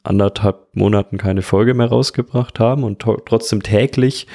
anderthalb 0.02 0.74
Monaten 0.74 1.18
keine 1.18 1.42
Folge 1.42 1.74
mehr 1.74 1.88
rausgebracht 1.88 2.58
haben 2.58 2.84
und 2.84 3.00
trotzdem 3.00 3.62
täglich 3.62 4.26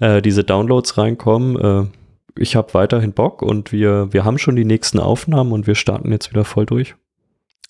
äh, 0.00 0.22
diese 0.22 0.42
Downloads 0.42 0.96
reinkommen. 0.96 1.56
Äh, 1.60 2.40
ich 2.40 2.56
habe 2.56 2.72
weiterhin 2.72 3.12
Bock 3.12 3.42
und 3.42 3.72
wir, 3.72 4.10
wir 4.12 4.24
haben 4.24 4.38
schon 4.38 4.56
die 4.56 4.64
nächsten 4.64 4.98
Aufnahmen 4.98 5.52
und 5.52 5.66
wir 5.66 5.74
starten 5.74 6.12
jetzt 6.12 6.30
wieder 6.30 6.46
voll 6.46 6.64
durch. 6.64 6.94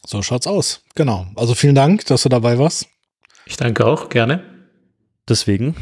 So 0.06 0.22
schaut's 0.22 0.46
aus. 0.46 0.84
Genau. 0.94 1.26
Also 1.34 1.56
vielen 1.56 1.74
Dank, 1.74 2.04
dass 2.06 2.22
du 2.22 2.28
dabei 2.28 2.58
warst. 2.60 2.86
Ich 3.44 3.56
danke 3.56 3.84
auch, 3.86 4.08
gerne. 4.08 4.42
Deswegen 5.28 5.74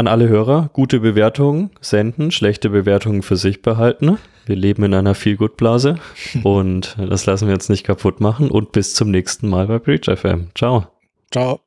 an 0.00 0.08
alle 0.08 0.28
Hörer, 0.28 0.70
gute 0.72 0.98
Bewertungen 1.00 1.70
senden, 1.80 2.30
schlechte 2.30 2.70
Bewertungen 2.70 3.22
für 3.22 3.36
sich 3.36 3.62
behalten. 3.62 4.18
Wir 4.46 4.56
leben 4.56 4.82
in 4.82 4.94
einer 4.94 5.14
Feel-Good-Blase 5.14 5.96
und 6.42 6.96
das 6.98 7.26
lassen 7.26 7.46
wir 7.46 7.52
jetzt 7.52 7.70
nicht 7.70 7.84
kaputt 7.84 8.20
machen 8.20 8.50
und 8.50 8.72
bis 8.72 8.94
zum 8.94 9.10
nächsten 9.10 9.48
Mal 9.48 9.66
bei 9.66 9.78
Breach 9.78 10.06
FM. 10.06 10.48
Ciao. 10.54 10.86
Ciao. 11.30 11.60